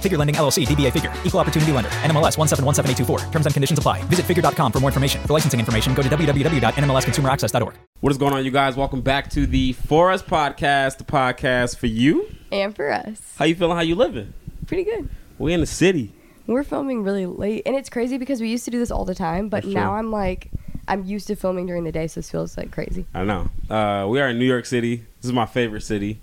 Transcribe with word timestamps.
Figure 0.00 0.18
Lending 0.18 0.36
LLC, 0.36 0.66
DBA 0.66 0.92
Figure, 0.92 1.12
Equal 1.24 1.40
Opportunity 1.40 1.72
Lender, 1.72 1.88
NMLS 2.02 2.36
1717824. 2.36 3.30
Terms 3.32 3.46
and 3.46 3.54
conditions 3.54 3.78
apply. 3.78 4.02
Visit 4.04 4.26
figure.com 4.26 4.72
for 4.72 4.80
more 4.80 4.88
information. 4.90 5.20
For 5.22 5.32
licensing 5.32 5.58
information, 5.60 5.94
go 5.94 6.02
to 6.02 6.08
www.nmlsconsumeraccess.org. 6.08 7.74
What 8.00 8.10
is 8.12 8.18
going 8.18 8.34
on, 8.34 8.44
you 8.44 8.50
guys? 8.50 8.76
Welcome 8.76 9.00
back 9.00 9.30
to 9.30 9.46
the 9.46 9.72
For 9.72 10.10
Us 10.12 10.22
podcast, 10.22 10.98
the 10.98 11.04
podcast 11.04 11.78
for 11.78 11.86
you. 11.86 12.28
and 12.52 12.74
for 12.76 12.92
us. 12.92 13.20
How 13.38 13.44
you 13.46 13.54
feeling? 13.54 13.76
How 13.76 13.82
you 13.82 13.94
living? 13.94 14.32
Pretty 14.66 14.84
good. 14.84 15.08
We 15.38 15.52
in 15.52 15.60
the 15.60 15.66
city. 15.66 16.12
We're 16.46 16.62
filming 16.62 17.02
really 17.02 17.26
late, 17.26 17.62
and 17.66 17.74
it's 17.74 17.88
crazy 17.90 18.18
because 18.18 18.40
we 18.40 18.48
used 18.48 18.64
to 18.66 18.70
do 18.70 18.78
this 18.78 18.90
all 18.92 19.04
the 19.04 19.14
time, 19.16 19.48
but 19.48 19.64
That's 19.64 19.74
now 19.74 19.88
true. 19.90 19.98
I'm 19.98 20.12
like, 20.12 20.48
I'm 20.86 21.04
used 21.04 21.26
to 21.26 21.34
filming 21.36 21.66
during 21.66 21.82
the 21.84 21.90
day, 21.90 22.06
so 22.06 22.20
this 22.20 22.30
feels 22.30 22.56
like 22.56 22.70
crazy. 22.70 23.04
I 23.12 23.24
know. 23.24 23.48
Uh, 23.68 24.06
we 24.08 24.20
are 24.20 24.28
in 24.28 24.38
New 24.38 24.44
York 24.44 24.64
City. 24.66 24.96
This 25.20 25.24
is 25.26 25.32
my 25.32 25.46
favorite 25.46 25.80
city 25.82 26.20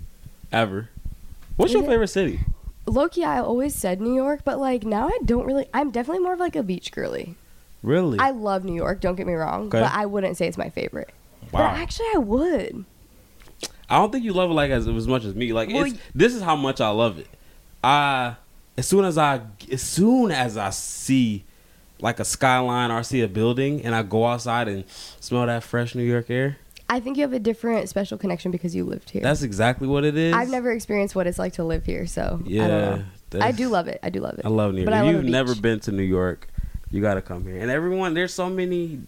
ever. 0.50 0.88
What's 1.56 1.70
Is 1.70 1.74
your 1.74 1.84
it? 1.84 1.88
favorite 1.88 2.08
city? 2.08 2.40
Loki, 2.86 3.24
I 3.24 3.40
always 3.40 3.74
said 3.74 4.00
New 4.00 4.14
York, 4.14 4.40
but 4.44 4.58
like 4.58 4.84
now 4.84 5.08
I 5.08 5.18
don't 5.24 5.46
really. 5.46 5.66
I'm 5.72 5.90
definitely 5.90 6.22
more 6.22 6.34
of 6.34 6.40
like 6.40 6.56
a 6.56 6.62
beach 6.62 6.92
girly. 6.92 7.34
Really? 7.82 8.18
I 8.18 8.30
love 8.30 8.64
New 8.64 8.74
York. 8.74 9.00
Don't 9.00 9.14
get 9.14 9.26
me 9.26 9.34
wrong, 9.34 9.66
Okay. 9.68 9.80
but 9.80 9.92
I 9.92 10.06
wouldn't 10.06 10.36
say 10.36 10.46
it's 10.46 10.56
my 10.58 10.70
favorite. 10.70 11.10
wow. 11.52 11.60
But 11.72 11.80
actually, 11.80 12.06
I 12.14 12.18
would. 12.18 12.84
I 13.88 13.98
don't 13.98 14.10
think 14.10 14.24
you 14.24 14.32
love 14.32 14.50
it 14.50 14.54
like 14.54 14.70
as, 14.70 14.88
as 14.88 15.06
much 15.06 15.24
as 15.24 15.34
me. 15.34 15.52
Like 15.52 15.68
Well, 15.68 15.84
it's, 15.84 15.94
y- 15.94 16.00
this 16.14 16.34
is 16.34 16.40
how 16.42 16.56
much 16.56 16.80
I 16.80 16.88
love 16.88 17.18
it. 17.18 17.28
I 17.82 18.36
as 18.78 18.86
soon 18.88 19.04
as 19.04 19.18
I 19.18 19.40
as 19.70 19.82
soon 19.82 20.30
as 20.30 20.56
I 20.56 20.70
see 20.70 21.44
like 22.00 22.18
a 22.20 22.24
skyline 22.24 22.90
or 22.90 22.98
I 22.98 23.02
see 23.02 23.20
a 23.20 23.28
building 23.28 23.84
and 23.84 23.94
I 23.94 24.02
go 24.02 24.26
outside 24.26 24.68
and 24.68 24.84
smell 25.20 25.46
that 25.46 25.62
fresh 25.62 25.94
New 25.94 26.02
York 26.02 26.30
air, 26.30 26.56
I 26.88 27.00
think 27.00 27.16
you 27.16 27.22
have 27.22 27.32
a 27.32 27.38
different 27.38 27.88
special 27.88 28.18
connection 28.18 28.50
because 28.50 28.74
you 28.74 28.84
lived 28.84 29.10
here. 29.10 29.22
that's 29.22 29.42
exactly 29.42 29.88
what 29.88 30.04
it 30.04 30.16
is. 30.16 30.34
I've 30.34 30.50
never 30.50 30.70
experienced 30.70 31.14
what 31.16 31.26
it's 31.26 31.38
like 31.38 31.54
to 31.54 31.64
live 31.64 31.84
here, 31.86 32.06
so 32.06 32.40
Yeah, 32.44 32.64
I 32.64 32.68
don't 32.68 32.98
know. 33.40 33.46
I 33.46 33.52
do 33.52 33.68
love 33.68 33.88
it. 33.88 33.98
I 34.02 34.10
do 34.10 34.20
love 34.20 34.38
it. 34.38 34.44
I 34.44 34.48
love 34.48 34.72
New 34.74 34.82
York. 34.82 34.90
But 34.90 35.06
if 35.06 35.12
you've 35.12 35.24
never 35.24 35.54
been 35.54 35.80
to 35.80 35.92
New 35.92 36.02
York, 36.04 36.48
you 36.90 37.00
got 37.00 37.14
to 37.14 37.22
come 37.22 37.44
here. 37.44 37.56
And 37.60 37.70
everyone, 37.70 38.14
there's 38.14 38.32
so 38.34 38.48
many 38.48 39.00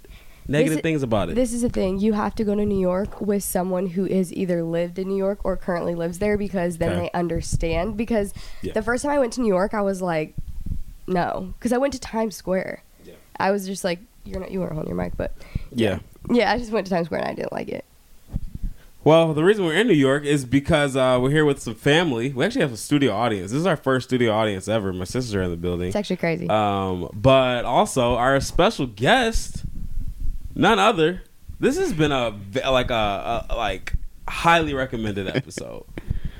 negative 0.48 0.76
This- 0.78 0.82
things 0.82 1.02
about 1.02 1.28
it. 1.28 1.34
This 1.34 1.52
is 1.52 1.62
the 1.62 1.68
thing. 1.68 1.98
You 2.00 2.14
have 2.14 2.34
to 2.36 2.44
go 2.44 2.54
to 2.54 2.64
New 2.64 2.80
York 2.80 3.20
with 3.20 3.42
someone 3.44 3.88
who 3.88 4.06
is 4.06 4.32
either 4.32 4.62
lived 4.64 4.98
in 4.98 5.08
New 5.08 5.16
York 5.16 5.40
or 5.44 5.56
currently 5.56 5.94
lives 5.94 6.18
there 6.18 6.36
because 6.38 6.78
then 6.78 6.92
Okay. 6.92 7.00
they 7.02 7.10
understand. 7.18 7.96
Because 7.96 8.32
Yeah. 8.62 8.72
the 8.72 8.82
first 8.82 9.02
time 9.04 9.12
I 9.12 9.18
went 9.18 9.32
to 9.34 9.40
New 9.42 9.48
York, 9.48 9.74
I 9.74 9.82
was 9.82 10.00
like, 10.02 10.34
no, 11.06 11.52
because 11.58 11.72
I 11.72 11.78
went 11.78 11.92
to 11.92 12.00
Times 12.00 12.34
Square. 12.34 12.82
Yeah. 13.04 13.14
I 13.38 13.50
was 13.52 13.66
just 13.66 13.84
like, 13.84 14.00
you're 14.24 14.40
not, 14.40 14.50
you 14.50 14.58
weren't 14.60 14.72
holding 14.72 14.88
your 14.90 15.00
mic, 15.00 15.16
but 15.16 15.36
yeah. 15.72 15.90
yeah, 15.90 15.98
I 16.30 16.58
just 16.58 16.72
went 16.72 16.86
to 16.86 16.90
Times 16.92 17.06
Square 17.06 17.20
and 17.22 17.30
I 17.30 17.34
didn't 17.34 17.52
like 17.52 17.68
it. 17.68 17.84
Well, 19.04 19.34
the 19.34 19.44
reason 19.44 19.64
we're 19.64 19.74
in 19.74 19.86
New 19.86 19.94
York 19.94 20.24
is 20.24 20.44
because 20.44 20.96
uh, 20.96 21.18
we're 21.22 21.30
here 21.30 21.44
with 21.44 21.60
some 21.60 21.76
family. 21.76 22.32
We 22.32 22.44
actually 22.44 22.62
have 22.62 22.72
a 22.72 22.76
studio 22.76 23.12
audience. 23.12 23.52
This 23.52 23.60
is 23.60 23.66
our 23.66 23.76
first 23.76 24.08
studio 24.08 24.32
audience 24.32 24.66
ever. 24.66 24.92
My 24.92 25.04
sisters 25.04 25.32
are 25.36 25.42
in 25.42 25.50
the 25.52 25.56
building. 25.56 25.86
It's 25.86 25.94
actually 25.94 26.16
crazy. 26.16 26.48
Um, 26.48 27.08
but 27.14 27.64
also 27.64 28.16
our 28.16 28.40
special 28.40 28.88
guest, 28.88 29.64
none 30.56 30.80
other. 30.80 31.22
This 31.60 31.78
has 31.78 31.92
been 31.92 32.10
a 32.10 32.36
like 32.68 32.90
a, 32.90 33.46
a 33.48 33.54
like 33.54 33.92
highly 34.28 34.74
recommended 34.74 35.28
episode, 35.28 35.84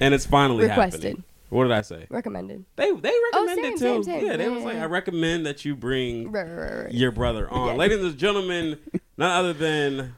and 0.01 0.13
it's 0.13 0.27
finally 0.27 0.67
Requested. 0.67 1.03
happening. 1.05 1.25
What 1.49 1.65
did 1.65 1.73
I 1.73 1.83
say? 1.83 2.07
Recommended. 2.11 2.65
They 2.77 2.91
they 2.93 3.13
recommended 3.33 3.65
same, 3.65 3.73
too. 3.75 3.79
same, 3.79 4.05
same. 4.05 4.27
Yeah, 4.27 4.37
they 4.37 4.45
Yeah, 4.45 4.51
was 4.51 4.61
yeah, 4.61 4.67
like. 4.69 4.77
I 4.79 4.85
recommend 4.87 5.47
that 5.47 5.65
you 5.65 5.77
bring 5.77 6.31
Right, 6.33 6.43
right, 6.47 6.57
right, 6.57 6.85
right. 6.87 6.95
your 6.95 7.13
brother 7.13 7.49
on. 7.51 7.77
Ladies 7.77 8.03
and 8.05 8.17
gentlemen, 8.19 8.79
none 9.17 9.31
other 9.31 9.53
than 9.53 10.15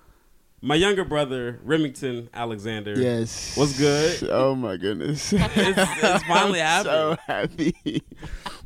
my 0.62 0.74
younger 0.74 1.04
brother, 1.04 1.60
Remington 1.62 2.30
Alexander. 2.34 2.98
Yes. 2.98 3.56
What's 3.56 3.78
good? 3.78 4.28
Oh 4.30 4.54
my 4.54 4.76
goodness. 4.76 5.32
It's, 5.32 5.54
it's 5.56 6.24
finally 6.24 6.62
I'm 6.62 6.84
so 6.84 7.16
happening. 7.26 7.74
happy. 7.84 8.02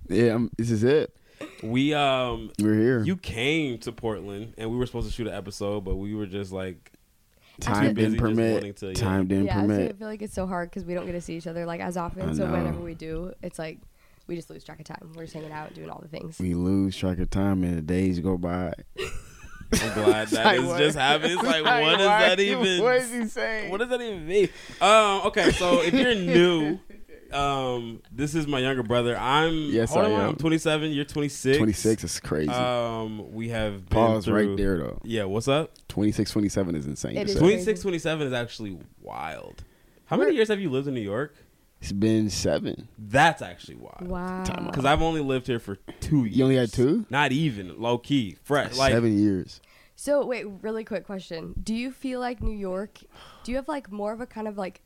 yeah, 0.09 0.35
I'm, 0.35 0.51
this 0.57 0.71
is 0.71 0.85
it. 0.85 1.15
We 1.65 1.93
um 1.95 2.53
We're 2.61 2.75
here. 2.75 3.03
you 3.03 3.17
came 3.17 3.79
to 3.79 3.91
Portland 3.93 4.55
and 4.57 4.71
we 4.71 4.77
were 4.77 4.87
supposed 4.87 5.09
to 5.09 5.13
shoot 5.13 5.27
an 5.27 5.35
episode, 5.35 5.85
but 5.85 5.97
we 5.97 6.15
were 6.15 6.27
just 6.27 6.53
like 6.53 6.92
time 7.61 7.95
busy 7.95 7.95
didn't 7.95 8.13
just 8.13 8.37
permit. 8.37 8.77
to, 8.77 8.87
yeah. 8.89 8.95
Time 8.95 9.27
didn't 9.27 9.47
yeah, 9.47 9.63
I 9.63 9.67
feel- 9.67 9.81
I 9.89 9.93
feel 9.93 10.09
like 10.09 10.23
it's 10.23 10.35
so 10.35 10.47
hard 10.47 10.71
because 10.71 10.85
we 10.85 10.95
don't 10.95 11.07
get 11.07 11.13
to 11.13 11.21
see 11.21 11.37
each 11.37 11.47
other 11.47 11.67
like 11.67 11.81
as 11.81 11.97
often. 11.97 12.35
So 12.35 12.47
whenever 12.47 12.81
we 12.81 12.95
do, 12.95 13.33
it's 13.43 13.59
like 13.59 13.79
we 14.27 14.37
just 14.37 14.51
lose 14.51 14.65
track 14.65 14.79
of 14.81 14.87
time. 14.87 15.13
We're 15.15 15.23
just 15.25 15.35
hanging 15.35 15.53
out, 15.53 15.75
doing 15.75 15.91
all 15.91 16.01
the 16.01 16.09
things. 16.09 16.39
We 16.39 16.55
lose 16.55 16.97
track 16.97 17.19
of 17.19 17.31
time 17.31 17.65
and 17.65 17.77
the 17.77 17.83
days 17.83 18.21
go 18.21 18.37
by. 18.39 18.73
I'm 19.75 19.95
glad 19.95 20.29
that 20.29 20.45
like, 20.45 20.61
is 20.61 20.65
what? 20.67 20.79
just 20.79 20.99
happening. 20.99 21.33
It's 21.39 21.43
like, 21.43 21.65
Like, 21.65 21.83
what 21.83 21.97
does 21.99 22.07
that 22.07 22.41
even? 22.41 22.83
what 22.83 22.97
is 22.97 23.11
he 23.11 23.27
saying? 23.27 23.71
What 23.71 23.79
does 23.79 23.89
that 23.89 24.01
even 24.03 24.27
mean? 24.27 24.49
Um, 24.81 25.23
okay, 25.27 25.51
so 25.53 25.81
if 25.81 25.95
you're 25.95 26.15
new, 26.15 26.79
um, 27.35 28.03
this 28.11 28.35
is 28.35 28.47
my 28.47 28.59
younger 28.59 28.83
brother. 28.83 29.17
I'm 29.17 29.53
Yes, 29.71 29.91
hold 29.93 30.07
I 30.07 30.13
on, 30.13 30.21
am. 30.21 30.29
I'm 30.31 30.37
27. 30.37 30.91
You're 30.93 31.05
26. 31.05 31.59
26 31.59 32.05
is 32.05 32.21
crazy. 32.21 32.51
Um, 32.51 33.33
we 33.33 33.49
have 33.51 33.89
been 33.89 33.97
Pause 33.99 34.25
through- 34.27 34.49
right 34.49 34.57
there 34.57 34.79
though. 34.79 35.01
Yeah, 35.05 35.25
what's 35.25 35.49
up? 35.49 35.73
26, 35.89 36.31
27 36.31 36.75
is 36.75 36.87
insane. 36.87 37.17
It 37.17 37.29
is 37.31 37.37
26, 37.37 37.81
27 37.81 38.27
is 38.27 38.33
actually 38.33 38.79
wild. 39.01 39.65
How 40.07 40.17
many 40.17 40.35
years 40.35 40.49
have 40.49 40.61
you 40.61 40.71
lived 40.71 40.89
in 40.89 40.95
New 40.95 41.01
York? 41.01 41.35
It's 41.81 41.91
been 41.93 42.31
seven. 42.31 42.87
That's 42.97 43.43
actually 43.43 43.75
wild. 43.77 44.07
Wow. 44.07 44.45
Because 44.67 44.85
I've 44.85 45.03
only 45.03 45.21
lived 45.21 45.49
here 45.49 45.59
for 45.59 45.77
two 46.01 46.25
years. 46.27 46.37
You 46.37 46.45
only 46.45 46.57
had 46.57 46.73
two? 46.73 47.07
Not 47.11 47.33
even 47.33 47.81
low 47.81 47.99
key, 47.99 48.37
fresh. 48.45 48.77
Like 48.77 48.93
seven 48.93 49.19
years. 49.19 49.61
So 49.97 50.25
wait, 50.25 50.47
really 50.63 50.85
quick 50.85 51.05
question. 51.05 51.55
Do 51.63 51.75
you 51.75 51.91
feel 51.91 52.21
like 52.21 52.41
New 52.43 52.57
York 52.57 53.01
do 53.45 53.51
you 53.53 53.57
have 53.57 53.67
like 53.69 53.91
more 53.91 54.13
of 54.13 54.21
a 54.21 54.27
kind 54.27 54.47
of 54.49 54.57
like 54.57 54.81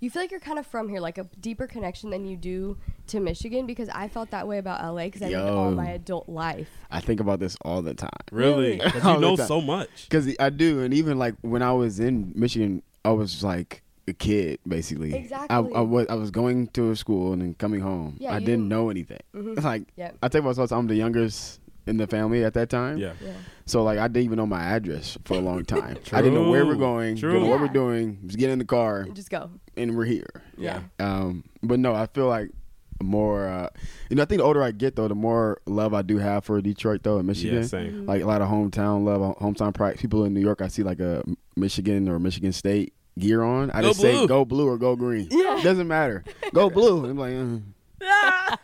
you 0.00 0.10
feel 0.10 0.22
like 0.22 0.30
you're 0.30 0.40
kind 0.40 0.58
of 0.58 0.66
from 0.66 0.88
here, 0.88 1.00
like 1.00 1.18
a 1.18 1.24
deeper 1.40 1.66
connection 1.66 2.10
than 2.10 2.24
you 2.24 2.36
do 2.36 2.76
to 3.08 3.20
Michigan? 3.20 3.66
Because 3.66 3.88
I 3.90 4.08
felt 4.08 4.30
that 4.30 4.48
way 4.48 4.58
about 4.58 4.82
LA 4.82 5.04
because 5.04 5.22
I 5.22 5.28
lived 5.28 5.48
all 5.50 5.70
my 5.70 5.88
adult 5.90 6.28
life. 6.28 6.68
I 6.90 7.00
think 7.00 7.20
about 7.20 7.38
this 7.40 7.56
all 7.62 7.82
the 7.82 7.94
time. 7.94 8.10
really, 8.32 8.78
Really? 8.78 8.90
'Cause 8.90 9.04
All 9.04 9.14
you 9.14 9.20
know 9.20 9.36
so 9.36 9.60
much. 9.60 10.08
Because 10.08 10.34
I 10.40 10.50
do, 10.50 10.80
and 10.80 10.94
even 10.94 11.18
like 11.18 11.34
when 11.42 11.62
I 11.62 11.72
was 11.72 12.00
in 12.00 12.32
Michigan, 12.34 12.82
I 13.04 13.10
was 13.12 13.44
like 13.44 13.82
a 14.08 14.12
kid 14.12 14.58
basically. 14.66 15.14
Exactly. 15.14 15.48
I, 15.54 15.58
I 15.58 15.80
was 15.82 16.06
I 16.08 16.14
was 16.14 16.30
going 16.30 16.66
to 16.68 16.90
a 16.90 16.96
school 16.96 17.32
and 17.32 17.42
then 17.42 17.54
coming 17.54 17.80
home. 17.80 18.16
Yeah, 18.18 18.30
I 18.30 18.34
you 18.34 18.40
didn't 18.40 18.46
didn't- 18.62 18.68
know 18.68 18.90
anything. 18.90 19.20
Mhm. 19.34 19.62
Like 19.62 19.84
Yep. 19.96 20.16
I 20.22 20.28
tell 20.28 20.42
myself 20.42 20.72
I'm 20.72 20.86
the 20.88 20.96
youngest 20.96 21.59
in 21.86 21.96
the 21.96 22.06
family 22.06 22.44
at 22.44 22.54
that 22.54 22.68
time. 22.70 22.98
Yeah. 22.98 23.12
Yeah. 23.24 23.32
So 23.66 23.82
like 23.82 23.98
I 23.98 24.08
didn't 24.08 24.24
even 24.24 24.36
know 24.36 24.46
my 24.46 24.62
address 24.62 25.16
for 25.24 25.34
a 25.34 25.40
long 25.40 25.64
time. 25.64 25.96
I 26.12 26.22
didn't 26.22 26.34
know 26.34 26.50
where 26.50 26.66
we're 26.66 26.74
going, 26.74 27.16
True. 27.16 27.32
didn't 27.32 27.44
know 27.46 27.50
what 27.50 27.60
we're 27.60 27.68
doing. 27.68 28.18
Just 28.26 28.38
get 28.38 28.50
in 28.50 28.58
the 28.58 28.64
car 28.64 29.04
Just 29.12 29.30
go. 29.30 29.50
and 29.76 29.96
we're 29.96 30.04
here. 30.04 30.42
Yeah. 30.56 30.82
Um, 30.98 31.44
but 31.62 31.78
no, 31.78 31.94
I 31.94 32.06
feel 32.06 32.26
like 32.26 32.50
more. 33.02 33.48
Uh, 33.48 33.68
you 34.10 34.16
know, 34.16 34.22
I 34.22 34.26
think 34.26 34.40
the 34.40 34.44
older 34.44 34.62
I 34.62 34.72
get 34.72 34.96
though, 34.96 35.08
the 35.08 35.14
more 35.14 35.60
love 35.66 35.94
I 35.94 36.02
do 36.02 36.18
have 36.18 36.44
for 36.44 36.60
Detroit 36.60 37.02
though, 37.02 37.18
and 37.18 37.26
Michigan. 37.26 37.60
Yeah, 37.60 37.66
same. 37.66 38.06
Like 38.06 38.22
a 38.22 38.26
lot 38.26 38.42
of 38.42 38.48
hometown 38.48 39.04
love, 39.04 39.36
hometown 39.38 39.72
pride. 39.74 39.98
People 39.98 40.24
in 40.24 40.34
New 40.34 40.40
York, 40.40 40.60
I 40.60 40.68
see 40.68 40.82
like 40.82 41.00
a 41.00 41.22
Michigan 41.56 42.08
or 42.08 42.18
Michigan 42.18 42.52
State 42.52 42.92
gear 43.18 43.42
on. 43.42 43.70
I 43.70 43.80
Go 43.82 43.88
just 43.88 44.00
say 44.00 44.26
go 44.26 44.44
blue 44.44 44.66
or 44.68 44.78
go 44.78 44.96
green. 44.96 45.28
Yeah, 45.30 45.60
doesn't 45.62 45.88
matter. 45.88 46.24
Go 46.52 46.68
blue. 46.78 47.06
I'm 47.06 47.16
like, 47.16 47.34
uh. 47.34 47.60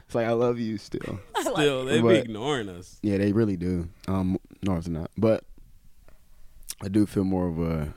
It's 0.06 0.14
like 0.14 0.26
I 0.26 0.32
love 0.32 0.58
you 0.58 0.78
still. 0.78 1.18
Still, 1.40 1.84
they 1.86 1.96
be 1.98 2.02
But- 2.02 2.16
ignoring 2.16 2.68
us. 2.68 2.98
Yeah, 3.02 3.18
they 3.18 3.32
really 3.32 3.56
do. 3.56 3.88
Um, 4.08 4.38
no, 4.62 4.74
it's 4.76 4.88
not. 4.88 5.10
But 5.16 5.44
I 6.82 6.88
do 6.88 7.06
feel 7.06 7.24
more 7.24 7.46
of 7.48 7.58
a 7.58 7.94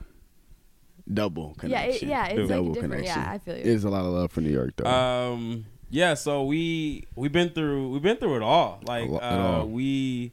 double 1.12 1.56
Yeah, 1.62 1.80
it, 1.80 1.84
connection. 1.84 2.08
yeah, 2.08 2.26
it's 2.26 2.38
like 2.38 2.48
double 2.48 2.72
different. 2.74 2.94
connection. 2.94 3.20
Yeah, 3.22 3.30
I 3.32 3.38
feel 3.38 3.56
you. 3.58 3.64
There's 3.64 3.84
a 3.84 3.90
lot 3.90 4.04
of 4.04 4.12
love 4.12 4.30
for 4.32 4.40
New 4.40 4.50
York 4.50 4.74
though. 4.76 4.88
Um, 4.88 5.66
yeah. 5.90 6.14
So 6.14 6.44
we 6.44 7.04
we've 7.16 7.32
been 7.32 7.50
through 7.50 7.90
we've 7.90 8.02
been 8.02 8.16
through 8.16 8.36
it 8.36 8.42
all. 8.42 8.80
Like 8.86 9.08
A 9.08 9.12
lo- 9.12 9.18
it 9.18 9.22
uh, 9.22 9.38
all. 9.60 9.66
we, 9.68 10.32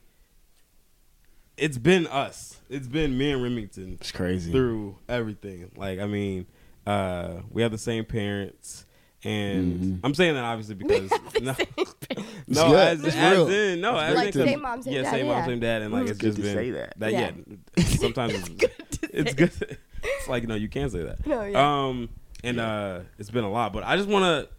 it's 1.57 1.77
been 1.77 2.07
us. 2.07 2.61
It's 2.69 2.87
been 2.87 3.17
me 3.17 3.31
and 3.31 3.41
Remington 3.41 3.97
it's 3.99 4.11
crazy. 4.11 4.51
through 4.51 4.97
everything. 5.09 5.71
Like 5.75 5.99
I 5.99 6.05
mean, 6.05 6.45
uh, 6.85 7.41
we 7.49 7.61
have 7.63 7.71
the 7.71 7.77
same 7.77 8.05
parents. 8.05 8.85
And 9.23 9.79
Mhm. 9.81 9.99
I'm 10.03 10.13
saying 10.13 10.35
that 10.35 10.43
obviously 10.43 10.75
because 10.81 11.09
no, 11.41 11.55
no, 12.47 12.67
good. 12.69 12.75
as, 12.79 13.03
It's 13.03 13.15
as 13.15 13.49
in 13.49 13.81
no, 13.81 13.97
as 13.97 14.15
Like 14.15 14.27
in, 14.35 14.45
same 14.45 14.61
mom, 14.61 14.81
same 14.83 14.93
yeah, 14.93 15.01
dad, 15.01 15.11
same 15.11 15.27
mom, 15.27 15.37
yeah. 15.37 15.45
same 15.45 15.59
dad, 15.59 15.81
and 15.81 15.91
like 15.93 16.01
It's 16.03 16.11
it's, 16.11 16.19
just 16.21 16.37
been 16.41 16.55
say 16.55 16.71
that. 16.71 16.93
yeah, 16.99 17.31
Yeah. 17.77 17.85
sometimes 17.97 18.33
it's, 18.35 18.99
it's 19.01 19.33
good. 19.33 19.51
It's 20.03 20.27
like 20.27 20.47
no, 20.47 20.53
you 20.55 20.69
can't 20.69 20.91
say 20.91 21.03
that. 21.03 21.25
No, 21.25 21.43
yeah. 21.43 21.85
Um, 21.87 22.09
and 22.43 22.59
uh, 22.59 22.99
it's 23.17 23.31
been 23.31 23.43
a 23.43 23.51
lot, 23.51 23.73
but 23.73 23.83
I 23.83 23.97
just 23.97 24.07
want 24.07 24.23
to. 24.25 24.49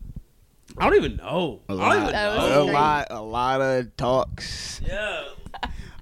I 0.76 0.84
don't 0.90 0.96
even 0.96 1.16
know. 1.16 1.61
a 1.69 1.72
I 1.72 1.75
lot, 1.76 1.88
don't 1.93 2.02
even 2.02 2.12
That 2.12 2.37
was 2.37 2.56
a 2.69 2.72
lot, 2.72 3.06
a 3.11 3.20
lot 3.22 3.61
of 3.62 3.96
talks, 3.96 4.81
Yeah, 4.84 5.22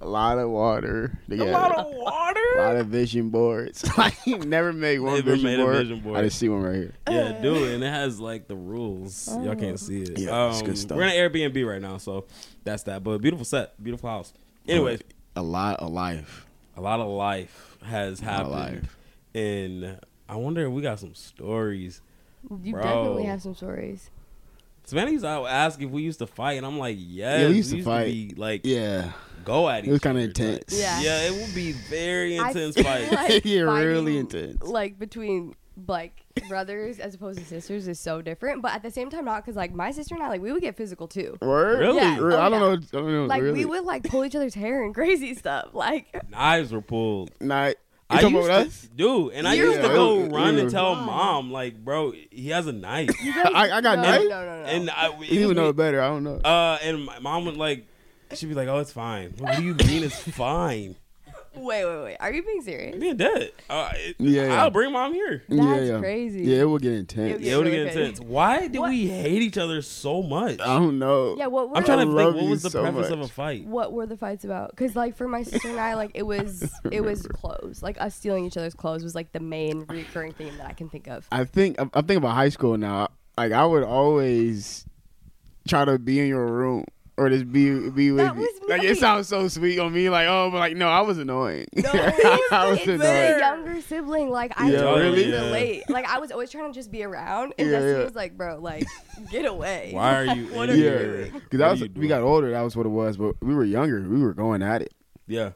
a 0.00 0.06
lot 0.08 0.38
of 0.38 0.50
water. 0.50 1.18
a 1.30 1.34
lot 1.36 1.76
of 1.78 1.86
water. 1.94 2.40
a 2.56 2.58
lot 2.62 2.76
of 2.76 2.86
vision 2.88 3.30
boards. 3.30 3.84
like 3.98 4.14
never 4.26 4.72
made 4.72 4.98
one 4.98 5.14
Never 5.14 5.30
vision, 5.32 5.44
made 5.44 5.58
a 5.58 5.62
board. 5.62 5.76
vision 5.76 6.00
board. 6.00 6.16
I 6.18 6.22
just 6.22 6.38
see 6.38 6.48
one 6.48 6.62
right 6.62 6.74
here. 6.74 6.92
Yeah, 7.08 7.40
do 7.40 7.54
it, 7.64 7.74
and 7.74 7.82
it 7.84 7.88
has 7.88 8.20
like 8.20 8.46
the 8.48 8.56
rules. 8.56 9.28
Y'all 9.28 9.54
can't 9.54 9.80
see 9.80 10.02
it. 10.02 10.18
Yeah, 10.18 10.48
it's 10.50 10.60
um, 10.60 10.66
good 10.66 10.78
stuff. 10.78 10.96
We're 10.98 11.04
in 11.04 11.10
an 11.10 11.16
Airbnb 11.30 11.66
right 11.66 11.80
now, 11.80 11.96
so 11.98 12.26
that's 12.64 12.82
that. 12.84 13.02
But 13.02 13.18
beautiful 13.22 13.44
set, 13.44 13.82
beautiful 13.82 14.10
house. 14.10 14.32
Anyways, 14.68 15.00
a 15.34 15.42
lot 15.42 15.80
of 15.80 15.90
life. 15.92 16.46
a 16.76 16.80
lot 16.80 17.00
of 17.00 17.06
life 17.08 17.76
has 17.84 18.20
lot 18.22 18.28
of 18.28 18.52
happened, 18.52 18.82
life. 18.82 18.96
and 19.34 20.00
I 20.28 20.36
wonder 20.36 20.66
if 20.66 20.72
we 20.72 20.82
got 20.82 20.98
some 20.98 21.14
stories. 21.14 22.00
you 22.62 22.72
Bro. 22.72 22.82
definitely 22.82 23.24
have 23.24 23.40
some 23.42 23.54
stories. 23.54 24.10
Savannah 24.86 25.10
used 25.10 25.24
to 25.24 25.28
ask 25.28 25.80
if 25.82 25.90
we 25.90 26.02
used 26.02 26.20
to 26.20 26.26
fight, 26.26 26.52
and 26.54 26.64
I'm 26.66 26.78
like, 26.78 26.96
yes, 26.98 27.40
Yeah, 27.42 27.48
we 27.48 27.56
used 27.56 27.70
to 27.72 27.82
fight. 27.82 28.06
be 28.06 28.34
like, 28.36 28.62
Yeah, 28.64 29.12
go 29.44 29.68
at 29.68 29.84
each 29.84 29.88
It 29.88 29.92
was 29.92 30.00
kinda 30.00 30.22
other 30.22 30.32
type. 30.32 30.46
intense. 30.48 30.80
Yeah. 30.80 31.00
yeah, 31.00 31.20
it 31.28 31.32
would 31.34 31.54
be 31.54 31.72
very 31.72 32.36
intense 32.36 32.80
fight. 32.80 33.12
like 33.12 33.44
Yeah, 33.44 33.62
really 33.62 34.16
intense. 34.16 34.62
Like 34.62 34.98
between 34.98 35.54
like 35.88 36.22
brothers 36.48 36.98
as 36.98 37.14
opposed 37.14 37.38
to 37.38 37.44
sisters 37.44 37.86
is 37.86 38.00
so 38.00 38.22
different, 38.22 38.62
but 38.62 38.72
at 38.72 38.82
the 38.82 38.90
same 38.90 39.10
time 39.10 39.26
not 39.26 39.42
because 39.44 39.56
like 39.56 39.74
my 39.74 39.90
sister 39.90 40.14
and 40.14 40.22
I 40.24 40.28
like 40.28 40.40
we 40.40 40.50
would 40.50 40.62
get 40.62 40.74
physical 40.76 41.06
too. 41.06 41.36
Word? 41.42 41.80
Really? 41.80 41.96
Yeah. 41.98 42.18
Re- 42.18 42.34
Oh, 42.34 42.40
I 42.40 42.48
don't 42.48 42.52
yeah. 42.52 42.58
know. 42.60 42.72
I 42.72 42.76
don't 43.02 43.12
know. 43.12 43.26
Like 43.26 43.42
really. 43.42 43.58
we 43.58 43.64
would 43.66 43.84
like 43.84 44.04
pull 44.04 44.24
each 44.24 44.34
other's 44.34 44.54
hair 44.54 44.82
and 44.84 44.94
crazy 44.94 45.34
stuff. 45.34 45.70
Like 45.74 46.06
Knives 46.30 46.72
were 46.72 46.80
pulled. 46.80 47.30
Nah, 47.42 47.72
you 48.10 48.16
I 48.18 48.20
talking 48.20 48.36
used 48.36 48.48
about 48.48 48.60
to, 48.62 48.68
us? 48.68 48.88
dude, 48.94 49.32
and 49.32 49.48
I 49.48 49.54
You 49.54 49.64
used 49.70 49.80
to 49.82 49.88
go 49.88 50.18
Yeah. 50.20 50.28
run 50.30 50.58
and 50.58 50.70
tell 50.70 50.92
Why? 50.94 51.04
mom, 51.06 51.50
like, 51.50 51.76
bro, 51.84 52.12
he 52.30 52.50
has 52.50 52.66
a 52.66 52.72
knife, 52.72 53.10
I- 53.20 53.70
I 53.72 53.80
got 53.80 53.98
no, 53.98 54.02
knife? 54.04 54.22
No, 54.22 54.28
no, 54.28 54.62
no. 54.62 54.64
and 54.64 54.90
I, 54.90 55.08
it 55.22 55.30
You 55.32 55.48
would 55.48 55.56
know 55.56 55.68
it 55.70 55.76
better. 55.76 56.00
I 56.00 56.08
don't 56.08 56.22
know. 56.24 56.36
Uh, 56.36 56.78
and 56.82 57.04
my 57.04 57.18
mom 57.18 57.46
would 57.46 57.56
like, 57.56 57.86
she'd 58.34 58.46
be 58.48 58.54
like, 58.54 58.68
"Oh, 58.68 58.78
it's 58.78 58.92
fine." 58.92 59.34
What 59.38 59.56
do 59.56 59.62
you 59.64 59.74
mean 59.74 60.02
it's 60.04 60.16
fine? 60.20 60.96
Wait, 61.56 61.84
wait, 61.84 62.02
wait. 62.04 62.16
Are 62.20 62.32
you 62.32 62.42
being 62.42 62.62
serious? 62.62 62.94
I'm 62.94 63.00
being 63.00 63.16
dead. 63.16 63.52
Uh, 63.68 63.90
it- 63.94 64.16
Yeah, 64.18 64.46
yeah. 64.46 64.62
I'll 64.62 64.70
bring 64.70 64.92
mom 64.92 65.12
here. 65.14 65.42
That's 65.48 65.62
yeah, 65.62 65.80
yeah. 65.94 65.98
crazy. 65.98 66.42
Yeah, 66.42 66.60
it 66.62 66.64
will 66.64 66.78
get 66.78 66.92
intense. 66.92 67.30
It 67.30 67.32
would 67.34 67.42
Yeah, 67.42 67.52
it 67.52 67.56
would 67.56 67.66
really 67.66 67.76
get 67.84 67.92
crazy. 67.92 68.00
intense. 68.10 68.20
Why 68.20 68.66
did 68.68 68.78
What- 68.78 68.90
we 68.90 69.06
hate 69.08 69.42
each 69.42 69.58
other 69.58 69.82
so 69.82 70.22
much? 70.22 70.60
I 70.60 70.78
don't 70.78 70.98
know. 70.98 71.34
Yeah, 71.38 71.46
what 71.46 71.70
were 71.70 71.76
I'm 71.78 71.84
trying 71.84 72.00
I 72.00 72.04
to 72.04 72.14
think. 72.14 72.34
What 72.36 72.44
was 72.50 72.62
the 72.62 72.70
so 72.70 72.82
preface 72.82 73.10
of 73.10 73.20
a 73.20 73.28
fight? 73.28 73.64
what 73.66 73.92
were 73.92 74.06
the 74.06 74.16
fights 74.16 74.44
about? 74.44 74.70
Because 74.70 74.94
like 74.96 75.16
for 75.16 75.26
my 75.28 75.42
sister 75.42 75.68
and 75.68 75.80
I, 75.80 75.94
like 75.94 76.12
it 76.14 76.24
was 76.26 76.70
it 76.92 77.00
was 77.02 77.22
clothes. 77.26 77.82
Like 77.82 78.00
us 78.00 78.14
stealing 78.14 78.44
each 78.44 78.56
other's 78.56 78.74
clothes 78.74 79.02
was 79.02 79.14
like 79.14 79.32
the 79.32 79.40
main 79.40 79.84
recurring 79.88 80.32
theme 80.32 80.56
that 80.58 80.66
I 80.66 80.72
can 80.72 80.88
think 80.88 81.06
of. 81.08 81.26
I 81.32 81.44
think 81.44 81.80
I'm, 81.80 81.90
I'm 81.94 82.02
thinking 82.06 82.18
about 82.18 82.34
high 82.34 82.48
school 82.50 82.76
now. 82.78 83.08
Like 83.38 83.52
I 83.52 83.64
would 83.66 83.82
always 83.82 84.84
try 85.68 85.84
to 85.84 85.98
be 85.98 86.20
in 86.20 86.26
your 86.28 86.46
room 86.46 86.84
or 87.18 87.30
just 87.30 87.50
be 87.50 87.88
be 87.90 88.10
with 88.12 88.24
That 88.24 88.34
you. 88.36 88.40
was 88.42 88.50
Like 88.68 88.82
me. 88.82 88.88
it 88.88 88.98
sounds 88.98 89.28
so 89.28 89.48
sweet 89.48 89.78
on 89.78 89.92
me. 89.92 90.10
Like 90.10 90.26
oh, 90.28 90.50
but 90.50 90.58
like 90.58 90.76
no, 90.76 90.88
I 90.88 91.00
was 91.00 91.18
annoying. 91.18 91.66
No, 91.74 91.90
I 91.92 92.68
was 92.68 92.78
it's 92.78 92.86
the 92.86 92.94
annoying. 92.94 93.38
younger 93.38 93.80
sibling. 93.82 94.30
Like 94.30 94.52
I 94.60 94.70
Yeah, 94.70 94.80
totally 94.80 95.04
really? 95.24 95.30
Yeah. 95.32 95.44
relate. 95.46 95.82
Like 95.88 96.06
I 96.06 96.18
was 96.18 96.30
always 96.30 96.50
trying 96.50 96.72
to 96.72 96.78
just 96.78 96.90
be 96.90 97.02
around, 97.02 97.54
and 97.58 97.68
Yeah, 97.68 97.74
Destiny 97.78 97.98
yeah. 97.98 98.04
was 98.04 98.14
like, 98.14 98.36
"Bro, 98.36 98.58
like 98.60 98.84
get 99.30 99.44
away." 99.46 99.90
Why 99.92 100.14
are 100.16 100.24
you? 100.36 100.46
What 100.54 100.68
in 100.70 100.76
are 100.76 100.82
Yeah, 100.82 100.98
here? 100.98 101.30
because 101.32 101.58
that 101.58 101.70
was 101.70 101.88
we 101.94 102.06
got 102.08 102.22
older. 102.22 102.50
That 102.50 102.62
was 102.62 102.76
what 102.76 102.86
it 102.86 102.90
was. 102.90 103.16
But 103.16 103.36
we 103.42 103.54
were 103.54 103.64
younger. 103.64 104.00
We 104.08 104.20
were 104.20 104.34
going 104.34 104.62
at 104.62 104.82
it. 104.82 104.92
Yeah, 105.26 105.52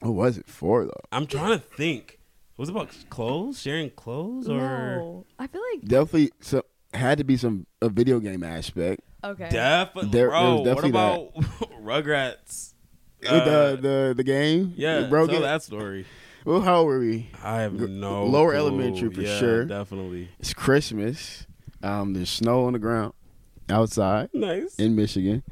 What 0.00 0.12
was 0.12 0.36
it 0.38 0.46
for 0.46 0.84
though? 0.84 1.00
I'm 1.10 1.26
trying 1.26 1.58
to 1.58 1.64
think. 1.64 2.18
Was 2.58 2.68
it 2.68 2.72
about 2.72 2.94
clothes? 3.08 3.60
Sharing 3.60 3.90
clothes, 3.90 4.48
or 4.48 4.58
No, 4.60 5.26
I 5.38 5.46
feel 5.46 5.62
like 5.72 5.84
Definitely, 5.88 6.30
so 6.40 6.62
had 6.94 7.16
to 7.18 7.24
be 7.24 7.36
some 7.38 7.66
a 7.80 7.88
video 7.88 8.20
game 8.20 8.44
aspect. 8.44 9.00
Okay. 9.24 9.48
definitely, 9.50 10.10
There- 10.10 10.20
there 10.22 10.30
bro? 10.30 10.50
was 10.56 10.58
what 10.60 10.64
definitely 10.64 10.90
about 10.90 11.34
Rugrats? 11.82 12.74
With 13.20 13.30
Uh, 13.30 13.44
the 13.44 13.78
the 13.80 14.14
the 14.16 14.24
game. 14.24 14.74
yeah, 14.76 15.00
You 15.00 15.06
broke 15.06 15.30
tell 15.30 15.42
that 15.42 15.62
story. 15.62 16.06
Well, 16.44 16.60
how 16.60 16.78
old 16.78 16.86
were 16.88 16.98
we? 16.98 17.28
I 17.42 17.60
have 17.60 17.74
no 17.74 18.24
lower 18.26 18.50
clue. 18.50 18.58
elementary 18.58 19.10
for 19.10 19.20
Yeah, 19.22 19.38
sure. 19.38 19.64
Definitely 19.64 20.28
It's 20.40 20.52
Christmas. 20.52 21.46
Um, 21.84 22.14
there's 22.14 22.30
snow 22.30 22.64
on 22.64 22.72
the 22.72 22.80
ground 22.80 23.12
outside 23.68 24.30
nice. 24.32 24.74
in 24.76 24.96
Michigan. 24.96 25.44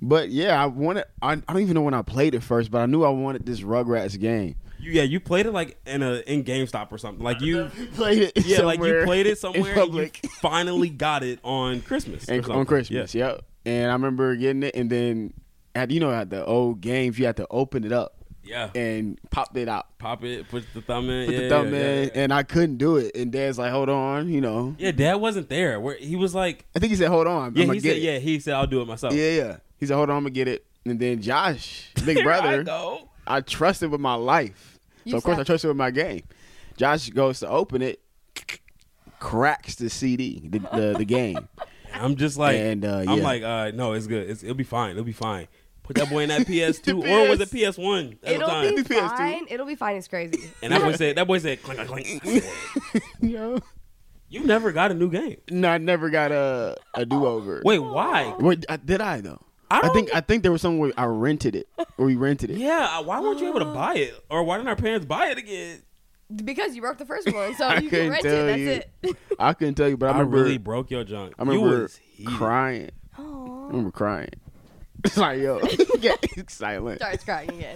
But 0.00 0.30
yeah, 0.30 0.62
I 0.62 0.66
wanted. 0.66 1.04
I, 1.20 1.32
I 1.32 1.36
don't 1.52 1.60
even 1.62 1.74
know 1.74 1.82
when 1.82 1.94
I 1.94 2.02
played 2.02 2.34
it 2.34 2.42
first, 2.44 2.70
but 2.70 2.78
I 2.80 2.86
knew 2.86 3.02
I 3.04 3.10
wanted 3.10 3.44
this 3.44 3.60
Rugrats 3.60 4.18
game. 4.18 4.54
You, 4.80 4.92
yeah, 4.92 5.02
you 5.02 5.20
played 5.20 5.46
it 5.46 5.52
like 5.52 5.78
in 5.86 6.02
a 6.02 6.14
in 6.26 6.44
GameStop 6.44 6.90
or 6.92 6.98
something. 6.98 7.22
Like 7.22 7.40
you, 7.40 7.66
Played 7.94 8.22
it. 8.22 8.46
yeah, 8.46 8.62
like 8.62 8.80
you 8.80 9.02
played 9.04 9.26
it 9.26 9.38
somewhere. 9.38 9.60
And 9.60 9.68
you 9.68 9.74
public. 9.74 10.20
finally 10.40 10.88
got 11.06 11.22
it 11.22 11.38
on 11.42 11.80
Christmas. 11.82 12.28
and, 12.28 12.44
on 12.46 12.66
Christmas. 12.66 13.14
Yeah. 13.14 13.28
Yep. 13.28 13.44
And 13.66 13.90
I 13.90 13.92
remember 13.92 14.34
getting 14.36 14.62
it, 14.62 14.74
and 14.74 14.88
then 14.88 15.34
at 15.74 15.90
you 15.90 16.00
know 16.00 16.10
at 16.10 16.30
the 16.30 16.44
old 16.44 16.80
games, 16.80 17.18
you 17.18 17.26
had 17.26 17.36
to 17.36 17.46
open 17.50 17.84
it 17.84 17.92
up 17.92 18.16
yeah. 18.50 18.70
and 18.74 19.18
pop 19.30 19.56
it 19.56 19.68
out, 19.68 19.86
Pop 19.98 20.24
it, 20.24 20.48
put 20.48 20.64
the 20.74 20.80
thumb 20.80 21.08
in. 21.10 21.26
put 21.26 21.34
yeah, 21.34 21.40
the 21.42 21.48
thumb 21.48 21.74
yeah, 21.74 21.80
in, 21.80 22.04
yeah. 22.04 22.10
and 22.14 22.32
I 22.32 22.42
couldn't 22.42 22.76
do 22.76 22.96
it. 22.96 23.14
And 23.14 23.30
Dad's 23.30 23.58
like, 23.58 23.70
"Hold 23.70 23.88
on," 23.88 24.28
you 24.28 24.40
know. 24.40 24.74
Yeah, 24.78 24.92
Dad 24.92 25.16
wasn't 25.16 25.48
there. 25.48 25.78
Where 25.80 25.96
he 25.96 26.16
was 26.16 26.34
like, 26.34 26.64
I 26.74 26.78
think 26.78 26.90
he 26.90 26.96
said, 26.96 27.08
"Hold 27.08 27.26
on." 27.26 27.54
yeah, 27.54 27.64
I'm 27.64 27.74
he 27.74 27.80
get 27.80 27.90
said, 27.90 27.96
it. 27.98 28.02
yeah, 28.02 28.18
he 28.18 28.40
said, 28.40 28.54
I'll 28.54 28.66
do 28.66 28.80
it 28.80 28.86
myself. 28.86 29.14
yeah, 29.14 29.30
yeah. 29.30 29.56
He 29.78 29.86
said, 29.86 29.96
"Hold 29.96 30.10
on, 30.10 30.16
I'm 30.16 30.22
gonna 30.22 30.30
get 30.30 30.48
it." 30.48 30.64
And 30.84 30.98
then 30.98 31.20
Josh, 31.20 31.90
big 32.04 32.18
Here 32.18 32.64
I 33.30 33.34
brother, 33.34 33.42
go. 33.42 33.46
I 33.54 33.56
trusted 33.56 33.90
with 33.90 34.00
my 34.00 34.14
life. 34.14 34.78
You 35.04 35.12
so 35.12 35.18
of 35.18 35.24
course 35.24 35.36
I 35.36 35.40
sat- 35.40 35.46
trusted 35.46 35.68
with 35.68 35.76
my 35.76 35.90
game. 35.90 36.22
Josh 36.76 37.10
goes 37.10 37.40
to 37.40 37.48
open 37.48 37.82
it, 37.82 38.00
cracks 39.18 39.74
the 39.76 39.90
CD, 39.90 40.40
the 40.48 40.58
the, 40.58 40.94
the 40.98 41.04
game. 41.04 41.48
I'm 41.92 42.16
just 42.16 42.38
like, 42.38 42.56
And, 42.56 42.84
uh, 42.84 42.98
I'm 43.06 43.18
yeah. 43.18 43.24
like, 43.24 43.42
uh, 43.42 43.72
no, 43.74 43.94
it's 43.94 44.06
good. 44.06 44.30
It's, 44.30 44.42
it'll 44.44 44.54
be 44.54 44.62
fine. 44.64 44.92
It'll 44.92 45.02
be 45.04 45.12
fine. 45.12 45.48
Put 45.82 45.96
that 45.96 46.08
boy 46.08 46.20
in 46.22 46.28
that 46.28 46.42
PS2 46.46 46.94
or 47.04 47.28
was 47.28 47.40
it 47.40 47.50
PS1 47.50 48.12
at 48.12 48.20
the 48.22 48.34
It'll 48.34 48.48
time? 48.48 48.74
be 48.76 48.82
PS2. 48.82 49.08
fine. 49.16 49.46
It'll 49.50 49.66
be 49.66 49.74
fine. 49.74 49.96
It's 49.96 50.06
crazy. 50.06 50.50
and 50.62 50.72
that 50.72 50.82
boy 50.82 50.92
said, 50.92 51.16
that 51.16 51.26
boy 51.26 51.38
said, 51.38 51.60
clink, 51.64 51.84
clink, 51.88 52.22
clink. 52.22 52.44
Yo. 53.20 53.58
You 54.28 54.44
never 54.44 54.70
got 54.70 54.92
a 54.92 54.94
new 54.94 55.10
game. 55.10 55.38
No, 55.50 55.68
I 55.68 55.78
never 55.78 56.10
got 56.10 56.30
a 56.30 56.76
a 56.94 57.04
do 57.04 57.26
over. 57.26 57.60
Wait, 57.64 57.80
why? 57.80 58.36
Wait, 58.38 58.64
I- 58.68 58.76
did 58.76 59.00
I 59.00 59.20
though? 59.20 59.42
I 59.70 59.78
I, 59.78 59.80
don't- 59.82 59.94
think 59.94 60.14
I 60.14 60.20
think 60.20 60.42
there 60.42 60.52
was 60.52 60.62
somewhere 60.62 60.92
I 60.96 61.04
rented 61.06 61.54
it 61.56 61.68
or 61.96 62.06
we 62.06 62.16
rented 62.16 62.50
it. 62.50 62.58
Yeah, 62.58 63.00
why 63.00 63.20
weren't 63.20 63.40
you 63.40 63.48
able 63.48 63.60
to 63.60 63.66
buy 63.66 63.94
it? 63.94 64.14
Or 64.28 64.42
why 64.42 64.56
didn't 64.56 64.68
our 64.68 64.76
parents 64.76 65.06
buy 65.06 65.28
it 65.30 65.38
again? 65.38 65.82
because 66.44 66.76
you 66.76 66.80
broke 66.80 66.96
the 66.96 67.04
first 67.04 67.32
one, 67.32 67.54
so 67.56 67.66
I 67.68 67.78
you 67.80 67.90
couldn't 67.90 68.04
can 68.04 68.10
rent 68.12 68.22
tell 68.22 68.48
it. 68.48 68.58
you. 68.58 68.66
That's 68.66 68.86
it. 69.02 69.36
I 69.38 69.52
couldn't 69.52 69.74
tell 69.74 69.88
you, 69.88 69.96
but 69.96 70.06
I 70.06 70.10
I, 70.10 70.18
remember 70.20 70.36
really 70.44 70.58
broke 70.58 70.90
your 70.90 71.02
junk. 71.04 71.34
I 71.38 71.42
you 71.44 71.50
remember 71.50 71.82
was 71.82 71.96
heated. 71.96 72.32
crying. 72.34 72.90
I 73.18 73.22
Aw. 73.22 73.66
remember 73.68 73.90
crying. 73.90 74.30
It's 75.04 75.16
like 75.16 75.40
yo, 75.40 75.58
get 76.00 76.50
silent. 76.50 76.98
Starts 77.00 77.24
crying 77.24 77.48
again. 77.50 77.74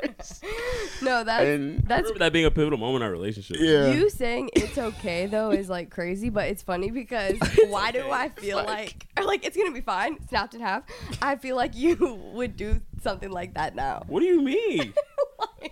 no, 1.02 1.24
that's 1.24 1.44
and 1.44 1.78
that's 1.86 2.02
remember 2.02 2.18
that 2.20 2.32
being 2.32 2.44
a 2.44 2.50
pivotal 2.50 2.78
moment 2.78 3.02
in 3.02 3.02
our 3.02 3.10
relationship. 3.10 3.56
Yeah. 3.58 3.92
you 3.92 4.10
saying 4.10 4.50
it's 4.54 4.78
okay 4.78 5.26
though 5.26 5.50
is 5.50 5.68
like 5.68 5.90
crazy, 5.90 6.30
but 6.30 6.48
it's 6.48 6.62
funny 6.62 6.90
because 6.90 7.38
why 7.68 7.90
do 7.90 8.10
I 8.10 8.28
feel 8.28 8.56
like, 8.58 9.06
or 9.18 9.24
like 9.24 9.44
it's 9.44 9.56
gonna 9.56 9.72
be 9.72 9.80
fine, 9.80 10.18
snapped 10.28 10.54
in 10.54 10.60
half. 10.60 10.84
I 11.20 11.36
feel 11.36 11.56
like 11.56 11.76
you 11.76 11.96
would 12.34 12.56
do 12.56 12.80
something 13.02 13.30
like 13.30 13.54
that 13.54 13.74
now. 13.74 14.02
What 14.06 14.20
do 14.20 14.26
you 14.26 14.42
mean? 14.42 14.94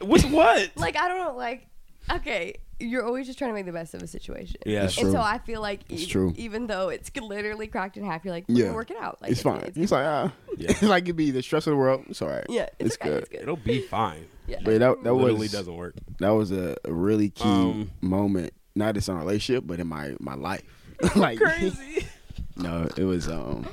With 0.00 0.24
what? 0.30 0.70
Like 0.76 0.96
I 0.96 1.08
don't 1.08 1.18
know, 1.18 1.36
like 1.36 1.66
okay, 2.10 2.54
you're 2.80 3.04
always 3.04 3.26
just 3.26 3.38
trying 3.38 3.50
to 3.50 3.54
make 3.54 3.66
the 3.66 3.72
best 3.72 3.94
of 3.94 4.02
a 4.02 4.06
situation. 4.06 4.56
Yeah, 4.66 4.82
That's 4.82 4.96
and 4.98 5.04
true. 5.06 5.12
so 5.12 5.20
I 5.20 5.38
feel 5.38 5.60
like 5.60 5.80
It's 5.88 6.02
even, 6.02 6.08
true. 6.10 6.32
even 6.36 6.66
though 6.66 6.88
it's 6.90 7.10
literally 7.16 7.66
cracked 7.66 7.96
in 7.96 8.04
half, 8.04 8.24
you're 8.24 8.32
like, 8.34 8.44
we're 8.48 8.66
Yeah. 8.66 8.72
work 8.72 8.90
it 8.90 8.96
out. 9.00 9.20
Like 9.20 9.32
it's 9.32 9.42
fine. 9.42 9.60
It's, 9.62 9.76
It's 9.76 9.92
like 9.92 10.04
ah, 10.06 10.32
Yeah. 10.56 10.70
it's 10.70 10.82
like 10.82 11.04
it'd 11.04 11.16
be 11.16 11.30
the 11.30 11.42
stress 11.42 11.66
of 11.66 11.72
the 11.72 11.76
world. 11.76 12.04
It's 12.08 12.22
all 12.22 12.28
right. 12.28 12.44
yeah, 12.48 12.68
it's, 12.78 12.96
okay, 12.96 13.08
good. 13.10 13.18
It's 13.22 13.28
good. 13.30 13.40
It'll 13.42 13.56
be 13.56 13.80
fine. 13.82 14.26
Yeah. 14.46 14.58
But 14.64 14.78
that 14.80 15.02
that 15.02 15.12
Literally 15.12 15.40
was 15.40 15.52
doesn't 15.52 15.76
work. 15.76 15.94
that 16.20 16.30
was 16.30 16.52
a, 16.52 16.76
a 16.84 16.92
really 16.92 17.30
key 17.30 17.44
Um, 17.44 17.90
moment, 18.00 18.52
not 18.74 18.94
just 18.94 19.08
in 19.08 19.14
our 19.14 19.20
relationship, 19.20 19.64
but 19.66 19.80
in 19.80 19.86
my 19.86 20.14
my 20.20 20.34
life. 20.34 20.62
like 21.16 21.38
Crazy. 21.38 22.06
no, 22.56 22.88
it 22.96 23.04
was 23.04 23.28
um 23.28 23.66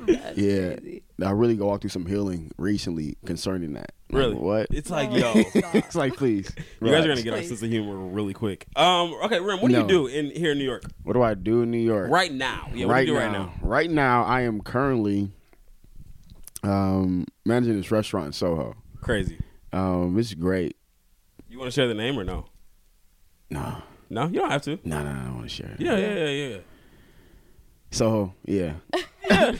That's 0.00 0.38
yeah. 0.38 0.74
crazy. 0.76 1.02
I 1.22 1.30
really 1.32 1.56
go 1.56 1.66
walk 1.66 1.80
through 1.82 1.90
some 1.90 2.06
healing 2.06 2.50
recently 2.56 3.16
concerning 3.26 3.72
that. 3.74 3.92
Like, 4.10 4.18
Really? 4.20 4.34
what? 4.36 4.66
It's 4.70 4.88
like, 4.88 5.10
yo, 5.12 5.32
it's 5.34 5.94
like 5.94 6.16
please. 6.16 6.50
you 6.80 6.90
guys 6.90 7.04
are 7.04 7.08
gonna 7.08 7.20
get 7.22 7.34
our 7.34 7.42
sense 7.42 7.60
of 7.62 7.68
humor 7.68 7.94
really 7.96 8.32
quick. 8.32 8.66
Um, 8.74 9.12
okay, 9.24 9.38
Rim, 9.38 9.60
what 9.60 9.68
do 9.68 9.74
No. 9.74 9.80
you 9.82 9.86
do 9.86 10.06
in 10.06 10.30
here 10.30 10.52
in 10.52 10.58
New 10.58 10.64
York 10.64 10.84
What 11.02 11.12
do 11.12 11.22
I 11.22 11.34
do 11.34 11.60
in 11.62 11.70
New 11.70 11.76
York? 11.78 12.10
right 12.10 12.32
now? 12.32 12.68
Yeah, 12.72 12.86
what 12.86 12.92
right 12.94 13.06
do 13.06 13.12
you 13.12 13.18
do 13.18 13.26
now, 13.26 13.32
right 13.32 13.32
now? 13.32 13.52
right 13.68 13.90
now, 13.90 14.24
I 14.24 14.40
am 14.42 14.60
currently 14.62 15.30
um, 16.62 17.26
managing 17.44 17.76
this 17.76 17.90
restaurant 17.90 18.26
in 18.28 18.32
Soho. 18.32 18.76
Crazy. 19.00 19.38
Um, 19.72 20.18
it's 20.18 20.32
great. 20.34 20.76
You 21.48 21.58
want 21.58 21.70
to 21.70 21.74
share 21.74 21.86
the 21.88 21.94
name 21.94 22.18
or 22.18 22.24
no? 22.24 22.46
No, 23.50 23.82
No, 24.10 24.26
you 24.26 24.40
don't 24.40 24.50
have 24.50 24.62
to. 24.62 24.78
no, 24.84 25.02
no, 25.02 25.10
I 25.10 25.24
don't 25.24 25.34
want 25.36 25.48
to 25.48 25.54
share 25.54 25.70
it. 25.70 25.80
Yeah, 25.80 25.96
yeah, 25.96 26.14
yeah, 26.14 26.48
yeah. 26.48 26.56
Soho, 27.90 28.34
yeah. 28.46 28.72
No, 29.30 29.36
I 29.40 29.52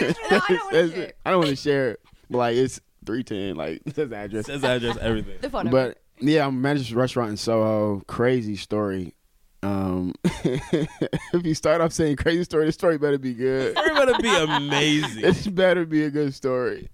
don't 0.00 0.16
wanna 0.30 0.78
It's- 0.78 0.90
share. 0.94 1.12
I 1.26 1.30
don't 1.30 1.38
want 1.40 1.50
to 1.50 1.56
share 1.56 1.90
it, 1.92 2.00
but 2.30 2.38
like 2.38 2.56
it's 2.56 2.80
three 3.06 3.22
ten. 3.22 3.56
Like 3.56 3.82
it 3.86 3.94
says 3.94 4.12
address. 4.12 4.46
Says 4.46 4.64
address, 4.64 4.96
everything. 5.00 5.38
The 5.40 5.50
phone 5.50 5.66
number. 5.66 5.94
But 5.94 5.98
yeah, 6.20 6.46
I'm 6.46 6.60
managing 6.60 6.84
this 6.84 6.92
restaurant 6.92 7.30
in 7.30 7.36
Soho. 7.36 8.02
Crazy 8.06 8.56
story. 8.56 9.14
Um, 9.62 10.14
if 10.24 11.44
you 11.44 11.54
start 11.54 11.80
off 11.80 11.92
saying 11.92 12.16
crazy 12.16 12.44
story, 12.44 12.66
the 12.66 12.72
story 12.72 12.96
better 12.98 13.18
be 13.18 13.34
good. 13.34 13.74
It's 13.76 13.98
gonna 13.98 14.18
be 14.18 14.34
amazing. 14.34 15.24
It 15.24 15.54
better 15.54 15.84
be 15.84 16.04
a 16.04 16.10
good 16.10 16.34
story. 16.34 16.88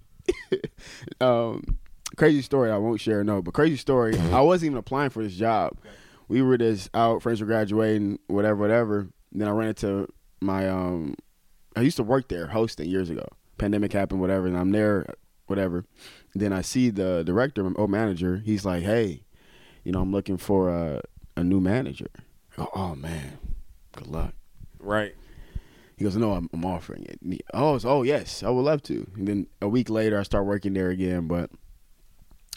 um, 1.21 1.77
crazy 2.17 2.41
story. 2.41 2.71
I 2.71 2.77
won't 2.77 2.99
share. 2.99 3.23
No, 3.23 3.41
but 3.41 3.53
crazy 3.53 3.77
story. 3.77 4.17
I 4.19 4.41
wasn't 4.41 4.67
even 4.67 4.77
applying 4.77 5.09
for 5.11 5.23
this 5.23 5.33
job. 5.35 5.77
We 6.27 6.41
were 6.41 6.57
just 6.57 6.89
out, 6.93 7.21
friends 7.21 7.39
were 7.39 7.47
graduating, 7.47 8.19
whatever, 8.27 8.57
whatever. 8.57 8.99
And 9.31 9.41
then 9.41 9.47
I 9.47 9.51
ran 9.51 9.69
into 9.69 10.07
my. 10.41 10.67
um 10.67 11.15
I 11.75 11.81
used 11.81 11.97
to 11.97 12.03
work 12.03 12.27
there 12.27 12.47
hosting 12.47 12.89
years 12.89 13.09
ago. 13.09 13.25
Pandemic 13.59 13.93
happened, 13.93 14.19
whatever, 14.19 14.47
and 14.47 14.57
I'm 14.57 14.71
there, 14.71 15.05
whatever. 15.47 15.85
then 16.35 16.53
I 16.53 16.61
see 16.61 16.89
the 16.91 17.23
director 17.23 17.67
or 17.75 17.87
manager. 17.87 18.37
He's 18.45 18.63
like, 18.63 18.83
"Hey, 18.83 19.23
you 19.83 19.91
know, 19.91 20.01
I'm 20.01 20.11
looking 20.11 20.37
for 20.37 20.69
a 20.69 21.01
a 21.35 21.43
new 21.43 21.59
manager." 21.59 22.09
I 22.53 22.55
go, 22.57 22.69
"Oh 22.75 22.95
man, 22.95 23.39
good 23.93 24.07
luck." 24.07 24.33
Right. 24.79 25.15
He 25.97 26.03
goes, 26.03 26.15
"No, 26.15 26.33
I'm, 26.33 26.47
I'm 26.53 26.63
offering 26.63 27.03
it." 27.05 27.19
He- 27.23 27.41
oh, 27.53 27.77
so, 27.79 27.89
oh 27.89 28.03
yes, 28.03 28.43
I 28.43 28.49
would 28.51 28.61
love 28.61 28.83
to. 28.83 29.07
And 29.15 29.27
then 29.27 29.47
a 29.61 29.67
week 29.67 29.89
later, 29.89 30.19
I 30.19 30.23
start 30.23 30.45
working 30.45 30.73
there 30.73 30.89
again. 30.89 31.27
But 31.27 31.49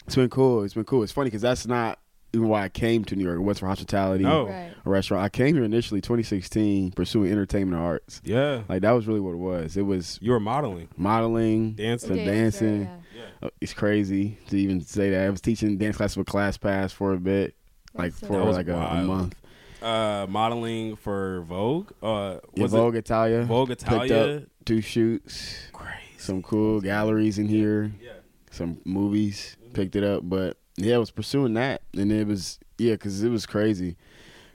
it's 0.05 0.15
been 0.15 0.29
cool. 0.29 0.63
It's 0.63 0.75
been 0.75 0.83
cool. 0.83 1.01
It's 1.01 1.11
funny 1.11 1.27
because 1.31 1.41
that's 1.41 1.65
not 1.65 1.97
why 2.33 2.63
I 2.63 2.69
came 2.69 3.03
to 3.05 3.15
New 3.15 3.23
York. 3.23 3.37
It 3.37 3.41
was 3.41 3.59
for 3.59 3.67
hospitality, 3.67 4.23
No. 4.23 4.47
Right. 4.47 4.71
a 4.85 4.89
restaurant. 4.89 5.23
I 5.23 5.29
came 5.29 5.55
here 5.55 5.63
initially 5.63 5.99
2016, 6.01 6.91
pursuing 6.91 7.31
entertainment 7.31 7.81
arts. 7.81 8.21
Yeah. 8.23 8.63
Like 8.69 8.81
that 8.83 8.91
was 8.91 9.07
really 9.07 9.19
what 9.19 9.31
it 9.33 9.37
was. 9.37 9.75
It 9.77 9.81
was 9.85 10.17
You 10.21 10.31
were 10.31 10.39
modeling, 10.39 10.87
modeling, 10.97 11.73
dancing. 11.73 12.09
to 12.09 12.15
Dancer, 12.15 12.31
dancing. 12.31 12.81
yeah. 13.15 13.21
Uh, 13.43 13.49
It's 13.59 13.73
crazy 13.73 14.37
to 14.49 14.57
even 14.57 14.81
say 14.81 15.09
that. 15.11 15.25
I 15.25 15.29
was 15.29 15.41
teaching 15.41 15.77
dance 15.77 15.97
classes 15.97 16.17
with 16.17 16.27
Class 16.27 16.57
Pass 16.57 16.91
for 16.93 17.13
a 17.13 17.19
bit, 17.19 17.55
like 17.93 18.11
That's 18.11 18.19
so 18.21 18.27
for 18.27 18.33
That 18.33 18.45
was 18.45 18.55
like 18.57 18.67
a, 18.69 18.75
a 18.77 19.03
month. 19.03 19.35
Uh, 19.81 20.27
modeling 20.29 20.95
for 20.95 21.41
Vogue. 21.41 21.91
Uh, 22.03 22.37
Yeah, 22.55 22.67
Vogue 22.67 22.95
it 22.95 22.99
Italia. 22.99 23.43
Vogue 23.43 23.69
Picked 23.69 23.81
Italia? 23.83 24.37
up 24.37 24.43
two 24.63 24.79
shoots. 24.79 25.55
Crazy. 25.73 25.97
some 26.17 26.43
cool 26.43 26.79
galleries 26.81 27.39
in 27.39 27.47
here, 27.47 27.91
Yeah. 28.01 28.11
some 28.51 28.77
movies. 28.85 29.57
Picked 29.73 29.95
it 29.95 30.03
up, 30.03 30.21
but 30.23 30.57
yeah, 30.85 30.95
I 30.95 30.99
was 30.99 31.11
pursuing 31.11 31.53
that, 31.55 31.81
and 31.93 32.11
it 32.11 32.27
was 32.27 32.59
yeah, 32.77 32.93
because 32.93 33.23
it 33.23 33.29
was 33.29 33.45
crazy 33.45 33.97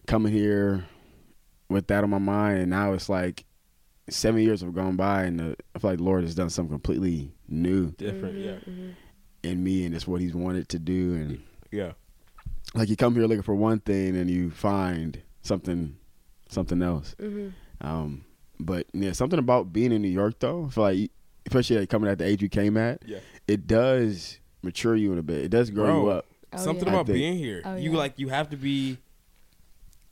coming 0.06 0.33
here 0.33 0.85
with 1.68 1.87
that 1.88 2.04
on 2.04 2.11
my 2.11 2.18
mind, 2.18 2.59
and 2.61 2.71
now 2.71 2.92
it's 2.92 3.09
like 3.09 3.45
seven 4.09 4.40
years 4.40 4.61
have 4.61 4.75
gone 4.75 4.97
by, 4.97 5.25
and 5.25 5.40
the, 5.40 5.56
I 5.75 5.78
feel 5.78 5.90
like 5.90 5.99
the 5.99 6.04
Lord 6.04 6.23
has 6.23 6.35
done 6.35 6.50
something 6.50 6.73
completely 6.73 7.33
new 7.49 7.90
Different. 7.92 8.37
Yeah. 8.38 8.52
Mm-hmm. 8.68 8.90
in 9.42 9.64
me, 9.64 9.85
and 9.85 9.95
it's 9.95 10.06
what 10.06 10.21
He's 10.21 10.35
wanted 10.35 10.68
to 10.71 10.78
do, 10.78 11.14
and 11.14 11.42
Yeah. 11.73 11.92
like 12.75 12.88
you 12.88 12.97
come 12.97 13.14
here 13.14 13.26
looking 13.26 13.42
for 13.42 13.54
one 13.54 13.80
thing, 13.80 14.16
and 14.16 14.30
you 14.30 14.50
find 14.50 15.21
something, 15.42 15.97
something 16.49 16.83
else. 16.83 17.14
Mm-hmm. 17.21 17.49
Um, 17.87 18.25
but 18.59 18.87
yeah, 18.92 19.12
something 19.12 19.38
about 19.38 19.73
being 19.73 19.92
in 19.92 20.02
New 20.02 20.09
York 20.09 20.38
though, 20.38 20.66
I 20.66 20.71
feel 20.71 20.85
like 20.85 21.11
especially 21.47 21.78
like 21.78 21.88
coming 21.90 22.11
at 22.11 22.18
the 22.18 22.25
age 22.25 22.42
you 22.42 22.49
came 22.49 22.76
at, 22.76 23.02
Yeah. 23.06 23.18
it 23.47 23.66
does 23.66 24.38
mature 24.63 24.97
you 24.97 25.13
in 25.13 25.19
a 25.19 25.23
bit. 25.23 25.45
It 25.45 25.49
does 25.51 25.71
grow 25.71 26.03
you 26.05 26.09
up. 26.11 26.27
Oh, 26.53 26.59
Something 26.59 26.87
yeah. 26.87 26.95
about 26.95 27.07
think- 27.07 27.19
being 27.19 27.37
here. 27.39 27.63
Oh, 27.65 27.77
you 27.77 27.91
yeah. 27.93 27.97
like 27.99 28.19
you 28.19 28.29
have 28.29 28.51
to 28.51 28.57
be 28.57 28.99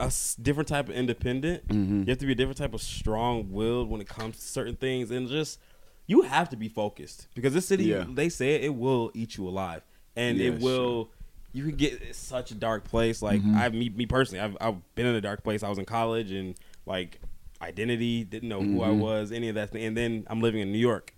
a 0.01 0.05
s- 0.05 0.35
different 0.41 0.69
type 0.69 0.89
of 0.89 0.95
independent. 0.95 1.69
Mhm. 1.69 2.01
You 2.07 2.11
have 2.11 2.19
to 2.19 2.27
be 2.27 2.33
a 2.33 2.35
different 2.35 2.59
type 2.59 2.75
of 2.75 2.83
strong 2.83 3.51
willed 3.53 3.89
when 3.89 4.01
it 4.01 4.09
comes 4.09 4.37
to 4.37 4.43
certain 4.43 4.77
things, 4.77 5.11
and 5.11 5.29
just 5.29 5.59
you 6.07 6.23
have 6.23 6.49
to 6.51 6.57
be 6.57 6.69
focused 6.69 7.29
because 7.35 7.55
this 7.55 7.67
city, 7.67 7.85
Yeah. 7.85 8.05
they 8.09 8.29
say 8.29 8.55
it, 8.57 8.65
it 8.65 8.75
will 8.75 9.11
eat 9.15 9.37
you 9.37 9.49
alive, 9.49 9.83
and 10.17 10.39
Yeah, 10.39 10.49
it 10.49 10.61
will. 10.61 11.11
You 11.53 11.63
can 11.67 11.77
get 11.77 12.17
such 12.17 12.51
a 12.51 12.55
dark 12.57 12.83
place. 12.85 13.23
Like 13.23 13.41
Mhm. 13.41 13.55
I, 13.55 13.69
me, 13.69 13.89
me 13.89 14.07
personally, 14.07 14.41
I've 14.41 14.57
I've 14.61 14.95
been 14.97 15.07
in 15.07 15.15
a 15.15 15.21
dark 15.21 15.45
place. 15.45 15.63
I 15.63 15.69
was 15.69 15.79
in 15.79 15.85
college 15.85 16.33
and 16.33 16.57
like 16.85 17.21
identity 17.63 18.25
didn't 18.25 18.49
know 18.49 18.61
who 18.61 18.83
I 18.83 18.89
Mhm. 18.89 18.99
was, 18.99 19.33
any 19.33 19.49
of 19.49 19.55
that 19.55 19.71
thing, 19.71 19.85
and 19.85 19.97
then 19.97 20.25
I'm 20.27 20.41
living 20.41 20.61
in 20.61 20.73
New 20.73 20.79
York. 20.79 21.15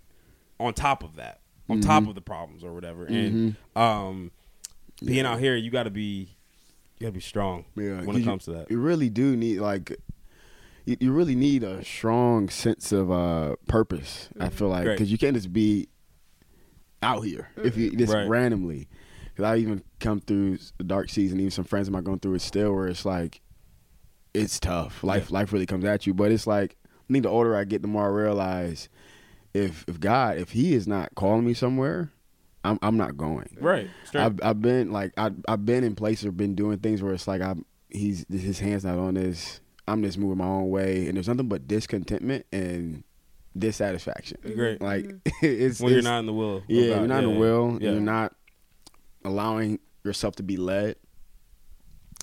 On 0.59 0.73
top 0.73 1.03
of 1.03 1.15
that, 1.17 1.39
on 1.69 1.81
top 1.81 2.07
of 2.07 2.15
the 2.15 2.21
problems 2.21 2.63
or 2.63 2.73
whatever, 2.73 3.05
and 3.05 3.55
um, 3.75 4.31
being 5.03 5.25
out 5.25 5.39
here, 5.39 5.55
you 5.55 5.69
got 5.71 5.83
to 5.83 5.89
be, 5.91 6.35
you 6.97 7.01
got 7.01 7.07
to 7.07 7.11
be 7.13 7.19
strong 7.19 7.65
Yeah, 7.75 8.01
when 8.01 8.15
it 8.15 8.19
you- 8.19 8.25
comes 8.25 8.45
to 8.45 8.51
that. 8.53 8.71
You 8.71 8.79
really 8.79 9.09
do 9.09 9.35
need 9.35 9.59
like 9.59 9.95
you, 10.85 10.97
you 10.99 11.11
really 11.11 11.35
need 11.35 11.63
a 11.63 11.83
strong 11.83 12.49
sense 12.49 12.91
of 12.91 13.11
uh 13.11 13.55
purpose. 13.67 14.29
I 14.39 14.49
feel 14.49 14.69
like 14.69 14.85
because 14.85 15.11
you 15.11 15.17
can't 15.17 15.35
just 15.35 15.51
be 15.51 15.89
out 17.03 17.21
here 17.21 17.49
if 17.63 17.77
you 17.77 17.91
just 17.91 18.13
Right. 18.13 18.27
randomly. 18.27 18.87
Because 19.35 19.51
I 19.51 19.57
even 19.57 19.83
come 19.99 20.19
through 20.19 20.57
the 20.79 20.83
dark 20.83 21.09
season. 21.09 21.39
Even 21.39 21.51
some 21.51 21.65
friends 21.65 21.87
of 21.87 21.93
mine 21.93 22.03
going 22.03 22.17
through 22.19 22.33
it 22.35 22.41
still, 22.41 22.73
where 22.73 22.87
it's 22.87 23.05
like 23.05 23.41
it's 24.33 24.59
tough. 24.59 25.03
Life 25.03 25.29
life 25.31 25.53
really 25.53 25.67
comes 25.67 25.85
at 25.85 26.07
you. 26.07 26.13
But 26.13 26.31
it's 26.31 26.47
like 26.47 26.75
I 27.07 27.13
think 27.13 27.23
the 27.23 27.29
older 27.29 27.55
I 27.55 27.63
get, 27.63 27.81
the 27.83 27.87
more 27.87 28.05
I 28.05 28.07
realize 28.07 28.89
if 29.53 29.85
if 29.87 29.99
God 29.99 30.37
if 30.37 30.51
He 30.51 30.73
is 30.73 30.87
not 30.87 31.15
calling 31.15 31.45
me 31.45 31.53
somewhere, 31.53 32.11
I'm 32.63 32.79
I'm 32.81 32.97
not 32.97 33.17
going. 33.17 33.57
Right, 33.59 33.89
straight. 34.05 34.21
I've 34.21 34.39
I've 34.43 34.61
been 34.61 34.91
like 34.91 35.13
I 35.17 35.31
I've 35.47 35.65
been 35.65 35.83
in 35.83 35.95
places 35.95 36.25
or 36.25 36.31
been 36.31 36.55
doing 36.55 36.79
things 36.79 37.01
where 37.01 37.13
it's 37.13 37.27
like 37.27 37.41
I'm 37.41 37.65
he's 37.89 38.25
his 38.29 38.59
hands 38.59 38.83
not 38.83 38.97
on 38.97 39.15
this. 39.15 39.61
I'm 39.87 40.03
just 40.03 40.17
moving 40.17 40.39
my 40.39 40.45
own 40.45 40.69
way, 40.69 41.07
and 41.07 41.15
there's 41.15 41.29
nothing 41.29 41.47
but 41.47 41.67
discontentment 41.67 42.45
and 42.51 43.03
dissatisfaction. 43.57 44.37
Great. 44.55 44.81
Like 44.81 45.05
mm-hmm. 45.05 45.29
it's 45.45 45.79
when 45.79 45.93
you're 45.93 46.01
not 46.01 46.19
in 46.19 46.25
the 46.25 46.33
will. 46.33 46.63
yeah, 46.67 46.89
God. 46.89 46.97
you're 46.99 47.07
not 47.07 47.23
in 47.23 47.33
the 47.33 47.39
will. 47.39 47.77
Yeah. 47.81 47.91
You're 47.91 48.01
not 48.01 48.35
allowing 49.23 49.79
yourself 50.03 50.35
to 50.37 50.43
be 50.43 50.57
led. 50.57 50.95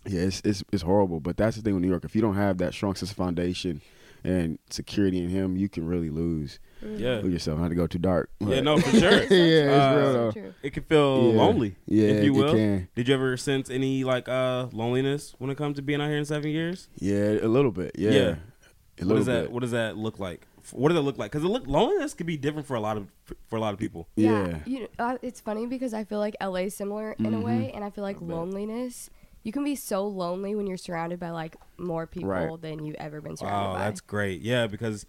Yeah, 0.07 0.23
it's, 0.23 0.43
it's 0.45 0.63
it's 0.73 0.83
horrible. 0.83 1.21
But 1.21 1.37
that's 1.37 1.57
the 1.57 1.63
thing 1.63 1.75
with 1.75 1.83
New 1.83 1.89
York. 1.89 2.05
If 2.05 2.15
you 2.15 2.21
don't 2.21 2.37
have 2.37 2.59
that 2.59 2.75
strong 2.75 2.95
sense 2.95 3.11
of 3.11 3.17
foundation 3.17 3.81
and 4.25 4.59
security 4.71 5.23
in 5.23 5.29
Him, 5.29 5.57
you 5.57 5.69
can 5.69 5.87
really 5.87 6.11
lose 6.11 6.59
Yeah. 6.83 7.21
lose 7.23 7.33
yourself. 7.33 7.59
Not 7.61 7.69
to 7.69 7.75
go 7.75 7.87
too 7.87 7.99
dark. 7.99 8.31
Yeah, 8.41 8.61
no, 8.61 8.79
for 8.79 8.91
sure. 8.99 9.11
yeah, 9.23 9.27
it's 9.29 9.85
Uh, 9.85 9.97
real 9.97 10.07
So 10.07 10.13
though. 10.13 10.31
true. 10.33 10.55
It 10.63 10.73
can 10.73 10.83
feel 10.85 11.33
Yeah. 11.33 11.39
lonely, 11.43 11.77
Yeah, 11.87 12.09
if 12.09 12.25
you 12.25 12.35
it 12.35 12.39
will. 12.45 12.55
can. 12.55 12.89
Did 12.95 13.09
you 13.09 13.15
ever 13.15 13.37
sense 13.37 13.71
any 13.71 14.03
like 14.05 14.29
uh 14.29 14.69
loneliness 14.73 15.35
when 15.39 15.51
it 15.51 15.57
comes 15.57 15.77
to 15.77 15.83
being 15.83 16.01
out 16.01 16.09
here 16.09 16.19
in 16.19 16.25
seven 16.25 16.51
years? 16.51 16.89
Yeah, 16.99 17.39
a 17.43 17.49
little 17.49 17.71
bit. 17.71 17.93
Yeah, 17.99 18.11
Yeah. 18.11 18.21
a 18.21 18.31
What 18.31 19.01
little 19.07 19.17
does 19.19 19.27
that 19.27 19.43
bit. 19.45 19.53
What 19.53 19.61
does 19.61 19.71
that 19.73 19.97
look 19.97 20.19
like? 20.19 20.47
What 20.73 20.89
does 20.89 20.97
it 20.97 21.03
look 21.03 21.19
like? 21.19 21.31
Because 21.31 21.45
it 21.45 21.49
look 21.49 21.67
loneliness 21.67 22.15
could 22.15 22.27
be 22.27 22.39
different 22.39 22.67
for 22.67 22.75
a 22.75 22.81
lot 22.81 22.97
of 22.97 23.09
for 23.49 23.57
a 23.57 23.61
lot 23.61 23.75
of 23.75 23.79
people. 23.79 24.09
Yeah. 24.17 24.61
You 24.65 24.81
know, 24.81 24.87
uh, 24.99 25.19
it's 25.21 25.39
funny 25.41 25.67
because 25.67 25.93
I 25.93 26.05
feel 26.05 26.19
like 26.19 26.35
LA 26.41 26.61
is 26.65 26.75
similar 26.75 27.13
in 27.19 27.27
a 27.27 27.31
Mm-hmm. 27.33 27.43
way, 27.43 27.73
and 27.75 27.85
I 27.85 27.91
feel 27.91 28.03
like 28.05 28.19
loneliness. 28.23 29.11
You 29.45 29.53
can 29.53 29.63
be 29.63 29.77
so 29.77 30.07
lonely 30.07 30.55
when 30.55 30.67
you're 30.67 30.77
surrounded 30.79 31.21
by 31.21 31.31
like 31.31 31.55
more 31.79 32.07
people 32.07 32.31
Right. 32.31 32.61
than 32.61 32.85
you've 32.85 32.97
ever 32.97 33.21
been 33.21 33.37
surrounded 33.37 33.69
Wow, 33.69 33.73
by. 33.75 33.79
that's 33.85 34.01
great. 34.01 34.41
Yeah, 34.41 34.67
because 34.67 35.07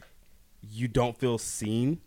you 0.61 0.87
don't 0.87 1.17
feel 1.17 1.37
seen. 1.37 2.01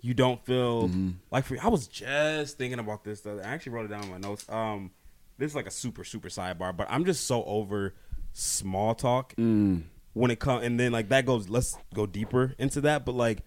You 0.00 0.14
don't 0.14 0.44
feel 0.44 0.88
Mm-hmm. 0.88 1.10
like 1.30 1.44
for 1.44 1.56
I 1.62 1.68
was 1.68 1.86
just 1.86 2.58
thinking 2.58 2.78
about 2.78 3.04
this. 3.04 3.20
the 3.20 3.32
other- 3.32 3.42
I 3.44 3.48
actually 3.48 3.72
wrote 3.72 3.84
it 3.84 3.88
down 3.88 4.04
in 4.04 4.10
my 4.10 4.18
notes. 4.18 4.48
Um, 4.48 4.90
this 5.38 5.50
is 5.52 5.54
like 5.54 5.66
a 5.66 5.70
super 5.70 6.04
super 6.04 6.28
sidebar, 6.28 6.76
but 6.76 6.86
I'm 6.90 7.04
just 7.04 7.26
so 7.26 7.44
over 7.44 7.94
small 8.32 8.94
talk 8.94 9.34
Mm. 9.36 9.84
when 10.14 10.30
it 10.30 10.40
comes, 10.40 10.64
and 10.64 10.78
then 10.80 10.90
like 10.92 11.08
that 11.10 11.26
goes. 11.26 11.48
Let's 11.48 11.76
go 11.94 12.06
deeper 12.06 12.54
into 12.58 12.80
that. 12.82 13.04
But 13.04 13.14
like 13.14 13.42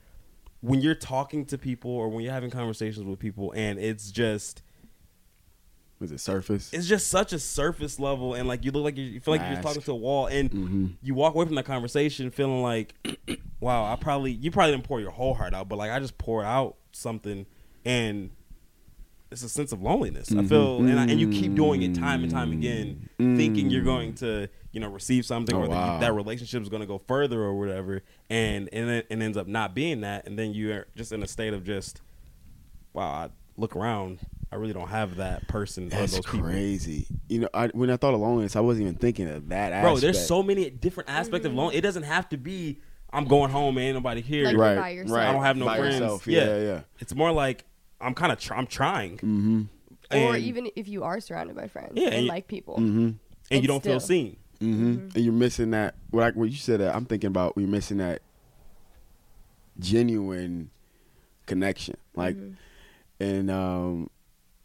when 0.62 0.82
you're 0.82 0.96
talking 0.96 1.46
to 1.46 1.58
people 1.58 1.92
or 1.92 2.10
when 2.10 2.24
you're 2.24 2.34
having 2.34 2.50
conversations 2.52 3.06
with 3.06 3.20
people, 3.20 3.52
and 3.56 3.80
it's 3.80 4.12
just 4.12 4.62
Was 6.00 6.12
it 6.12 6.20
surface? 6.20 6.72
it's 6.74 6.88
just 6.88 7.08
such 7.08 7.34
a 7.34 7.40
surface 7.40 8.00
level 8.00 8.34
and 8.36 8.48
like 8.48 8.64
you 8.64 8.72
look 8.72 8.84
like 8.84 8.98
you, 8.98 9.04
you 9.06 9.20
feel 9.20 9.34
like 9.34 9.42
you're 9.42 9.52
just 9.52 9.64
talking 9.64 9.82
to 9.82 9.92
a 9.92 9.96
wall 9.96 10.28
and 10.28 10.52
Mm-hmm. 10.52 10.86
you 11.02 11.14
walk 11.16 11.34
away 11.34 11.46
from 11.46 11.56
that 11.56 11.66
conversation 11.66 12.30
feeling 12.32 12.62
like 12.62 12.94
wow 13.60 13.92
i 13.92 13.96
probably 13.96 14.32
you 14.32 14.52
probably 14.52 14.74
didn't 14.74 14.84
pour 14.86 15.00
your 15.00 15.10
whole 15.12 15.34
heart 15.34 15.54
out 15.56 15.68
but 15.70 15.78
like 15.78 15.90
i 15.92 16.00
just 16.00 16.18
poured 16.20 16.46
out 16.46 16.76
something 16.92 17.46
and 17.84 18.30
it's 19.32 19.42
a 19.44 19.50
sense 19.50 19.72
of 19.72 19.82
loneliness 19.82 20.32
i 20.36 20.44
feel 20.44 20.78
and, 20.86 21.00
I, 21.00 21.06
and 21.08 21.20
you 21.20 21.28
keep 21.30 21.56
doing 21.56 21.82
it 21.82 21.96
time 21.96 22.22
and 22.22 22.32
time 22.32 22.52
again 22.52 23.10
thinking 23.18 23.70
you're 23.72 23.84
going 23.84 24.14
to 24.16 24.48
you 24.72 24.80
know 24.80 24.90
receive 24.90 25.26
something 25.26 25.56
Oh, 25.56 25.62
or 25.62 25.68
that, 25.68 25.74
wow. 25.76 25.94
you, 25.96 26.00
that 26.02 26.14
relationship 26.14 26.62
is 26.62 26.70
going 26.70 26.82
to 26.82 26.88
go 26.88 26.98
further 27.00 27.42
or 27.42 27.56
whatever 27.58 28.04
and 28.30 28.70
and 28.72 28.90
it, 28.90 29.08
it 29.10 29.20
ends 29.20 29.36
up 29.38 29.48
not 29.48 29.74
being 29.74 30.02
that 30.02 30.28
and 30.28 30.38
then 30.38 30.54
you're 30.54 30.86
just 30.96 31.12
in 31.12 31.24
a 31.24 31.28
state 31.28 31.54
of 31.54 31.64
just 31.64 32.02
wow 32.94 33.10
i 33.10 33.30
look 33.58 33.76
around 33.76 34.20
i 34.52 34.56
really 34.56 34.74
don't 34.74 34.88
have 34.90 35.18
that 35.18 35.48
person 35.48 35.88
or 35.88 35.90
That's 35.90 36.14
those 36.16 36.26
people 36.26 36.40
crazy. 36.42 37.08
You 37.28 37.42
know, 37.42 37.50
I, 37.54 37.68
when 37.68 37.90
I 37.90 37.98
thought 37.98 38.14
of 38.14 38.20
loneliness, 38.22 38.56
I 38.56 38.62
wasn't 38.62 38.84
even 38.88 38.96
thinking 38.96 39.28
of 39.28 39.50
that 39.50 39.72
aspect. 39.74 39.84
bro 39.84 39.98
there's 39.98 40.26
so 40.26 40.42
many 40.44 40.70
different 40.70 41.10
aspects 41.10 41.46
of 41.46 41.54
loneliness. 41.54 41.80
it 41.80 41.82
doesn't 41.82 42.04
have 42.04 42.30
to 42.30 42.38
be 42.38 42.80
i'm 43.12 43.26
going 43.26 43.50
home 43.52 43.78
and 43.78 43.86
ain't 43.88 43.96
nobody 43.96 44.22
here 44.22 44.46
Like, 44.46 44.58
right, 44.58 44.78
by 44.78 44.90
yourself. 44.90 45.18
right. 45.18 45.28
i 45.28 45.32
don't 45.32 45.44
have 45.44 45.58
no 45.58 45.66
by 45.66 45.78
friends 45.78 46.00
Yourself. 46.00 46.28
Yeah, 46.28 46.60
yeah. 46.60 46.82
it's 47.00 47.14
more 47.16 47.32
like 47.32 47.66
i'm 48.02 48.14
kind 48.14 48.32
of 48.32 48.40
tr- 48.40 48.54
i'm 48.56 48.68
trying 48.68 49.18
Mm-hmm. 49.18 49.64
or 50.18 50.38
even 50.38 50.70
if 50.76 50.88
you 50.88 51.04
are 51.04 51.20
surrounded 51.20 51.56
by 51.56 51.68
friends 51.68 51.94
Yeah, 51.96 52.08
and 52.08 52.16
and- 52.16 52.28
like 52.28 52.48
people. 52.48 52.76
Mm-hmm. 52.76 53.00
and 53.00 53.20
and 53.52 53.62
you 53.62 53.68
don't 53.68 53.84
feel 53.84 54.00
seen 54.00 54.38
Mm-hmm. 54.60 55.10
And 55.14 55.18
you're 55.24 55.34
missing 55.34 55.70
that. 55.70 55.94
What 56.10 56.24
I, 56.24 56.32
what 56.32 56.50
you 56.50 56.56
said, 56.58 56.80
that 56.80 56.96
I'm 56.96 57.06
thinking 57.06 57.28
about. 57.28 57.54
You're 57.58 57.68
missing 57.68 57.98
that 58.00 58.24
genuine 59.80 60.70
connection. 61.46 61.96
Like, 62.16 62.36
and 63.20 63.52
um, 63.52 64.10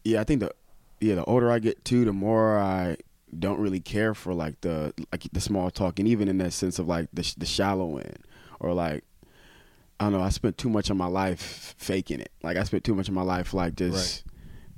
yeah, 0.05 0.21
I 0.21 0.25
think 0.25 0.41
the 0.41 0.53
yeah 1.01 1.17
the 1.17 1.25
older 1.25 1.51
I 1.51 1.59
get 1.59 1.85
too, 1.85 2.05
the 2.05 2.13
more 2.13 2.59
I 2.59 2.97
don't 3.39 3.59
really 3.59 3.81
care 3.81 4.15
for 4.15 4.35
like 4.35 4.61
the 4.61 4.93
like 5.11 5.27
the 5.33 5.41
small 5.41 5.71
talk, 5.71 5.99
and 5.99 6.09
even 6.09 6.29
in 6.29 6.39
that 6.39 6.53
sense 6.53 6.79
of 6.79 6.89
like 6.89 7.09
the 7.13 7.35
the 7.39 7.47
shallow 7.47 7.99
end, 7.99 8.19
or 8.61 8.73
like 8.73 9.05
I 10.01 10.05
don't 10.05 10.15
know. 10.15 10.21
I 10.21 10.31
spent 10.31 10.59
too 10.59 10.69
much 10.69 10.91
of 10.91 10.97
my 10.97 11.07
life 11.07 11.75
faking 11.79 12.21
it. 12.21 12.33
Like 12.43 12.57
I 12.57 12.65
spent 12.65 12.85
too 12.85 12.95
much 12.95 13.09
of 13.09 13.15
my 13.15 13.23
life 13.23 13.55
like 13.55 13.77
just 13.77 14.25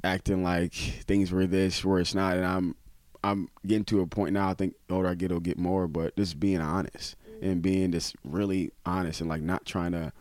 acting 0.02 0.42
like 0.44 0.74
things 0.74 1.32
were 1.32 1.46
this 1.46 1.84
where 1.84 2.00
it's 2.00 2.14
not, 2.14 2.36
and 2.36 2.44
I'm 2.44 2.76
I'm 3.22 3.48
getting 3.66 3.84
to 3.86 4.00
a 4.00 4.06
point 4.06 4.34
now. 4.34 4.50
I 4.50 4.54
think 4.54 4.74
the 4.88 4.94
older 4.94 5.08
I 5.08 5.14
get, 5.14 5.26
it'll 5.26 5.40
get 5.40 5.58
more. 5.58 5.88
But 5.88 6.14
just 6.16 6.38
being 6.38 6.60
honest 6.60 7.16
and 7.40 7.62
being 7.62 7.92
just 7.92 8.14
really 8.24 8.70
honest 8.84 9.20
and 9.20 9.28
like 9.28 9.42
not 9.42 9.64
trying 9.64 9.92
to 9.92 10.12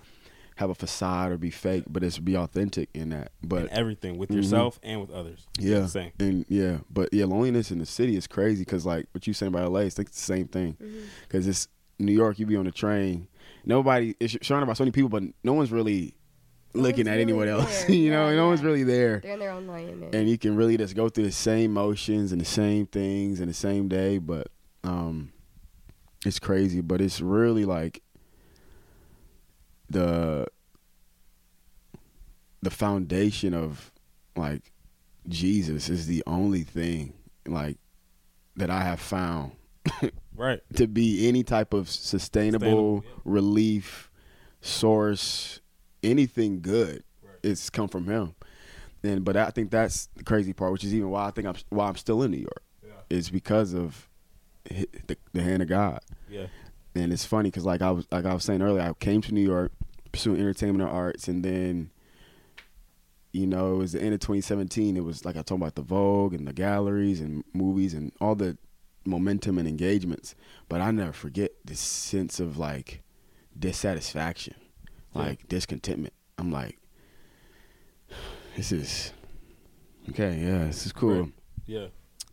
have 0.58 0.70
a 0.70 0.76
facade 0.76 1.32
or 1.32 1.38
be 1.38 1.50
fake, 1.50 1.84
but 1.88 2.04
it's 2.04 2.20
be 2.20 2.36
authentic 2.38 2.90
in 2.94 3.10
that. 3.10 3.32
But 3.44 3.64
and 3.64 3.70
everything 3.72 4.18
with 4.18 4.30
Mhm. 4.30 4.36
yourself 4.36 4.80
and 4.84 5.02
with 5.02 5.12
others 5.12 5.48
yeah, 5.60 5.86
same 5.88 6.12
and 6.20 6.46
yeah, 6.50 6.78
but 6.92 7.10
yeah, 7.14 7.26
loneliness 7.26 7.72
in 7.72 7.80
the 7.80 7.86
city 7.86 8.16
is 8.16 8.28
crazy 8.28 8.62
because 8.62 8.86
like 8.86 9.08
what 9.14 9.26
you 9.28 9.34
saying 9.34 9.54
about 9.54 9.72
LA, 9.72 9.82
it's 9.82 9.98
like 9.98 10.12
the 10.12 10.18
same 10.20 10.48
thing. 10.48 10.78
Because 11.28 11.48
it's 11.48 11.68
New 12.00 12.12
York, 12.14 12.40
you 12.40 12.46
be 12.46 12.56
on 12.56 12.66
the 12.66 12.72
train, 12.72 13.28
nobody 13.66 14.16
it's 14.20 14.36
surrounded 14.46 14.68
by 14.68 14.74
so 14.74 14.84
many 14.84 14.92
people, 14.92 15.10
but 15.10 15.24
no 15.44 15.54
one's 15.54 15.72
really 15.72 16.16
No 16.76 16.82
looking 16.82 17.06
one's 17.06 17.16
at 17.16 17.20
anyone 17.20 17.48
really 17.48 17.62
else. 17.62 17.90
you 17.90 18.10
know, 18.12 18.30
Yeah, 18.30 18.36
no 18.36 18.48
one's 18.48 18.64
really 18.64 18.84
there. 18.84 19.20
They're 19.20 19.34
in 19.34 19.40
their 19.40 19.52
own 19.52 19.68
lane. 19.68 19.90
And, 20.04 20.16
and 20.16 20.30
you 20.30 20.38
can 20.38 20.56
really 20.56 20.76
just 20.78 20.96
go 20.96 21.08
through 21.10 21.26
the 21.26 21.32
same 21.32 21.72
motions 21.74 22.32
and 22.32 22.42
the 22.42 22.46
same 22.46 22.86
things 22.88 23.40
in 23.40 23.48
the 23.48 23.54
same 23.54 23.88
day 23.88 24.18
but 24.18 24.48
um 24.84 25.32
it's 26.26 26.40
crazy 26.40 26.82
but 26.82 27.00
it's 27.02 27.22
really 27.22 27.66
like 27.66 28.02
the 29.94 30.48
the 32.62 32.70
foundation 32.70 33.54
of 33.54 33.92
like 34.36 34.72
Jesus 35.28 35.90
is 35.90 36.08
the 36.08 36.24
only 36.28 36.64
thing 36.64 37.14
like 37.48 37.78
that 38.56 38.70
I 38.70 38.84
have 38.84 39.00
found 39.00 39.54
right 40.36 40.62
to 40.76 40.88
be 40.88 41.28
any 41.28 41.44
type 41.44 41.74
of 41.74 41.90
sustainable, 41.90 42.60
Sustainable, 42.66 43.04
yeah. 43.06 43.22
relief 43.26 44.12
source, 44.62 45.60
anything 46.02 46.62
good. 46.62 47.04
It's 47.42 47.70
come 47.70 47.90
from 47.90 48.06
him. 48.06 48.36
And 49.04 49.26
but 49.26 49.36
I 49.36 49.50
think 49.50 49.70
that's 49.70 50.08
the 50.16 50.24
crazy 50.24 50.54
part, 50.54 50.72
which 50.72 50.86
is 50.86 50.96
even 50.96 51.10
why 51.10 51.28
I 51.28 51.32
think 51.32 51.48
I'm 51.48 51.56
why 51.70 51.88
I'm 51.88 51.98
still 51.98 52.24
in 52.24 52.32
New 52.32 52.38
York. 52.38 52.64
Is 53.10 53.30
because 53.30 53.74
of 53.74 54.08
the, 54.64 55.18
the 55.34 55.44
hand 55.44 55.62
of 55.62 55.68
God. 55.68 56.00
yeah 56.30 56.48
And 56.96 57.12
it's 57.12 57.26
funny 57.26 57.50
because 57.50 57.66
like 57.66 57.82
I 57.82 57.92
was 57.92 58.08
like 58.12 58.26
I 58.26 58.34
was 58.34 58.44
saying 58.44 58.62
earlier, 58.62 58.82
I 58.84 58.94
came 58.94 59.22
to 59.22 59.34
New 59.34 59.42
York 59.42 59.72
pursuing 60.12 60.40
entertainment 60.40 60.84
and 60.84 60.92
arts, 60.92 61.28
and 61.28 61.44
then 61.44 61.90
you 63.32 63.48
know 63.48 63.74
it 63.74 63.78
was 63.78 63.92
the 63.94 64.02
end 64.02 64.14
of 64.14 64.20
2017. 64.20 64.96
It 64.96 65.04
was 65.04 65.26
like 65.26 65.36
I 65.36 65.42
talked 65.42 65.62
about 65.62 65.76
the 65.76 65.82
Vogue 65.82 66.34
and 66.34 66.48
the 66.48 66.54
galleries 66.54 67.20
and 67.20 67.44
movies 67.54 67.94
and 67.94 68.12
all 68.22 68.36
the 68.36 68.58
momentum 69.06 69.58
and 69.58 69.68
engagements. 69.68 70.36
But 70.70 70.82
I 70.82 70.92
never 70.92 71.14
forget 71.14 71.52
this 71.66 71.80
sense 71.80 72.40
of 72.40 72.58
like 72.58 73.02
dissatisfaction, 73.58 74.56
like 75.16 75.48
discontentment. 75.48 76.14
I'm 76.38 76.52
like, 76.52 76.78
this 78.56 78.72
is 78.72 79.14
okay. 80.10 80.38
Yeah, 80.40 80.66
this 80.66 80.86
is 80.86 80.92
cool 80.92 81.22
Right. 81.24 81.32
yeah 81.66 81.86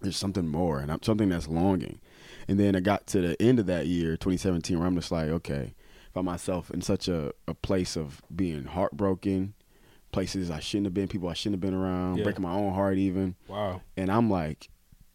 there's 0.03 0.16
something 0.16 0.49
more 0.49 0.81
and 0.81 0.90
I'm 0.90 1.03
something 1.03 1.29
that's 1.29 1.46
longing. 1.49 2.01
And 2.50 2.58
then 2.58 2.74
I 2.74 2.80
got 2.80 3.06
to 3.08 3.20
the 3.20 3.40
end 3.40 3.60
of 3.60 3.66
that 3.66 3.86
year, 3.86 4.16
2017, 4.16 4.76
where 4.76 4.88
I'm 4.88 4.96
just 4.96 5.12
like, 5.12 5.28
okay, 5.28 5.72
found 6.12 6.26
myself 6.26 6.68
in 6.72 6.82
such 6.82 7.06
a, 7.06 7.32
a 7.46 7.54
place 7.54 7.96
of 7.96 8.20
being 8.34 8.64
heartbroken, 8.64 9.54
places 10.10 10.50
I 10.50 10.58
shouldn't 10.58 10.86
have 10.86 10.94
been, 10.94 11.06
people 11.06 11.28
I 11.28 11.34
shouldn't 11.34 11.62
have 11.62 11.70
been 11.70 11.78
around, 11.78 12.16
Yeah. 12.16 12.24
breaking 12.24 12.42
my 12.42 12.52
own 12.52 12.74
heart 12.74 12.98
even. 12.98 13.36
wow 13.46 13.82
And 13.96 14.10
I'm 14.10 14.28
like, 14.28 14.68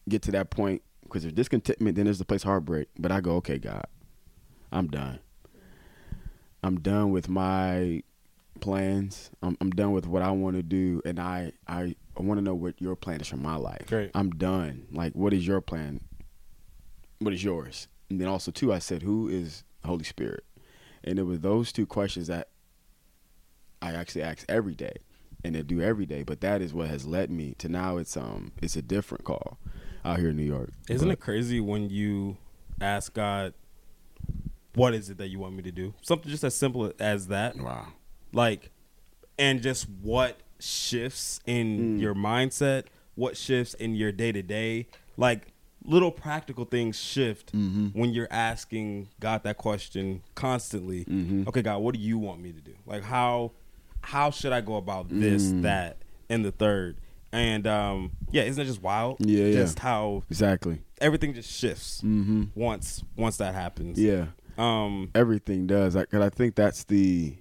get 0.07 0.21
to 0.21 0.31
that 0.31 0.49
point 0.49 0.81
because 1.03 1.25
if 1.25 1.35
discontentment, 1.35 1.97
then 1.97 2.05
there's 2.05 2.19
the 2.19 2.25
place 2.25 2.43
of 2.43 2.47
heartbreak. 2.47 2.87
But 2.97 3.11
I 3.11 3.19
go, 3.19 3.35
okay, 3.35 3.57
God, 3.57 3.83
I'm 4.71 4.87
done. 4.87 5.19
I'm 6.63 6.79
done 6.79 7.11
with 7.11 7.27
my 7.27 8.01
plans. 8.61 9.29
I'm, 9.43 9.57
I'm 9.59 9.71
done 9.71 9.91
with 9.91 10.07
what 10.07 10.21
I 10.21 10.31
want 10.31 10.55
to 10.55 10.63
do, 10.63 11.01
and 11.05 11.19
I 11.19 11.51
I, 11.67 11.95
I 12.17 12.23
want 12.23 12.37
to 12.39 12.41
know 12.41 12.55
what 12.55 12.81
your 12.81 12.95
plan 12.95 13.19
is 13.19 13.27
for 13.27 13.35
my 13.37 13.57
life. 13.57 13.87
Great. 13.87 14.11
I'm 14.15 14.29
done. 14.31 14.87
Like, 14.91 15.13
what 15.13 15.33
is 15.33 15.45
your 15.45 15.59
plan? 15.61 15.99
What 17.25 17.33
is 17.33 17.43
yours? 17.43 17.87
And 18.11 18.21
then 18.21 18.27
also 18.27 18.51
too, 18.51 18.71
I 18.71 18.77
said, 18.77 19.01
who 19.01 19.27
is 19.27 19.63
Holy 19.83 20.03
Spirit? 20.03 20.43
And 21.03 21.17
it 21.17 21.23
was 21.23 21.39
those 21.39 21.71
two 21.71 21.87
questions 21.87 22.27
that 22.27 22.49
I 23.81 23.93
actually 23.93 24.21
ask 24.21 24.45
every 24.47 24.75
day, 24.75 24.97
and 25.43 25.57
I 25.57 25.61
do 25.61 25.81
every 25.81 26.05
day. 26.05 26.21
But 26.21 26.41
that 26.41 26.61
is 26.61 26.71
what 26.71 26.87
has 26.87 27.07
led 27.07 27.31
me 27.31 27.55
to 27.57 27.67
now. 27.67 27.97
It's 27.97 28.15
um 28.15 28.51
it's 28.61 28.75
a 28.75 28.81
different 28.83 29.23
call 29.23 29.57
out 30.03 30.19
here 30.19 30.29
in 30.29 30.35
New 30.37 30.43
York. 30.43 30.69
Isn't 30.87 31.07
But- 31.07 31.13
it 31.13 31.19
crazy 31.19 31.59
when 31.59 31.89
you 31.89 32.37
ask 32.79 33.11
God, 33.11 33.55
what 34.75 34.93
is 34.93 35.09
it 35.09 35.17
that 35.17 35.29
you 35.29 35.39
want 35.39 35.55
me 35.55 35.63
to 35.63 35.71
do? 35.71 35.95
Something 36.03 36.29
just 36.29 36.43
as 36.43 36.55
simple 36.55 36.93
as 36.99 37.27
that. 37.29 37.57
Wow. 37.57 37.87
Like, 38.33 38.69
and 39.39 39.63
just 39.63 39.89
what 39.89 40.41
shifts 40.59 41.39
in 41.47 41.97
your 41.97 42.13
mindset, 42.13 42.83
what 43.15 43.35
shifts 43.35 43.73
in 43.73 43.95
your 43.95 44.11
day 44.11 44.31
to 44.31 44.43
day. 44.43 44.87
Like, 45.17 45.47
little 45.85 46.11
practical 46.11 46.65
things 46.65 46.99
shift 46.99 47.51
when 47.53 48.11
you're 48.11 48.27
asking 48.31 49.09
God 49.19 49.43
that 49.43 49.57
question 49.57 50.21
constantly. 50.35 51.05
Okay, 51.47 51.61
God, 51.61 51.77
what 51.79 51.93
do 51.95 51.99
you 52.01 52.17
want 52.17 52.41
me 52.41 52.51
to 52.51 52.61
do? 52.61 52.73
Like, 52.85 53.03
how 53.03 53.51
how 54.01 54.29
should 54.31 54.51
I 54.51 54.61
go 54.61 54.75
about 54.75 55.07
this, 55.09 55.51
that, 55.61 55.97
and 56.29 56.43
the 56.45 56.51
third? 56.51 56.97
And 57.31 57.65
um, 57.67 58.11
yeah, 58.31 58.43
isn't 58.43 58.61
it 58.61 58.65
just 58.65 58.81
wild? 58.81 59.17
Yeah, 59.19 59.45
yeah. 59.45 59.53
Just 59.53 59.79
how 59.79 60.23
Exactly. 60.29 60.81
everything 61.01 61.33
just 61.33 61.51
shifts 61.51 62.01
Mm-hmm. 62.01 62.43
once 62.55 63.03
once 63.17 63.37
that 63.37 63.53
happens. 63.53 63.99
Yeah. 63.99 64.27
Um. 64.57 65.11
everything 65.13 65.67
does 65.67 65.95
because 65.95 66.21
I 66.21 66.29
think 66.29 66.55
that's 66.55 66.85
the 66.85 67.35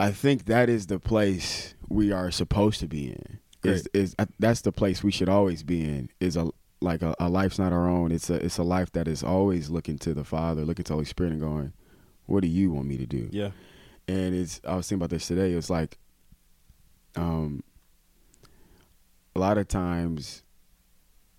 I 0.00 0.10
think 0.10 0.46
that 0.46 0.68
is 0.70 0.86
the 0.86 0.98
place 0.98 1.74
we 1.88 2.10
are 2.12 2.30
supposed 2.30 2.80
to 2.80 2.88
be 2.88 3.08
in 3.08 3.38
is, 3.62 3.86
is 3.92 4.16
that's 4.38 4.62
the 4.62 4.72
place 4.72 5.04
we 5.04 5.10
should 5.12 5.28
always 5.28 5.62
be 5.62 5.84
in 5.84 6.08
is 6.18 6.36
a 6.36 6.50
like 6.82 7.02
a, 7.02 7.14
a 7.20 7.28
life's 7.28 7.58
not 7.58 7.72
our 7.72 7.88
own 7.88 8.10
it's 8.12 8.28
a 8.30 8.34
it's 8.44 8.58
a 8.58 8.62
life 8.62 8.90
that 8.92 9.06
is 9.08 9.22
always 9.22 9.70
looking 9.70 9.98
to 9.98 10.12
the 10.14 10.24
father 10.24 10.64
looking 10.64 10.84
to 10.84 10.88
the 10.90 10.94
holy 10.94 11.04
spirit 11.04 11.32
and 11.32 11.40
going 11.40 11.72
what 12.26 12.40
do 12.42 12.48
you 12.48 12.70
want 12.72 12.86
me 12.86 12.96
to 12.96 13.06
do 13.06 13.28
Yeah. 13.30 13.50
and 14.08 14.34
it's 14.34 14.60
I 14.66 14.74
was 14.76 14.88
thinking 14.88 15.00
about 15.02 15.10
this 15.10 15.26
today. 15.26 15.52
It's 15.52 15.70
like, 15.70 15.98
um, 17.16 17.62
a 19.34 19.38
lot 19.38 19.58
of 19.58 19.68
times 19.68 20.42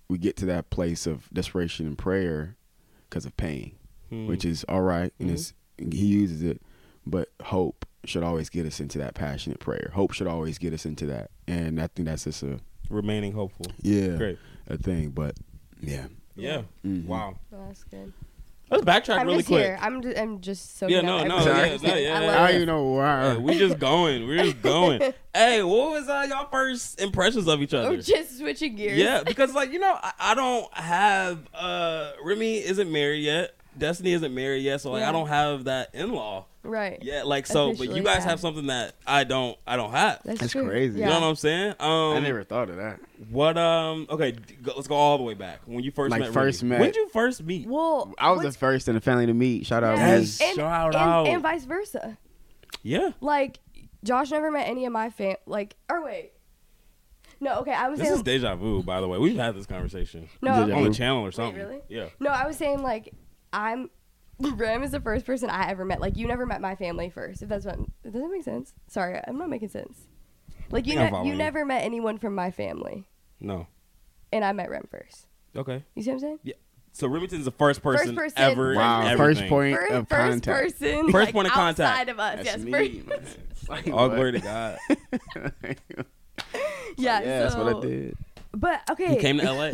we 0.09 0.17
get 0.17 0.35
to 0.37 0.45
that 0.45 0.69
place 0.69 1.05
of 1.07 1.29
desperation 1.31 1.87
and 1.87 1.97
prayer 1.97 2.55
because 3.09 3.25
of 3.25 3.35
pain, 3.37 3.73
Hmm. 4.09 4.27
which 4.27 4.45
is 4.45 4.63
all 4.67 4.81
right, 4.81 5.13
and 5.19 5.29
Mhm. 5.29 5.33
it's 5.33 5.53
he 5.77 6.05
uses 6.05 6.43
it, 6.43 6.61
but 7.05 7.29
hope 7.43 7.85
should 8.05 8.23
always 8.23 8.49
get 8.49 8.65
us 8.65 8.79
into 8.79 8.97
that 8.99 9.15
passionate 9.15 9.59
prayer. 9.59 9.91
Hope 9.93 10.11
should 10.11 10.27
always 10.27 10.57
get 10.57 10.73
us 10.73 10.85
into 10.85 11.05
that, 11.07 11.31
and 11.47 11.79
I 11.81 11.87
think 11.87 12.07
that's 12.07 12.25
just 12.25 12.43
a 12.43 12.59
remaining 12.89 13.31
hopeful. 13.33 13.67
yeah 13.81 14.17
Great. 14.17 14.37
A 14.67 14.77
thing. 14.77 15.09
But 15.09 15.35
yeah, 15.81 16.07
Yeah. 16.35 16.63
Mhm. 16.85 17.05
Wow. 17.05 17.37
Oh, 17.53 17.65
that's 17.67 17.83
good. 17.83 18.13
Let's 18.69 18.85
backtrack 18.85 19.19
I'm 19.19 19.27
really 19.27 19.39
just 19.39 19.49
quick. 19.49 19.65
here. 19.65 19.77
I'm 19.79 20.01
just, 20.01 20.17
I'm 20.17 20.41
just 20.41 20.77
soaking 20.79 20.95
Yeah, 20.95 21.01
no, 21.01 21.23
no, 21.25 21.37
everything 21.37 21.89
yeah, 21.89 21.93
no, 21.93 21.95
yeah, 21.95 22.19
I 22.19 22.23
yeah. 22.23 22.43
I 22.43 22.47
don't 22.47 22.55
even 22.55 22.67
know 22.67 22.83
why. 22.85 23.33
Hey, 23.33 23.37
we 23.37 23.57
just 23.57 23.77
going. 23.77 24.25
We're 24.25 24.45
just 24.45 24.61
going. 24.63 24.99
hey, 25.35 25.61
what 25.61 25.91
was 25.91 26.09
uh, 26.09 26.25
y'all 26.27 26.47
first 26.49 26.99
impressions 26.99 27.47
of 27.47 27.61
each 27.61 27.73
other? 27.73 27.91
Or 27.93 27.97
just 27.97 28.39
switching 28.39 28.75
gears. 28.75 28.97
Yeah, 28.97 29.21
because 29.23 29.53
like 29.53 29.71
you 29.71 29.79
know, 29.79 29.95
I, 30.01 30.13
I 30.17 30.33
don't 30.33 30.73
have 30.73 31.39
uh 31.53 32.13
Remy 32.23 32.63
isn't 32.63 32.91
married 32.91 33.23
yet. 33.23 33.55
Destiny 33.77 34.13
isn't 34.13 34.33
married 34.33 34.63
yet, 34.63 34.81
so 34.81 34.91
like 34.91 35.01
Yeah. 35.01 35.09
I 35.09 35.11
don't 35.11 35.27
have 35.27 35.63
that 35.65 35.93
in 35.93 36.11
law 36.13 36.45
Right. 36.65 36.99
Yeah, 37.01 37.23
Like 37.23 37.45
so, 37.45 37.73
but 37.73 37.89
you 37.89 38.01
guys 38.03 38.19
yeah. 38.19 38.29
have 38.29 38.39
something 38.39 38.67
that 38.67 38.95
I 39.05 39.25
don't. 39.25 39.57
I 39.67 39.75
don't 39.75 39.91
have. 39.91 40.21
That's, 40.23 40.39
That's 40.39 40.51
true. 40.53 40.65
crazy. 40.65 40.97
Yeah. 40.99 41.07
You 41.07 41.13
know 41.15 41.19
what 41.19 41.27
I'm 41.27 41.35
saying? 41.35 41.75
Um, 41.77 42.13
I 42.13 42.19
never 42.19 42.43
thought 42.45 42.69
of 42.69 42.77
that. 42.77 43.01
What 43.29 43.57
um? 43.57 44.07
Okay, 44.09 44.31
go, 44.61 44.71
let's 44.75 44.87
go 44.87 44.95
all 44.95 45.17
the 45.17 45.25
way 45.25 45.33
back 45.33 45.59
when 45.65 45.83
you 45.83 45.91
first 45.91 46.11
Like, 46.11 46.21
met. 46.21 46.31
first 46.31 46.61
Remy. 46.61 46.69
met- 46.69 46.79
When 46.79 46.89
did 46.91 46.95
you 46.95 47.09
first 47.09 47.43
meet? 47.43 47.67
Well, 47.67 48.13
I 48.17 48.31
was 48.31 48.43
the 48.43 48.51
first 48.53 48.87
in 48.87 48.95
the 48.95 49.01
family 49.01 49.25
to 49.25 49.33
meet. 49.33 49.65
Shout 49.65 49.83
out. 49.83 49.97
Yes. 49.97 50.39
and, 50.41 50.55
Shout 50.55 50.95
out. 50.95 51.27
and 51.27 51.41
vice 51.41 51.65
versa. 51.65 52.17
Yeah, 52.81 53.11
Like, 53.19 53.59
Josh 54.05 54.31
never 54.31 54.49
met 54.49 54.67
any 54.67 54.85
of 54.85 54.93
my 54.93 55.09
fam. 55.09 55.35
Like, 55.45 55.75
or 55.89 56.03
wait, 56.03 56.31
no. 57.41 57.59
Okay, 57.59 57.73
I 57.73 57.89
was 57.89 57.99
this 57.99 58.07
saying. 58.07 58.19
is 58.19 58.23
deja 58.23 58.55
vu. 58.55 58.83
By 58.83 59.01
the 59.01 59.07
way, 59.07 59.17
we've 59.17 59.37
had 59.37 59.55
this 59.55 59.65
conversation 59.65 60.29
no, 60.41 60.51
on 60.73 60.83
the 60.83 60.93
channel 60.93 61.25
or 61.25 61.31
something. 61.33 61.61
really? 61.61 61.81
Yeah. 61.89 62.05
no. 62.21 62.29
I 62.29 62.45
was 62.47 62.57
saying 62.57 62.81
like, 62.81 63.13
I'm. 63.53 63.89
Rem 64.39 64.81
is 64.83 64.91
the 64.91 64.99
first 64.99 65.25
person 65.25 65.49
I 65.49 65.69
ever 65.69 65.85
met. 65.85 66.01
Like, 66.01 66.17
you 66.17 66.27
never 66.27 66.45
met 66.45 66.59
my 66.59 66.75
family 66.75 67.09
first. 67.09 67.41
If 67.43 67.49
that's 67.49 67.65
what 67.65 67.77
does 68.03 68.13
that 68.13 68.29
make 68.31 68.43
sense? 68.43 68.73
Sorry, 68.87 69.19
I'm 69.27 69.37
not 69.37 69.49
making 69.49 69.69
sense. 69.69 70.07
Like, 70.71 70.87
you 70.87 70.95
ne- 70.95 71.11
you 71.23 71.31
you. 71.31 71.35
never 71.35 71.63
met 71.63 71.83
anyone 71.83 72.17
from 72.17 72.33
my 72.33 72.49
family, 72.49 73.05
No. 73.39 73.67
and 74.31 74.43
I 74.43 74.51
met 74.51 74.69
Rem 74.71 74.87
first. 74.89 75.27
Okay. 75.55 75.83
You 75.93 76.01
see 76.01 76.09
what 76.09 76.15
I'm 76.15 76.19
saying? 76.19 76.39
Yeah. 76.43 76.55
So 76.93 77.07
Remington's 77.07 77.45
the 77.45 77.51
first 77.51 77.81
person, 77.83 78.15
first 78.15 78.35
person. 78.35 78.51
ever. 78.51 78.75
Wow, 78.75 79.01
everything. 79.05 79.17
first 79.17 79.49
point 79.49 79.75
First, 79.77 79.91
of 79.93 80.09
first 80.09 80.43
contact. 80.45 80.45
person. 80.79 81.11
First 81.11 81.13
like, 81.25 81.33
point 81.33 81.47
of 81.47 81.53
contact. 81.53 81.79
outside 81.91 82.09
of 82.09 82.19
us. 82.19 82.35
That's 82.37 82.45
yes. 82.47 82.59
me, 82.59 82.71
first- 82.71 83.07
man. 83.07 83.19
Like, 83.69 83.87
All 83.87 84.09
what? 84.09 84.15
glory 84.15 84.31
to 84.33 84.39
God. 84.39 84.77
yeah. 86.97 87.21
yeah, 87.21 87.21
that's 87.21 87.55
what 87.55 87.77
I 87.77 87.79
did. 87.79 88.17
But 88.51 88.81
okay. 88.91 89.13
You 89.15 89.19
came 89.21 89.37
to 89.39 89.51
LA. 89.51 89.71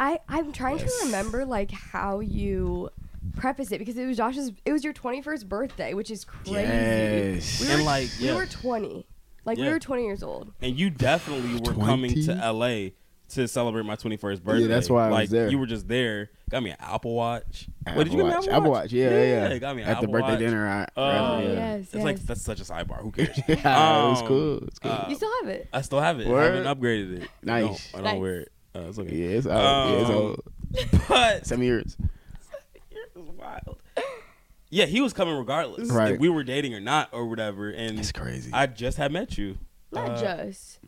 I 0.00 0.20
I'm 0.28 0.52
trying 0.52 0.78
to 0.78 0.90
remember 1.04 1.44
like 1.44 1.70
how 1.70 2.20
you 2.20 2.90
preface 3.36 3.70
it 3.72 3.78
because 3.78 3.96
it 3.96 4.06
was 4.06 4.16
Josh's. 4.16 4.50
It 4.64 4.72
was 4.72 4.82
your 4.82 4.92
21st 4.94 5.46
birthday, 5.48 5.94
which 5.94 6.10
is 6.10 6.24
crazy. 6.24 6.62
Yes. 6.62 7.60
We 7.60 7.68
And, 7.70 7.80
were, 7.80 7.86
like, 7.86 8.08
we 8.20 8.26
yeah. 8.26 8.34
were 8.34 8.46
20. 8.46 9.06
Like 9.44 9.58
we 9.58 9.68
were 9.68 9.78
20 9.78 10.02
years 10.04 10.22
old. 10.24 10.52
and 10.60 10.76
you 10.76 10.90
definitely 10.90 11.60
were 11.60 11.80
coming 11.80 12.12
to 12.24 12.34
LA 12.52 12.88
to 13.28 13.46
celebrate 13.46 13.84
my 13.84 13.94
21st 13.94 14.42
birthday. 14.42 14.62
Yeah, 14.62 14.66
that's 14.68 14.90
why 14.90 15.08
I 15.08 15.20
was 15.20 15.30
there. 15.30 15.48
You 15.48 15.58
were 15.58 15.66
just 15.66 15.86
there. 15.86 16.30
Got 16.50 16.62
me 16.64 16.70
an 16.70 16.76
Apple 16.80 17.14
Watch. 17.14 17.68
Apple 17.86 17.98
Wait, 17.98 18.04
did 18.04 18.12
you 18.12 18.18
get 18.18 18.24
me 18.26 18.30
an 18.30 18.36
Watch. 18.38 18.44
Apple, 18.48 18.56
Apple 18.56 18.70
Watch? 18.72 18.82
Watch. 18.84 18.92
Yeah, 18.92 19.10
yeah, 19.10 19.48
yeah. 19.50 19.58
got 19.58 19.76
me 19.76 19.82
an 19.82 19.88
At 19.88 20.00
the 20.00 20.08
birthday 20.08 20.30
Watch. 20.32 20.38
dinner. 20.40 20.68
I, 20.68 20.86
Oh, 20.96 21.40
yeah. 21.40 21.48
yes, 21.52 21.86
It's 21.92 22.04
like 22.04 22.18
that's 22.20 22.42
such 22.42 22.60
a 22.60 22.64
sidebar. 22.64 23.02
Who 23.02 23.10
cares? 23.12 23.36
yeah, 23.48 23.54
it 23.56 24.10
was 24.10 24.20
Um, 24.22 24.26
cool. 24.28 24.56
It's 24.66 24.78
cool. 24.80 24.90
uh, 24.92 25.06
you 25.08 25.14
still 25.16 25.30
have 25.42 25.48
it. 25.50 25.68
I 25.72 25.80
still 25.82 26.00
have 26.00 26.18
it. 26.20 26.26
I 26.26 26.44
haven't 26.44 26.64
upgraded 26.64 27.22
it. 27.22 27.28
Nice. 27.44 27.64
I 27.64 27.68
don't, 27.68 27.80
I 27.94 27.96
don't 27.96 28.04
Nice. 28.04 28.20
wear 28.20 28.34
it. 28.40 28.52
Uh, 28.74 28.80
it's 28.88 28.98
okay. 28.98 29.14
yeah, 29.16 29.28
it's, 29.38 29.46
out. 29.46 29.90
yeah, 29.90 30.00
it's 30.00 30.10
um, 30.10 30.16
old. 30.16 30.42
But 31.08 31.46
Seven 31.46 31.64
years. 31.64 31.96
It 34.70 34.74
was 34.74 34.82
wild. 34.82 34.90
Yeah, 34.90 34.94
he 34.94 35.00
was 35.00 35.12
coming 35.12 35.36
regardless, 35.36 35.90
Right. 35.90 36.12
If 36.14 36.20
we 36.20 36.28
were 36.28 36.44
dating 36.44 36.74
or 36.74 36.80
not 36.80 37.08
or 37.12 37.26
whatever. 37.26 37.70
And 37.70 37.98
It's 37.98 38.12
crazy. 38.12 38.50
I 38.52 38.66
just 38.66 38.98
had 38.98 39.12
met 39.12 39.38
you. 39.38 39.58
Not 39.92 40.10
uh, 40.10 40.20
just. 40.20 40.80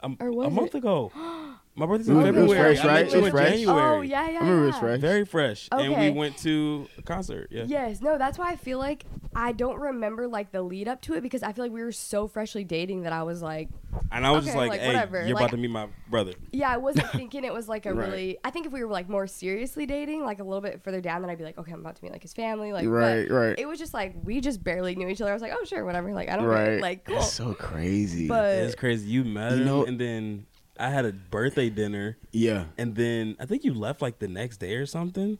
a, 0.00 0.10
Or 0.20 0.44
a 0.44 0.50
month 0.50 0.74
it? 0.74 0.78
ago. 0.78 1.12
My 1.78 1.84
birthday's 1.86 2.08
It 2.08 2.12
in 2.12 2.16
was- 2.16 2.26
it 2.26 2.32
was 2.32 2.40
February. 2.52 2.74
fresh, 2.76 2.84
right? 2.86 3.04
met 3.06 3.14
It 3.14 3.22
was 3.22 3.30
fresh? 3.30 3.50
January. 3.50 3.82
Oh 3.98 4.00
yeah, 4.00 4.30
yeah. 4.30 4.36
I 4.38 4.40
remember 4.40 4.62
it 4.64 4.66
was 4.68 4.78
fresh. 4.78 5.00
Very 5.00 5.24
fresh. 5.26 5.68
And 5.70 5.96
we 5.96 6.10
went 6.10 6.38
to 6.38 6.88
a 6.98 7.02
concert. 7.02 7.48
Yeah. 7.50 7.64
Yes, 7.66 8.00
no, 8.00 8.16
that's 8.18 8.38
why 8.38 8.50
I 8.50 8.56
feel 8.56 8.78
like 8.78 9.04
I 9.34 9.52
don't 9.52 9.78
remember 9.78 10.26
like 10.26 10.52
the 10.52 10.62
lead 10.62 10.88
up 10.88 11.02
to 11.02 11.14
it 11.14 11.20
because 11.22 11.42
I 11.42 11.52
feel 11.52 11.64
like 11.66 11.72
we 11.72 11.82
were 11.82 11.92
so 11.92 12.26
freshly 12.28 12.64
dating 12.64 13.02
that 13.02 13.12
I 13.12 13.22
was 13.24 13.42
like, 13.42 13.68
And 14.10 14.26
I 14.26 14.30
was 14.30 14.44
just 14.46 14.56
like, 14.56 14.70
like, 14.70 14.80
hey, 14.80 14.86
whatever. 14.86 15.18
you're 15.26 15.34
Like- 15.34 15.42
about 15.44 15.50
to 15.50 15.56
meet 15.58 15.70
my 15.70 15.88
brother. 16.08 16.32
yeah, 16.50 16.70
I 16.70 16.78
wasn't 16.78 17.10
thinking 17.12 17.44
it 17.44 17.52
was 17.52 17.68
like 17.68 17.84
a 17.84 17.92
Right. 17.92 18.08
really. 18.08 18.38
I 18.42 18.50
think 18.50 18.64
if 18.64 18.72
we 18.72 18.82
were 18.82 18.90
like 18.90 19.10
more 19.10 19.26
seriously 19.26 19.84
dating, 19.84 20.24
like 20.24 20.38
a 20.38 20.44
little 20.44 20.62
bit 20.62 20.80
further 20.82 21.02
down, 21.02 21.20
then 21.20 21.30
I'd 21.30 21.36
be 21.36 21.44
like, 21.44 21.58
okay, 21.58 21.72
I'm 21.72 21.80
about 21.80 21.96
to 21.96 22.04
meet 22.04 22.12
like 22.12 22.22
his 22.22 22.32
family, 22.32 22.72
like. 22.72 22.84
but 22.86 22.90
Right, 22.90 23.30
right. 23.30 23.58
It 23.58 23.66
was 23.68 23.78
just 23.78 23.92
like 23.92 24.14
we 24.24 24.40
just 24.40 24.64
barely 24.64 24.94
knew 24.94 25.08
each 25.08 25.20
other. 25.20 25.30
I 25.30 25.34
was 25.34 25.42
like, 25.42 25.52
oh 25.54 25.64
sure, 25.64 25.84
whatever. 25.84 26.10
Like 26.14 26.30
I 26.30 26.36
don't 26.36 26.46
right. 26.46 26.64
care. 26.64 26.80
like 26.80 27.04
cool. 27.04 27.18
It's 27.18 27.32
so 27.32 27.52
crazy. 27.52 28.28
but 28.28 28.54
it's 28.54 28.74
crazy. 28.74 29.08
You 29.10 29.24
met 29.24 29.52
You 29.52 29.58
him, 29.58 29.64
know- 29.66 29.84
and 29.84 29.98
then 30.00 30.46
I 30.78 30.90
had 30.90 31.04
a 31.04 31.12
birthday 31.12 31.70
dinner, 31.70 32.16
yeah. 32.32 32.64
and 32.78 32.94
then 32.94 33.36
I 33.40 33.46
think 33.46 33.64
you 33.64 33.72
left 33.74 34.02
like 34.02 34.18
the 34.18 34.28
next 34.28 34.58
day 34.58 34.74
or 34.74 34.86
something. 34.86 35.38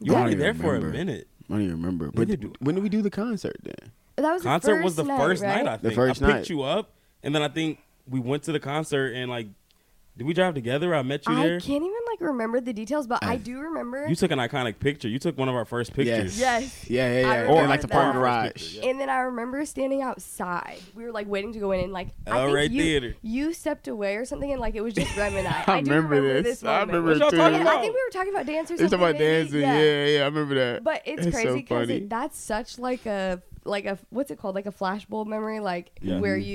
You 0.00 0.12
were 0.12 0.18
only 0.18 0.34
there 0.34 0.50
even 0.50 0.62
for 0.62 0.76
a 0.76 0.80
minute. 0.80 1.28
I 1.48 1.54
don't 1.54 1.62
even 1.62 1.76
remember. 1.76 2.10
But 2.10 2.28
Neither 2.28 2.36
do 2.36 2.52
when 2.60 2.74
did 2.76 2.82
we 2.84 2.88
do 2.88 3.02
the 3.02 3.10
concert 3.10 3.56
then? 3.62 3.90
that 4.16 4.32
was 4.32 4.42
Concert 4.42 4.78
the 4.78 4.84
was 4.84 4.96
the 4.96 5.04
night, 5.04 5.18
first 5.18 5.42
right? 5.42 5.64
night. 5.64 5.66
I 5.66 5.72
think 5.72 5.82
The 5.82 5.88
think 5.90 5.96
first 5.96 6.22
I 6.22 6.26
picked 6.26 6.36
night. 6.38 6.50
you 6.50 6.62
up, 6.62 6.90
and 7.22 7.34
then 7.34 7.42
I 7.42 7.48
think 7.48 7.80
we 8.08 8.20
went 8.20 8.42
to 8.44 8.52
the 8.52 8.60
concert 8.60 9.14
and 9.14 9.30
like, 9.30 9.48
did 10.16 10.26
we 10.26 10.34
drive 10.34 10.54
together? 10.54 10.94
I 10.94 11.02
met 11.02 11.26
you 11.26 11.34
I 11.34 11.42
there. 11.46 11.60
can't 11.60 11.82
even 11.82 11.96
like 12.10 12.20
remember 12.20 12.60
the 12.60 12.72
details, 12.72 13.06
but 13.06 13.24
I, 13.24 13.32
I- 13.32 13.36
do 13.36 13.58
remember. 13.60 14.06
You 14.08 14.14
took 14.16 14.30
an 14.30 14.38
iconic 14.38 14.78
picture. 14.78 15.08
You 15.08 15.18
took 15.18 15.38
one 15.38 15.48
of 15.48 15.54
our 15.54 15.64
first 15.64 15.94
pictures. 15.94 16.38
Yes. 16.38 16.88
Yeah, 16.90 17.10
yeah, 17.12 17.42
yeah. 17.44 17.48
Or 17.52 17.66
like 17.66 17.80
the 17.80 17.86
that. 17.86 17.92
parking 17.94 18.20
garage. 18.20 18.52
picture, 18.52 18.80
And 18.88 19.00
then 19.00 19.08
I 19.08 19.20
remember 19.20 19.64
standing 19.64 20.02
outside. 20.02 20.78
We 20.94 21.04
were 21.04 21.12
like 21.12 21.26
waiting 21.26 21.52
to 21.54 21.58
go 21.58 21.72
in, 21.72 21.80
and 21.84 21.92
like 21.92 22.08
I 22.26 22.42
think 22.44 22.54
right, 22.54 22.70
you, 22.70 22.82
theater. 22.82 23.14
you 23.22 23.52
stepped 23.54 23.88
away 23.88 24.16
or 24.16 24.24
something, 24.24 24.50
and 24.50 24.60
like 24.60 24.74
it 24.74 24.82
was 24.82 24.92
just 24.94 25.16
Rem 25.16 25.34
and 25.36 25.48
I. 25.48 25.64
I 25.66 25.72
I 25.78 25.80
do 25.80 25.90
remember 25.90 26.16
remember 26.16 26.42
this. 26.42 26.60
this. 26.60 26.68
I 26.68 26.80
remember 26.80 27.10
What 27.12 27.18
y'all 27.18 27.30
too. 27.30 27.36
about? 27.36 27.66
I 27.66 27.80
think 27.80 27.94
we 27.94 28.02
were 28.06 28.12
talking 28.12 28.34
about 28.34 28.46
dance 28.46 28.70
or 28.70 28.74
You're 28.74 28.88
something. 28.88 28.98
talking 28.98 29.10
about 29.16 29.20
maybe. 29.20 29.42
dancing. 29.42 29.60
Yeah. 29.60 29.78
Yeah, 29.80 30.06
yeah, 30.06 30.20
I 30.22 30.24
remember 30.26 30.54
that. 30.56 30.84
But 30.84 31.02
it's, 31.06 31.26
It's 31.26 31.34
crazy 31.36 31.54
because 31.54 31.86
funny. 31.88 31.98
it, 32.00 32.10
that's 32.10 32.38
such 32.38 32.78
like 32.78 33.06
a 33.06 33.40
like 33.64 33.84
a 33.84 33.98
what's 34.10 34.30
it 34.30 34.38
called 34.38 34.54
like 34.54 34.66
a 34.66 34.72
flashbulb 34.72 35.26
memory 35.26 35.60
like 35.60 35.90
Yeah. 36.02 36.18
where 36.18 36.36
Mm-hmm. 36.36 36.48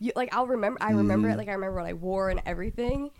You 0.00 0.06
you 0.06 0.12
like 0.16 0.34
I'll 0.34 0.46
remember 0.46 0.78
I 0.80 0.92
remember 0.92 1.28
it 1.28 1.36
like 1.36 1.48
I 1.48 1.52
remember 1.52 1.76
what 1.76 1.86
I 1.86 1.92
wore 1.92 2.30
and 2.30 2.42
everything. 2.46 3.10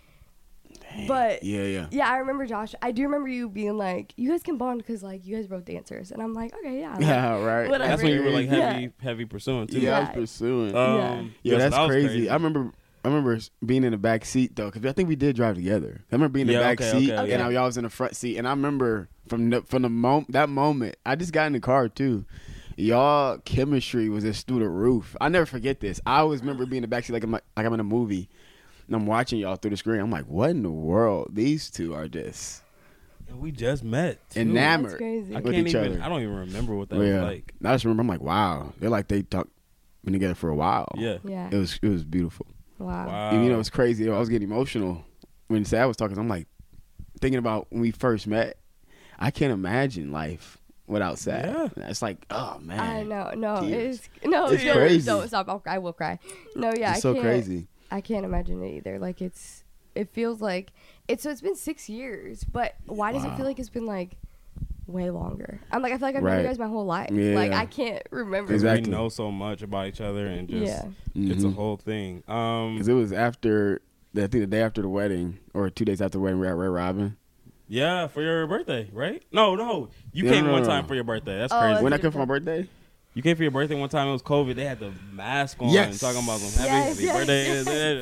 But 1.07 1.43
Yeah, 1.43 1.63
yeah. 1.63 1.87
yeah, 1.91 2.09
I 2.09 2.17
remember 2.17 2.45
Josh. 2.45 2.73
I 2.81 2.91
do 2.91 3.03
remember 3.03 3.27
you 3.27 3.49
being 3.49 3.77
like, 3.77 4.13
"You 4.17 4.29
guys 4.29 4.43
can 4.43 4.57
bond 4.57 4.79
because 4.79 5.03
like 5.03 5.25
you 5.25 5.35
guys 5.35 5.47
both 5.47 5.65
dancers," 5.65 6.11
and 6.11 6.21
I'm 6.21 6.33
like, 6.33 6.53
"Okay, 6.57 6.79
yeah." 6.79 6.91
like, 6.93 7.01
Yeah, 7.01 7.43
right. 7.43 7.69
Whatever. 7.69 7.89
That's 7.89 8.03
when 8.03 8.13
you 8.13 8.23
were 8.23 8.31
like 8.31 8.47
Yeah. 8.47 8.73
heavy, 8.73 8.91
heavy 9.01 9.25
pursuing 9.25 9.67
too. 9.67 9.79
Yeah, 9.79 9.97
I 9.97 9.99
was 10.01 10.09
pursuing. 10.09 10.75
Um, 10.75 11.33
yeah, 11.43 11.53
so 11.53 11.57
that's 11.59 11.75
that 11.75 11.81
was 11.81 11.89
crazy. 11.89 12.29
I 12.29 12.33
remember. 12.33 12.71
I 13.03 13.07
remember 13.07 13.39
being 13.65 13.83
in 13.83 13.91
the 13.91 13.97
back 13.97 14.25
seat 14.25 14.55
though, 14.55 14.69
because 14.69 14.85
I 14.85 14.91
think 14.91 15.09
we 15.09 15.15
did 15.15 15.35
drive 15.35 15.55
together. 15.55 16.01
I 16.11 16.15
remember 16.15 16.33
being 16.33 16.47
in 16.47 16.53
the 16.53 16.59
back 16.59 16.79
okay, 16.79 16.91
seat, 16.91 17.11
okay, 17.11 17.33
and 17.33 17.41
okay. 17.41 17.55
I, 17.57 17.61
I 17.61 17.65
was 17.65 17.75
in 17.77 17.83
the 17.83 17.89
front 17.89 18.15
seat. 18.15 18.37
And 18.37 18.47
I 18.47 18.51
remember 18.51 19.09
from 19.27 19.49
the, 19.49 19.61
from 19.63 19.81
the 19.81 19.89
moment 19.89 20.31
that 20.33 20.49
moment, 20.49 20.97
I 21.03 21.15
just 21.15 21.33
got 21.33 21.47
in 21.47 21.53
the 21.53 21.59
car 21.59 21.89
too. 21.89 22.25
Y'all 22.81 23.37
chemistry 23.39 24.09
was 24.09 24.23
just 24.23 24.47
through 24.47 24.59
the 24.59 24.69
roof. 24.69 25.15
I 25.21 25.29
never 25.29 25.45
forget 25.45 25.79
this. 25.79 26.01
I 26.05 26.19
always 26.19 26.41
remember 26.41 26.65
being 26.65 26.77
in 26.79 26.81
the 26.81 26.87
back 26.87 27.05
seat 27.05 27.13
like 27.13 27.23
I'm 27.23 27.31
like 27.31 27.43
I'm 27.55 27.73
in 27.73 27.79
a 27.79 27.83
movie, 27.83 28.27
and 28.87 28.95
I'm 28.95 29.05
watching 29.05 29.39
y'all 29.39 29.55
through 29.55 29.71
the 29.71 29.77
screen. 29.77 29.99
I'm 30.01 30.09
like, 30.11 30.25
what 30.25 30.49
in 30.49 30.63
the 30.63 30.71
world? 30.71 31.29
These 31.33 31.69
two 31.69 31.93
are 31.93 32.07
just 32.07 32.63
we 33.35 33.51
just 33.51 33.83
met. 33.83 34.17
too. 34.31 34.41
enamored 34.41 34.97
crazy. 34.97 35.35
I 35.35 35.39
with 35.39 35.53
can't 35.53 35.67
each 35.67 35.75
even. 35.75 35.93
other. 35.93 36.03
I 36.03 36.09
don't 36.09 36.21
even 36.21 36.35
remember 36.35 36.75
what 36.75 36.89
that 36.89 36.97
Well, 36.97 37.05
was 37.05 37.13
yeah. 37.15 37.21
like. 37.23 37.53
I 37.63 37.73
just 37.73 37.85
remember 37.85 38.01
I'm 38.01 38.07
like, 38.07 38.21
wow, 38.21 38.73
they're 38.79 38.89
like 38.89 39.07
they 39.07 39.21
talk 39.21 39.47
been 40.03 40.13
together 40.13 40.35
for 40.35 40.49
a 40.49 40.55
while. 40.55 40.91
Yeah. 40.97 41.17
Yeah. 41.23 41.49
it 41.51 41.55
was 41.55 41.79
it 41.81 41.87
was 41.87 42.03
beautiful. 42.03 42.47
Wow. 42.79 43.07
Wow. 43.07 43.29
And, 43.29 43.45
you 43.45 43.51
know, 43.51 43.59
it's 43.59 43.69
crazy. 43.69 44.09
I 44.09 44.17
was 44.17 44.29
getting 44.29 44.49
emotional 44.49 45.05
when 45.47 45.65
Sav 45.65 45.87
was 45.87 45.97
talking. 45.97 46.17
I'm 46.17 46.27
like 46.27 46.47
thinking 47.19 47.37
about 47.37 47.67
when 47.69 47.81
we 47.81 47.91
first 47.91 48.25
met. 48.25 48.57
I 49.19 49.29
can't 49.29 49.53
imagine 49.53 50.11
life 50.11 50.57
without 50.91 51.17
Sav. 51.17 51.73
It's 51.77 52.01
like, 52.01 52.25
oh 52.29 52.59
man, 52.61 52.79
I 52.79 53.03
know. 53.03 53.31
No, 53.35 53.61
Tears. 53.61 53.97
it's 54.21 54.25
no. 54.25 54.47
It's 54.47 54.63
don't, 54.63 54.75
crazy. 54.75 55.05
Don't 55.05 55.27
stop. 55.27 55.49
I'll, 55.49 55.63
I 55.65 55.77
will 55.79 55.93
cry. 55.93 56.19
No, 56.55 56.71
yeah. 56.75 56.91
it's 56.91 56.99
I 56.99 57.01
so 57.01 57.13
can't, 57.13 57.23
crazy. 57.25 57.67
I 57.89 58.01
can't 58.01 58.25
imagine 58.25 58.61
it 58.63 58.75
either. 58.77 58.99
Like 58.99 59.21
it's. 59.21 59.63
It 59.93 60.09
feels 60.13 60.39
like 60.41 60.71
it's. 61.07 61.23
So 61.23 61.29
it's 61.31 61.41
been 61.41 61.55
six 61.55 61.89
years, 61.89 62.43
but 62.43 62.75
why 62.85 63.11
does 63.11 63.25
it 63.25 63.35
feel 63.35 63.45
like 63.45 63.59
it's 63.59 63.69
been 63.69 63.85
like 63.87 64.15
way 64.87 65.09
longer? 65.09 65.59
I'm 65.71 65.81
like 65.81 65.91
I 65.91 65.97
feel 65.97 66.07
like 66.07 66.15
I've 66.15 66.23
known 66.23 66.31
Right. 66.33 66.41
you 66.43 66.47
guys 66.47 66.59
my 66.59 66.67
whole 66.67 66.85
life. 66.85 67.09
Yeah. 67.11 67.35
Like 67.35 67.51
I 67.51 67.65
can't 67.65 68.01
remember. 68.09 68.53
Exactly. 68.53 68.89
We 68.89 68.95
know 68.97 69.09
so 69.09 69.31
much 69.31 69.61
about 69.61 69.87
each 69.87 69.99
other, 69.99 70.27
and 70.27 70.47
just 70.47 70.63
Yeah. 70.65 70.85
it's 71.33 71.43
a 71.43 71.47
Mhm. 71.47 71.55
whole 71.55 71.75
thing. 71.77 72.23
Um, 72.29 72.75
Because 72.75 72.87
it 72.87 72.93
was 72.93 73.11
after, 73.11 73.81
I 74.15 74.21
think 74.27 74.31
the 74.31 74.47
day 74.47 74.61
after 74.61 74.81
the 74.81 74.87
wedding, 74.89 75.39
or 75.53 75.69
two 75.69 75.83
days 75.83 76.01
after 76.01 76.17
the 76.17 76.21
wedding, 76.21 76.39
we 76.39 76.45
were 76.47 76.53
at 76.53 76.57
Red 76.57 76.67
Robin. 76.67 77.17
Yeah, 77.71 78.07
for 78.07 78.21
your 78.21 78.45
birthday, 78.47 78.89
right? 78.91 79.23
No, 79.31 79.55
no, 79.55 79.89
you 80.11 80.25
No, 80.25 80.31
came 80.31 80.45
no, 80.45 80.51
one 80.51 80.63
no, 80.63 80.67
time 80.67 80.85
for 80.85 80.93
your 80.95 81.05
birthday. 81.05 81.39
That's 81.39 81.53
Oh, 81.53 81.59
crazy. 81.59 81.83
When 81.83 81.93
I 81.93 81.95
a 81.95 81.99
came 81.99 82.11
for 82.11 82.19
my 82.19 82.25
birthday, 82.25 82.67
You 83.13 83.21
came 83.21 83.35
for 83.35 83.41
your 83.43 83.51
birthday 83.51 83.75
one 83.75 83.89
time. 83.89 84.07
It 84.07 84.13
was 84.13 84.21
COVID. 84.21 84.55
They 84.55 84.63
had 84.65 84.79
the 84.79 84.91
mask 85.11 85.61
on 85.61 85.69
Yes. 85.69 85.91
and 85.91 85.99
talking 85.99 86.23
about 86.23 86.39
some 86.39 86.61
happy, 86.65 86.71
Yes, 86.73 86.89
happy 86.89 87.03
yes, 87.03 87.17
birthday. 87.17 87.45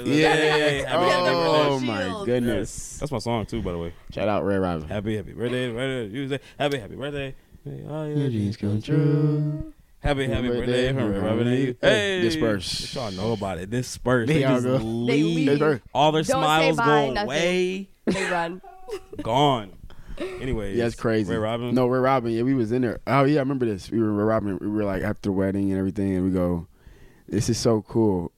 yes. 0.05 0.07
yeah, 0.83 0.89
Happy, 0.89 1.05
oh 1.05 1.09
happy 1.09 1.29
oh 1.35 1.69
birthday. 1.71 1.85
my 1.87 2.01
Shield. 2.03 2.25
goodness! 2.27 2.97
That's 2.99 3.11
my 3.11 3.17
song 3.19 3.45
too, 3.47 3.61
by 3.63 3.71
the 3.71 3.77
way. 3.79 3.93
Shout 4.11 4.27
out 4.27 4.43
Red 4.45 4.57
Robin. 4.57 4.87
Happy, 4.87 5.15
happy 5.17 5.33
birthday, 5.33 5.71
birthday. 5.71 6.15
You 6.15 6.29
say 6.29 6.39
happy, 6.59 6.77
happy 6.79 6.95
birthday. 6.95 7.35
Hey, 7.63 7.83
oh, 7.89 8.05
Your 8.05 8.29
dreams 8.29 8.57
come 8.57 8.81
true. 8.81 9.73
Happy, 10.01 10.27
happy 10.27 10.33
Happy 10.33 10.47
birthday 10.47 10.93
birthday 10.93 10.93
from 10.93 11.13
from 11.13 11.23
Robin 11.23 11.47
and 11.47 11.59
you. 11.59 11.75
Hey, 11.81 12.19
Hey, 12.19 12.21
disperse. 12.21 12.93
Y'all 12.95 13.11
know 13.11 13.33
about 13.33 13.57
it. 13.57 13.69
Disperse. 13.69 14.27
There 14.27 14.35
They 14.35 14.41
y'all 14.43 14.53
just 14.61 14.65
go. 14.65 14.77
They 15.07 15.23
leave. 15.23 15.59
leave. 15.59 15.81
All 15.93 16.11
their 16.11 16.21
Don't 16.23 16.25
say 16.43 16.71
smiles 16.71 16.77
bye, 16.77 16.85
go 16.85 17.13
nothing. 17.13 17.25
away. 17.27 17.89
They 18.05 18.31
run. 18.31 18.61
Gone. 19.21 19.73
Anyways, 20.19 20.77
Yeah, 20.77 20.85
it's 20.85 20.95
crazy. 20.95 21.31
Ray 21.31 21.37
Robin. 21.37 21.73
No, 21.73 21.87
Ray 21.87 21.99
Robin. 21.99 22.31
Yeah, 22.31 22.43
we 22.43 22.53
was 22.53 22.71
in 22.71 22.81
there. 22.81 22.99
Oh 23.07 23.23
yeah, 23.23 23.37
I 23.37 23.39
remember 23.39 23.65
this. 23.65 23.89
We 23.89 23.99
were 23.99 24.11
Ray 24.11 24.23
Robin. 24.23 24.57
We 24.59 24.67
were 24.67 24.83
like 24.83 25.03
after 25.03 25.29
the 25.29 25.31
wedding 25.31 25.71
and 25.71 25.79
everything, 25.79 26.15
and 26.15 26.25
we 26.25 26.31
go, 26.31 26.67
"This 27.27 27.49
is 27.49 27.57
so 27.57 27.81
cool." 27.83 28.31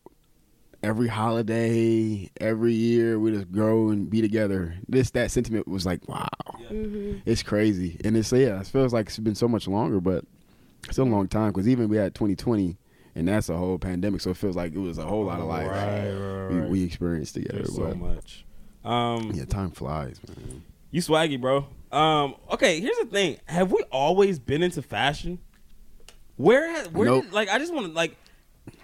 Every 0.84 1.08
holiday, 1.08 2.30
every 2.40 2.74
year, 2.74 3.20
we 3.20 3.32
just 3.32 3.52
grow 3.52 3.90
and 3.90 4.10
be 4.10 4.20
together. 4.20 4.76
This 4.88 5.12
that 5.12 5.30
sentiment 5.30 5.68
was 5.68 5.86
like, 5.86 6.08
wow, 6.10 6.28
mm-hmm. 6.72 7.20
it's 7.24 7.44
crazy, 7.44 8.00
and 8.04 8.18
it's 8.18 8.32
yeah, 8.32 8.60
it 8.60 8.68
feels 8.68 8.92
like 8.92 9.08
it's 9.08 9.20
been 9.20 9.36
so 9.36 9.48
much 9.48 9.68
longer, 9.68 10.00
but 10.00 10.26
it's 10.84 10.94
still 10.94 11.06
a 11.06 11.10
long 11.10 11.28
time 11.28 11.52
because 11.52 11.68
even 11.68 11.88
we 11.88 11.98
had 11.98 12.16
2020, 12.16 12.78
and 13.14 13.28
that's 13.28 13.50
a 13.50 13.58
whole 13.58 13.78
pandemic, 13.78 14.22
so 14.22 14.32
it 14.32 14.38
feels 14.38 14.56
like 14.56 14.74
it 14.74 14.80
was 14.80 14.98
a 14.98 15.06
whole 15.06 15.26
lot 15.26 15.40
of 15.40 15.46
life 15.46 15.68
Right, 15.68 16.10
right, 16.10 16.50
we, 16.50 16.60
right. 16.60 16.70
we 16.70 16.84
experienced 16.84 17.36
together. 17.36 17.58
There's 17.58 17.76
so 17.76 17.94
much. 17.94 18.46
Um, 18.84 19.32
yeah, 19.34 19.46
time 19.46 19.72
flies, 19.72 20.20
man. 20.28 20.64
You 20.92 21.02
swaggy, 21.02 21.40
bro. 21.40 21.68
Um, 21.92 22.36
okay, 22.52 22.80
here's 22.80 22.98
the 22.98 23.06
thing. 23.06 23.38
Have 23.46 23.72
we 23.72 23.84
always 23.92 24.40
been 24.40 24.64
into 24.64 24.82
fashion? 24.82 25.40
Where 26.38 26.70
has 26.72 26.90
where 26.90 27.06
Nope. 27.08 27.26
did, 27.26 27.34
like 27.34 27.50
I 27.50 27.60
just 27.60 27.74
want 27.74 27.88
to 27.88 27.92
like 27.94 28.16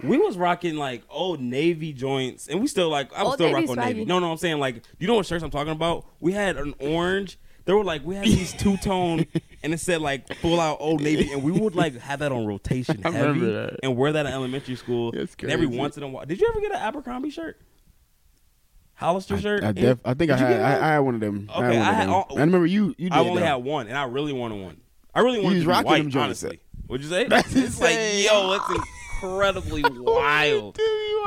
we 0.03 0.17
was 0.17 0.37
rocking 0.37 0.75
like 0.75 1.03
old 1.09 1.39
navy 1.41 1.93
joints 1.93 2.47
and 2.47 2.59
we 2.61 2.67
still 2.67 2.89
like 2.89 3.11
I 3.13 3.23
was 3.23 3.33
still 3.35 3.51
rock 3.51 3.61
Navy 3.61 3.69
on 3.71 3.77
navy. 3.77 4.03
swaggy. 4.03 4.07
No, 4.07 4.19
no, 4.19 4.31
I'm 4.31 4.37
saying 4.37 4.59
like 4.59 4.83
you 4.99 5.07
know 5.07 5.15
what 5.15 5.25
shirts 5.25 5.43
I'm 5.43 5.49
talking 5.49 5.71
about? 5.73 6.05
We 6.19 6.33
had 6.33 6.57
an 6.57 6.75
orange. 6.79 7.39
There 7.65 7.75
were 7.75 7.83
like 7.83 8.05
we 8.05 8.15
had 8.15 8.25
these 8.25 8.53
two 8.57 8.77
tone 8.77 9.25
and 9.63 9.73
it 9.73 9.79
said 9.79 10.01
like 10.01 10.31
full 10.35 10.59
out 10.59 10.77
old 10.79 11.01
navy 11.01 11.31
and 11.31 11.41
we 11.43 11.51
would 11.51 11.75
like 11.75 11.97
have 11.99 12.19
that 12.19 12.31
on 12.31 12.45
rotation 12.45 13.01
I 13.05 13.11
heavy 13.11 13.27
remember 13.39 13.51
that. 13.71 13.79
and 13.81 13.95
wear 13.97 14.11
that 14.11 14.25
in 14.25 14.31
elementary 14.33 14.75
school. 14.75 15.11
That's 15.11 15.35
And 15.41 15.49
every 15.51 15.67
once 15.67 15.97
in 15.97 16.03
a 16.03 16.07
while. 16.07 16.25
Did 16.25 16.39
you 16.39 16.47
ever 16.49 16.61
get 16.61 16.71
an 16.71 16.77
Abercrombie 16.81 17.29
shirt? 17.31 17.59
Hollister 18.97 19.37
shirt? 19.39 19.63
I, 19.63 19.71
def- 19.71 19.99
I 20.03 20.13
think 20.15 20.31
I 20.31 20.37
had 20.37 20.51
I, 20.59 20.73
one? 20.73 20.83
I 20.83 20.87
had 20.87 20.99
one 20.99 21.15
of 21.15 21.21
them. 21.21 21.49
I 21.53 21.53
had 21.53 21.61
one 21.61 21.71
I 21.71 21.77
of 21.89 21.95
had 21.95 22.07
them. 22.07 22.13
all- 22.13 22.27
I 22.31 22.39
remember 22.41 22.65
you. 22.65 22.95
You 22.97 23.09
did. 23.09 23.13
I 23.13 23.19
only 23.19 23.39
though. 23.41 23.45
had 23.47 23.55
one, 23.55 23.87
and 23.87 23.97
I 23.97 24.03
really 24.05 24.33
wanted 24.33 24.61
one. 24.61 24.81
I 25.15 25.21
really 25.21 25.39
wanted 25.39 25.55
was 25.55 25.63
to 25.63 25.67
be 25.67 25.71
rocking 25.71 25.85
white, 25.91 26.11
them 26.11 26.21
honestly. 26.21 26.59
What'd 26.87 27.03
you 27.03 27.09
say? 27.09 27.23
That's 27.27 27.55
it's 27.55 27.79
like, 27.81 27.95
yo, 27.95 28.53
it's 28.53 28.83
incredibly 29.17 29.83
wild. 29.99 30.77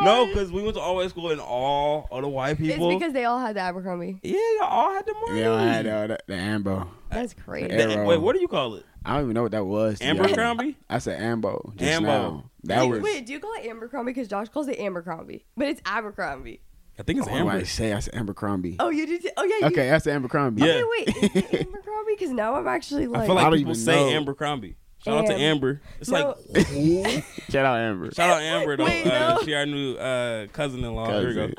No, 0.00 0.26
because 0.26 0.50
we 0.50 0.62
went 0.62 0.74
to 0.74 0.80
all 0.80 0.96
white 0.96 1.10
school, 1.10 1.30
and 1.30 1.40
all 1.40 2.08
of 2.10 2.22
the 2.22 2.28
white 2.28 2.58
people. 2.58 2.90
It's 2.90 2.98
because 2.98 3.12
they 3.12 3.24
all 3.24 3.38
had 3.38 3.56
the 3.56 3.60
Abercrombie. 3.60 4.18
yeah, 4.22 4.36
y'all 4.58 4.68
all 4.68 4.92
had 4.92 5.06
the 5.06 5.14
money. 5.14 5.40
They 5.40 5.46
all 5.46 5.58
had 5.58 5.86
uh, 5.86 6.06
the, 6.08 6.18
the 6.26 6.34
Ambo. 6.34 6.88
That's 7.10 7.34
crazy. 7.34 7.68
Yeah. 7.74 7.86
The- 7.86 8.04
wait, 8.04 8.20
what 8.20 8.34
do 8.34 8.40
you 8.40 8.48
call 8.48 8.74
it? 8.76 8.84
I 9.04 9.14
don't 9.14 9.22
even 9.24 9.34
know 9.34 9.42
what 9.42 9.52
that 9.52 9.64
was. 9.64 9.98
to 9.98 10.04
be 10.04 10.10
honest. 10.10 10.24
Abercrombie? 10.34 10.76
I 10.90 10.98
said 10.98 11.20
Ambo. 11.22 11.72
Just 11.76 11.90
Ambo. 11.90 12.06
Now. 12.08 12.44
That 12.64 12.82
wait, 12.82 12.90
was. 12.90 13.00
wait, 13.02 13.26
do 13.26 13.32
you 13.32 13.40
call 13.40 13.54
it 13.54 13.66
Abercrombie? 13.66 14.12
Because 14.12 14.28
Josh 14.28 14.48
calls 14.50 14.68
it 14.68 14.78
Abercrombie, 14.78 15.44
but 15.56 15.68
it's 15.68 15.80
Abercrombie. 15.86 16.60
I 17.00 17.02
think 17.02 17.18
it's 17.18 17.26
What 17.28 17.32
did 17.32 17.40
Amber. 17.40 17.52
I 17.52 17.62
say? 17.62 17.92
I 17.94 17.98
said 18.00 18.14
Amber 18.14 18.34
Crombie. 18.34 18.76
Oh, 18.78 18.90
you 18.90 19.06
did. 19.06 19.22
T- 19.22 19.30
oh, 19.36 19.42
yeah. 19.44 19.56
You, 19.60 19.66
okay, 19.72 19.88
that's 19.88 20.06
Abercrombie. 20.06 20.60
Yeah. 20.62 20.72
Okay, 20.72 20.84
wait. 20.84 21.08
Is 21.08 21.14
it 21.24 21.36
Abercrombie? 21.68 22.12
Because 22.16 22.30
now 22.30 22.54
I'm 22.56 22.68
actually 22.68 23.06
like. 23.06 23.22
I 23.22 23.26
feel 23.26 23.38
I 23.38 23.42
like 23.42 23.50
don't 23.52 23.58
people 23.58 23.72
even 23.72 23.82
say 23.82 24.12
know. 24.14 24.20
Abercrombie. 24.20 24.76
Shout 25.02 25.16
out 25.16 25.26
to 25.28 25.34
Amber. 25.34 25.80
It's 25.98 26.10
No. 26.10 26.36
like 26.52 26.66
Shout 27.50 27.64
out 27.64 27.78
Amber. 27.78 28.10
shout 28.12 28.28
out 28.28 28.42
Amber 28.42 28.76
though. 28.76 28.84
Wait, 28.84 29.06
uh, 29.06 29.36
no. 29.36 29.42
She 29.44 29.54
our 29.54 29.64
new 29.64 29.94
uh, 29.94 30.46
cousin-in-law. 30.48 31.20
Here 31.20 31.28
we 31.28 31.34
go. 31.34 31.50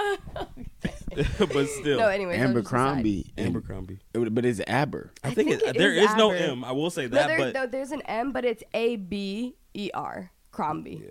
but 1.52 1.68
still, 1.68 1.98
no, 1.98 2.08
anyways. 2.08 2.38
that 2.40 2.54
was 2.54 2.64
just 2.64 2.68
a 2.68 2.70
side. 2.78 2.90
Abercrombie. 3.00 3.34
Abercrombie. 3.40 4.00
And- 4.14 4.36
But 4.36 4.46
it's 4.46 4.62
Aber. 4.68 5.12
I, 5.24 5.30
I 5.30 5.34
think, 5.34 5.50
think 5.50 5.64
it, 5.64 5.70
it 5.70 5.78
there 5.80 5.92
is 5.92 6.12
is 6.12 6.16
no 6.18 6.30
M. 6.30 6.64
I 6.64 6.72
will 6.72 6.92
say 6.92 7.04
No, 7.08 7.10
that, 7.18 7.28
there, 7.30 7.38
but 7.40 7.54
no, 7.56 7.66
there's 7.66 7.92
an 7.92 8.02
M, 8.04 8.32
but 8.32 8.46
it's 8.46 8.64
A 8.76 8.98
B 8.98 9.56
E 9.74 9.90
R. 9.92 10.32
Crombie. 10.52 11.04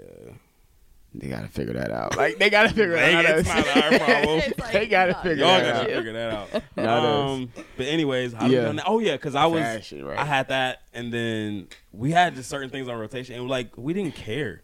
They 1.12 1.26
gotta 1.28 1.48
figure 1.48 1.74
that 1.74 1.90
out. 1.90 2.16
Like 2.16 2.38
they 2.38 2.50
gotta 2.50 2.68
figure 2.68 2.92
that 2.92 3.26
out. 3.26 3.38
it's 3.38 3.48
not 3.48 3.66
our 3.76 3.98
problem. 3.98 4.52
Like, 4.58 4.72
they 4.72 4.86
gotta 4.86 5.12
not- 5.12 5.22
figure 5.24 5.44
Y'all 5.44 5.58
that 5.58 5.72
gotta 5.74 5.78
out. 5.90 5.96
figure 5.96 6.12
that 6.12 6.32
out. 6.32 6.62
Not 6.76 7.04
um, 7.04 7.52
but 7.76 7.86
anyways, 7.86 8.32
how 8.32 8.46
Yeah. 8.46 8.58
yeah. 8.60 8.64
Done 8.66 8.80
oh 8.86 9.00
yeah, 9.00 9.12
because 9.12 9.34
I 9.34 9.46
was 9.46 9.60
Fashion, 9.62 10.04
right. 10.04 10.18
I 10.18 10.24
had 10.24 10.48
that, 10.48 10.82
and 10.94 11.12
then 11.12 11.66
we 11.92 12.12
had 12.12 12.36
just 12.36 12.48
certain 12.48 12.70
things 12.70 12.86
on 12.88 12.96
rotation, 12.96 13.34
and 13.34 13.48
like 13.48 13.76
we 13.76 13.92
didn't 13.92 14.14
care, 14.14 14.62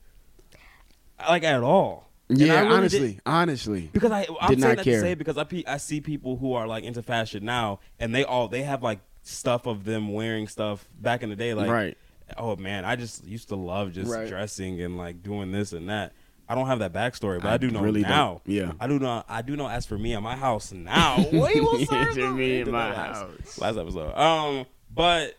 like 1.28 1.42
at 1.44 1.62
all. 1.62 2.06
Yeah, 2.28 2.60
really 2.60 2.74
honestly, 2.74 3.12
did- 3.14 3.22
honestly. 3.24 3.90
because 3.92 4.10
I 4.10 4.26
I'm 4.40 4.50
Did 4.50 4.60
saying 4.60 4.60
not 4.60 4.76
that 4.78 4.84
care. 4.84 4.94
to 4.94 5.00
say 5.00 5.14
because 5.14 5.38
I 5.38 5.44
pe- 5.44 5.64
I 5.66 5.76
see 5.76 6.00
people 6.00 6.36
who 6.36 6.54
are 6.54 6.66
like 6.66 6.82
into 6.84 7.02
fashion 7.02 7.44
now, 7.44 7.78
and 8.00 8.14
they 8.14 8.24
all 8.24 8.48
they 8.48 8.62
have 8.62 8.82
like 8.82 8.98
stuff 9.22 9.66
of 9.66 9.84
them 9.84 10.12
wearing 10.12 10.48
stuff 10.48 10.86
back 11.00 11.22
in 11.22 11.28
the 11.30 11.36
day, 11.36 11.54
like 11.54 11.68
Right. 11.70 11.96
oh 12.36 12.56
man, 12.56 12.84
I 12.84 12.96
just 12.96 13.24
used 13.24 13.48
to 13.50 13.56
love 13.56 13.92
just 13.92 14.10
Right. 14.10 14.28
dressing 14.28 14.80
and 14.80 14.96
like 14.96 15.22
doing 15.22 15.52
this 15.52 15.72
and 15.72 15.88
that. 15.88 16.12
I 16.48 16.54
don't 16.54 16.66
have 16.68 16.78
that 16.78 16.92
backstory, 16.92 17.40
but 17.42 17.48
I, 17.48 17.54
I 17.54 17.56
do 17.56 17.70
know 17.70 17.80
really 17.80 18.02
don't. 18.02 18.10
now. 18.10 18.42
Yeah. 18.46 18.72
I 18.78 18.86
do 18.86 18.98
know. 18.98 19.24
I 19.28 19.42
do 19.42 19.56
know. 19.56 19.68
As 19.68 19.84
for 19.86 19.98
me 19.98 20.14
at 20.14 20.22
my 20.22 20.36
house 20.36 20.72
now, 20.72 21.16
what 21.32 21.54
you 21.54 21.64
will 21.64 21.84
serve 21.86 22.14
To 22.14 22.30
me 22.32 22.36
We 22.36 22.60
in 22.62 22.70
my 22.70 22.90
that 22.90 22.96
house. 23.16 23.58
Last 23.58 23.76
episode. 23.78 24.14
Um, 24.16 24.66
but 24.94 25.34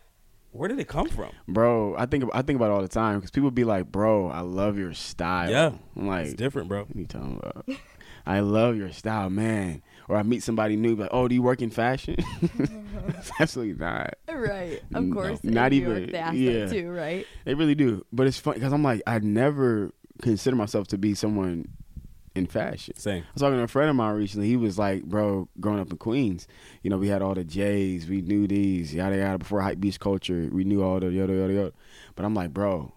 where 0.52 0.68
did 0.68 0.78
it 0.80 0.88
come 0.88 1.08
from? 1.08 1.30
Bro, 1.46 1.96
I 1.96 2.06
think 2.06 2.24
I 2.34 2.42
think 2.42 2.56
about 2.56 2.66
it 2.66 2.72
all 2.72 2.82
the 2.82 2.88
time 2.88 3.16
because 3.18 3.30
people 3.30 3.50
be 3.50 3.64
like, 3.64 3.90
"Bro, 3.90 4.28
I 4.28 4.40
love 4.40 4.76
your 4.78 4.92
style." 4.94 5.50
Yeah. 5.50 5.72
I'm 5.96 6.06
like, 6.06 6.26
It's 6.26 6.34
different, 6.34 6.68
bro. 6.68 6.80
What 6.84 6.96
are 6.96 6.98
you 6.98 7.06
talking 7.06 7.40
about? 7.42 7.66
I 8.26 8.40
love 8.40 8.76
your 8.76 8.92
style, 8.92 9.30
man. 9.30 9.82
Or 10.08 10.16
I 10.16 10.22
meet 10.22 10.42
somebody 10.42 10.76
new, 10.76 10.96
like, 10.96 11.08
oh, 11.12 11.28
do 11.28 11.34
you 11.34 11.42
work 11.42 11.62
in 11.62 11.70
fashion? 11.70 12.16
It's 13.08 13.30
Absolutely 13.40 13.74
not. 13.74 14.14
Right. 14.30 14.82
Of 14.94 15.04
No, 15.04 15.14
course. 15.14 15.42
not 15.42 15.72
in 15.72 15.82
York, 15.82 15.96
even- 15.98 16.12
They 16.12 16.18
ask 16.18 16.36
yeah. 16.36 16.52
that 16.66 16.70
too, 16.70 16.90
right? 16.90 17.26
They 17.46 17.54
really 17.54 17.74
do. 17.74 18.04
But 18.12 18.26
it's 18.26 18.38
funny 18.38 18.56
because 18.58 18.72
I'm 18.72 18.82
like, 18.82 19.00
I 19.06 19.18
never 19.20 19.92
consider 20.22 20.56
myself 20.56 20.86
to 20.88 20.98
be 20.98 21.14
someone 21.14 21.68
in 22.34 22.46
fashion. 22.46 22.96
Same. 22.96 23.22
I 23.22 23.26
was 23.34 23.42
talking 23.42 23.56
to 23.58 23.62
a 23.64 23.68
friend 23.68 23.90
of 23.90 23.96
mine 23.96 24.14
recently. 24.14 24.48
He 24.48 24.56
was 24.56 24.78
like, 24.78 25.04
bro, 25.04 25.48
growing 25.60 25.80
up 25.80 25.90
in 25.90 25.96
Queens, 25.98 26.46
you 26.82 26.90
know, 26.90 26.96
we 26.98 27.08
had 27.08 27.22
all 27.22 27.34
the 27.34 27.44
J's, 27.44 28.08
we 28.08 28.22
knew 28.22 28.46
these, 28.46 28.94
yada 28.94 29.16
yada. 29.16 29.38
Before 29.38 29.60
hype 29.60 29.80
beast 29.80 30.00
culture, 30.00 30.48
we 30.52 30.64
knew 30.64 30.82
all 30.82 31.00
the 31.00 31.10
yada 31.10 31.34
yada 31.34 31.52
yada. 31.52 31.72
But 32.14 32.24
I'm 32.24 32.34
like, 32.34 32.52
bro, 32.52 32.92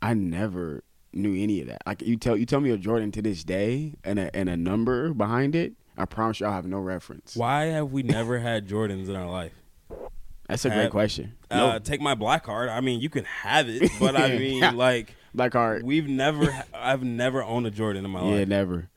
I 0.00 0.14
never 0.14 0.84
knew 1.12 1.34
any 1.42 1.60
of 1.60 1.68
that. 1.68 1.82
Like 1.86 2.02
you 2.02 2.16
tell 2.16 2.36
you 2.36 2.46
tell 2.46 2.60
me 2.60 2.70
a 2.70 2.78
Jordan 2.78 3.12
to 3.12 3.22
this 3.22 3.44
day 3.44 3.94
and 4.04 4.18
a 4.18 4.34
and 4.34 4.48
a 4.48 4.56
number 4.56 5.12
behind 5.12 5.54
it, 5.54 5.74
I 5.96 6.04
promise 6.06 6.40
you, 6.40 6.46
I 6.46 6.52
have 6.52 6.66
no 6.66 6.78
reference. 6.78 7.36
Why 7.36 7.64
have 7.66 7.92
we 7.92 8.02
never 8.02 8.38
had 8.38 8.68
Jordans 8.68 9.08
in 9.08 9.16
our 9.16 9.28
life? 9.28 9.52
That's 10.48 10.64
a 10.64 10.70
great 10.70 10.90
question. 10.90 11.34
Uh, 11.50 11.56
no, 11.56 11.78
Take 11.78 12.00
my 12.00 12.14
black 12.14 12.44
card. 12.44 12.68
I 12.68 12.80
mean, 12.80 13.00
you 13.00 13.08
can 13.08 13.24
have 13.24 13.68
it, 13.68 13.90
but 14.00 14.16
I 14.16 14.36
mean, 14.36 14.76
like, 14.76 15.14
black 15.34 15.52
card. 15.52 15.82
we've 15.84 16.08
never. 16.08 16.64
I've 16.74 17.02
never 17.02 17.42
owned 17.42 17.66
a 17.66 17.70
Jordan 17.70 18.04
in 18.04 18.10
my 18.10 18.20
life. 18.20 18.38
Yeah, 18.38 18.44
never. 18.44 18.88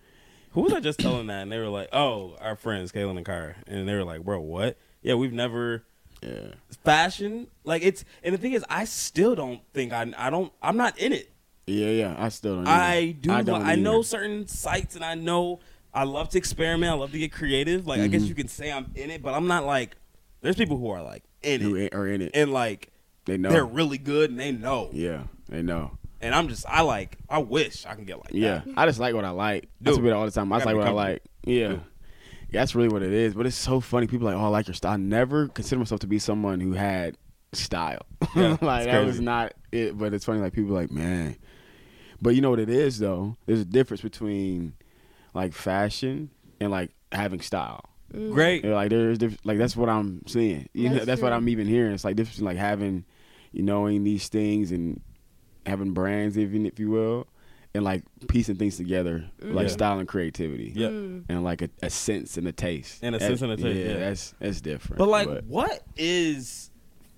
Who 0.52 0.62
was 0.62 0.72
I 0.74 0.80
just 0.80 1.00
telling 1.00 1.28
that? 1.28 1.42
And 1.44 1.52
they 1.52 1.58
were 1.60 1.68
like, 1.68 1.90
"Oh, 1.94 2.36
our 2.40 2.56
friends, 2.56 2.92
Kaylin 2.92 3.18
and 3.18 3.26
Kyra," 3.26 3.56
and 3.68 3.88
they 3.88 3.94
were 3.94 4.04
like, 4.06 4.24
"Bro, 4.24 4.42
what? 4.42 4.78
Yeah, 5.02 5.16
we've 5.16 5.34
never." 5.34 5.84
Yeah. 6.24 6.54
fashion 6.84 7.48
like 7.66 7.84
it's 7.84 8.04
and 8.24 8.34
the 8.34 8.40
thing 8.40 8.54
is 8.54 8.66
i 8.68 8.86
still 8.86 9.36
don't 9.36 9.62
think 9.76 9.94
i 9.94 10.12
i 10.18 10.32
don't 10.32 10.52
i'm 10.60 10.76
not 10.76 10.98
in 10.98 11.14
it 11.14 11.30
Yeah, 11.68 11.90
yeah. 11.90 12.16
I 12.18 12.30
still 12.30 12.56
don't. 12.56 12.68
i 12.68 13.12
do 13.12 13.32
I 13.32 13.40
I, 13.40 13.42
don't 13.44 13.62
I 13.64 13.76
know 13.76 13.96
either. 13.96 14.04
certain 14.04 14.48
sites 14.48 14.96
and 14.96 15.06
i 15.06 15.14
know 15.14 15.60
i 15.94 16.04
love 16.04 16.30
to 16.30 16.40
experiment 16.40 16.92
i 16.92 16.96
love 16.96 17.12
to 17.12 17.20
get 17.20 17.32
creative 17.32 17.86
like 17.86 18.00
i 18.00 18.04
Mm-hmm. 18.04 18.12
guess 18.14 18.22
you 18.24 18.34
can 18.34 18.48
say 18.48 18.72
i'm 18.72 18.90
in 18.96 19.12
it 19.12 19.22
but 19.22 19.36
i'm 19.36 19.46
not 19.46 19.66
like 19.66 19.98
there's 20.42 20.56
people 20.56 20.78
who 20.78 20.90
are 20.90 21.04
like 21.04 21.24
in 21.44 21.62
it. 21.62 21.62
who 21.62 21.76
it 21.76 21.94
are 21.94 22.08
in 22.08 22.22
it. 22.22 22.32
and 22.34 22.52
like 22.52 22.92
They 23.26 23.38
know. 23.38 23.50
they're 23.52 23.66
really 23.66 24.00
good 24.00 24.32
and 24.32 24.40
they 24.40 24.52
know 24.54 24.90
yeah, 24.94 25.24
they 25.50 25.62
know. 25.62 25.98
And 26.26 26.36
i'm 26.36 26.48
just 26.48 26.66
i 26.68 26.82
like 26.82 27.18
i 27.30 27.38
wish 27.38 27.86
i 27.86 27.94
can 27.96 28.04
get 28.06 28.18
like 28.18 28.32
Yeah, 28.34 28.62
that 28.66 28.78
I 28.78 28.86
just 28.86 29.00
like 29.00 29.14
what 29.16 29.24
I 29.26 29.30
like. 29.30 29.70
That's 29.82 29.98
Dude, 29.98 30.06
what 30.06 30.14
all 30.14 30.26
the 30.26 30.32
time. 30.32 30.52
I 30.52 30.58
just 30.58 30.66
like 30.66 30.76
what 30.76 30.88
I 30.88 30.92
like. 30.92 31.24
Yeah. 31.46 31.68
Dude. 31.70 31.82
yeah, 32.50 32.62
that's 32.62 32.76
really 32.76 32.90
what 32.90 33.02
it 33.04 33.14
is. 33.14 33.34
But 33.34 33.46
it's 33.46 33.56
so 33.56 33.80
funny. 33.80 34.08
People 34.08 34.28
are 34.28 34.34
like, 34.34 34.42
oh, 34.42 34.46
I 34.46 34.50
like 34.50 34.68
your 34.68 34.74
style. 34.74 34.94
I 34.94 34.98
never 34.98 35.48
consider 35.48 35.80
myself 35.80 36.02
to 36.02 36.08
be 36.08 36.20
someone 36.20 36.60
who 36.60 36.74
had 36.74 37.18
style. 37.54 38.06
Yeah, 38.36 38.58
like 38.62 38.86
that 38.86 39.06
was 39.06 39.20
not 39.22 39.54
it. 39.72 39.98
But 39.98 40.14
it's 40.14 40.26
funny. 40.26 40.40
Like 40.40 40.54
people 40.54 40.72
are 40.76 40.82
like, 40.82 40.92
man. 40.92 41.36
But 42.22 42.36
you 42.36 42.42
know 42.42 42.50
what 42.50 42.60
it 42.60 42.70
is 42.70 43.00
though. 43.00 43.38
There's 43.46 43.62
a 43.62 43.66
difference 43.66 44.02
between 44.02 44.74
like 45.34 45.54
fashion 45.54 46.30
and 46.60 46.72
like 46.72 46.92
having 47.12 47.42
style. 47.42 47.84
Mm. 48.14 48.32
great 48.34 48.64
Yeah, 48.64 48.76
like 48.76 48.90
there's 48.90 49.18
diff- 49.18 49.38
like 49.44 49.58
that's 49.58 49.76
what 49.76 49.90
I'm 49.90 50.22
seeing. 50.28 50.70
You 50.74 50.90
know, 50.90 50.96
That's 50.96 51.06
that's 51.06 51.22
what. 51.22 51.34
I'm 51.34 51.50
even 51.50 51.68
hearing. 51.68 51.94
It's 51.94 52.04
like 52.06 52.16
difference 52.16 52.40
in 52.40 52.46
like 52.46 52.58
having, 52.58 53.04
you 53.52 53.64
knowing 53.64 54.04
these 54.04 54.28
things 54.30 54.72
and 54.72 55.02
having 55.66 55.92
brands, 55.94 56.38
even 56.38 56.66
if 56.66 56.80
you 56.80 56.90
will, 56.90 57.28
and 57.74 57.84
like 57.84 58.04
piecing 58.28 58.56
things 58.56 58.78
together, 58.78 59.26
like 59.42 59.68
Yeah. 59.68 59.74
style 59.74 60.00
and 60.00 60.08
creativity. 60.08 60.72
yeah 60.76 60.88
And 60.88 61.44
like 61.44 61.62
a, 61.62 61.70
a 61.82 61.90
sense 61.90 62.38
and 62.38 62.48
a 62.48 62.52
taste. 62.52 63.00
And 63.04 63.16
a 63.16 63.20
That- 63.20 63.28
sense 63.28 63.42
and 63.42 63.52
a 63.52 63.58
taste, 63.58 63.78
yeah. 63.90 63.98
that's 64.00 64.34
that's 64.40 64.62
different. 64.62 64.98
But 65.00 65.10
like, 65.10 65.44
what 65.46 65.84
is 65.98 66.72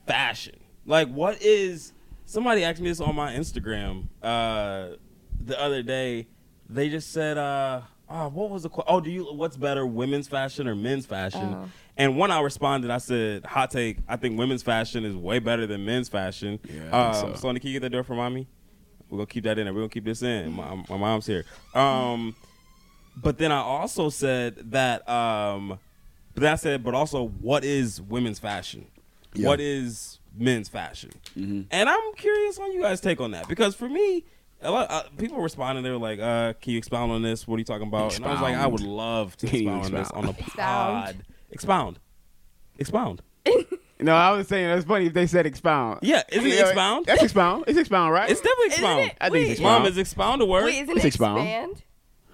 fashion? 0.06 0.56
Like, 0.86 1.10
what 1.10 1.42
is? 1.42 1.94
Somebody 2.26 2.64
asked 2.64 2.82
me 2.82 2.90
this 2.90 3.00
on 3.00 3.16
my 3.16 3.34
Instagram 3.34 4.08
uh, 4.24 4.96
the 5.44 5.60
other 5.62 5.82
day. 5.84 6.28
They 6.70 6.90
just 6.90 7.12
said, 7.12 7.38
uh, 7.38 7.82
"Oh, 8.10 8.28
what 8.30 8.50
was 8.50 8.64
the? 8.64 8.70
que- 8.70 8.84
Oh, 8.88 9.00
do 9.00 9.10
you? 9.10 9.24
What's 9.34 9.56
better, 9.58 9.86
women's 9.86 10.28
fashion 10.28 10.68
or 10.68 10.76
men's 10.76 11.06
fashion?" 11.06 11.54
Oh. 11.56 11.70
And 11.98 12.18
when 12.18 12.30
I 12.32 12.40
responded, 12.42 12.92
I 12.92 13.00
said, 13.00 13.46
"Hot 13.46 13.72
take. 13.72 13.98
I 14.08 14.16
think 14.18 14.38
women's 14.38 14.64
fashion 14.64 15.04
is 15.04 15.16
way 15.16 15.40
better 15.40 15.66
than 15.66 15.84
men's 15.86 16.10
fashion." 16.10 16.60
Yeah, 16.72 16.90
um, 16.92 17.14
so. 17.14 17.34
Sonny, 17.36 17.60
can 17.60 17.70
you 17.70 17.74
get 17.74 17.82
that 17.82 17.90
door 17.90 18.04
for 18.04 18.14
mommy? 18.16 18.48
We're 19.10 19.18
gonna 19.20 19.28
keep 19.28 19.46
that 19.46 19.58
in 19.58 19.66
there. 19.66 19.74
We're 19.74 19.82
gonna 19.82 19.90
keep 19.90 20.06
this 20.06 20.22
in. 20.22 20.54
My, 20.54 20.76
my 20.90 20.98
mom's 20.98 21.26
here. 21.26 21.46
Um, 21.74 22.36
but 23.16 23.38
then 23.38 23.52
I 23.52 23.60
also 23.60 24.10
said 24.10 24.72
that. 24.72 25.08
Um, 25.10 25.80
but 26.34 26.42
then 26.42 26.54
I 26.54 26.56
said, 26.56 26.84
but 26.84 26.94
also, 26.94 27.28
what 27.28 27.64
is 27.64 28.00
women's 28.00 28.38
fashion? 28.38 28.86
Yeah. 29.34 29.48
what 29.48 29.60
is 29.60 30.20
men's 30.36 30.70
fashion? 30.70 31.12
Mm-hmm. 31.36 31.62
And 31.72 31.90
I'm 31.90 32.14
curious 32.16 32.60
on 32.60 32.72
you 32.74 32.82
guys' 32.82 33.02
take 33.02 33.20
on 33.20 33.32
that 33.32 33.48
because 33.48 33.76
for 33.76 33.90
me, 33.90 34.24
a 34.62 34.72
lot 34.72 34.90
uh, 34.92 35.04
people 35.18 35.40
responding. 35.42 35.84
They 35.84 35.90
were 35.92 35.98
like, 35.98 36.20
uh, 36.20 36.54
"Can 36.62 36.74
you 36.74 36.78
expound 36.78 37.12
on 37.12 37.22
this? 37.22 37.48
What 37.48 37.56
are 37.56 37.60
you 37.60 37.66
talking 37.66 37.88
about?" 37.88 38.16
And 38.16 38.26
I 38.26 38.32
was 38.34 38.42
like, 38.42 38.56
"I 38.56 38.68
would 38.68 38.82
love 38.82 39.36
to 39.38 39.48
Can 39.48 39.64
you 39.64 39.70
expound 39.70 39.86
on 39.86 40.02
this 40.02 40.12
on 40.12 40.26
the 40.26 40.32
Expound. 40.32 40.56
pod. 40.58 41.16
Expound, 41.52 42.00
expound. 42.78 43.22
No, 44.00 44.16
I 44.16 44.30
was 44.30 44.48
saying 44.48 44.68
that's 44.68 44.86
funny 44.86 45.08
if 45.08 45.14
they 45.14 45.26
said 45.26 45.48
expound. 45.48 46.02
Yeah, 46.04 46.22
isn't 46.32 46.46
it 46.48 46.60
expound? 46.60 47.08
That's 47.08 47.24
expound. 47.24 47.64
It's 47.66 47.80
expound, 47.80 48.14
right? 48.14 48.30
It's 48.30 48.42
definitely 48.42 48.66
expound. 48.68 49.00
it? 49.06 49.18
I 49.20 49.30
think 49.32 49.42
it's 49.50 49.52
expound. 49.54 49.84
Mom 49.86 49.92
is 49.92 49.98
expound 49.98 50.42
a 50.44 50.46
word. 50.46 50.66
Wait, 50.66 50.82
isn't 50.84 50.98
It's 50.98 51.06
expound. 51.06 51.40
expand? 51.40 51.82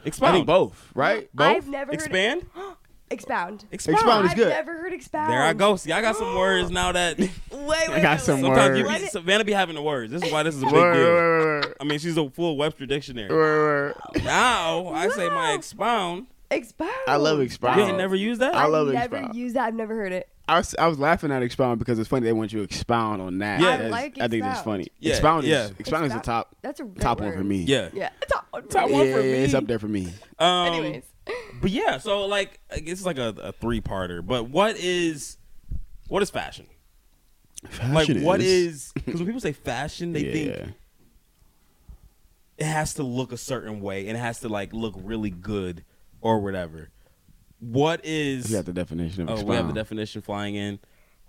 expound. 0.03 0.29
I 0.29 0.35
think 0.35 0.47
both, 0.47 0.91
right? 0.93 1.29
Both. 1.33 1.47
I've 1.47 1.67
never 1.69 1.91
heard 1.91 1.93
Expand. 1.93 2.41
expound. 3.09 3.63
Expound. 3.71 3.95
Expound 3.95 4.25
is 4.25 4.31
I've 4.31 4.37
good. 4.37 4.49
never 4.49 4.73
heard 4.73 4.91
expound. 4.91 5.31
There 5.31 5.41
I 5.41 5.53
go. 5.53 5.77
See, 5.77 5.93
I 5.93 6.01
got 6.01 6.17
some 6.17 6.35
words 6.37 6.69
now 6.69 6.91
that 6.91 7.17
Wait, 7.19 7.29
wait, 7.51 7.89
I 7.89 8.01
got 8.01 8.11
wait, 8.17 8.19
some 8.19 8.41
wait. 8.41 8.47
sometimes 8.47 8.77
you 8.79 8.85
Word. 8.85 8.99
be, 8.99 9.07
Savannah 9.07 9.45
be 9.45 9.53
having 9.53 9.75
the 9.75 9.81
words. 9.81 10.11
This 10.11 10.21
is 10.23 10.33
why 10.33 10.43
this 10.43 10.55
is 10.55 10.63
a 10.63 10.65
big 10.65 10.73
deal. 10.73 10.81
word, 10.81 11.63
word, 11.65 11.75
I 11.79 11.85
mean, 11.85 11.97
she's 11.99 12.17
a 12.17 12.29
full 12.29 12.57
Webster 12.57 12.85
dictionary. 12.85 13.29
word, 13.29 13.95
word. 14.15 14.23
Now 14.25 14.89
I 14.89 15.07
say 15.07 15.29
my 15.29 15.53
expound. 15.53 16.27
Expound. 16.55 16.91
I 17.07 17.15
love 17.17 17.39
expound. 17.41 17.79
You 17.79 17.87
ain't 17.87 17.97
never 17.97 18.15
used 18.15 18.41
that. 18.41 18.55
I 18.55 18.65
love 18.65 18.87
I've 18.87 18.93
never 18.93 19.15
expound. 19.17 19.35
used 19.35 19.55
that. 19.55 19.65
I've 19.67 19.73
never 19.75 19.95
heard 19.95 20.11
it. 20.11 20.29
I 20.47 20.57
was, 20.57 20.75
I 20.77 20.87
was 20.87 20.99
laughing 20.99 21.31
at 21.31 21.41
expound 21.41 21.79
because 21.79 21.97
it's 21.99 22.09
funny 22.09 22.25
they 22.25 22.33
want 22.33 22.51
you 22.51 22.59
to 22.59 22.63
expound 22.65 23.21
on 23.21 23.37
that. 23.39 23.61
Yeah. 23.61 23.69
I 23.69 23.87
like 23.87 24.17
I 24.19 24.27
think 24.27 24.43
that's 24.43 24.59
expound. 24.59 24.63
funny. 24.63 24.87
Yeah, 24.99 25.11
expound 25.13 25.43
is 25.45 25.49
yeah. 25.49 25.69
expound 25.79 26.05
is 26.05 26.11
the 26.11 26.17
Expound- 26.17 26.23
top 26.23 26.55
That's 26.61 26.79
a 26.81 26.83
great 26.83 26.99
top 26.99 27.19
one 27.19 27.29
word. 27.29 27.37
for 27.37 27.43
me. 27.43 27.63
Yeah. 27.63 27.89
Yeah, 27.93 28.09
top 28.29 28.47
one. 28.51 28.67
Top 28.67 28.87
for 28.89 28.93
one 28.93 29.05
me. 29.07 29.11
for 29.13 29.19
me. 29.21 29.31
it's 29.31 29.53
up 29.53 29.67
there 29.67 29.79
for 29.79 29.87
me. 29.87 30.11
Um, 30.39 30.67
Anyways, 30.73 31.03
but 31.61 31.71
yeah, 31.71 31.97
so 31.97 32.25
like 32.25 32.59
I 32.71 32.79
guess 32.79 32.97
it's 32.97 33.05
like 33.05 33.17
a, 33.17 33.29
a 33.41 33.51
three 33.53 33.79
parter. 33.79 34.25
But 34.25 34.49
what 34.49 34.75
is 34.77 35.37
what 36.09 36.21
is 36.21 36.29
fashion? 36.29 36.67
Like 37.63 38.07
Fashion 38.07 38.23
what 38.23 38.41
is 38.41 38.91
because 38.93 39.15
when 39.21 39.25
people 39.25 39.39
say 39.39 39.53
fashion, 39.53 40.11
they 40.11 40.25
yeah. 40.25 40.33
think 40.55 40.73
it 42.57 42.65
has 42.65 42.93
to 42.95 43.03
look 43.03 43.31
a 43.31 43.37
certain 43.37 43.79
way 43.81 44.07
and 44.09 44.17
it 44.17 44.19
has 44.19 44.41
to 44.41 44.49
like 44.49 44.73
look 44.73 44.93
really 44.97 45.29
good 45.29 45.83
or 46.23 46.39
whatever. 46.39 46.89
What 47.59 48.01
is 48.03 48.49
We 48.49 48.55
got 48.55 48.65
the 48.65 48.73
definition 48.73 49.23
of 49.23 49.29
oh 49.29 49.33
expound. 49.33 49.49
we 49.49 49.55
have 49.55 49.67
the 49.67 49.73
definition 49.73 50.21
flying 50.21 50.55
in. 50.55 50.79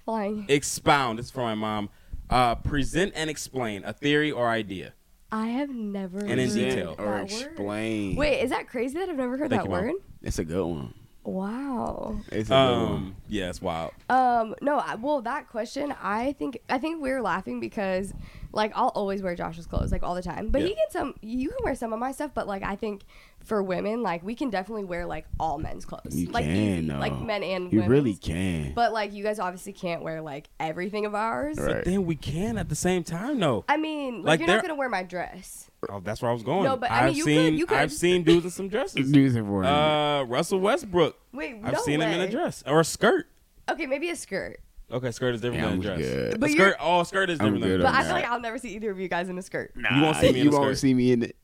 flying. 0.05 0.47
Expound. 0.49 1.19
It's 1.19 1.31
from 1.31 1.45
my 1.45 1.55
mom. 1.55 1.91
Uh, 2.31 2.55
present 2.55 3.13
and 3.15 3.29
explain 3.29 3.85
a 3.85 3.93
theory 3.93 4.31
or 4.33 4.49
idea. 4.49 4.95
I 5.31 5.49
have 5.49 5.69
never 5.71 6.21
And 6.21 6.41
in 6.41 6.49
heard 6.49 6.55
detail. 6.55 6.95
that 6.97 7.03
or 7.03 7.11
word. 7.13 7.25
explain. 7.25 8.17
Wait, 8.17 8.41
is 8.41 8.51
that 8.51 8.69
crazy 8.69 8.99
that 8.99 9.09
I've 9.09 9.17
never 9.17 9.37
heard 9.37 9.51
Thank 9.51 9.63
that 9.63 9.69
you, 9.69 9.75
Mom. 9.75 9.85
word? 9.87 9.93
it's 10.23 10.39
a 10.39 10.45
good 10.45 10.65
one. 10.65 10.95
Wow. 11.25 12.21
It's 12.33 12.49
a 12.51 12.53
good 12.53 12.73
one. 12.77 12.93
Um, 12.93 13.17
yeah, 13.29 13.49
it's 13.51 13.61
wild. 13.63 13.93
Um, 14.09 14.55
no, 14.61 14.79
I, 14.79 14.95
well, 14.97 15.23
that 15.23 15.49
question, 15.49 15.95
I 16.03 16.33
think, 16.33 16.59
I 16.69 16.79
think 16.79 17.03
we 17.03 17.11
are 17.11 17.21
laughing 17.23 17.61
because, 17.61 18.13
like, 18.53 18.73
I'll 18.75 18.89
always 18.89 19.23
wear 19.23 19.35
Josh's 19.35 19.67
clothes, 19.67 19.91
like, 19.91 20.03
all 20.03 20.15
the 20.15 20.23
time. 20.23 20.51
But 20.51 20.63
he 20.63 20.69
Yeah. 20.69 20.75
can 20.77 20.91
some, 20.91 21.15
you 21.23 21.49
can 21.49 21.59
wear 21.65 21.75
some 21.75 21.93
of 21.93 21.99
my 21.99 22.13
stuff, 22.13 22.31
but 22.35 22.47
like, 22.47 22.63
I 22.63 22.77
think 22.77 23.03
for 23.45 23.63
women, 23.63 24.03
like, 24.03 24.23
we 24.23 24.35
can 24.35 24.51
definitely 24.51 24.85
wear 24.85 25.07
like 25.07 25.27
all 25.39 25.59
men's 25.59 25.85
clothes, 25.85 26.15
You 26.17 26.29
like, 26.31 26.45
can, 26.45 26.57
easy, 26.79 26.87
though. 26.89 26.99
like 26.99 27.13
men 27.21 27.43
and 27.43 27.65
women. 27.65 27.71
You 27.73 27.79
women's. 27.81 27.89
really 27.91 28.15
can. 28.15 28.73
But 28.75 28.93
like, 28.93 29.13
you 29.13 29.23
guys 29.23 29.39
obviously 29.39 29.73
can't 29.73 30.03
wear 30.03 30.21
like 30.23 30.49
everything 30.59 31.07
of 31.07 31.15
ours. 31.15 31.59
Right. 31.59 31.75
But 31.77 31.85
then 31.85 32.07
we 32.07 32.17
can 32.17 32.59
at 32.59 32.69
the 32.69 32.75
same 32.75 33.05
time, 33.05 33.39
though. 33.41 33.65
I 33.69 33.77
mean, 33.77 34.23
like, 34.23 34.41
Like, 34.41 34.41
you're 34.41 34.49
not 34.57 34.63
gonna 34.63 34.75
wear 34.75 34.89
my 34.89 35.03
dress. 35.03 35.71
Oh, 35.91 36.01
that's 36.01 36.23
where 36.23 36.31
I 36.31 36.35
was 36.35 36.43
going. 36.43 36.65
No, 36.65 36.77
but, 36.79 36.91
I 36.91 37.01
I've 37.01 37.07
mean, 37.09 37.17
you 37.17 37.25
could- 37.25 37.31
seen 37.35 37.55
you 37.59 37.67
could. 37.67 37.77
I've 37.79 37.93
seen 37.93 38.23
dudes 38.23 38.47
in 38.47 38.51
some 38.51 38.69
dresses. 38.69 39.11
dudes 39.13 39.35
it 39.37 39.45
for 39.45 39.65
Uh, 39.65 40.23
Russell 40.25 40.61
Westbrook. 40.61 41.19
Wait, 41.33 41.57
I've 41.63 41.75
no 41.75 41.81
seen 41.83 42.01
him 42.01 42.11
in 42.11 42.21
a 42.23 42.31
dress 42.31 42.63
or 42.67 42.81
a 42.81 42.85
skirt. 42.85 43.27
Okay, 43.71 43.87
maybe 43.87 44.09
a 44.11 44.17
skirt. 44.17 44.61
Okay, 44.93 45.11
skirt 45.11 45.35
is 45.35 45.41
different 45.41 45.63
Yeah, 45.63 45.71
than 45.71 45.79
a 45.81 45.83
dress. 45.83 45.99
good. 45.99 46.35
A 46.35 46.39
But 46.39 46.51
skirt, 46.51 46.77
oh, 46.81 47.03
skirt 47.03 47.31
is 47.31 47.41
I'm 47.41 47.47
different 47.47 47.63
than 47.65 47.71
a 47.73 47.77
good 47.79 47.83
But 47.83 47.89
I 47.89 47.97
dress. 47.97 48.07
feel 48.07 48.15
like 48.15 48.25
I'll 48.27 48.41
never 48.41 48.59
see 48.59 48.75
either 48.77 48.91
of 48.91 48.99
you 49.01 49.09
guys 49.09 49.29
in 49.29 49.37
a 49.39 49.43
skirt. 49.43 49.73
You 49.77 50.03
won't 50.03 50.17
see 50.19 50.33
me 50.33 50.41
in 50.41 50.45
you 50.47 50.53
a 50.57 50.61
won't 50.61 50.79
see 50.79 50.95
me 50.95 51.13
in 51.13 51.23
it. 51.25 51.37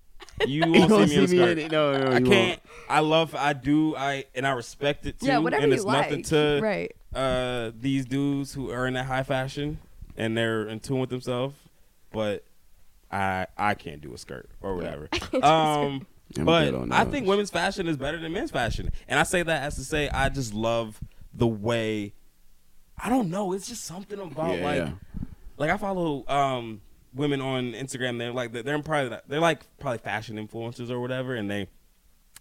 You 0.46 0.64
You 0.66 0.72
won't 0.72 0.90
see 0.90 0.94
won't 0.96 1.10
me 1.10 1.16
in 1.16 1.24
a 1.24 1.28
see 1.28 1.36
me 1.36 1.42
in 1.42 1.48
skirt. 1.48 1.58
it. 1.58 1.72
No, 1.72 1.98
no, 1.98 2.10
I 2.12 2.18
you 2.18 2.26
can't. 2.26 2.62
I 2.88 3.00
love. 3.00 3.34
I 3.34 3.52
do. 3.52 3.94
I 3.96 4.24
and 4.34 4.46
I 4.46 4.52
respect 4.52 5.06
it 5.06 5.20
too. 5.20 5.26
Yeah, 5.26 5.38
whatever 5.38 5.62
and 5.62 5.70
you 5.72 5.76
it's 5.76 5.84
like. 5.84 6.24
to 6.28 6.60
right. 6.62 6.92
uh, 7.14 7.72
these 7.78 8.06
dudes 8.06 8.52
who 8.54 8.70
are 8.70 8.86
in 8.86 8.94
that 8.94 9.06
high 9.06 9.22
fashion 9.22 9.78
and 10.16 10.36
they're 10.36 10.66
in 10.68 10.80
tune 10.80 10.98
with 10.98 11.10
themselves. 11.10 11.54
But 12.12 12.44
I 13.10 13.46
I 13.56 13.74
can't 13.74 14.00
do 14.00 14.12
a 14.14 14.18
skirt 14.18 14.48
or 14.60 14.74
whatever. 14.76 15.08
um, 15.42 16.06
but 16.42 16.74
I 16.92 17.04
think 17.04 17.26
women's 17.26 17.50
fashion 17.50 17.86
is 17.88 17.96
better 17.96 18.18
than 18.18 18.32
men's 18.32 18.50
fashion, 18.50 18.90
and 19.08 19.18
I 19.18 19.24
say 19.24 19.42
that 19.42 19.62
as 19.62 19.74
to 19.76 19.84
say 19.84 20.08
I 20.08 20.28
just 20.28 20.54
love 20.54 21.00
the 21.34 21.46
way. 21.46 22.14
I 23.02 23.08
don't 23.08 23.30
know. 23.30 23.52
It's 23.52 23.68
just 23.68 23.84
something 23.84 24.18
about 24.18 24.58
Yeah. 24.58 24.64
like 24.64 24.92
like 25.56 25.70
I 25.70 25.76
follow 25.76 26.24
um 26.28 26.80
women 27.14 27.40
on 27.40 27.72
Instagram. 27.72 28.18
They're 28.18 28.32
like 28.32 28.52
they're 28.52 28.78
probably 28.82 29.16
they're 29.28 29.40
like 29.40 29.62
probably 29.78 29.98
fashion 29.98 30.36
influencers 30.36 30.90
or 30.90 31.00
whatever, 31.00 31.34
and 31.34 31.50
they 31.50 31.68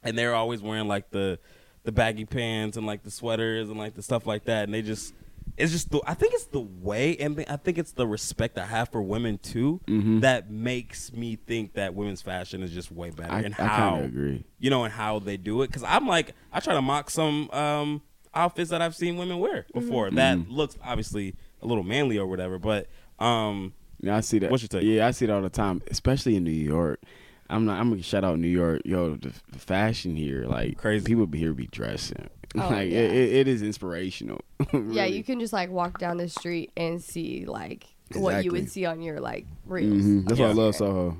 and 0.04 0.18
they're 0.18 0.36
always 0.36 0.62
wearing 0.62 0.88
like 0.88 1.10
the 1.12 1.40
the 1.84 1.92
baggy 1.92 2.26
pants 2.26 2.78
and 2.78 2.86
like 2.86 3.04
the 3.04 3.12
sweaters 3.12 3.70
and 3.70 3.78
like 3.78 3.96
the 3.96 4.02
stuff 4.04 4.26
like 4.28 4.46
that, 4.46 4.64
and 4.66 4.74
they 4.74 4.82
just 4.82 5.14
it's 5.58 5.72
just 5.72 5.90
the 5.92 6.00
I 6.06 6.14
think 6.14 6.34
it's 6.34 6.46
the 6.46 6.60
way 6.62 7.18
and 7.18 7.36
the- 7.36 7.52
I 7.52 7.58
think 7.58 7.78
it's 7.78 7.92
the 7.94 8.06
respect 8.08 8.58
I 8.58 8.66
have 8.66 8.90
for 8.90 9.02
women 9.02 9.40
too 9.40 9.82
Mhm. 9.88 10.22
that 10.22 10.50
makes 10.52 11.12
me 11.12 11.36
think 11.36 11.74
that 11.74 11.96
women's 11.96 12.22
fashion 12.22 12.62
is 12.64 12.72
just 12.72 12.92
way 12.92 13.10
better 13.10 13.34
I, 13.34 13.42
and 13.42 13.54
how 13.56 13.96
of 14.00 14.06
agree. 14.06 14.46
you 14.60 14.70
know 14.70 14.84
and 14.84 14.94
how 14.94 15.20
they 15.20 15.38
do 15.38 15.62
it 15.64 15.68
because 15.68 15.84
I'm 15.84 16.08
like 16.08 16.34
I 16.54 16.60
try 16.60 16.76
to 16.76 16.82
mock 16.82 17.10
some 17.10 17.50
um 17.52 18.02
outfits 18.34 18.70
that 18.70 18.82
I've 18.82 18.96
seen 18.96 19.18
women 19.18 19.40
wear 19.40 19.66
before 19.74 20.12
that 20.12 20.38
Mm-hmm. 20.38 20.52
looks 20.52 20.78
obviously 20.84 21.36
a 21.62 21.66
little 21.66 21.84
manly 21.84 22.18
or 22.18 22.28
whatever, 22.28 22.60
but 22.60 22.88
um 23.18 23.74
Yeah, 24.02 24.18
I 24.18 24.22
see 24.22 24.40
that. 24.40 24.52
What's 24.52 24.64
your 24.64 24.70
take? 24.70 24.84
Yeah, 24.84 25.08
I 25.08 25.12
see 25.12 25.26
it 25.26 25.32
all 25.32 25.42
the 25.42 25.50
time, 25.50 25.82
especially 25.92 26.36
in 26.36 26.44
New 26.44 26.52
York. 26.52 27.02
I'm 27.50 27.66
not. 27.66 27.80
I'm 27.80 27.90
gonna 27.90 28.04
shout 28.04 28.24
out 28.24 28.38
New 28.40 28.48
York. 28.48 28.82
Yo, 28.86 29.16
the, 29.16 29.34
the 29.52 29.60
fashion 29.60 30.16
here, 30.16 30.46
like 30.46 30.78
Crazy. 30.78 31.04
People 31.06 31.26
be 31.26 31.40
here 31.40 31.54
be 31.54 31.68
dressing. 31.68 32.30
Oh, 32.56 32.62
like 32.68 32.90
yeah. 32.90 33.02
it, 33.02 33.12
it, 33.12 33.34
it 33.34 33.48
is 33.48 33.62
inspirational. 33.62 34.42
Yeah, 34.74 35.06
you 35.06 35.24
can 35.24 35.40
just 35.40 35.54
like 35.54 35.70
walk 35.70 36.00
down 36.00 36.18
the 36.18 36.28
street 36.28 36.72
and 36.76 37.00
see 37.00 37.46
like 37.46 37.86
what 38.16 38.44
you 38.44 38.52
would 38.52 38.72
see 38.72 38.88
on 38.88 39.04
your 39.04 39.20
like 39.20 39.46
reels. 39.68 40.04
Mhm. 40.04 40.28
That's 40.28 40.40
why 40.40 40.48
I 40.48 40.54
love 40.54 40.76
Soho. 40.76 41.16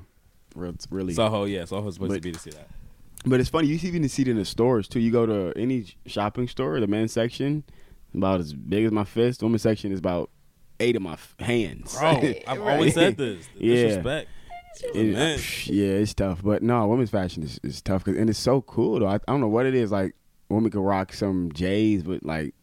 Real- 0.56 0.74
really. 0.90 1.14
Soho 1.14 1.44
yeah 1.44 1.66
Soho's 1.66 1.94
supposed 1.94 2.14
to 2.14 2.20
be 2.20 2.32
to 2.32 2.38
see 2.40 2.50
that. 2.50 2.68
But 3.24 3.38
it's 3.38 3.48
funny. 3.48 3.68
You 3.68 3.78
see 3.78 3.86
even 3.86 4.08
see 4.08 4.22
it 4.22 4.28
in 4.28 4.38
the 4.38 4.44
stores 4.44 4.88
too. 4.88 4.98
You 4.98 5.12
go 5.12 5.24
to 5.24 5.52
any 5.56 5.94
shopping 6.06 6.48
store, 6.48 6.80
the 6.80 6.88
men's 6.88 7.12
section, 7.12 7.62
about 8.12 8.40
as 8.40 8.52
big 8.52 8.84
as 8.84 8.90
my 8.90 9.04
fist. 9.04 9.38
The 9.38 9.46
women's 9.46 9.62
section 9.62 9.92
is 9.92 10.00
about 10.00 10.30
eight 10.80 10.96
of 10.96 11.02
my 11.02 11.12
f- 11.14 11.34
hands. 11.38 11.96
Bro, 11.98 12.08
I've 12.46 12.58
Right. 12.58 12.72
always 12.74 12.94
said 12.94 13.16
this. 13.16 13.46
The 13.58 13.64
Yeah. 13.66 13.74
Disrespect. 13.74 14.28
It- 14.94 15.66
yeah, 15.68 15.86
it's 15.88 16.14
tough. 16.14 16.42
But 16.42 16.62
no, 16.62 16.86
women's 16.88 17.10
fashion 17.10 17.42
is, 17.42 17.60
is 17.62 17.82
tough 17.82 18.04
'cause- 18.04 18.16
and 18.16 18.30
it's 18.30 18.38
so 18.38 18.62
cool 18.62 18.98
though. 19.00 19.06
I, 19.06 19.14
I 19.16 19.20
don't 19.28 19.40
know 19.40 19.48
what 19.48 19.66
it 19.66 19.74
is. 19.74 19.90
Like 19.92 20.14
women 20.48 20.70
could 20.70 20.80
rock 20.82 21.12
some 21.12 21.50
J's 21.52 22.02
with 22.04 22.24
like 22.24 22.54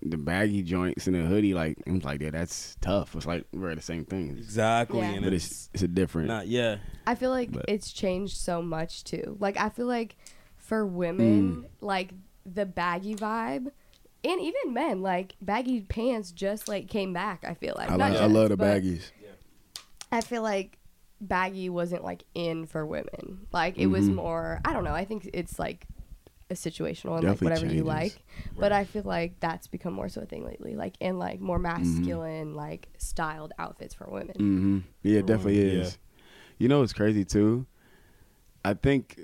the 0.00 0.16
baggy 0.16 0.62
joints 0.62 1.06
and 1.08 1.16
a 1.16 1.24
hoodie. 1.26 1.54
Like 1.54 1.76
I'm 1.86 1.98
like, 2.00 2.20
yeah, 2.22 2.30
that's 2.30 2.76
tough. 2.80 3.14
It's 3.16 3.26
like 3.26 3.44
we're 3.52 3.74
the 3.74 3.82
same 3.82 4.04
thing, 4.04 4.30
Exactly. 4.30 5.00
Yeah. 5.00 5.20
But 5.22 5.32
it's, 5.32 5.46
it's 5.46 5.70
it's 5.74 5.82
a 5.82 5.88
different. 5.88 6.28
not 6.28 6.46
yeah. 6.48 6.76
I 7.06 7.14
feel 7.16 7.30
like 7.30 7.50
But- 7.52 7.66
it's 7.68 7.92
changed 7.92 8.36
so 8.38 8.62
much 8.62 9.04
too. 9.04 9.36
Like 9.40 9.58
I 9.58 9.68
feel 9.68 9.86
like 9.86 10.16
for 10.56 10.86
women, 10.86 11.62
Mm. 11.64 11.64
like 11.80 12.12
the 12.46 12.64
baggy 12.66 13.14
vibe, 13.14 13.72
and 14.24 14.40
even 14.40 14.72
men, 14.74 15.02
like 15.02 15.36
baggy 15.40 15.80
pants 15.82 16.32
just 16.32 16.68
like 16.68 16.88
came 16.88 17.12
back. 17.12 17.44
I 17.46 17.54
feel 17.54 17.74
like 17.76 17.90
I, 17.90 17.96
Not 17.96 18.12
like, 18.12 18.20
I 18.20 18.26
love 18.26 18.48
the 18.50 18.56
baggies. 18.56 19.10
I 20.10 20.20
feel 20.22 20.42
like 20.42 20.78
baggy 21.20 21.68
wasn't 21.68 22.02
like 22.04 22.24
in 22.34 22.66
for 22.66 22.86
women. 22.86 23.46
Like 23.52 23.76
it 23.78 23.86
was 23.86 24.08
Mhm. 24.08 24.14
more. 24.14 24.60
I 24.64 24.72
don't 24.72 24.84
know. 24.84 24.94
I 24.94 25.04
think 25.04 25.28
it's 25.34 25.58
like 25.58 25.86
a 26.50 26.54
situational 26.54 27.18
and 27.18 27.26
like 27.26 27.40
Definitely 27.40 27.46
whatever 27.46 27.66
you 27.66 27.70
changes. 27.72 27.86
like. 27.86 28.22
But 28.58 28.72
I 28.72 28.84
feel 28.84 29.02
like 29.04 29.38
that's 29.40 29.66
become 29.66 29.92
more 29.92 30.08
so 30.08 30.22
a 30.22 30.26
thing 30.26 30.44
lately. 30.46 30.74
Like 30.76 30.94
in 31.00 31.18
like 31.18 31.40
more 31.40 31.58
masculine, 31.58 32.54
like 32.54 32.88
styled 32.96 33.52
outfits 33.58 33.94
for 33.94 34.06
women. 34.10 34.34
hmm 34.36 34.78
Yeah, 35.02 35.18
it 35.18 35.26
definitely 35.26 35.58
Yeah. 35.60 35.80
is. 35.82 35.98
You 36.58 36.68
know 36.68 36.80
what's 36.80 36.92
crazy 36.94 37.24
too? 37.24 37.66
I 38.64 38.74
think 38.74 39.20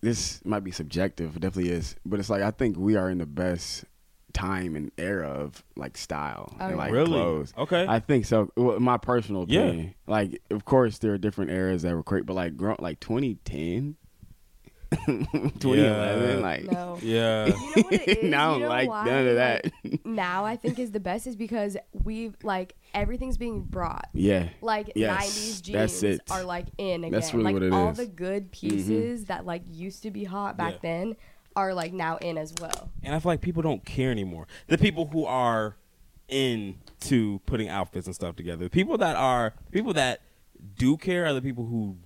this 0.00 0.44
might 0.44 0.64
be 0.64 0.70
subjective. 0.70 1.36
It 1.36 1.40
definitely 1.40 1.72
is. 1.72 1.96
But 2.06 2.20
it's 2.20 2.30
like 2.30 2.42
I 2.42 2.50
think 2.50 2.76
we 2.76 2.96
are 2.96 3.10
in 3.10 3.18
the 3.18 3.26
best 3.26 3.84
time 4.34 4.76
and 4.76 4.92
era 4.98 5.28
of 5.28 5.64
like 5.76 5.96
style 5.96 6.54
Oh, 6.60 6.66
and 6.66 6.76
like 6.76 6.92
Really? 6.92 7.06
clothes. 7.08 7.52
Okay. 7.56 7.86
I 7.88 7.98
think 7.98 8.24
so. 8.26 8.50
Well, 8.56 8.78
my 8.78 8.98
personal 8.98 9.44
Yeah. 9.48 9.62
opinion, 9.62 9.94
like 10.06 10.40
of 10.50 10.64
course 10.64 10.98
there 10.98 11.12
are 11.14 11.18
different 11.18 11.50
eras 11.50 11.82
that 11.82 11.94
were 11.94 12.02
great, 12.02 12.26
but 12.26 12.34
like 12.34 12.56
grow, 12.56 12.76
like 12.78 13.00
2010, 13.00 13.96
2011, 15.06 16.38
Yeah. 16.38 16.42
like 16.42 16.64
No. 16.64 16.98
yeah. 17.02 17.46
You 17.46 17.52
know 17.52 17.58
what 17.82 17.92
it 17.92 18.08
is? 18.24 18.30
now 18.30 18.52
I 18.52 18.54
You 18.54 18.60
don't 18.60 18.60
know 18.62 18.68
like 18.68 18.88
why, 18.88 19.04
none 19.04 19.26
of 19.28 19.34
that. 19.36 19.64
like, 19.84 20.06
now 20.06 20.44
I 20.44 20.56
think 20.56 20.78
is 20.78 20.90
the 20.92 21.00
best 21.00 21.26
is 21.26 21.36
because 21.36 21.76
we've 22.04 22.34
like 22.42 22.74
everything's 22.94 23.36
being 23.36 23.62
brought. 23.62 24.08
yeah, 24.14 24.48
Like 24.62 24.92
Yes, 24.94 25.26
90s 25.30 25.62
jeans 25.62 25.74
that's 25.74 26.02
it. 26.02 26.20
are 26.30 26.42
like 26.44 26.66
in 26.78 27.04
again. 27.04 27.12
That's 27.12 27.32
really 27.34 27.44
like 27.44 27.54
what 27.54 27.62
it 27.64 27.72
all 27.72 27.90
is. 27.90 27.98
the 27.98 28.06
good 28.06 28.50
mm-hmm. 28.52 28.68
pieces 28.68 29.24
that 29.26 29.44
like 29.44 29.62
used 29.70 30.02
to 30.04 30.10
be 30.10 30.24
hot 30.24 30.56
back 30.56 30.74
Yeah. 30.74 30.78
then 30.82 31.16
are 31.56 31.74
like 31.74 31.92
now 31.92 32.16
in 32.18 32.38
as 32.38 32.54
well. 32.60 32.90
and 33.02 33.14
I 33.14 33.18
feel 33.18 33.32
like 33.32 33.40
people 33.40 33.62
don't 33.62 33.84
care 33.84 34.10
anymore. 34.10 34.46
The 34.68 34.78
people 34.78 35.06
who 35.08 35.24
are 35.24 35.76
into 36.28 37.40
putting 37.46 37.68
outfits 37.68 38.06
and 38.06 38.14
stuff 38.14 38.36
together. 38.36 38.68
People 38.68 38.96
that 38.98 39.16
are 39.16 39.54
people 39.70 39.92
that 39.94 40.20
do 40.76 40.96
care 40.96 41.26
are 41.26 41.32
the 41.32 41.42
people 41.42 41.64
who 41.66 41.96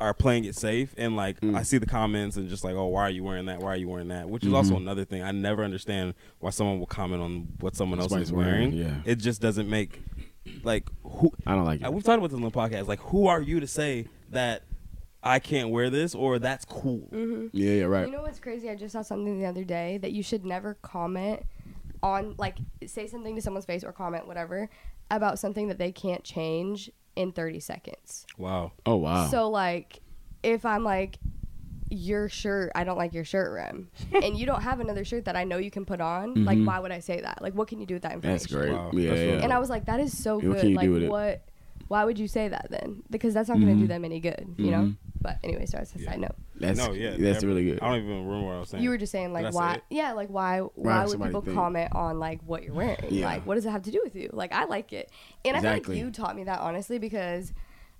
are 0.00 0.14
playing 0.14 0.44
it 0.44 0.54
safe 0.54 0.94
and 0.96 1.14
like 1.16 1.38
Mm. 1.40 1.56
I 1.56 1.62
see 1.62 1.78
the 1.78 1.86
comments 1.86 2.36
and 2.36 2.48
just 2.48 2.64
like, 2.64 2.74
oh, 2.74 2.86
why 2.86 3.02
are 3.02 3.10
you 3.10 3.22
wearing 3.22 3.46
that? 3.46 3.60
Why 3.60 3.74
are 3.74 3.76
you 3.76 3.88
wearing 3.88 4.08
that? 4.08 4.28
Which 4.28 4.44
is 4.44 4.52
also 4.52 4.72
Mm-hmm. 4.74 4.82
another 4.82 5.04
thing. 5.04 5.22
I 5.22 5.30
never 5.32 5.62
understand 5.62 6.14
why 6.38 6.50
someone 6.50 6.78
will 6.78 6.86
comment 6.86 7.22
on 7.22 7.48
what 7.60 7.76
someone 7.76 8.00
else 8.00 8.12
is 8.14 8.32
wearing. 8.32 8.70
wearing, 8.70 8.72
yeah. 8.72 8.94
It 9.04 9.16
just 9.16 9.40
doesn't 9.42 9.68
make 9.68 10.00
like 10.64 10.88
who 11.04 11.30
I 11.46 11.54
don't 11.54 11.64
like 11.64 11.80
it. 11.82 11.84
uh, 11.86 11.90
We've 11.90 12.02
talked 12.02 12.18
about 12.18 12.30
this 12.30 12.36
on 12.36 12.42
the 12.42 12.50
podcast. 12.50 12.88
Like, 12.88 13.00
who 13.00 13.26
are 13.26 13.42
you 13.42 13.60
to 13.60 13.66
say 13.66 14.06
that 14.30 14.62
I 15.22 15.38
can't 15.38 15.68
wear 15.68 15.90
this 15.90 16.14
or 16.14 16.38
that's 16.38 16.64
cool? 16.64 17.06
Yeah, 17.52 17.72
yeah, 17.74 17.84
right. 17.84 18.06
You 18.06 18.12
know 18.12 18.22
what's 18.22 18.40
crazy? 18.40 18.70
I 18.70 18.74
just 18.76 18.92
saw 18.94 19.02
something 19.02 19.38
the 19.38 19.46
other 19.46 19.64
day 19.64 19.98
that 19.98 20.12
you 20.12 20.22
should 20.22 20.46
never 20.46 20.74
comment 20.80 21.42
on, 22.02 22.34
like, 22.38 22.56
say 22.86 23.06
something 23.06 23.34
to 23.36 23.42
someone's 23.42 23.66
face 23.66 23.84
or 23.84 23.92
comment 23.92 24.26
whatever 24.26 24.70
about 25.10 25.38
something 25.38 25.68
that 25.68 25.76
they 25.76 25.92
can't 25.92 26.24
change 26.24 26.90
in 27.16 27.32
30 27.32 27.60
seconds. 27.60 28.26
Wow. 28.38 28.72
oh 28.86 28.96
wow. 28.96 29.28
So, 29.28 29.48
like, 29.50 30.00
if 30.42 30.64
I'm 30.64 30.84
like, 30.84 31.18
your 31.92 32.28
shirt, 32.28 32.70
I 32.76 32.84
don't 32.84 32.96
like 32.96 33.12
your 33.12 33.24
shirt 33.24 33.52
Rem, 33.52 33.90
and 34.22 34.38
you 34.38 34.46
don't 34.46 34.62
have 34.62 34.78
another 34.80 35.04
shirt 35.04 35.24
that 35.24 35.34
I 35.36 35.44
know 35.44 35.58
you 35.58 35.70
can 35.72 35.84
put 35.84 36.00
on, 36.00 36.44
like, 36.44 36.58
why 36.62 36.78
would 36.78 36.92
I 36.92 37.00
say 37.00 37.20
that? 37.20 37.42
Like, 37.42 37.54
what 37.54 37.66
can 37.68 37.80
you 37.80 37.86
do 37.86 37.94
with 37.94 38.04
that 38.04 38.12
information? 38.12 38.46
Mm-hmm. 38.46 38.54
That's 38.56 38.70
great. 38.70 38.72
Wow. 38.72 38.90
Yeah, 38.92 39.08
That's 39.10 39.20
yeah. 39.20 39.44
And 39.44 39.52
I 39.52 39.58
was 39.58 39.70
like, 39.70 39.86
that 39.86 39.98
is 40.00 40.16
so 40.16 40.40
Yeah, 40.40 40.48
what 40.48 40.54
good. 40.54 40.60
can 40.60 40.70
you 40.70 40.76
like, 40.76 40.84
do 40.84 40.92
with 40.92 41.02
it? 41.02 41.10
what? 41.10 41.42
Why 41.90 42.04
would 42.04 42.20
you 42.20 42.28
say 42.28 42.46
that 42.46 42.68
then? 42.70 43.02
Because 43.10 43.34
that's 43.34 43.48
not 43.48 43.56
going 43.56 43.66
to 43.66 43.74
do 43.74 43.80
mm-hmm. 43.80 43.88
them 43.88 44.04
any 44.04 44.20
good, 44.20 44.54
you 44.58 44.70
know. 44.70 44.82
Mm-hmm. 44.82 45.10
But 45.20 45.38
anyway, 45.42 45.66
sorry, 45.66 45.82
it's 45.82 45.94
a 45.96 45.98
side 45.98 46.20
note. 46.20 46.36
that's 46.54 46.78
no, 46.78 46.92
yeah, 46.92 47.16
that's 47.18 47.42
never. 47.42 47.48
really 47.48 47.64
good. 47.64 47.80
I 47.82 47.88
don't 47.88 47.96
even 48.04 48.26
remember 48.26 48.46
what 48.46 48.52
I 48.54 48.60
was 48.60 48.68
saying. 48.68 48.84
You 48.84 48.90
were 48.90 48.96
just 48.96 49.10
saying 49.10 49.32
like 49.32 49.46
say 49.46 49.50
why? 49.50 49.74
it? 49.74 49.82
Yeah, 49.90 50.12
like 50.12 50.28
why? 50.28 50.60
Why 50.60 50.70
Why 50.76 51.04
would 51.06 51.18
would 51.18 51.26
people 51.26 51.40
think- 51.40 51.56
comment 51.56 51.90
on 51.92 52.20
like 52.20 52.42
what 52.46 52.62
you're 52.62 52.74
wearing? 52.74 52.96
Yeah. 53.08 53.26
Like, 53.26 53.44
what 53.44 53.56
does 53.56 53.66
it 53.66 53.70
have 53.70 53.82
to 53.82 53.90
do 53.90 54.00
with 54.04 54.14
you? 54.14 54.30
Like, 54.32 54.52
I 54.52 54.66
like 54.66 54.92
it, 54.92 55.10
and 55.44 55.56
I 55.56 55.60
feel 55.62 55.72
like 55.72 55.88
you 55.88 56.12
taught 56.12 56.36
me 56.36 56.44
that 56.44 56.60
honestly 56.60 57.00
because 57.00 57.52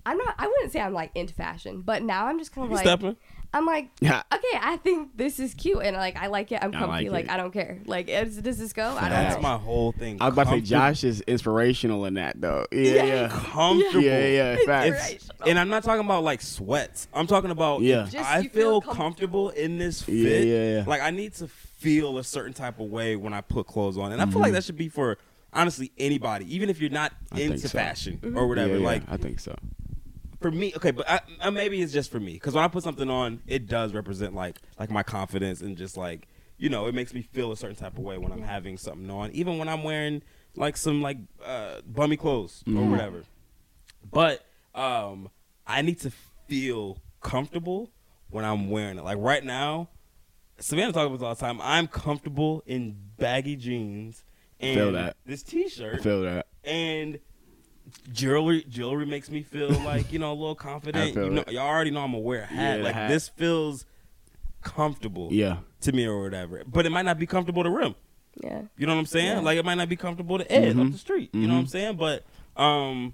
I'm 0.05 0.17
not. 0.17 0.35
I 0.37 0.47
wouldn't 0.47 0.71
say 0.71 0.79
I'm 0.79 0.93
like 0.93 1.11
into 1.13 1.33
fashion, 1.33 1.81
but 1.81 2.01
now 2.01 2.27
I'm 2.27 2.39
just 2.39 2.53
kind 2.53 2.67
of 2.67 2.71
like. 2.71 2.85
stepping? 2.85 3.17
I'm 3.53 3.65
like, 3.65 3.89
Yeah. 3.99 4.23
okay, 4.33 4.59
I 4.61 4.77
think 4.77 5.17
this 5.17 5.39
is 5.39 5.53
cute, 5.53 5.81
and 5.83 5.95
like 5.97 6.15
I 6.15 6.27
like 6.27 6.51
it. 6.51 6.59
I'm 6.61 6.73
I 6.73 6.79
comfy. 6.79 7.09
like 7.09 7.27
Like. 7.27 7.29
I 7.29 7.37
don't 7.37 7.51
care. 7.51 7.79
Like, 7.85 8.09
is, 8.09 8.37
does 8.37 8.57
this 8.57 8.71
go? 8.71 8.83
I 8.83 9.01
don't 9.01 9.09
That's 9.09 9.35
know. 9.35 9.41
my 9.41 9.57
whole 9.57 9.91
thing. 9.91 10.21
I 10.21 10.25
was 10.25 10.33
about 10.33 10.43
to 10.45 10.49
say 10.51 10.61
Josh 10.61 11.03
is 11.03 11.21
inspirational 11.21 12.05
in 12.05 12.13
that 12.13 12.39
though. 12.39 12.65
Yeah, 12.71 13.03
yeah. 13.03 13.27
Comfortable. 13.31 14.01
Yeah, 14.01 14.25
yeah, 14.27 14.57
facts. 14.65 15.29
And 15.45 15.59
I'm 15.59 15.69
not 15.69 15.83
talking 15.83 16.05
about 16.05 16.23
like 16.23 16.41
sweats. 16.41 17.07
I'm 17.13 17.27
talking 17.27 17.51
about 17.51 17.81
Yeah. 17.81 18.07
Just 18.09 18.29
I 18.29 18.43
feel 18.43 18.81
feel 18.81 18.93
comfortable 18.93 19.49
in 19.49 19.77
this 19.77 20.01
fit. 20.01 20.13
Yeah, 20.15 20.39
yeah, 20.39 20.77
yeah. 20.77 20.83
Like 20.87 21.01
I 21.01 21.11
need 21.11 21.33
to 21.35 21.47
feel 21.47 22.17
a 22.17 22.23
certain 22.23 22.53
type 22.53 22.79
of 22.79 22.89
way 22.89 23.15
when 23.15 23.33
I 23.33 23.41
put 23.41 23.67
clothes 23.67 23.97
on, 23.97 24.11
and 24.11 24.21
I 24.21 24.25
feel 24.25 24.39
like 24.39 24.49
mm-hmm. 24.49 24.55
that 24.55 24.63
should 24.63 24.77
be 24.77 24.89
for 24.89 25.17
honestly 25.53 25.91
anybody, 25.97 26.53
even 26.55 26.69
if 26.69 26.79
you're 26.79 26.89
not 26.89 27.13
I 27.31 27.41
into 27.41 27.67
so. 27.67 27.69
fashion 27.69 28.19
mm-hmm. 28.21 28.37
or 28.37 28.47
whatever. 28.47 28.73
Yeah, 28.73 28.79
yeah, 28.79 28.85
Like 28.85 29.03
I 29.09 29.17
think 29.17 29.39
so. 29.39 29.55
For 30.41 30.51
me, 30.51 30.73
okay, 30.75 30.91
but 30.91 31.09
I, 31.09 31.21
uh, 31.39 31.51
maybe 31.51 31.81
it's 31.81 31.93
just 31.93 32.11
for 32.11 32.19
me 32.19 32.33
because 32.33 32.53
when 32.53 32.63
I 32.63 32.67
put 32.67 32.83
something 32.83 33.09
on, 33.09 33.41
it 33.47 33.67
does 33.67 33.93
represent 33.93 34.33
like 34.35 34.59
like 34.79 34.89
my 34.89 35.03
confidence 35.03 35.61
and 35.61 35.77
just 35.77 35.95
like 35.97 36.27
you 36.57 36.69
know, 36.69 36.85
it 36.85 36.93
makes 36.93 37.11
me 37.13 37.21
feel 37.23 37.51
a 37.51 37.57
certain 37.57 37.75
type 37.75 37.93
of 37.97 38.03
way 38.03 38.19
when 38.19 38.31
I'm 38.31 38.43
having 38.43 38.77
something 38.77 39.09
on, 39.09 39.31
even 39.31 39.57
when 39.57 39.67
I'm 39.67 39.83
wearing 39.83 40.21
like 40.55 40.77
some 40.77 41.01
like 41.01 41.17
uh, 41.43 41.81
bummy 41.87 42.17
clothes 42.17 42.63
or 42.67 42.83
whatever. 42.83 43.23
But 44.11 44.45
um, 44.75 45.29
I 45.65 45.81
need 45.81 45.99
to 46.01 46.11
feel 46.47 46.99
comfortable 47.21 47.89
when 48.29 48.45
I'm 48.45 48.69
wearing 48.69 48.97
it. 48.99 49.03
Like 49.03 49.17
right 49.19 49.43
now, 49.43 49.89
Savannah 50.59 50.91
talks 50.93 51.07
about 51.07 51.17
this 51.19 51.25
all 51.25 51.33
the 51.35 51.41
time. 51.41 51.59
I'm 51.61 51.87
comfortable 51.87 52.61
in 52.67 52.95
baggy 53.17 53.55
jeans 53.55 54.23
and 54.59 54.77
Feel 54.77 54.91
that. 54.91 55.17
this 55.25 55.41
t-shirt. 55.41 56.03
feel 56.03 56.21
that. 56.23 56.45
and 56.63 57.17
jewelry 58.11 58.65
jewelry 58.69 59.05
makes 59.05 59.29
me 59.29 59.41
feel 59.43 59.69
like 59.85 60.11
you 60.13 60.19
know 60.19 60.31
a 60.31 60.33
little 60.33 60.55
confident. 60.55 61.15
You 61.15 61.29
know, 61.29 61.43
y'all 61.47 61.67
already 61.67 61.91
know 61.91 62.01
I'm 62.01 62.11
gonna 62.11 62.19
wear 62.19 62.43
a 62.43 62.45
hat. 62.45 62.77
Yeah, 62.79 62.83
like 62.85 62.93
hat. 62.95 63.09
this 63.09 63.29
feels 63.29 63.85
comfortable 64.61 65.29
Yeah. 65.31 65.57
to 65.81 65.91
me 65.91 66.05
or 66.05 66.21
whatever. 66.21 66.63
But 66.67 66.85
it 66.85 66.91
might 66.91 67.05
not 67.05 67.17
be 67.19 67.25
comfortable 67.25 67.63
to 67.63 67.69
Rem. 67.69 67.95
yeah. 68.43 68.61
You 68.77 68.85
know 68.85 68.93
what 68.93 68.99
I'm 68.99 69.05
saying? 69.05 69.37
Yeah. 69.37 69.39
Like 69.39 69.57
it 69.57 69.65
might 69.65 69.75
not 69.75 69.89
be 69.89 69.95
comfortable 69.95 70.37
to 70.37 70.51
Ed 70.51 70.69
Mm-hmm. 70.75 70.81
up 70.81 70.91
the 70.91 70.97
street. 70.97 71.29
You 71.33 71.47
know 71.47 71.55
what 71.55 71.59
I'm 71.61 71.67
saying? 71.67 71.97
But 71.97 72.23
um, 72.55 73.13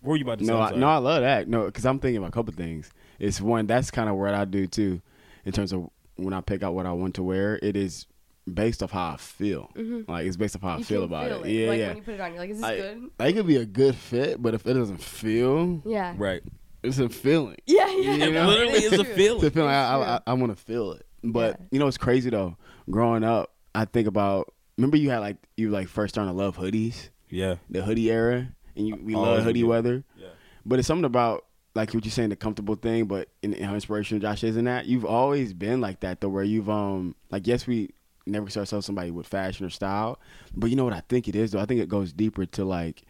what 0.00 0.10
were 0.12 0.16
you 0.16 0.24
about 0.24 0.38
to? 0.40 0.44
No, 0.44 0.60
I'm 0.60 0.74
I, 0.74 0.76
no, 0.76 0.88
I 0.88 0.96
love 0.96 1.22
that. 1.22 1.48
No, 1.48 1.66
because 1.66 1.86
I'm 1.86 1.98
thinking 1.98 2.18
about 2.18 2.28
a 2.28 2.32
couple 2.32 2.52
things. 2.54 2.90
It's 3.18 3.40
one 3.40 3.66
that's 3.66 3.90
kind 3.90 4.08
of 4.08 4.16
what 4.16 4.34
I 4.34 4.44
do 4.44 4.66
too, 4.66 5.00
in 5.44 5.52
terms 5.52 5.72
of 5.72 5.88
when 6.16 6.32
I 6.34 6.40
pick 6.40 6.62
out 6.62 6.74
what 6.74 6.86
I 6.86 6.92
want 6.92 7.14
to 7.16 7.22
wear. 7.22 7.58
It 7.62 7.76
is 7.76 8.06
based 8.54 8.82
off 8.82 8.90
how 8.90 9.12
I 9.12 9.16
feel. 9.16 9.70
Like 10.08 10.26
it's 10.26 10.36
based 10.36 10.56
off 10.56 10.62
how 10.62 10.76
I 10.78 10.82
feel 10.82 11.04
about 11.04 11.28
feel 11.28 11.42
it. 11.44 11.50
Yeah, 11.50 11.68
like 11.68 11.78
yeah. 11.78 11.88
when 11.88 11.96
you 11.96 12.02
put 12.02 12.14
it 12.14 12.20
on, 12.20 12.30
you're 12.32 12.40
like, 12.40 12.50
is 12.50 12.56
this 12.58 12.64
I- 12.64 12.76
good? 12.76 13.10
Like, 13.18 13.30
it 13.30 13.32
could 13.36 13.46
be 13.46 13.56
a 13.56 13.64
good 13.66 13.94
fit, 13.94 14.42
but 14.42 14.54
if 14.54 14.66
it 14.66 14.74
doesn't 14.74 15.00
feel, 15.02 15.82
Yeah. 15.84 16.14
right. 16.18 16.42
it's 16.82 16.98
a 16.98 17.08
feeling. 17.08 17.56
Yeah, 17.66 17.86
yeah. 17.88 18.14
You 18.14 18.22
It 18.28 18.32
know? 18.32 18.46
literally 18.48 18.72
is 18.84 18.86
a 18.86 18.88
true. 18.96 19.00
It's 19.00 19.10
a 19.10 19.14
feeling. 19.14 19.50
feeling. 19.50 19.70
I, 19.70 19.84
I, 19.94 20.14
I. 20.16 20.20
I 20.28 20.32
want 20.34 20.56
to 20.56 20.62
feel 20.62 20.92
it. 20.92 21.06
But 21.22 21.56
Yeah. 21.60 21.66
you 21.72 21.78
know, 21.78 21.86
it's 21.86 21.98
crazy 21.98 22.30
though. 22.30 22.56
Growing 22.90 23.24
up, 23.24 23.52
I 23.74 23.84
think 23.84 24.06
about. 24.08 24.52
Remember, 24.78 24.96
you 24.96 25.10
had 25.10 25.18
like 25.18 25.36
you 25.56 25.68
like 25.70 25.88
first 25.88 26.14
starting 26.14 26.32
to 26.32 26.36
love 26.38 26.56
hoodies, 26.56 27.10
Yeah. 27.28 27.56
the 27.68 27.82
hoodie 27.82 28.10
era, 28.10 28.48
and 28.76 28.88
you 28.88 28.96
we 28.96 29.14
Always 29.14 29.28
love 29.36 29.44
hoodie 29.44 29.60
did. 29.60 29.66
weather. 29.68 30.04
Yeah. 30.16 30.28
But 30.64 30.78
it's 30.78 30.88
something 30.88 31.04
about 31.04 31.44
like 31.74 31.92
what 31.94 32.04
you're 32.04 32.10
saying, 32.10 32.30
the 32.30 32.36
comfortable 32.36 32.74
thing, 32.74 33.04
but 33.04 33.28
in, 33.42 33.52
in 33.52 33.62
how 33.62 33.74
inspirational 33.74 34.20
Josh 34.20 34.42
is 34.42 34.56
in 34.56 34.64
that. 34.64 34.86
You've 34.86 35.04
always 35.04 35.52
been 35.52 35.80
like 35.82 36.00
that 36.00 36.20
though, 36.22 36.28
where 36.30 36.42
you've 36.42 36.70
um 36.70 37.14
like 37.30 37.46
yes 37.46 37.66
we 37.66 37.90
never 38.26 38.48
saw 38.50 38.60
ourselves 38.60 38.86
somebody 38.86 39.10
with 39.10 39.26
fashion 39.26 39.66
or 39.66 39.70
style, 39.70 40.20
but 40.54 40.70
you 40.70 40.76
know 40.76 40.84
what 40.84 40.92
I 40.92 41.02
think 41.08 41.28
it 41.28 41.34
is 41.36 41.52
though. 41.52 41.60
I 41.60 41.66
think 41.66 41.80
it 41.80 41.88
goes 41.88 42.12
deeper 42.12 42.46
to 42.46 42.64
like 42.64 43.02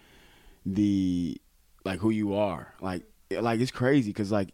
the 0.66 1.36
like 1.84 2.00
who 2.00 2.10
you 2.10 2.34
are. 2.34 2.74
Like 2.80 3.04
like 3.30 3.60
it's 3.60 3.70
crazy 3.70 4.10
because 4.10 4.30
like 4.32 4.50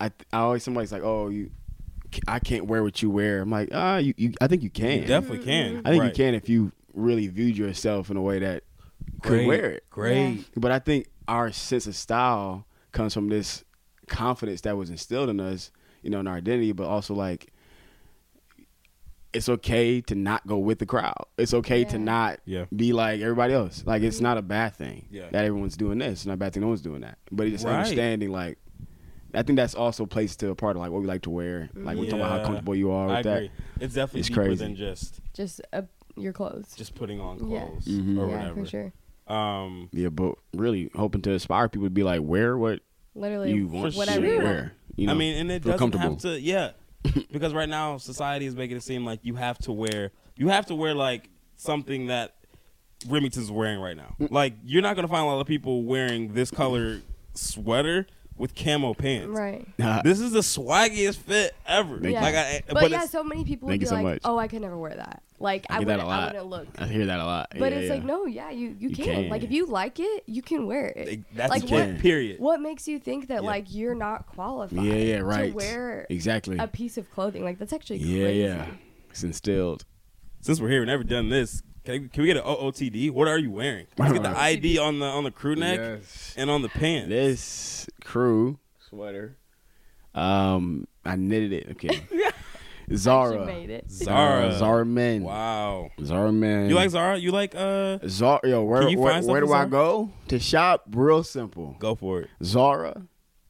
I 0.00 0.10
I 0.32 0.38
always 0.38 0.62
somebody's 0.62 0.92
like 0.92 1.02
oh 1.02 1.28
you. 1.28 1.50
I 2.26 2.40
can't 2.40 2.66
wear 2.66 2.82
what 2.82 3.02
you 3.02 3.08
wear. 3.10 3.40
I'm 3.40 3.50
like, 3.50 3.68
ah, 3.72 3.98
you, 3.98 4.14
you 4.16 4.32
I 4.40 4.48
think 4.48 4.64
you 4.64 4.70
can. 4.70 5.02
You 5.02 5.06
definitely 5.06 5.44
can. 5.44 5.80
I 5.84 5.90
think 5.90 6.02
Right. 6.02 6.08
you 6.08 6.24
can 6.24 6.34
if 6.34 6.48
you 6.48 6.72
really 6.92 7.28
viewed 7.28 7.56
yourself 7.56 8.10
in 8.10 8.16
a 8.16 8.20
way 8.22 8.40
that 8.40 8.64
could 9.22 9.30
Great. 9.30 9.46
wear 9.46 9.70
it. 9.70 9.84
Great. 9.90 10.44
But 10.56 10.72
I 10.72 10.80
think 10.80 11.06
our 11.28 11.52
sense 11.52 11.86
of 11.86 11.94
style 11.94 12.66
comes 12.90 13.14
from 13.14 13.28
this 13.28 13.62
confidence 14.08 14.62
that 14.62 14.76
was 14.76 14.90
instilled 14.90 15.28
in 15.28 15.38
us, 15.38 15.70
you 16.02 16.10
know, 16.10 16.18
in 16.18 16.26
our 16.26 16.34
identity, 16.34 16.72
but 16.72 16.88
also 16.88 17.14
like 17.14 17.52
it's 19.32 19.48
okay 19.48 20.00
to 20.00 20.14
not 20.14 20.44
go 20.46 20.58
with 20.58 20.78
the 20.80 20.86
crowd. 20.86 21.24
It's 21.38 21.54
okay 21.54 21.84
to 21.84 21.98
not 21.98 22.40
Yeah. 22.44 22.64
be 22.74 22.92
like 22.92 23.20
everybody 23.20 23.54
else. 23.54 23.84
Like 23.86 24.02
it's 24.02 24.20
not 24.20 24.38
a 24.38 24.42
bad 24.42 24.74
thing 24.74 25.06
Yeah. 25.10 25.28
that 25.30 25.44
everyone's 25.44 25.76
doing 25.76 25.98
this. 25.98 26.12
It's 26.20 26.26
not 26.26 26.34
a 26.34 26.36
bad 26.36 26.52
thing 26.52 26.62
no 26.62 26.68
one's 26.68 26.80
doing 26.82 27.02
that. 27.02 27.18
But 27.30 27.46
it's 27.46 27.54
just 27.54 27.64
Right. 27.66 27.74
understanding 27.76 28.30
like 28.32 28.58
I 29.32 29.42
think 29.44 29.56
that's 29.56 29.76
also 29.76 30.06
plays 30.06 30.34
to 30.38 30.50
a 30.50 30.56
part 30.56 30.74
of 30.74 30.82
like 30.82 30.90
what 30.90 31.02
we 31.02 31.06
like 31.06 31.22
to 31.22 31.30
wear. 31.30 31.70
Like 31.74 31.96
we're 31.96 32.06
talking 32.06 32.18
about 32.20 32.40
how 32.40 32.44
comfortable 32.46 32.74
you 32.74 32.90
are 32.90 33.06
with 33.06 33.16
I 33.16 33.22
that. 33.22 33.36
agree. 33.36 33.50
It's 33.78 33.94
definitely 33.94 34.20
It's 34.20 34.28
deeper 34.28 34.42
crazy. 34.42 34.64
than 34.64 34.74
just 34.74 35.20
Just 35.34 35.60
uh, 35.72 35.82
your 36.16 36.32
clothes. 36.32 36.74
just 36.76 36.96
putting 36.96 37.20
on 37.20 37.38
Yeah. 37.48 37.60
clothes 37.66 37.84
Mhm. 37.86 38.18
or 38.18 38.28
yeah, 38.28 38.36
whatever. 38.36 38.64
for 38.64 38.66
sure. 38.66 38.92
Um, 39.28 39.88
Yeah, 39.92 40.08
but 40.08 40.34
really 40.52 40.90
hoping 40.96 41.22
to 41.22 41.30
inspire 41.30 41.68
people 41.68 41.86
to 41.86 41.90
be 41.90 42.02
like, 42.02 42.20
wear 42.24 42.58
what 42.58 42.80
Literally, 43.14 43.52
you 43.52 43.68
want 43.68 43.94
whatever 43.94 44.26
to 44.26 44.32
you 44.32 44.38
wear. 44.38 44.72
You 44.96 45.06
know, 45.06 45.12
I 45.12 45.16
mean, 45.16 45.36
and 45.36 45.52
it 45.52 45.62
doesn't 45.62 45.94
have 45.94 46.18
to. 46.18 46.40
Yeah, 46.40 46.72
because 47.32 47.52
right 47.54 47.68
now 47.68 47.96
society 47.96 48.46
is 48.46 48.54
making 48.54 48.76
it 48.76 48.82
seem 48.82 49.04
like 49.04 49.20
you 49.22 49.34
have 49.36 49.58
to 49.58 49.72
wear. 49.72 50.10
You 50.36 50.48
have 50.48 50.66
to 50.66 50.74
wear 50.74 50.94
like 50.94 51.28
something 51.56 52.06
that 52.06 52.34
Remington's 53.08 53.50
wearing 53.50 53.80
right 53.80 53.96
now. 53.96 54.14
Mm. 54.20 54.30
Like 54.30 54.54
you're 54.64 54.82
not 54.82 54.96
gonna 54.96 55.08
find 55.08 55.22
a 55.22 55.26
lot 55.26 55.40
of 55.40 55.46
people 55.46 55.84
wearing 55.84 56.34
this 56.34 56.50
color 56.50 57.00
sweater 57.34 58.06
with 58.40 58.54
camo 58.54 58.94
pants. 58.94 59.28
Right. 59.28 59.66
This 60.02 60.18
is 60.18 60.32
the 60.32 60.40
swaggiest 60.40 61.18
fit 61.18 61.54
ever. 61.66 61.98
Thank 62.00 62.14
Yeah. 62.14 62.22
Like, 62.22 62.34
I, 62.34 62.62
But, 62.66 62.74
but, 62.74 62.90
yeah, 62.90 63.04
so 63.04 63.22
many 63.22 63.44
people 63.44 63.68
would 63.68 63.78
be 63.78 63.86
so 63.86 63.94
like, 63.96 64.04
much. 64.04 64.20
"Oh, 64.24 64.38
I 64.38 64.48
could 64.48 64.62
never 64.62 64.76
wear 64.78 64.94
that." 64.94 65.22
Like 65.38 65.66
I, 65.70 65.76
I 65.76 65.78
wouldn't, 65.80 65.98
that 65.98 66.04
a 66.04 66.08
I 66.08 66.16
lot. 66.16 66.32
wouldn't 66.32 66.50
look. 66.50 66.68
I 66.78 66.86
hear 66.86 67.06
that 67.06 67.20
a 67.20 67.24
lot. 67.24 67.48
But 67.58 67.72
Yeah, 67.72 67.78
it's 67.78 67.88
yeah. 67.88 67.94
like, 67.94 68.04
no, 68.04 68.26
yeah, 68.26 68.50
you 68.50 68.76
you, 68.78 68.88
You 68.88 68.96
can. 68.96 69.04
can. 69.04 69.28
Like 69.28 69.42
if 69.42 69.50
you 69.50 69.66
like 69.66 70.00
it, 70.00 70.24
you 70.26 70.42
can 70.42 70.66
wear 70.66 70.86
it. 70.86 71.20
that's 71.34 71.50
like 71.50 71.68
what? 71.70 71.98
period. 71.98 72.40
What 72.40 72.60
makes 72.60 72.88
you 72.88 72.98
think 72.98 73.28
that 73.28 73.42
Yeah. 73.42 73.48
like 73.48 73.66
you're 73.72 73.94
not 73.94 74.26
qualified? 74.26 74.84
Yeah, 74.84 74.94
yeah, 74.94 75.16
right. 75.18 75.50
To 75.50 75.56
wear 75.56 76.06
exactly. 76.10 76.56
a 76.58 76.66
piece 76.66 76.96
of 76.98 77.10
clothing 77.10 77.44
like 77.44 77.58
that's 77.58 77.72
actually 77.72 77.98
Yeah, 77.98 78.24
crazy. 78.24 78.40
yeah. 78.40 78.66
It's 79.10 79.22
instilled. 79.22 79.84
Since 80.40 80.60
we're 80.60 80.70
here, 80.70 80.80
we've 80.80 80.86
never 80.88 81.04
done 81.04 81.28
this. 81.28 81.62
Can, 81.84 82.08
can 82.10 82.22
we 82.22 82.26
get 82.26 82.36
an 82.36 82.42
OOTD? 82.42 83.10
What 83.10 83.26
are 83.28 83.38
you 83.38 83.50
wearing? 83.50 83.86
Let's 83.96 84.12
get 84.12 84.22
the 84.22 84.36
ID 84.36 84.78
on 84.78 84.98
the 84.98 85.06
on 85.06 85.24
the 85.24 85.30
crew 85.30 85.56
neck 85.56 85.78
Yes. 85.78 86.34
and 86.36 86.50
on 86.50 86.62
the 86.62 86.68
pants. 86.68 87.08
This 87.08 87.88
crew 88.04 88.58
sweater. 88.88 89.36
Um, 90.14 90.86
I 91.04 91.16
knitted 91.16 91.52
it. 91.52 91.68
Okay. 91.72 92.02
Zara. 92.94 93.46
Made 93.46 93.70
it. 93.70 93.90
Zara. 93.90 94.52
Zara 94.52 94.84
men. 94.84 95.22
Wow. 95.22 95.90
Zara 96.04 96.32
men. 96.32 96.68
You 96.68 96.74
like 96.74 96.90
Zara? 96.90 97.16
You 97.16 97.30
like 97.30 97.54
uh? 97.54 97.98
Zara? 98.06 98.40
Yo, 98.44 98.64
where 98.64 98.82
Can 98.82 98.90
you 98.90 98.98
where, 98.98 99.12
find 99.14 99.26
where 99.26 99.40
something 99.40 99.54
do 99.54 99.54
I 99.54 99.66
go 99.66 100.10
to 100.28 100.38
shop? 100.38 100.84
Real 100.90 101.22
simple. 101.22 101.76
Go 101.78 101.94
for 101.94 102.22
it. 102.22 102.30
Zara, 102.42 103.02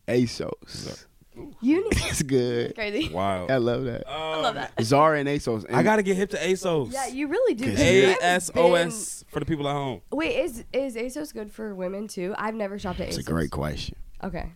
ASOS. 0.07 0.87
You 0.87 1.10
need 1.41 1.53
It's 1.93 2.23
good. 2.23 2.75
crazy. 2.75 3.13
Wow. 3.13 3.47
I 3.49 3.57
love 3.59 3.85
that. 3.85 4.05
I 4.09 4.41
love 4.41 4.55
that. 4.55 4.73
Zara 4.83 5.19
and 5.19 5.29
ASOS. 5.29 5.65
And 5.65 5.77
I 5.77 5.83
gotta 5.83 6.03
get 6.03 6.17
hip 6.17 6.31
to 6.31 6.37
ASOS. 6.37 6.93
Yeah, 6.93 7.07
you 7.09 7.29
really 7.29 7.55
do. 7.55 7.67
You 7.71 7.77
A 7.77 8.01
haven't 8.09 8.23
S 8.23 8.51
O 8.57 8.75
S 8.75 9.25
for 9.29 9.41
the 9.41 9.47
people 9.47 9.69
at 9.69 9.73
home. 9.73 10.01
Wait, 10.11 10.37
is 10.45 10.65
is 10.73 10.97
ASOS 10.97 11.33
good 11.33 11.53
for 11.53 11.75
women 11.75 12.09
too? 12.09 12.35
I've 12.39 12.55
never 12.55 12.79
shopped 12.79 13.01
at 13.01 13.09
ASOS. 13.09 13.11
It's 13.11 13.19
ASOS. 13.19 13.29
a 13.29 13.33
great 13.33 13.51
question. 13.51 13.97
Okay, 14.23 14.51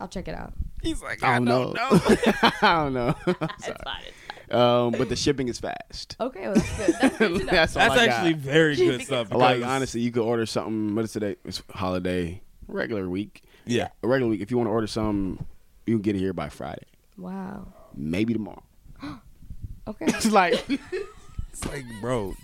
I'll 0.00 0.08
check 0.08 0.28
it 0.28 0.34
out. 0.34 0.52
He's 0.82 1.02
like, 1.02 1.22
I 1.22 1.34
don't 1.34 1.44
know. 1.44 1.74
I 1.80 2.52
don't 2.60 2.92
know. 2.94 3.14
Sorry. 3.60 4.12
Um, 4.48 4.92
but 4.92 5.08
the 5.08 5.16
shipping 5.16 5.48
is 5.48 5.58
fast. 5.58 6.16
Okay, 6.20 6.42
well 6.42 6.54
that's 6.54 6.76
good. 6.76 6.94
That's 7.00 7.18
good. 7.18 7.46
That's 7.48 7.74
That's 7.74 7.96
actually 7.96 8.34
got. 8.34 8.42
very 8.42 8.76
good 8.76 9.02
stuff. 9.02 9.32
like 9.32 9.64
honestly, 9.64 10.00
you 10.02 10.12
could 10.12 10.22
order 10.22 10.46
something. 10.46 10.94
What 10.94 11.04
is 11.04 11.12
today? 11.12 11.34
It's 11.44 11.62
holiday, 11.70 12.42
regular 12.68 13.08
week. 13.08 13.42
yeah. 13.64 13.88
A 14.04 14.06
regular 14.08 14.30
week. 14.30 14.40
If 14.40 14.52
you 14.52 14.56
want 14.56 14.68
to 14.68 14.72
order 14.72 14.86
something, 14.86 15.44
you 15.86 15.94
can 15.96 16.02
get 16.02 16.16
it 16.16 16.18
here 16.18 16.32
by 16.32 16.48
Friday, 16.48 16.86
wow. 17.16 17.66
maybe 17.94 18.32
tomorrow. 18.32 18.62
Okay. 19.88 20.06
It's 20.06 20.32
like 20.32 20.64
It's 21.52 21.64
like, 21.64 21.84
bro, 22.00 22.34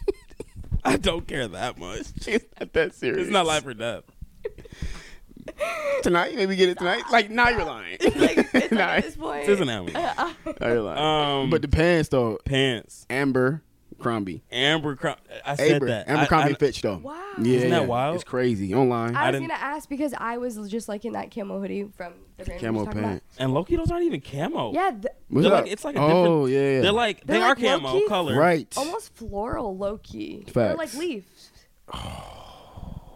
I 0.84 0.96
don't 0.96 1.26
care 1.26 1.46
that 1.48 1.76
much. 1.76 2.06
it's 2.26 2.46
not 2.58 2.72
that 2.72 2.94
serious. 2.94 3.22
It's 3.22 3.30
not 3.30 3.44
life 3.46 3.66
or 3.66 3.74
death. 3.74 4.04
tonight. 6.02 6.34
Maybe 6.34 6.56
get 6.56 6.70
it 6.70 6.78
tonight. 6.78 7.02
Like 7.10 7.30
now 7.30 7.48
you're 7.50 7.64
lying. 7.64 7.98
like, 8.16 8.48
it's 8.54 8.72
Nah, 8.72 8.80
at 8.80 9.02
this 9.04 9.16
point. 9.16 9.46
This 9.46 9.56
isn't 9.56 9.68
how 9.68 9.82
we. 9.82 9.92
now 9.92 10.34
you're 10.62 10.80
lying. 10.82 11.42
Um, 11.44 11.50
but 11.50 11.62
the 11.62 11.68
pants 11.68 12.08
though, 12.08 12.38
pants. 12.44 13.06
Amber 13.10 13.62
Crombie. 14.02 14.42
Amber. 14.50 14.96
Crom- 14.96 15.16
I 15.44 15.56
said 15.56 15.72
Amber, 15.72 15.86
that. 15.86 16.08
Amber 16.08 16.22
I- 16.22 16.26
Crombie 16.26 16.50
I- 16.50 16.54
Fitch 16.54 16.82
though. 16.82 16.98
Wow. 16.98 17.18
Yeah, 17.40 17.56
Isn't 17.58 17.70
that 17.70 17.86
wild? 17.86 18.14
It's 18.16 18.24
crazy 18.24 18.74
online. 18.74 19.16
I 19.16 19.30
was 19.30 19.34
didn't- 19.40 19.48
gonna 19.48 19.60
ask 19.60 19.88
because 19.88 20.12
I 20.18 20.36
was 20.38 20.56
just 20.70 20.88
like 20.88 21.04
in 21.04 21.12
that 21.14 21.30
camo 21.30 21.60
hoodie 21.60 21.84
from 21.96 22.12
the 22.36 22.44
brand 22.44 22.60
we 22.60 22.66
Camo 22.66 22.78
were 22.80 22.84
talking 22.86 22.98
about. 23.00 23.08
pants. 23.10 23.36
And 23.38 23.54
low-key, 23.54 23.76
those 23.76 23.90
aren't 23.90 24.04
even 24.04 24.20
camo. 24.20 24.72
Yeah, 24.74 24.90
th- 24.90 25.04
What's 25.28 25.46
They're 25.46 25.54
up? 25.56 25.62
like, 25.64 25.72
it's 25.72 25.84
like 25.84 25.96
a 25.96 26.00
oh 26.00 26.46
different. 26.46 26.50
yeah, 26.50 26.70
yeah. 26.76 26.80
They're 26.82 26.92
like 26.92 27.24
They're 27.26 27.36
they 27.38 27.42
like 27.42 27.58
are 27.58 27.60
camo 27.78 27.88
low-key- 27.94 28.08
color. 28.08 28.36
right. 28.38 28.74
almost 28.76 29.14
floral, 29.16 29.76
low 29.76 29.98
key. 30.02 30.44
They're 30.52 30.74
like 30.76 30.88
Facts. 30.90 30.98
leaves. 30.98 31.50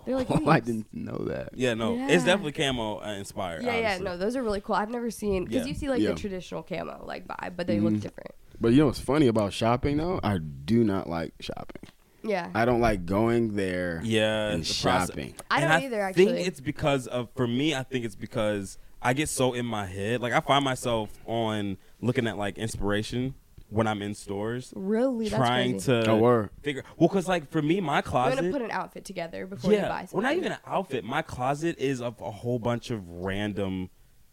They're 0.06 0.14
like 0.14 0.30
Oh. 0.30 0.48
I 0.48 0.60
didn't 0.60 0.86
know 0.92 1.18
that. 1.26 1.50
Yeah, 1.54 1.74
no, 1.74 1.96
Yeah. 1.96 2.08
it's 2.10 2.24
definitely 2.24 2.52
camo 2.52 3.00
uh, 3.04 3.14
inspired. 3.18 3.64
Yeah, 3.64 3.76
yeah, 3.76 3.86
honestly. 3.88 4.04
no, 4.04 4.16
those 4.16 4.36
are 4.36 4.42
really 4.42 4.60
cool. 4.60 4.76
I've 4.76 4.90
never 4.90 5.10
seen 5.10 5.44
because 5.44 5.62
Yeah. 5.66 5.72
you 5.72 5.74
see 5.74 5.88
like 5.88 6.00
Yeah. 6.00 6.10
the 6.10 6.14
traditional 6.14 6.62
camo 6.62 7.02
like 7.04 7.26
vibe, 7.26 7.56
but 7.56 7.66
they 7.66 7.76
Mm-hmm. 7.76 7.86
look 7.86 8.00
different. 8.00 8.30
But 8.60 8.72
you 8.72 8.78
know 8.78 8.86
what's 8.86 8.98
funny 9.00 9.26
about 9.26 9.52
shopping 9.52 9.96
though? 9.98 10.20
I 10.22 10.38
do 10.38 10.82
not 10.84 11.08
like 11.08 11.34
shopping. 11.40 11.82
Yeah, 12.22 12.50
I 12.54 12.64
don't 12.64 12.80
like 12.80 13.06
going 13.06 13.54
there. 13.54 14.00
Yeah, 14.02 14.48
and 14.48 14.64
the 14.64 14.66
process- 14.82 15.08
shopping. 15.10 15.34
I 15.50 15.60
don't 15.60 15.82
either, 15.82 16.02
I 16.02 16.08
actually. 16.08 16.24
think 16.26 16.46
it's 16.48 16.60
because 16.60 17.06
of 17.06 17.28
for 17.36 17.46
me. 17.46 17.74
I 17.74 17.82
think 17.84 18.04
it's 18.04 18.16
because 18.16 18.78
I 19.00 19.12
get 19.12 19.28
so 19.28 19.52
in 19.52 19.64
my 19.66 19.86
head. 19.86 20.20
Like 20.22 20.32
I 20.32 20.40
find 20.40 20.64
myself 20.64 21.10
on 21.26 21.76
looking 22.00 22.26
at 22.26 22.36
like 22.36 22.58
inspiration 22.58 23.34
when 23.68 23.86
I'm 23.86 24.00
in 24.02 24.14
stores, 24.14 24.72
really 24.76 25.28
that's 25.28 25.40
trying 25.40 25.72
crazy. 25.72 25.86
to 26.02 26.10
Oh, 26.10 26.16
word. 26.18 26.50
figure. 26.62 26.84
Well, 26.96 27.08
because 27.08 27.28
like 27.28 27.50
for 27.50 27.60
me, 27.62 27.80
my 27.80 27.96
You're 27.96 28.02
closet. 28.02 28.36
gonna 28.36 28.52
put 28.52 28.62
an 28.62 28.70
outfit 28.70 29.04
together 29.04 29.46
before 29.46 29.72
you 29.72 29.78
buy 29.78 29.82
yeah, 29.84 29.98
something. 30.00 30.16
well, 30.18 30.22
not 30.22 30.36
even 30.36 30.52
an 30.52 30.58
outfit. 30.66 31.04
My 31.04 31.22
closet 31.22 31.76
is 31.78 32.00
of 32.00 32.20
a 32.20 32.30
whole 32.30 32.58
bunch 32.58 32.90
of 32.90 33.06
random 33.08 33.90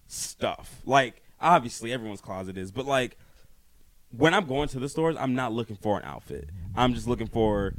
stuff. 0.08 0.82
Like 0.86 1.22
obviously 1.42 1.92
everyone's 1.92 2.22
closet 2.22 2.58
is, 2.58 2.72
but 2.72 2.86
like 2.86 3.18
when 4.16 4.34
I'm 4.34 4.46
going 4.46 4.68
to 4.70 4.80
the 4.80 4.90
stores, 4.90 5.16
I'm 5.20 5.36
not 5.36 5.54
looking 5.54 5.76
for 5.76 5.98
an 5.98 6.04
outfit. 6.06 6.50
I'm 6.76 6.94
just 6.94 7.08
looking 7.08 7.28
for 7.28 7.74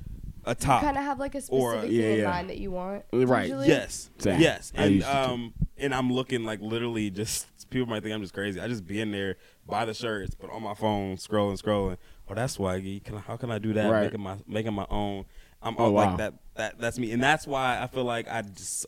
a 0.45 0.55
top. 0.55 0.83
You 0.83 0.87
kind 0.89 0.99
of 0.99 1.05
have 1.05 1.19
like 1.19 1.35
a 1.35 1.43
Or, 1.49 1.73
specific 1.73 1.91
yeah, 1.93 2.03
thing 2.03 2.13
in 2.13 2.19
yeah. 2.21 2.31
mind 2.31 2.51
that 2.51 2.59
you 2.59 2.71
want. 2.71 3.05
Right. 3.13 3.49
usually. 3.49 3.69
Yes. 3.69 4.11
Same. 4.19 4.41
Yes. 4.41 4.73
And 4.75 4.95
used 4.97 5.07
to 5.07 5.13
too. 5.13 5.19
um 5.19 5.55
and 5.77 5.95
I'm 5.95 6.13
looking 6.13 6.45
like 6.45 6.61
literally 6.61 7.11
just 7.11 7.47
people 7.71 7.87
might 7.89 8.03
think 8.03 8.15
I'm 8.15 8.21
just 8.21 8.35
crazy. 8.35 8.61
I 8.61 8.69
just 8.69 8.87
be 8.87 9.01
in 9.01 9.11
there, 9.11 9.37
buy 9.67 9.85
the 9.85 9.95
shirts, 9.95 10.35
but 10.35 10.51
on 10.51 10.63
my 10.63 10.75
phone, 10.75 11.17
scrolling, 11.17 11.61
scrolling. 11.61 11.97
Oh, 12.29 12.35
that's 12.35 12.57
swaggy. 12.57 13.03
Can 13.03 13.17
I, 13.17 13.21
how 13.21 13.37
can 13.37 13.51
I 13.51 13.59
do 13.59 13.73
that? 13.75 13.91
Right. 13.91 14.05
Making 14.05 14.21
my 14.21 14.37
making 14.47 14.75
my 14.75 14.87
own. 14.91 15.25
I'm 15.63 15.75
Oh, 15.79 15.87
oh, 15.87 15.91
wow. 15.93 16.07
like 16.09 16.17
that 16.19 16.35
that 16.57 16.79
that's 16.79 16.99
me. 16.99 17.13
And 17.13 17.23
that's 17.23 17.47
why 17.47 17.81
I 17.81 17.87
feel 17.87 18.05
like 18.05 18.29
I 18.29 18.43
just 18.43 18.87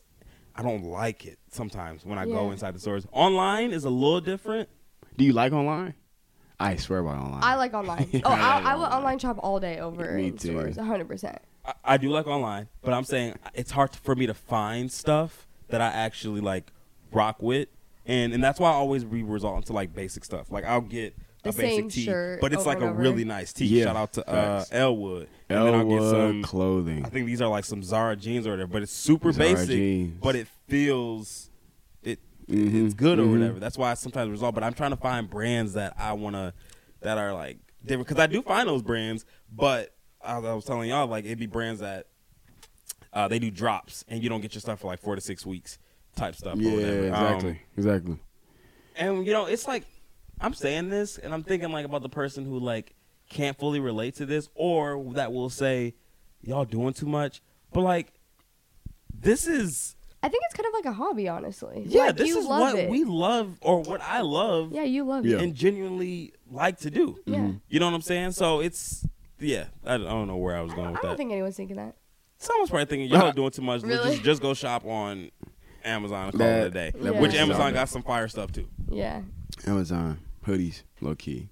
I 0.55 0.63
don't 0.63 0.83
like 0.83 1.25
it 1.25 1.39
sometimes 1.51 2.05
when 2.05 2.17
I 2.17 2.25
go 2.25 2.51
inside 2.51 2.73
the 2.75 2.79
stores. 2.79 3.05
Online 3.11 3.71
is 3.71 3.83
a 3.83 3.89
little 3.89 4.21
different. 4.21 4.69
Do 5.17 5.25
you 5.25 5.33
like 5.33 5.53
online? 5.53 5.95
I 6.59 6.75
swear 6.77 7.03
by 7.03 7.11
online. 7.15 7.43
I 7.43 7.55
like 7.55 7.73
online. 7.73 8.09
Oh, 8.25 8.29
I, 8.31 8.61
I 8.65 8.75
will 8.75 8.83
online 8.85 9.19
shop 9.19 9.37
all 9.41 9.59
day 9.59 9.79
over 9.79 10.13
Me 10.13 10.27
in 10.27 10.37
too. 10.37 10.49
stores, 10.49 10.77
100. 10.77 11.07
percent 11.07 11.37
I, 11.65 11.73
I 11.83 11.97
do 11.97 12.09
like 12.09 12.25
online, 12.27 12.67
but 12.81 12.93
I'm 12.93 13.03
saying 13.03 13.35
it's 13.53 13.71
hard 13.71 13.93
for 13.95 14.15
me 14.15 14.25
to 14.27 14.33
find 14.33 14.91
stuff 14.91 15.47
that 15.69 15.81
I 15.81 15.87
actually 15.87 16.41
like 16.41 16.71
rock 17.11 17.41
with, 17.41 17.67
and 18.05 18.33
and 18.33 18.43
that's 18.43 18.59
why 18.59 18.69
I 18.69 18.73
always 18.73 19.05
re 19.05 19.21
resort 19.23 19.57
into 19.57 19.73
like 19.73 19.93
basic 19.93 20.25
stuff. 20.25 20.49
Like 20.51 20.63
I'll 20.65 20.81
get 20.81 21.15
The 21.43 21.49
a 21.49 21.53
basic 21.53 21.69
same 21.69 21.89
tee, 21.89 22.05
shirt 22.05 22.41
but 22.41 22.53
it's 22.53 22.61
over 22.61 22.69
like 22.69 22.79
a 22.81 22.85
over. 22.89 22.93
really 23.01 23.23
nice 23.25 23.53
tee. 23.53 23.65
Yeah, 23.65 23.85
Shout 23.85 23.95
out 23.95 24.13
to 24.13 24.27
uh, 24.29 24.59
facts. 24.59 24.69
Elwood, 24.71 25.27
and 25.49 25.65
then 25.65 25.73
I'll 25.75 25.83
get 25.85 25.97
Elwood 26.01 26.11
some 26.11 26.43
clothing. 26.43 27.05
I 27.05 27.09
think 27.09 27.25
these 27.27 27.41
are 27.41 27.49
like 27.49 27.65
some 27.65 27.83
Zara 27.83 28.15
jeans 28.15 28.47
or 28.47 28.51
whatever, 28.51 28.71
but 28.71 28.81
it's 28.81 28.91
super 28.93 29.31
Zara 29.31 29.49
basic, 29.53 29.69
jeans. 29.69 30.19
but 30.21 30.35
it 30.35 30.47
feels 30.67 31.46
Mhm, 32.49 32.85
it's 32.85 32.93
good 32.93 33.19
or 33.19 33.23
mhm. 33.23 33.31
whatever. 33.31 33.59
That's 33.59 33.77
why 33.77 33.91
I 33.91 33.93
sometimes 33.95 34.29
result. 34.31 34.55
But 34.55 34.63
I'm 34.63 34.73
trying 34.73 34.91
to 34.91 34.97
find 34.97 35.29
brands 35.29 35.73
that 35.73 35.93
I 35.97 36.13
wanna 36.13 36.53
that 37.01 37.17
are 37.17 37.33
like 37.33 37.57
different 37.83 38.07
because 38.07 38.21
I 38.21 38.27
do 38.27 38.41
find 38.41 38.67
those 38.69 38.81
brands, 38.81 39.25
but 39.51 39.93
I 40.23 40.39
was 40.39 40.65
telling 40.65 40.89
y'all, 40.89 41.07
like 41.07 41.25
it'd 41.25 41.39
be 41.39 41.45
brands 41.45 41.81
that 41.81 42.07
uh, 43.13 43.27
they 43.27 43.39
do 43.39 43.51
drops 43.51 44.03
and 44.07 44.21
you 44.23 44.29
don't 44.29 44.41
get 44.41 44.53
your 44.53 44.61
stuff 44.61 44.79
for 44.79 44.87
like 44.87 44.99
four 45.01 45.15
to 45.15 45.21
six 45.21 45.45
weeks 45.45 45.77
type 46.15 46.35
stuff. 46.35 46.57
yeah, 46.59 46.71
or 46.71 47.07
exactly, 47.07 47.49
Um, 47.51 47.57
exactly. 47.77 48.17
and 48.95 49.25
you 49.27 49.33
know, 49.33 49.45
it's 49.45 49.67
like 49.67 49.83
I'm 50.39 50.53
saying 50.53 50.89
this, 50.89 51.17
and 51.17 51.33
I'm 51.33 51.43
thinking 51.43 51.71
like 51.71 51.85
about 51.85 52.01
the 52.01 52.09
person 52.09 52.45
who 52.45 52.59
like 52.59 52.93
can't 53.29 53.57
fully 53.59 53.79
relate 53.81 54.15
to 54.15 54.25
this, 54.25 54.49
or 54.55 55.03
that 55.13 55.33
will 55.33 55.49
say, 55.49 55.95
"Y'all 56.41 56.63
doing 56.65 56.93
too 56.93 57.07
much," 57.07 57.41
but 57.73 57.81
like 57.81 58.13
this 59.13 59.47
is 59.47 59.95
I 60.23 60.29
think 60.29 60.43
it's 60.45 60.55
kind 60.55 60.65
of 60.67 60.73
like 60.73 60.85
a 60.85 60.93
hobby, 60.93 61.27
honestly. 61.27 61.83
yeah, 61.85 62.05
like, 62.07 62.17
this 62.17 62.27
you 62.27 62.39
is 62.39 62.45
love 62.45 62.73
what 62.73 62.75
it. 62.75 62.89
we 62.89 63.03
love, 63.03 63.57
or 63.61 63.81
what 63.83 64.01
I 64.01 64.21
love, 64.21 64.71
Yeah, 64.73 64.83
you 64.83 65.03
love 65.03 65.25
Yeah. 65.25 65.37
it. 65.37 65.43
and 65.43 65.53
genuinely 65.55 66.33
like 66.51 66.79
to 66.79 66.89
do. 66.89 67.19
Yeah. 67.25 67.37
Mm-hmm. 67.37 67.57
You 67.69 67.79
know 67.79 67.85
what 67.87 67.93
I'm 67.95 68.01
saying? 68.01 68.31
So 68.31 68.59
it's 68.59 69.05
yeah, 69.39 69.65
I, 69.85 69.93
I 69.95 69.97
don't 69.97 70.27
know 70.27 70.37
where 70.37 70.55
I 70.57 70.61
was 70.61 70.73
going 70.73 70.85
don't, 70.85 70.93
with 70.93 71.03
I 71.05 71.07
don't 71.09 71.17
think 71.17 71.31
anyone's 71.31 71.55
thinking 71.55 71.75
that. 71.77 71.95
Someone's 72.39 72.69
probably 72.69 72.85
thinking 72.85 73.09
y'all 73.09 73.27
are 73.27 73.31
doing 73.33 73.51
too 73.51 73.61
much. 73.61 73.81
Really? 73.83 74.11
Just 74.13 74.23
just 74.23 74.41
go 74.41 74.53
shop 74.53 74.85
on 74.85 75.29
Amazon 75.83 76.25
and 76.29 76.31
call 76.31 76.39
That- 76.39 76.61
it 76.63 76.67
a 76.67 76.69
day. 76.71 76.91
that 76.95 77.15
Which 77.21 77.35
Amazon 77.35 77.73
got 77.73 77.87
some 77.89 78.01
fire 78.03 78.27
stuff 78.27 78.51
too. 78.51 78.67
Yeah. 78.89 79.21
Amazon 79.65 80.19
hoodies, 80.45 80.83
low 81.01 81.15
key. 81.15 81.49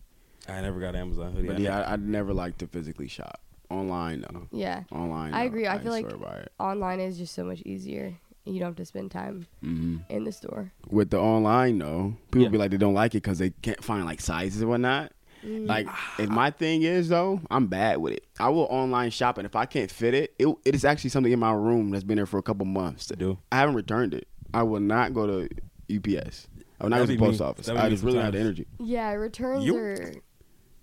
I 0.47 0.61
never 0.61 0.79
got 0.79 0.95
Amazon 0.95 1.33
hoodie. 1.33 1.47
But 1.47 1.57
I 1.57 1.59
yeah, 1.59 1.79
I, 1.81 1.93
I 1.93 1.95
never 1.97 2.33
like 2.33 2.57
to 2.59 2.67
physically 2.67 3.07
shop 3.07 3.39
online 3.69 4.21
though. 4.31 4.47
Yeah. 4.51 4.83
Online, 4.91 5.33
I 5.33 5.41
though, 5.41 5.47
agree. 5.47 5.67
I 5.67 5.79
feel 5.79 5.91
like 5.91 6.05
swear 6.09 6.17
by 6.17 6.35
it. 6.37 6.51
online 6.59 6.99
is 6.99 7.17
just 7.17 7.33
so 7.33 7.43
much 7.43 7.61
easier. 7.61 8.15
You 8.45 8.59
don't 8.59 8.69
have 8.69 8.75
to 8.75 8.85
spend 8.85 9.09
time 9.11 9.47
hmm 9.61 9.97
in 10.09 10.23
the 10.23 10.31
store. 10.31 10.71
With 10.89 11.09
the 11.09 11.19
online 11.19 11.79
though, 11.79 12.15
people 12.31 12.43
Yeah. 12.43 12.49
be 12.49 12.57
like 12.57 12.71
they 12.71 12.77
don't 12.77 12.93
like 12.93 13.13
it 13.15 13.23
because 13.23 13.39
they 13.39 13.49
can't 13.61 13.83
find 13.83 14.05
like 14.05 14.21
sizes 14.21 14.61
and 14.61 14.69
whatnot. 14.69 15.11
Mm. 15.43 15.67
Like, 15.67 15.87
if 16.17 16.29
my 16.29 16.49
thing 16.49 16.81
is 16.83 17.09
though, 17.09 17.39
I'm 17.51 17.67
bad 17.67 17.97
with 17.97 18.13
it. 18.13 18.25
I 18.39 18.49
will 18.49 18.63
online 18.69 19.11
shop, 19.11 19.37
and 19.37 19.45
if 19.45 19.55
I 19.55 19.65
can't 19.65 19.91
fit 19.91 20.13
it, 20.15 20.33
it, 20.39 20.47
it 20.65 20.73
is 20.75 20.83
actually 20.85 21.11
something 21.11 21.31
in 21.31 21.39
my 21.39 21.53
room 21.53 21.91
that's 21.91 22.03
been 22.03 22.15
there 22.15 22.25
for 22.25 22.37
a 22.39 22.41
couple 22.43 22.65
months. 22.65 23.05
to 23.07 23.15
do. 23.15 23.37
I 23.51 23.57
haven't 23.57 23.75
returned 23.75 24.13
it. 24.15 24.27
I 24.53 24.63
will 24.63 24.79
not 24.79 25.13
go 25.13 25.27
to 25.27 25.49
UPS. 25.95 26.47
I 26.79 26.83
will 26.83 26.89
not 26.89 26.97
go 26.97 27.05
That'd 27.05 27.07
to 27.07 27.13
the 27.13 27.17
post 27.17 27.39
me. 27.41 27.45
office. 27.45 27.69
I 27.69 27.89
just 27.89 28.03
really 28.03 28.15
don't 28.15 28.25
have 28.25 28.33
the 28.33 28.39
energy. 28.39 28.65
Yeah, 28.79 29.11
returns 29.13 29.65
You- 29.65 29.77
are. 29.77 30.13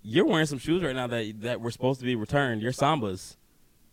You're 0.01 0.25
wearing 0.25 0.45
some 0.47 0.59
shoes 0.59 0.83
right 0.83 0.95
now 0.95 1.07
that 1.07 1.41
that 1.41 1.61
were 1.61 1.71
supposed 1.71 1.99
to 2.01 2.05
be 2.05 2.15
returned. 2.15 2.61
Your 2.61 2.73
Sambas, 2.73 3.37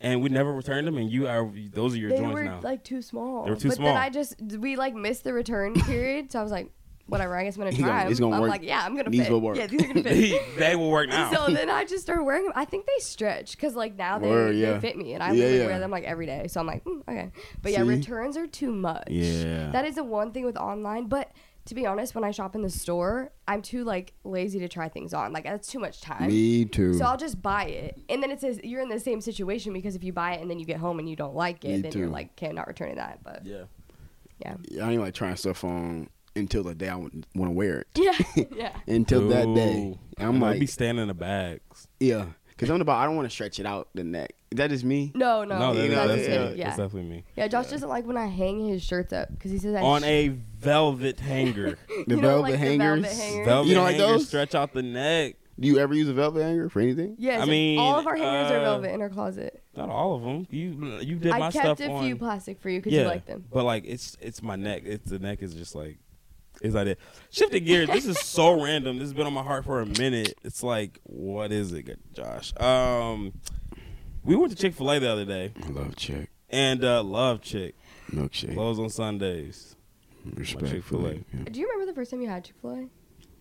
and 0.00 0.22
we 0.22 0.28
never 0.30 0.52
returned 0.52 0.86
them. 0.86 0.96
And 0.98 1.10
you 1.10 1.28
are 1.28 1.48
those 1.72 1.94
are 1.94 1.98
your 1.98 2.10
joints 2.10 2.22
now. 2.22 2.28
They 2.28 2.34
joints 2.34 2.34
were 2.34 2.44
now. 2.44 2.60
like 2.62 2.84
too 2.84 3.02
small. 3.02 3.44
They 3.44 3.50
were 3.50 3.56
too 3.56 3.68
but 3.68 3.76
small. 3.76 3.88
then 3.94 3.96
I 3.96 4.10
just 4.10 4.40
we 4.58 4.76
like 4.76 4.94
missed 4.94 5.24
the 5.24 5.32
return 5.32 5.74
period, 5.82 6.32
so 6.32 6.38
I 6.40 6.42
was 6.42 6.52
like, 6.52 6.70
whatever. 7.06 7.36
I 7.36 7.44
guess 7.44 7.56
I'm 7.56 7.60
gonna 7.60 7.70
It's 7.70 7.78
try 7.78 7.88
gonna- 7.88 8.04
'em. 8.04 8.10
it's 8.10 8.20
gonna 8.20 8.34
I'm 8.36 8.40
work. 8.42 8.50
like, 8.50 8.62
yeah, 8.62 8.82
I'm 8.84 8.96
gonna 8.96 9.10
These 9.10 9.22
fit. 9.24 9.32
will 9.32 9.40
work. 9.40 9.56
Yeah, 9.56 9.66
these 9.66 9.82
are 9.82 9.88
gonna 9.88 10.02
fit. 10.04 10.14
they, 10.14 10.40
they 10.58 10.76
will 10.76 10.90
work 10.90 11.08
now. 11.08 11.32
so 11.32 11.52
then 11.52 11.68
I 11.68 11.84
just 11.84 12.02
started 12.04 12.22
wearing 12.24 12.44
them. 12.44 12.52
I 12.56 12.64
think 12.64 12.86
they 12.86 12.98
stretch 13.02 13.52
because 13.52 13.74
like 13.74 13.96
now 13.96 14.18
they, 14.18 14.28
Word, 14.28 14.56
they 14.56 14.78
fit 14.80 14.96
me, 14.96 15.14
and 15.14 15.22
I 15.22 15.28
Yeah, 15.32 15.32
literally 15.34 15.58
yeah. 15.58 15.66
wear 15.66 15.78
them 15.80 15.90
like 15.90 16.04
every 16.04 16.26
day. 16.26 16.46
So 16.48 16.60
I'm 16.60 16.66
like, 16.66 16.84
mm, 16.84 17.00
okay. 17.08 17.30
But 17.62 17.72
yeah, 17.72 17.82
returns 17.82 18.36
are 18.36 18.46
too 18.46 18.72
much. 18.72 19.08
Yeah. 19.08 19.70
that 19.72 19.84
is 19.84 19.96
the 19.96 20.04
one 20.04 20.32
thing 20.32 20.44
with 20.44 20.56
online. 20.56 21.06
But 21.08 21.30
to 21.66 21.74
be 21.74 21.86
honest, 21.86 22.14
when 22.14 22.24
I 22.24 22.30
shop 22.30 22.54
in 22.54 22.62
the 22.62 22.70
store, 22.70 23.32
I'm 23.46 23.62
too 23.62 23.84
like 23.84 24.14
lazy 24.24 24.58
to 24.60 24.68
try 24.68 24.88
things 24.88 25.12
on. 25.14 25.32
Like 25.32 25.44
that's 25.44 25.68
too 25.68 25.78
much 25.78 26.00
time. 26.00 26.28
Me 26.28 26.64
too. 26.64 26.94
So 26.94 27.04
I'll 27.04 27.16
just 27.16 27.40
buy 27.42 27.64
it, 27.64 28.00
and 28.08 28.22
then 28.22 28.30
it 28.30 28.40
says 28.40 28.60
you're 28.64 28.80
in 28.82 28.88
the 28.88 29.00
same 29.00 29.20
situation 29.20 29.72
because 29.72 29.94
if 29.94 30.02
you 30.04 30.12
buy 30.12 30.34
it 30.34 30.40
and 30.40 30.50
then 30.50 30.58
you 30.58 30.64
get 30.66 30.78
home 30.78 30.98
and 30.98 31.08
you 31.08 31.16
don't 31.16 31.34
like 31.34 31.64
it, 31.64 31.68
Me 31.68 31.80
then 31.82 31.92
you're 31.92 32.06
too. 32.06 32.12
like 32.12 32.36
cannot 32.36 32.66
return 32.66 32.96
that. 32.96 33.22
But 33.22 33.44
yeah. 33.44 33.64
yeah, 34.38 34.56
I 34.82 34.92
ain't 34.92 35.00
like 35.00 35.14
trying 35.14 35.36
stuff 35.36 35.62
on 35.64 36.08
until 36.36 36.62
the 36.62 36.74
day 36.74 36.88
I 36.88 36.96
want 36.96 37.26
to 37.34 37.50
wear 37.50 37.80
it. 37.80 37.86
yeah, 37.96 38.44
yeah. 38.56 38.72
Until 38.86 39.28
that 39.28 39.52
day, 39.54 39.98
I'm 40.18 40.26
And 40.34 40.42
they'll 40.42 40.50
like, 40.50 40.60
be 40.60 40.66
standing 40.66 41.02
in 41.02 41.08
the 41.08 41.14
bags. 41.14 41.88
yeah, 41.98 42.26
Cause 42.60 42.68
I'm 42.70 42.80
about 42.80 42.98
I 42.98 43.06
don't 43.06 43.16
want 43.16 43.26
to 43.26 43.32
stretch 43.32 43.58
it 43.58 43.64
out 43.66 43.88
the 43.94 44.04
neck. 44.04 44.34
That 44.50 44.70
is 44.70 44.84
me? 44.84 45.12
No, 45.14 45.44
no, 45.44 45.58
No, 45.58 45.74
that, 45.74 45.82
you 45.84 45.90
that's, 45.94 46.08
that's 46.08 46.28
yeah, 46.28 46.34
it. 46.42 46.56
yeah, 46.58 46.64
that's 46.66 46.76
definitely 46.76 47.08
me. 47.08 47.24
yeah. 47.34 47.48
Josh 47.48 47.68
doesn't 47.68 47.88
like 47.88 48.04
when 48.06 48.16
I 48.18 48.26
hang 48.26 48.68
his 48.68 48.82
shirts 48.82 49.12
up 49.14 49.30
because 49.30 49.50
he 49.50 49.56
says 49.58 49.74
I 49.74 49.80
On 49.80 50.02
sh- 50.02 50.04
a 50.06 50.28
velvet 50.28 51.20
hanger. 51.20 51.78
The 52.06 52.16
you 52.16 52.20
know, 52.20 52.28
velvet 52.28 52.50
like 52.50 52.54
hangers. 52.58 53.02
The 53.02 53.08
velvet 53.08 53.12
hangers. 53.16 53.46
velvet 53.46 53.68
You 53.68 53.74
don't 53.74 53.84
like 53.84 53.96
those? 53.96 54.28
stretch 54.28 54.54
out 54.54 54.72
the 54.74 54.82
neck. 54.82 55.36
Do 55.58 55.68
you 55.68 55.78
ever 55.78 55.94
use 55.94 56.08
a 56.08 56.14
velvet 56.14 56.42
hanger 56.42 56.68
for 56.70 56.80
anything? 56.80 57.16
Yes, 57.18 57.42
I 57.42 57.44
mean, 57.44 57.78
all 57.78 57.98
of 57.98 58.06
our 58.06 58.16
hangers 58.16 58.50
are 58.50 58.58
uh, 58.58 58.64
velvet 58.64 58.92
in 58.92 59.00
our 59.02 59.10
closet. 59.10 59.62
Not 59.76 59.88
all 59.90 60.14
of 60.14 60.22
them. 60.22 60.46
You 60.50 60.98
you 61.00 61.16
did 61.16 61.30
my 61.30 61.50
stuff. 61.50 61.64
I 61.64 61.68
kept 61.68 61.80
a 61.80 61.90
on. 61.90 62.04
few 62.04 62.16
plastic 62.16 62.60
for 62.60 62.70
you 62.70 62.78
because 62.80 62.92
yeah, 62.94 63.02
you 63.02 63.08
like 63.08 63.26
them. 63.26 63.44
but 63.52 63.64
like 63.64 63.84
it's 63.86 64.16
it's 64.20 64.42
my 64.42 64.56
neck. 64.56 64.82
It's 64.86 65.10
the 65.10 65.18
neck 65.18 65.42
is 65.42 65.54
just 65.54 65.74
like 65.74 65.98
is 66.60 66.74
that 66.74 66.86
it? 66.88 66.98
Shifting 67.30 67.64
gears. 67.64 67.88
this 67.88 68.06
is 68.06 68.18
so 68.18 68.62
random. 68.62 68.98
This 68.98 69.06
has 69.06 69.14
been 69.14 69.26
on 69.26 69.32
my 69.32 69.42
heart 69.42 69.64
for 69.64 69.80
a 69.80 69.86
minute. 69.86 70.34
It's 70.44 70.62
like 70.62 70.98
what 71.04 71.52
is 71.52 71.72
it, 71.72 71.98
Josh? 72.12 72.52
Um, 72.60 73.32
we 74.24 74.36
went 74.36 74.52
to 74.52 74.58
Chick 74.58 74.74
Fil 74.74 74.90
A 74.90 74.98
the 74.98 75.10
other 75.10 75.24
day 75.24 75.52
I 75.64 75.68
love 75.68 75.96
chick 75.96 76.28
and 76.50 76.84
uh, 76.84 77.02
love 77.02 77.40
Chick 77.42 77.74
milkshake. 78.12 78.54
closed 78.54 78.80
on 78.80 78.90
Sundays. 78.90 79.76
Respect 80.34 80.66
Chick-fil-A. 80.70 81.14
Do 81.50 81.58
you 81.60 81.66
remember 81.66 81.86
the 81.90 81.94
first 81.94 82.10
time 82.10 82.20
you 82.20 82.28
had 82.28 82.44
Chick 82.44 82.56
Fil 82.60 82.72
A? 82.72 82.88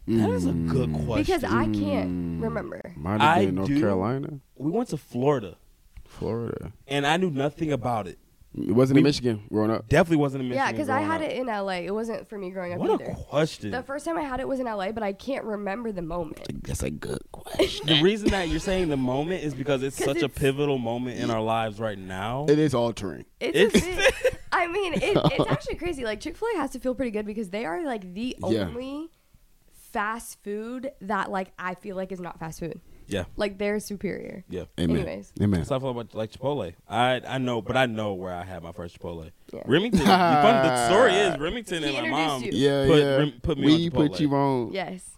That 0.08 0.30
is 0.30 0.46
a 0.46 0.54
good 0.54 0.90
Mm. 0.90 1.06
question. 1.06 1.24
Because 1.40 1.44
I 1.44 1.66
can't 1.66 2.42
remember. 2.42 2.94
Might 2.96 3.20
have 3.20 3.38
I 3.38 3.46
been 3.48 3.56
North 3.56 3.68
do. 3.68 3.80
Carolina, 3.80 4.40
we 4.56 4.72
went 4.72 4.88
to 4.90 4.98
Florida 4.98 5.58
Florida. 6.06 6.72
and 6.88 7.06
I 7.06 7.18
knew 7.18 7.30
nothing 7.30 7.72
about 7.72 8.08
it. 8.08 8.18
It 8.58 8.72
wasn't 8.72 8.96
We- 8.96 9.02
in 9.02 9.04
Michigan 9.04 9.44
growing 9.50 9.70
up. 9.70 9.88
Definitely 9.88 10.18
wasn't 10.18 10.42
in 10.42 10.50
Michigan. 10.50 10.66
Yeah, 10.66 10.72
because 10.72 10.90
I 10.90 11.02
had 11.02 11.22
up. 11.22 11.30
it 11.30 11.38
in 11.38 11.46
LA. 11.48 11.86
It 11.86 11.94
wasn't 11.94 12.28
for 12.28 12.38
me 12.38 12.50
growing 12.50 12.74
up 12.74 12.80
What 12.80 13.00
either. 13.02 13.12
a 13.12 13.16
question. 13.16 13.70
The 13.70 13.84
first 13.84 14.06
time 14.06 14.18
I 14.18 14.22
had 14.24 14.40
it 14.40 14.48
was 14.48 14.60
in 14.60 14.66
LA, 14.66 14.92
but 14.92 15.04
I 15.04 15.14
can't 15.14 15.46
remember 15.46 15.92
the 15.92 16.02
moment. 16.02 16.48
That's 16.64 16.82
a 16.82 16.90
good 16.90 17.22
question. 17.32 17.86
the 17.86 18.02
reason 18.02 18.30
that 18.30 18.50
you're 18.50 18.60
saying 18.60 18.90
the 18.90 18.98
moment 18.98 19.44
is 19.44 19.54
because 19.54 19.84
it's 19.84 19.96
such 20.04 20.24
a 20.24 20.30
pivotal 20.30 20.80
moment 20.80 21.20
in 21.20 21.30
our 21.30 21.42
lives 21.42 21.80
right 21.80 21.98
now. 22.00 22.48
it 22.50 22.58
is 22.58 22.74
altering. 22.74 23.26
It's, 23.40 23.76
It's- 23.76 24.36
I 24.52 24.66
mean, 24.68 24.94
it, 24.96 25.04
it's 25.16 25.50
actually 25.50 25.76
crazy. 25.76 26.04
Like 26.04 26.20
Chick 26.20 26.36
Fil 26.36 26.48
A 26.56 26.58
has 26.58 26.72
to 26.72 26.80
feel 26.80 26.96
pretty 26.96 27.12
good 27.12 27.28
because 27.28 27.52
they 27.52 27.66
are 27.66 27.86
like 27.86 28.16
the 28.16 28.36
Yeah. 28.48 28.62
only 28.62 29.10
fast 29.92 30.42
food 30.44 30.92
that 31.02 31.32
like 31.32 31.52
I 31.58 31.76
feel 31.76 31.96
like 31.96 32.12
is 32.12 32.20
not 32.20 32.40
fast 32.40 32.60
food. 32.60 32.82
Yeah, 33.10 33.24
Like 33.36 33.58
they're 33.58 33.80
superior. 33.80 34.44
yeah. 34.50 34.66
Amen. 34.80 34.98
Anyways. 34.98 35.34
Amen. 35.42 35.66
Stuff 35.66 35.84
about 35.84 36.14
like 36.14 36.32
Chipotle. 36.32 36.74
I 36.88 37.20
I 37.28 37.38
know, 37.40 37.62
but 37.62 37.76
I 37.76 37.88
know 37.88 38.14
where 38.14 38.32
I 38.34 38.44
had 38.44 38.62
my 38.64 38.72
first 38.72 39.00
Chipotle. 39.00 39.32
Yeah. 39.52 39.62
Remington. 39.66 40.00
the, 40.02 40.06
fun, 40.06 40.64
the 40.68 40.88
story 40.88 41.14
is 41.16 41.38
Remington 41.40 41.82
He 41.84 41.96
and 41.98 42.10
my 42.12 42.28
mom 42.28 42.44
you. 42.44 42.52
Yeah, 42.54 42.86
put, 42.88 43.00
yeah. 43.00 43.16
Rem- 43.18 43.34
put 43.42 43.58
me 43.58 43.66
we 43.66 43.74
on 43.74 43.80
Chipotle. 43.92 43.94
put 44.12 44.20
you 44.20 44.34
on 44.36 44.72
Yes. 44.74 45.10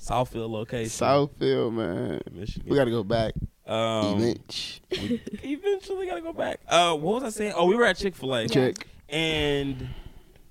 Southfield 0.00 0.48
location, 0.50 0.88
Southfield, 1.06 1.74
man. 1.74 2.20
Michigan. 2.32 2.68
We 2.70 2.74
got 2.76 2.84
to 2.86 2.90
go 2.90 3.04
back. 3.04 3.34
um, 3.66 4.18
Eventually. 4.18 5.22
we 5.44 5.52
eventually 5.54 6.06
gotta 6.06 6.22
go 6.22 6.32
back. 6.32 6.60
Uh, 6.66 6.94
what 6.96 7.16
was 7.22 7.24
I 7.24 7.28
saying? 7.36 7.52
Oh, 7.54 7.66
we 7.66 7.76
were 7.76 7.84
at 7.84 7.96
Chick 7.98 8.16
Fil 8.16 8.34
A. 8.34 8.48
Chick. 8.48 8.86
and 9.10 9.88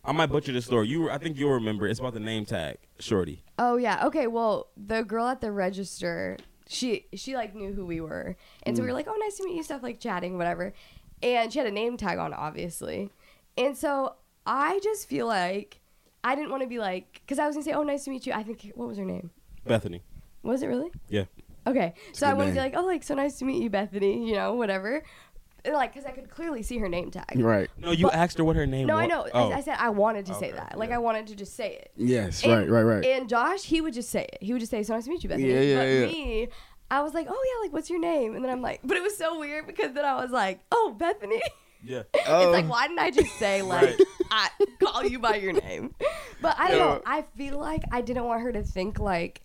I 0.05 0.11
might 0.11 0.28
butcher 0.28 0.51
the 0.53 0.61
story. 0.61 0.88
You, 0.88 1.01
were, 1.01 1.11
I 1.11 1.17
think 1.17 1.38
you'll 1.38 1.51
remember. 1.53 1.88
It's 1.88 1.99
about 1.99 2.13
the 2.13 2.20
name 2.20 2.45
tag, 2.45 2.78
Shorty. 2.99 3.43
Oh 3.57 3.76
yeah. 3.78 4.05
Okay. 4.05 4.28
Well, 4.28 4.67
the 4.78 5.01
girl 5.03 5.26
at 5.28 5.41
the 5.41 5.51
register, 5.51 6.38
she 6.70 7.07
she 7.15 7.36
like 7.36 7.55
knew 7.55 7.74
who 7.74 7.84
we 7.84 7.99
were, 7.99 8.38
and 8.61 8.78
so 8.78 8.84
we 8.84 8.88
were 8.88 8.93
like, 8.93 9.07
"Oh, 9.09 9.17
nice 9.20 9.38
to 9.38 9.43
meet 9.43 9.55
you," 9.55 9.63
stuff 9.63 9.82
like 9.82 9.99
chatting, 9.99 10.38
whatever. 10.38 10.72
And 11.24 11.51
she 11.51 11.57
had 11.57 11.67
a 11.67 11.72
name 11.72 11.97
tag 11.97 12.20
on, 12.20 12.32
obviously. 12.32 13.09
And 13.57 13.76
so 13.76 14.15
I 14.45 14.80
just 14.84 15.09
feel 15.09 15.26
like 15.26 15.82
I 16.24 16.36
didn't 16.36 16.51
want 16.51 16.61
to 16.61 16.70
be 16.70 16.78
like, 16.78 17.22
because 17.26 17.39
I 17.39 17.47
was 17.47 17.55
gonna 17.55 17.65
say, 17.65 17.72
"Oh, 17.72 17.82
nice 17.82 18.03
to 18.03 18.11
meet 18.11 18.28
you." 18.28 18.34
I 18.34 18.43
think 18.43 18.72
what 18.76 18.88
was 18.88 18.99
her 18.99 19.03
name? 19.03 19.32
Bethany. 19.65 20.03
Was 20.43 20.61
it 20.61 20.67
really? 20.67 20.91
Yeah. 21.09 21.26
Okay. 21.65 21.95
So 22.13 22.28
I 22.28 22.34
wanted 22.34 22.49
to 22.49 22.53
be 22.53 22.59
like, 22.59 22.76
"Oh, 22.76 22.86
like 22.86 23.01
so 23.01 23.15
nice 23.15 23.39
to 23.39 23.45
meet 23.45 23.63
you, 23.63 23.72
Bethany," 23.72 24.30
you 24.30 24.36
know, 24.36 24.53
whatever. 24.53 25.03
And, 25.70 25.78
like, 25.78 25.93
because 25.93 26.05
I 26.07 26.11
could 26.11 26.30
clearly 26.30 26.63
see 26.63 26.80
her 26.80 26.89
name 26.89 27.11
tag. 27.11 27.26
Right. 27.36 27.70
No, 27.78 27.91
you 27.91 28.05
But- 28.07 28.15
asked 28.15 28.38
her 28.39 28.43
what 28.43 28.55
her 28.55 28.65
name 28.65 28.88
was. 28.88 28.88
No, 28.88 28.95
was. 28.95 29.03
I 29.03 29.07
know. 29.07 29.28
Oh. 29.34 29.51
I, 29.51 29.57
I 29.57 29.61
said 29.61 29.78
I 29.80 29.89
wanted 29.89 30.26
to 30.26 30.34
say 30.34 30.51
that. 30.51 30.78
Like 30.78 30.89
yeah. 30.89 30.95
I 30.95 30.97
wanted 30.99 31.28
to 31.28 31.36
just 31.36 31.55
say 31.55 31.74
it. 31.76 31.91
Yes. 31.95 32.43
And- 32.43 32.51
right. 32.53 32.70
Right. 32.70 32.82
Right. 32.82 33.05
And 33.05 33.30
Josh, 33.30 33.63
he 33.63 33.80
would 33.82 33.93
just 33.93 34.09
say 34.09 34.24
it. 34.34 34.39
He 34.41 34.51
would 34.51 34.59
just 34.59 34.72
say, 34.72 34.82
"So 34.84 34.93
nice 34.95 35.03
to 35.05 35.09
meet 35.11 35.24
you, 35.24 35.30
Bethany." 35.30 35.47
Yeah, 35.53 35.59
yeah, 35.61 35.78
but 35.78 35.84
yeah. 35.88 36.05
me, 36.07 36.47
I 36.91 37.01
was 37.01 37.13
like, 37.13 37.28
"Oh 37.30 37.43
yeah, 37.55 37.65
like 37.65 37.72
what's 37.74 37.89
your 37.89 37.99
name?" 37.99 38.36
And 38.36 38.43
then 38.43 38.51
I'm 38.51 38.61
like, 38.63 38.80
but 38.84 38.97
it 38.97 39.03
was 39.03 39.15
so 39.15 39.39
weird 39.39 39.67
because 39.67 39.93
then 39.93 40.05
I 40.05 40.15
was 40.15 40.32
like, 40.32 40.59
"Oh, 40.72 40.95
Bethany." 40.97 41.41
yeah. 41.84 42.01
Oh. 42.28 42.43
It's 42.49 42.53
like, 42.53 42.65
oh. 42.65 42.70
why 42.70 42.88
didn't 42.88 42.99
I 42.99 43.11
just 43.11 43.38
say 43.38 43.61
like 43.76 43.84
Right. 43.84 43.99
I 44.32 44.49
call 44.84 45.05
you 45.05 45.20
by 45.20 45.36
your 45.36 45.53
name? 45.53 45.93
But 46.41 46.55
I 46.57 46.67
don't 46.70 46.78
Yeah. 46.78 46.84
know. 46.95 47.01
I 47.05 47.26
feel 47.38 47.59
like 47.59 47.84
I 47.91 48.01
didn't 48.01 48.24
want 48.26 48.41
her 48.41 48.51
to 48.51 48.63
think 48.63 48.97
like, 48.99 49.41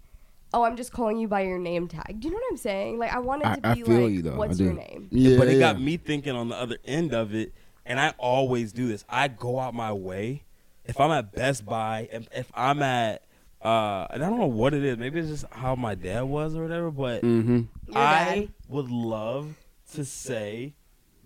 "Oh, 0.54 0.62
I'm 0.64 0.76
just 0.76 0.92
calling 0.92 1.18
you 1.18 1.28
by 1.28 1.42
your 1.42 1.58
name 1.58 1.88
tag." 1.88 2.20
Do 2.20 2.28
you 2.28 2.32
know 2.32 2.38
what 2.38 2.50
I'm 2.52 2.56
saying? 2.56 2.98
Like 2.98 3.12
I 3.12 3.18
wanted 3.18 3.46
I, 3.48 3.54
to 3.56 3.66
I 3.68 3.74
be 3.74 3.82
feel 3.82 4.00
like, 4.00 4.12
you 4.12 4.22
though. 4.22 4.36
"What's 4.36 4.54
I 4.54 4.58
do. 4.58 4.64
your 4.64 4.72
name?" 4.74 5.08
Yeah. 5.10 5.36
but 5.38 5.48
it 5.48 5.54
yeah. 5.54 5.58
got 5.72 5.80
me 5.80 5.96
thinking 5.96 6.34
on 6.34 6.48
the 6.48 6.56
other 6.56 6.78
end 6.84 7.12
of 7.12 7.34
it, 7.34 7.52
and 7.84 7.98
I 8.00 8.14
always 8.18 8.72
do 8.72 8.88
this. 8.88 9.04
I 9.08 9.28
go 9.28 9.58
out 9.60 9.74
my 9.74 9.92
way. 9.92 10.44
If 10.86 11.00
I'm 11.00 11.10
at 11.10 11.32
Best 11.32 11.64
Buy, 11.64 12.08
if, 12.12 12.28
if 12.34 12.52
I'm 12.54 12.82
at, 12.82 13.22
uh, 13.62 14.06
and 14.10 14.22
I 14.22 14.28
don't 14.28 14.38
know 14.38 14.44
what 14.46 14.74
it 14.74 14.84
is. 14.84 14.98
Maybe 14.98 15.18
it's 15.20 15.28
just 15.30 15.44
how 15.50 15.74
my 15.74 15.94
dad 15.94 16.22
was 16.24 16.54
or 16.54 16.62
whatever. 16.62 16.90
But 16.90 17.22
Mm-hmm. 17.22 17.62
I 17.96 18.50
would 18.68 18.90
love 18.90 19.54
to 19.94 20.04
say 20.04 20.74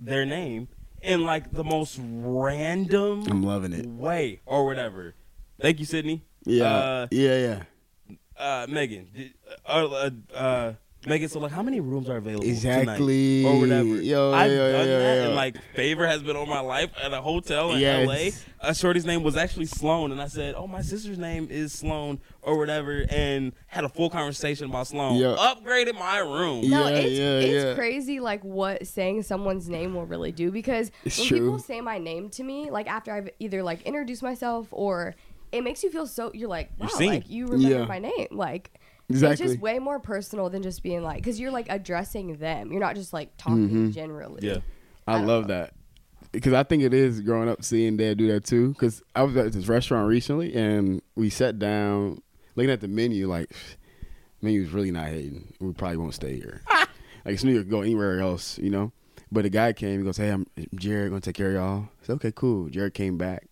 their 0.00 0.24
name 0.24 0.68
in 1.02 1.24
like 1.24 1.50
the 1.52 1.64
most 1.64 1.98
random 2.00 3.24
I'm 3.28 3.42
loving 3.42 3.72
it. 3.72 3.86
way 3.86 4.40
or 4.46 4.64
whatever. 4.64 5.14
Thank 5.60 5.80
you, 5.80 5.84
Sydney. 5.84 6.22
Yeah. 6.44 6.64
Uh, 6.76 7.06
yeah. 7.10 7.38
Yeah. 7.38 7.62
Uh, 8.38 8.66
Megan. 8.68 9.08
did- 9.14 9.32
Uh, 9.66 9.86
uh, 9.86 10.10
uh, 10.36 10.72
Megan, 11.06 11.28
so 11.28 11.38
like, 11.38 11.52
how 11.52 11.62
many 11.62 11.78
rooms 11.78 12.08
are 12.10 12.16
available 12.16 12.44
Exactly. 12.44 13.42
tonight 13.42 13.48
or 13.54 13.60
whatever? 13.60 14.02
Yo, 14.02 14.32
I've 14.32 14.50
yo, 14.50 14.72
done 14.72 14.88
yo, 14.88 14.98
that, 14.98 15.14
yo. 15.18 15.24
and 15.26 15.34
like 15.36 15.56
favor 15.74 16.04
has 16.06 16.22
been 16.24 16.34
on 16.36 16.48
my 16.48 16.58
life 16.60 16.90
at 17.00 17.12
a 17.12 17.20
hotel 17.22 17.70
in 17.72 17.78
Yes. 17.80 18.06
LA. 18.08 18.68
A 18.70 18.74
shorty's 18.74 19.06
name 19.06 19.22
was 19.22 19.36
actually 19.36 19.66
Sloan, 19.66 20.10
and 20.10 20.20
I 20.20 20.26
said, 20.26 20.56
"Oh, 20.56 20.66
my 20.66 20.82
sister's 20.82 21.16
name 21.16 21.46
is 21.52 21.72
Sloan 21.72 22.18
or 22.42 22.58
whatever," 22.58 23.06
and 23.10 23.52
had 23.68 23.84
a 23.84 23.88
full 23.88 24.10
conversation 24.10 24.66
about 24.68 24.88
Sloan. 24.88 25.16
Yeah. 25.16 25.36
Upgraded 25.38 25.94
my 25.94 26.18
room. 26.18 26.68
No, 26.68 26.88
Yeah, 26.88 26.96
it's 26.96 27.12
yeah, 27.18 27.38
it's 27.38 27.64
yeah. 27.66 27.74
crazy 27.74 28.18
like 28.18 28.42
what 28.42 28.84
saying 28.84 29.22
someone's 29.22 29.68
name 29.68 29.94
will 29.94 30.04
really 30.06 30.32
do 30.32 30.50
because 30.50 30.90
It's 31.04 31.16
when 31.20 31.28
true. 31.28 31.38
people 31.38 31.58
say 31.60 31.80
my 31.80 31.98
name 31.98 32.28
to 32.30 32.42
me, 32.42 32.70
like 32.72 32.88
after 32.88 33.12
I've 33.12 33.30
either 33.38 33.62
like 33.62 33.82
introduced 33.82 34.24
myself 34.24 34.66
or 34.72 35.14
it 35.52 35.62
makes 35.62 35.82
you 35.82 35.90
feel 35.90 36.06
so 36.06 36.30
you're 36.34 36.48
like, 36.48 36.70
wow, 36.78 36.88
You're 36.98 37.08
like 37.10 37.28
you 37.30 37.46
remember 37.46 37.78
Yeah. 37.80 37.84
my 37.86 37.98
name. 37.98 38.28
Like 38.30 38.72
Exactly. 39.10 39.32
it's 39.32 39.52
just 39.54 39.62
way 39.62 39.78
more 39.78 39.98
personal 39.98 40.50
than 40.50 40.62
just 40.62 40.82
being 40.82 41.02
like 41.02 41.16
because 41.16 41.40
you're 41.40 41.50
like 41.50 41.66
addressing 41.70 42.36
them. 42.36 42.70
You're 42.72 42.80
not 42.80 42.94
just 42.94 43.12
like 43.12 43.36
talking 43.38 43.68
Mm-hmm. 43.68 43.90
generally. 43.90 44.40
Yeah. 44.46 44.58
I, 45.06 45.14
I 45.14 45.18
don't 45.18 45.26
love 45.26 45.48
that 45.48 45.72
because 46.32 46.52
I 46.52 46.62
think 46.62 46.82
it 46.82 46.92
is 46.92 47.20
growing 47.22 47.48
up 47.48 47.64
seeing 47.64 47.96
dad 47.96 48.18
do 48.18 48.28
that 48.32 48.44
too. 48.44 48.68
Because 48.74 49.02
I 49.16 49.22
was 49.22 49.36
at 49.36 49.52
this 49.52 49.66
restaurant 49.66 50.06
recently 50.08 50.54
and 50.54 51.00
we 51.16 51.30
sat 51.30 51.58
down 51.58 52.20
looking 52.54 52.70
at 52.70 52.80
the 52.82 52.88
menu. 52.88 53.26
Like, 53.28 53.50
menu's 54.42 54.70
really 54.72 54.90
not 54.90 55.08
hitting. 55.08 55.52
We 55.60 55.72
probably 55.72 55.96
won't 55.96 56.14
stay 56.14 56.36
here. 56.36 56.60
like, 56.70 56.88
it's 57.34 57.44
New 57.44 57.54
York, 57.54 57.68
go 57.68 57.80
anywhere 57.80 58.20
else, 58.20 58.58
you 58.58 58.70
know. 58.70 58.92
But 59.30 59.42
the 59.42 59.50
guy 59.50 59.72
came. 59.74 59.98
He 60.00 60.04
goes, 60.04 60.16
"Hey, 60.16 60.30
I'm 60.30 60.46
Jared. 60.74 61.10
Gonna 61.10 61.20
take 61.20 61.34
care 61.34 61.48
of 61.48 61.54
y'all." 61.54 61.80
I 61.82 62.06
said, 62.06 62.12
"Okay, 62.14 62.32
cool." 62.34 62.68
Jared 62.70 62.94
came 62.94 63.18
back. 63.18 63.46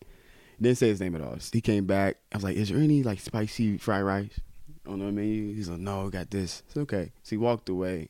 Didn't 0.61 0.79
say 0.79 0.89
his 0.89 1.01
name 1.01 1.15
at 1.15 1.21
all. 1.23 1.37
He 1.53 1.61
came 1.61 1.87
back. 1.87 2.17
I 2.33 2.37
was 2.37 2.45
like, 2.45 2.57
"Is 2.57 2.71
there 2.71 2.79
any 2.79 3.03
like 3.03 3.21
spicy 3.21 3.77
fried 3.79 4.03
rice 4.05 4.41
on 4.87 5.01
the 5.01 5.13
menu?" 5.13 5.55
He's 5.55 5.69
like, 5.69 5.79
"No, 5.81 6.05
we 6.05 6.11
got 6.11 6.31
this." 6.31 6.63
It's 6.67 6.77
okay. 6.77 7.13
So 7.23 7.31
he 7.31 7.37
walked 7.37 7.69
away. 7.69 8.09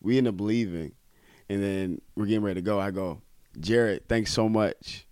We 0.00 0.16
end 0.16 0.28
up 0.28 0.40
leaving, 0.40 0.92
and 1.48 1.62
then 1.62 2.00
we're 2.14 2.26
getting 2.26 2.42
ready 2.42 2.60
to 2.60 2.64
go. 2.64 2.78
I 2.80 2.90
go, 2.90 3.20
Jared, 3.58 4.08
thanks 4.08 4.32
so 4.32 4.48
much. 4.48 5.06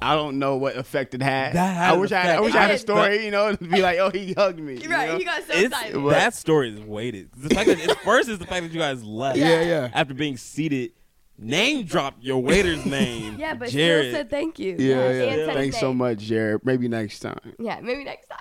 I 0.00 0.16
don't 0.16 0.40
know 0.40 0.56
what 0.56 0.76
effect 0.76 1.14
it 1.14 1.22
had. 1.22 1.54
Had 1.54 1.92
I 1.92 1.96
wish 1.96 2.10
I 2.10 2.18
had, 2.18 2.36
I 2.38 2.40
wish 2.40 2.54
I 2.56 2.62
had 2.62 2.70
a 2.70 2.72
It 2.72 2.76
did. 2.78 2.80
story, 2.80 3.24
you 3.24 3.30
know, 3.30 3.54
to 3.54 3.64
be 3.64 3.80
like, 3.82 3.98
oh, 4.00 4.10
he 4.10 4.32
hugged 4.32 4.58
me. 4.58 4.74
you 4.82 4.90
Right, 4.90 5.10
know? 5.10 5.16
you 5.18 5.24
got 5.24 5.44
so 5.44 5.52
It's, 5.52 5.66
excited. 5.66 6.04
that 6.10 6.34
story 6.34 6.70
is 6.74 6.80
weighted. 6.80 7.30
The 7.36 7.54
fact 7.54 7.68
that 7.68 7.78
it's 7.78 7.94
first 8.02 8.28
is 8.28 8.40
the 8.40 8.46
fact 8.46 8.64
that 8.64 8.72
you 8.72 8.80
guys 8.80 9.04
left. 9.04 9.38
Yeah, 9.38 9.62
yeah. 9.62 9.90
After 9.94 10.12
being 10.14 10.36
seated, 10.36 10.90
name 11.38 11.84
drop 11.84 12.16
your 12.20 12.42
waiter's 12.42 12.84
name. 12.84 13.36
Yeah, 13.38 13.54
but 13.54 13.70
Jared. 13.70 14.06
still 14.06 14.20
said 14.20 14.30
thank 14.30 14.58
you. 14.58 14.76
Yeah, 14.78 15.00
and 15.00 15.18
yeah. 15.18 15.24
said 15.24 15.38
his 15.38 15.48
Thanks 15.48 15.80
so 15.80 15.92
much, 15.92 16.18
Jared. 16.18 16.64
Maybe 16.64 16.88
next 16.88 17.20
time. 17.20 17.40
Yeah, 17.58 17.80
maybe 17.80 18.04
next 18.04 18.28
time. 18.28 18.38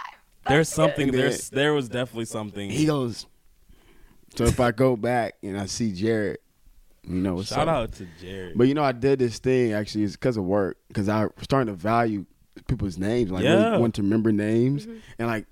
There's 0.48 0.70
something. 0.70 1.10
And 1.10 1.14
then- 1.14 1.22
There's 1.22 1.50
there 1.50 1.74
was 1.74 1.90
definitely 1.90 2.26
something. 2.26 2.70
He 2.70 2.86
goes, 2.86 3.26
so 4.36 4.46
if 4.46 4.60
I 4.60 4.72
go 4.72 4.96
back 4.96 5.36
and 5.44 5.60
I 5.60 5.66
see 5.66 5.92
Jared, 5.92 6.40
you 7.04 7.16
know 7.16 7.36
what's 7.36 7.50
Shout 7.50 7.68
up. 7.68 7.76
out 7.76 7.92
to 7.94 8.08
Jared. 8.22 8.58
But 8.58 8.68
you 8.68 8.74
know, 8.74 8.84
I 8.84 8.92
did 8.92 9.20
this 9.20 9.40
thing 9.40 9.74
actually. 9.74 10.04
It's 10.04 10.14
because 10.14 10.38
of 10.38 10.44
work. 10.44 10.78
Because 10.88 11.10
I 11.10 11.24
was 11.24 11.32
starting 11.42 11.74
to 11.74 11.80
value 11.80 12.26
people's 12.68 12.98
names. 12.98 13.32
Like, 13.32 13.44
Yeah. 13.44 13.70
really 13.70 13.80
want 13.80 13.96
to 13.96 14.04
remember 14.04 14.32
names. 14.32 14.86
Mm-hmm. 14.86 14.98
And 15.20 15.28
like, 15.28 15.46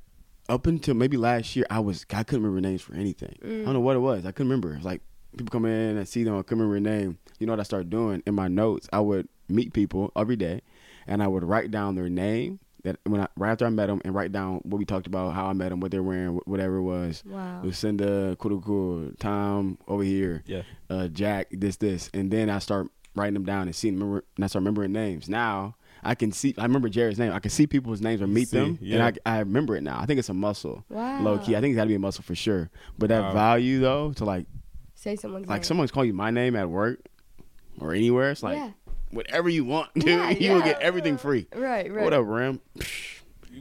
up 0.47 0.67
until 0.67 0.95
maybe 0.95 1.17
last 1.17 1.55
year, 1.55 1.65
I 1.69 1.79
was 1.79 2.05
I 2.11 2.23
couldn't 2.23 2.43
remember 2.43 2.67
names 2.67 2.81
for 2.81 2.93
anything. 2.93 3.37
I 3.41 3.47
don't 3.47 3.65
mm. 3.65 3.73
know 3.73 3.79
what 3.79 3.95
it 3.95 3.99
was. 3.99 4.25
I 4.25 4.31
couldn't 4.31 4.49
remember. 4.49 4.73
It's 4.75 4.85
like 4.85 5.01
people 5.37 5.51
come 5.51 5.65
in 5.65 5.97
and 5.97 6.07
see 6.07 6.23
them. 6.23 6.37
I 6.37 6.41
couldn't 6.41 6.63
remember 6.63 6.89
their 6.89 6.99
name. 6.99 7.19
You 7.39 7.47
know 7.47 7.53
what 7.53 7.59
I 7.59 7.63
started 7.63 7.89
doing 7.89 8.21
in 8.25 8.35
my 8.35 8.47
notes? 8.47 8.87
I 8.93 8.99
would 8.99 9.27
meet 9.47 9.73
people 9.73 10.11
every 10.15 10.35
day, 10.35 10.61
and 11.07 11.23
I 11.23 11.27
would 11.27 11.43
write 11.43 11.71
down 11.71 11.95
their 11.95 12.09
name 12.09 12.59
that 12.83 12.97
when 13.05 13.21
I 13.21 13.27
right 13.35 13.51
after 13.51 13.65
I 13.65 13.69
met 13.69 13.87
them 13.87 14.01
and 14.05 14.13
write 14.15 14.31
down 14.31 14.61
what 14.63 14.77
we 14.77 14.85
talked 14.85 15.07
about, 15.07 15.33
how 15.33 15.47
I 15.47 15.53
met 15.53 15.69
them, 15.69 15.79
what 15.79 15.91
they're 15.91 16.03
wearing, 16.03 16.39
whatever 16.45 16.77
it 16.77 16.83
was. 16.83 17.23
Wow. 17.25 17.61
Lucinda, 17.63 18.35
cool, 18.39 18.61
cool, 18.61 19.11
Tom 19.19 19.77
over 19.87 20.03
here, 20.03 20.43
Yeah. 20.45 20.61
uh, 20.89 21.07
Jack, 21.09 21.47
this, 21.51 21.77
this, 21.77 22.09
and 22.13 22.31
then 22.31 22.49
I 22.49 22.59
start 22.59 22.87
writing 23.15 23.33
them 23.33 23.43
down 23.45 23.63
and 23.63 23.75
seeing, 23.75 23.95
remember, 23.95 24.23
and 24.37 24.45
I 24.45 24.47
start 24.47 24.61
remembering 24.61 24.91
names. 24.93 25.27
Now 25.27 25.75
I 26.03 26.15
can 26.15 26.31
see, 26.31 26.53
I 26.57 26.63
remember 26.63 26.87
Jared's 26.87 27.19
name. 27.19 27.33
I 27.33 27.39
can 27.39 27.51
see 27.51 27.67
people's 27.67 27.99
names 27.99 28.21
or 28.21 28.27
meet 28.27 28.47
see, 28.47 28.57
them, 28.57 28.77
yeah. 28.81 29.05
and 29.07 29.19
I, 29.25 29.35
I 29.35 29.39
remember 29.39 29.75
it 29.75 29.81
now. 29.83 29.99
I 29.99 30.05
think 30.05 30.17
it's 30.19 30.29
a 30.29 30.33
muscle, 30.33 30.85
Wow. 30.89 31.19
low 31.21 31.39
key. 31.39 31.57
I 31.57 31.61
think 31.61 31.73
it's 31.73 31.77
got 31.77 31.83
to 31.83 31.89
be 31.89 31.95
a 31.95 31.99
muscle 31.99 32.23
for 32.23 32.35
sure. 32.35 32.69
But 32.97 33.09
that 33.09 33.21
Wow. 33.23 33.33
value 33.33 33.79
though, 33.81 34.13
to 34.13 34.23
like, 34.25 34.45
Say 34.95 35.15
someone's 35.17 35.47
like 35.49 35.59
name. 35.61 35.63
someone's 35.65 35.91
calling 35.91 36.07
you 36.07 36.13
my 36.13 36.29
name 36.31 36.55
at 36.55 36.69
work 36.69 36.99
or 37.79 37.93
anywhere, 37.93 38.31
it's 38.31 38.43
like 38.43 38.57
Yeah. 38.57 38.71
whatever 39.11 39.49
you 39.49 39.65
want, 39.65 39.93
dude. 39.93 40.05
Yeah, 40.05 40.29
you 40.39 40.51
will 40.53 40.61
get 40.61 40.81
everything 40.81 41.17
free. 41.17 41.47
Right, 41.55 41.91
right. 41.91 42.03
What 42.03 42.13
up, 42.13 42.25
Ram? 42.27 42.59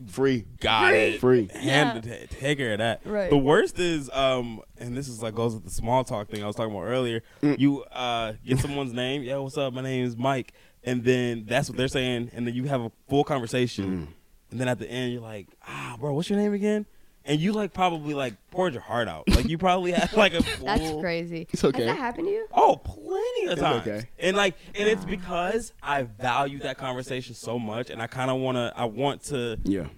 Free. 0.09 0.45
Got 0.61 0.95
it. 0.95 1.21
Free. 1.21 1.49
Hand 1.53 2.03
to 2.03 2.27
take 2.27 2.59
care 2.59 2.73
of 2.73 2.79
that. 2.79 3.01
Right. 3.05 3.31
The 3.31 3.39
worst 3.39 3.79
is, 3.79 4.11
um, 4.11 4.61
and 4.79 4.97
this 4.97 5.09
is 5.09 5.23
like 5.23 5.35
goes 5.35 5.55
with 5.55 5.65
the 5.65 5.71
small 5.71 6.05
talk 6.05 6.29
thing 6.29 6.43
I 6.43 6.47
was 6.47 6.55
talking 6.57 6.73
about 6.73 6.85
earlier. 6.85 7.23
Mm. 7.43 7.59
You 7.59 7.83
uh 7.85 8.35
get 8.47 8.59
someone's 8.61 8.93
name, 8.93 9.23
yeah, 9.23 9.39
what's 9.39 9.57
up? 9.57 9.73
My 9.73 9.81
name 9.83 10.05
is 10.05 10.17
Mike, 10.17 10.53
and 10.85 11.03
then 11.05 11.47
that's 11.49 11.69
what 11.71 11.79
they're 11.79 11.89
saying, 11.89 12.31
and 12.35 12.47
then 12.47 12.55
you 12.55 12.65
have 12.65 12.83
a 12.83 12.93
full 13.09 13.25
conversation, 13.25 13.85
Mm. 13.85 14.07
and 14.53 14.61
then 14.61 14.69
at 14.69 14.79
the 14.79 14.89
end 14.89 15.13
you're 15.13 15.23
like, 15.23 15.49
ah, 15.67 15.97
bro, 15.99 16.13
what's 16.13 16.29
your 16.31 16.39
name 16.39 16.53
again? 16.53 16.87
And 17.29 17.39
you 17.39 17.53
like 17.53 17.73
probably 17.75 18.15
like 18.15 18.35
poured 18.51 18.73
your 18.73 18.83
heart 18.83 19.07
out, 19.07 19.29
like 19.29 19.47
you 19.49 19.59
probably 19.59 19.93
had 19.93 20.11
like 20.15 20.33
a 20.35 20.43
full. 20.43 20.65
That's 20.67 21.01
crazy. 21.01 21.47
It's 21.53 21.63
okay. 21.63 21.85
Has 21.85 21.95
that 21.95 22.01
happened 22.01 22.27
to 22.27 22.33
you? 22.33 22.47
Oh, 22.53 22.77
plenty 22.83 23.45
of 23.47 23.53
It's 23.53 23.61
times. 23.61 23.87
okay. 23.87 24.09
And 24.19 24.35
like, 24.37 24.57
and 24.75 24.89
it's 24.89 25.05
because 25.05 25.75
I 25.83 26.03
value 26.05 26.59
that 26.61 26.79
conversation 26.79 27.35
so 27.35 27.59
much, 27.59 27.91
and 27.91 28.01
I 28.03 28.07
kind 28.07 28.31
of 28.31 28.39
want 28.41 28.57
to. 28.57 28.73
I 28.75 28.87
want 28.87 29.23
to. 29.25 29.59
Yeah. 29.65 29.89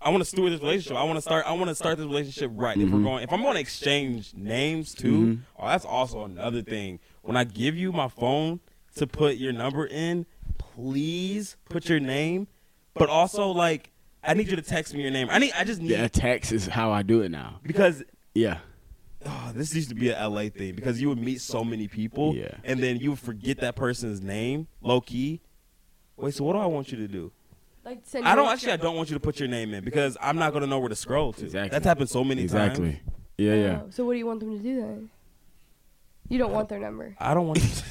I 0.00 0.10
want 0.10 0.20
to 0.20 0.24
steward 0.24 0.52
this 0.52 0.60
relationship. 0.60 0.96
I 0.96 1.02
want 1.02 1.16
to 1.16 1.20
start. 1.22 1.44
I 1.46 1.52
want 1.54 1.68
to 1.68 1.74
start 1.74 1.98
this 1.98 2.06
relationship 2.06 2.52
right. 2.54 2.76
If 2.76 2.84
Mm-hmm. 2.84 2.96
we're 2.96 3.02
going, 3.02 3.24
if 3.24 3.32
I'm 3.32 3.42
going 3.42 3.54
to 3.54 3.60
exchange 3.60 4.32
names 4.36 4.94
too, 4.94 5.40
oh, 5.58 5.66
that's 5.66 5.84
also 5.84 6.22
another 6.24 6.62
thing. 6.62 7.00
When 7.22 7.36
I 7.36 7.42
give 7.42 7.76
you 7.76 7.90
my 7.90 8.06
phone 8.06 8.60
to 8.94 9.08
put 9.08 9.36
your 9.38 9.52
number 9.52 9.84
in, 9.84 10.26
please 10.56 11.56
put 11.68 11.88
your 11.88 11.98
name, 11.98 12.46
but 12.94 13.08
also 13.08 13.48
like 13.50 13.90
I 14.28 14.34
need 14.34 14.48
you 14.48 14.56
to 14.56 14.62
text 14.62 14.94
me 14.94 15.02
your 15.02 15.10
name. 15.10 15.28
I 15.30 15.38
need. 15.38 15.52
I 15.58 15.64
just 15.64 15.80
need 15.80 15.90
Yeah, 15.90 16.06
text 16.06 16.52
is 16.52 16.66
how 16.66 16.92
I 16.92 17.02
do 17.02 17.22
it 17.22 17.30
now. 17.30 17.60
because 17.62 18.04
Yeah. 18.34 18.58
oh, 19.24 19.52
this 19.54 19.74
used 19.74 19.88
to 19.88 19.94
be 19.94 20.10
a 20.10 20.28
LA 20.28 20.50
thing 20.50 20.74
because 20.74 21.00
you 21.00 21.08
would 21.08 21.18
meet 21.18 21.40
so 21.40 21.64
many 21.64 21.88
people, 21.88 22.36
Yeah. 22.36 22.54
and 22.62 22.80
then 22.82 22.98
you 22.98 23.10
would 23.10 23.18
forget 23.18 23.58
that 23.60 23.74
person's 23.74 24.20
name, 24.20 24.68
low 24.82 25.00
key. 25.00 25.40
Wait, 26.16 26.34
so 26.34 26.44
what 26.44 26.52
do 26.52 26.58
I 26.58 26.66
want 26.66 26.92
you 26.92 26.98
to 26.98 27.08
do? 27.08 27.32
Like 27.84 28.00
send 28.04 28.26
I 28.28 28.34
don't 28.36 28.48
actually. 28.48 28.72
I 28.72 28.76
don't 28.76 28.96
want 28.96 29.08
you 29.08 29.14
to 29.14 29.20
put 29.20 29.40
your 29.40 29.48
name 29.48 29.72
in 29.72 29.82
because 29.82 30.16
I'm 30.20 30.36
not 30.36 30.52
gonna 30.52 30.66
know 30.66 30.78
where 30.78 30.90
to 30.90 30.96
scroll 30.96 31.32
to. 31.32 31.44
Exactly. 31.46 31.70
That's 31.70 31.86
happened 31.86 32.10
so 32.10 32.22
many 32.22 32.42
Exactly. 32.42 32.84
times. 32.84 32.96
Exactly. 32.98 33.12
Yeah, 33.38 33.54
yeah. 33.54 33.80
Oh, 33.84 33.90
so 33.90 34.04
what 34.04 34.12
do 34.12 34.18
you 34.18 34.26
want 34.26 34.40
them 34.40 34.56
to 34.56 34.62
do 34.62 34.76
then? 34.82 35.10
You 36.28 36.36
don't 36.36 36.52
want 36.52 36.68
their 36.68 36.80
number. 36.80 37.16
I 37.18 37.32
don't 37.32 37.46
want. 37.46 37.60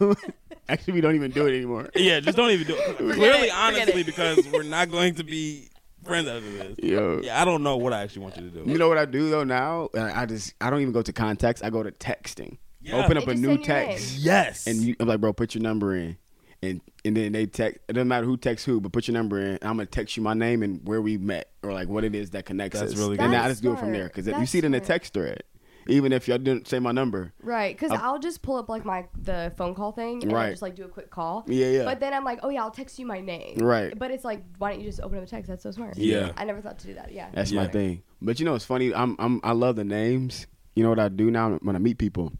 You 0.68 0.72
Actually, 0.74 0.94
we 0.94 1.00
don't 1.00 1.14
even 1.14 1.30
do 1.30 1.46
it 1.46 1.54
anymore. 1.56 1.88
yeah, 1.94 2.20
just 2.20 2.36
don't 2.36 2.50
even 2.50 2.66
do 2.66 2.74
it. 2.76 2.96
Clearly, 2.96 3.48
it, 3.48 3.54
honestly, 3.54 4.00
it. 4.02 4.06
because 4.06 4.46
we're 4.48 4.62
not 4.62 4.90
going 4.90 5.14
to 5.16 5.24
be 5.24 5.68
friends 6.04 6.28
after 6.28 6.50
this. 6.50 6.78
Yo. 6.78 7.20
Yeah, 7.22 7.40
I 7.40 7.44
don't 7.44 7.62
know 7.62 7.76
what 7.76 7.92
I 7.92 8.02
actually 8.02 8.22
want 8.22 8.36
you 8.36 8.50
to 8.50 8.64
do. 8.64 8.70
You 8.70 8.78
know 8.78 8.88
what 8.88 8.98
I 8.98 9.04
do 9.04 9.30
though 9.30 9.44
now? 9.44 9.88
I 9.94 10.22
I 10.22 10.26
just 10.26 10.54
I 10.60 10.70
don't 10.70 10.80
even 10.80 10.92
go 10.92 11.02
to 11.02 11.12
contacts. 11.12 11.62
I 11.62 11.70
go 11.70 11.82
to 11.82 11.90
texting. 11.92 12.58
Yeah. 12.80 12.96
Open 12.96 13.16
They 13.16 13.22
up 13.22 13.28
a 13.28 13.32
just 13.32 13.42
new 13.42 13.48
send 13.48 13.58
your 13.58 13.64
text, 13.66 14.12
name. 14.14 14.20
yes, 14.24 14.66
and 14.66 14.76
you, 14.78 14.94
I'm 15.00 15.08
like, 15.08 15.20
bro, 15.20 15.32
put 15.32 15.54
your 15.54 15.62
number 15.62 15.94
in, 15.96 16.16
and 16.62 16.80
and 17.04 17.16
then 17.16 17.32
they 17.32 17.44
text. 17.46 17.80
It 17.88 17.94
doesn't 17.94 18.08
matter 18.08 18.24
who 18.24 18.36
texts 18.36 18.64
who, 18.64 18.80
but 18.80 18.92
put 18.92 19.08
your 19.08 19.14
number 19.14 19.38
in. 19.40 19.54
I'm 19.62 19.76
gonna 19.76 19.86
text 19.86 20.16
you 20.16 20.22
my 20.22 20.32
name 20.34 20.62
and 20.62 20.80
where 20.86 21.02
we 21.02 21.18
met, 21.18 21.50
or 21.62 21.72
like 21.72 21.88
what 21.88 22.04
it 22.04 22.14
is 22.14 22.30
that 22.30 22.46
connects 22.46 22.76
us. 22.76 22.82
That's 22.82 22.92
us. 22.94 22.98
really 22.98 23.18
and 23.18 23.32
good. 23.32 23.36
I 23.38 23.48
That's 23.48 23.54
just 23.54 23.62
do 23.62 23.72
it 23.72 23.78
from 23.78 23.92
there 23.92 24.02
smart. 24.02 24.12
because 24.12 24.26
you 24.26 24.32
That's 24.32 24.50
see 24.50 24.58
it 24.58 24.64
in 24.64 24.72
the 24.72 24.78
smart. 24.78 24.86
text 24.86 25.12
thread. 25.14 25.42
Even 25.90 26.12
if 26.12 26.28
y'all 26.28 26.36
didn't 26.38 26.68
say 26.68 26.78
my 26.78 26.92
number, 26.92 27.32
Right, 27.42 27.74
because 27.74 27.90
I'll- 27.92 28.12
I'll 28.14 28.18
just 28.18 28.42
pull 28.42 28.56
up 28.56 28.68
like 28.68 28.84
my 28.84 29.06
the 29.20 29.52
phone 29.56 29.74
call 29.74 29.90
thing 29.92 30.22
and 30.22 30.30
I'll 30.32 30.38
Right. 30.38 30.50
just 30.50 30.60
like 30.62 30.74
do 30.74 30.84
a 30.84 30.88
quick 30.88 31.10
call. 31.10 31.44
Yeah, 31.48 31.70
yeah. 31.70 31.84
But 31.84 31.98
then 32.00 32.12
I'm 32.12 32.24
like, 32.24 32.40
oh 32.42 32.50
yeah, 32.50 32.62
I'll 32.62 32.70
text 32.70 32.98
you 32.98 33.06
my 33.06 33.20
name. 33.20 33.56
Right. 33.58 33.98
But 33.98 34.10
it's 34.10 34.24
like, 34.24 34.42
why 34.58 34.70
don't 34.70 34.80
you 34.80 34.86
just 34.86 35.00
open 35.00 35.16
up 35.18 35.24
a 35.24 35.26
text? 35.26 35.48
That's 35.48 35.62
so 35.62 35.70
smart. 35.70 35.96
Yeah. 35.96 36.32
I 36.36 36.44
never 36.44 36.60
thought 36.60 36.78
to 36.80 36.86
do 36.86 36.94
that. 36.94 37.10
Yeah. 37.12 37.28
That's 37.32 37.50
Yeah. 37.50 37.62
my 37.62 37.68
thing. 37.68 38.02
But 38.20 38.38
you 38.38 38.44
know, 38.44 38.54
it's 38.54 38.64
funny. 38.66 38.92
I'm, 38.94 39.16
I'm 39.18 39.40
I 39.42 39.52
love 39.52 39.76
the 39.76 39.84
names. 39.84 40.46
You 40.74 40.82
know 40.84 40.90
what 40.90 40.98
I 41.00 41.08
do 41.08 41.30
now 41.30 41.54
when 41.62 41.74
I 41.74 41.78
meet 41.78 41.98
people. 41.98 42.32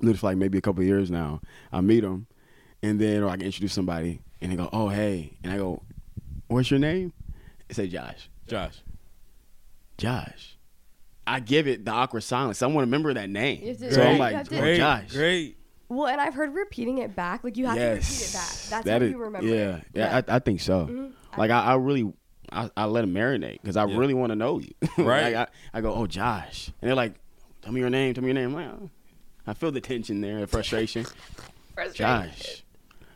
Lived 0.00 0.20
for 0.20 0.26
like 0.28 0.36
maybe 0.38 0.56
a 0.58 0.60
couple 0.60 0.80
of 0.80 0.86
years 0.86 1.10
now. 1.10 1.40
I 1.72 1.80
meet 1.80 2.00
them, 2.00 2.28
and 2.82 3.00
then 3.00 3.22
or 3.24 3.28
I 3.28 3.36
can 3.36 3.46
introduce 3.46 3.72
somebody, 3.72 4.22
and 4.40 4.50
they 4.52 4.56
go, 4.56 4.68
"Oh, 4.72 4.88
hey," 4.88 5.36
and 5.42 5.52
I 5.52 5.56
go, 5.56 5.82
"What's 6.46 6.70
your 6.70 6.78
name?" 6.80 7.12
They 7.66 7.74
say 7.74 7.88
Josh. 7.88 8.30
Josh. 8.46 8.80
Josh. 9.98 10.57
I 11.34 11.40
give 11.40 11.66
it 11.68 11.84
the 11.84 11.90
awkward 11.92 12.22
silence. 12.22 12.62
I 12.62 12.66
want 12.66 12.76
to 12.76 12.80
remember 12.80 13.12
that 13.14 13.28
name. 13.30 13.62
You 13.62 13.74
So 13.74 13.86
right, 13.88 14.06
I'm 14.08 14.18
like, 14.18 14.34
have 14.34 14.48
to- 14.48 14.56
"Oh, 14.56 14.60
Great, 14.60 14.76
Josh." 14.78 15.12
great. 15.12 15.56
Well, 15.90 16.06
and 16.06 16.20
I've 16.20 16.34
heard 16.34 16.54
repeating 16.54 16.98
it 16.98 17.16
back. 17.16 17.44
Like 17.44 17.56
you 17.56 17.66
have 17.66 17.76
to 17.76 17.82
repeat 17.82 18.00
it 18.02 18.32
back. 18.32 18.48
That's 18.70 18.84
that 18.84 19.00
how 19.00 19.06
is- 19.06 19.10
you 19.12 19.18
remember. 19.18 19.46
Yeah, 19.48 19.76
it. 19.76 19.84
yeah, 19.94 20.22
I, 20.28 20.36
I 20.36 20.38
think 20.38 20.60
so. 20.60 20.86
Mhm. 20.86 21.12
Like 21.36 21.50
I, 21.50 21.60
I 21.64 21.74
really, 21.76 22.12
I, 22.52 22.70
I 22.76 22.84
let 22.86 23.04
him 23.04 23.14
marinate 23.14 23.60
because 23.62 23.76
I 23.76 23.84
Yeah. 23.86 23.96
really 23.96 24.14
want 24.14 24.30
to 24.30 24.36
know 24.36 24.58
you. 24.58 24.72
Right. 24.98 25.34
like, 25.34 25.48
I, 25.74 25.78
I 25.78 25.80
go, 25.80 25.94
oh 25.94 26.06
Josh, 26.06 26.72
and 26.82 26.88
they're 26.88 26.94
like, 26.96 27.14
tell 27.62 27.72
me 27.72 27.80
your 27.80 27.90
name, 27.90 28.12
tell 28.14 28.22
me 28.22 28.28
your 28.28 28.34
name. 28.34 28.48
I'm 28.48 28.54
like, 28.54 28.66
oh. 28.82 28.90
I 29.46 29.54
feel 29.54 29.72
the 29.72 29.80
tension 29.80 30.20
there, 30.20 30.40
the 30.40 30.46
frustration. 30.46 31.06
Frustrating. 31.74 31.94
Josh, 31.94 32.64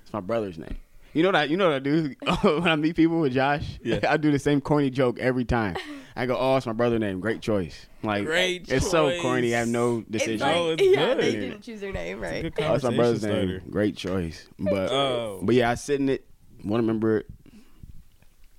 it's 0.02 0.12
my 0.12 0.20
brother's 0.20 0.56
name. 0.56 0.76
You 1.12 1.22
know 1.22 1.28
what 1.28 1.36
I, 1.36 1.44
you 1.44 1.58
know 1.58 1.66
what 1.68 1.74
I 1.74 1.78
do 1.80 2.14
when 2.42 2.68
I 2.68 2.76
meet 2.76 2.96
people 2.96 3.20
with 3.20 3.34
Josh? 3.34 3.78
Yeah. 3.84 3.98
I 4.08 4.16
do 4.16 4.30
the 4.32 4.38
same 4.38 4.62
corny 4.62 4.88
joke 4.88 5.18
every 5.18 5.44
time. 5.44 5.76
I 6.14 6.26
go, 6.26 6.36
oh, 6.38 6.56
it's 6.56 6.66
my 6.66 6.72
brother's 6.72 7.00
name. 7.00 7.20
Great 7.20 7.40
choice. 7.40 7.86
Like, 8.02 8.24
Great 8.24 8.70
it's 8.70 8.90
so 8.90 9.18
corny. 9.22 9.54
I 9.54 9.60
have 9.60 9.68
no 9.68 9.98
It's 10.00 10.10
decision. 10.10 10.40
like, 10.46 10.56
Oh, 10.56 10.70
it's 10.70 10.82
yeah, 10.82 11.06
good. 11.14 11.18
they 11.22 11.32
didn't 11.32 11.62
choose 11.62 11.80
their 11.80 11.92
name, 11.92 12.20
right? 12.20 12.42
good 12.42 12.54
Oh, 12.58 12.74
it's 12.74 12.84
my 12.84 12.94
brother's 12.94 13.20
Conversation 13.22 13.48
name. 13.62 13.70
Great 13.70 13.96
choice. 13.96 14.46
But 14.58 14.90
Oh. 14.92 15.40
but 15.42 15.54
yeah, 15.54 15.70
I 15.70 15.74
sit 15.74 16.00
in 16.00 16.08
it. 16.08 16.26
Want 16.64 16.80
to 16.82 16.86
remember 16.86 17.18
it. 17.18 17.26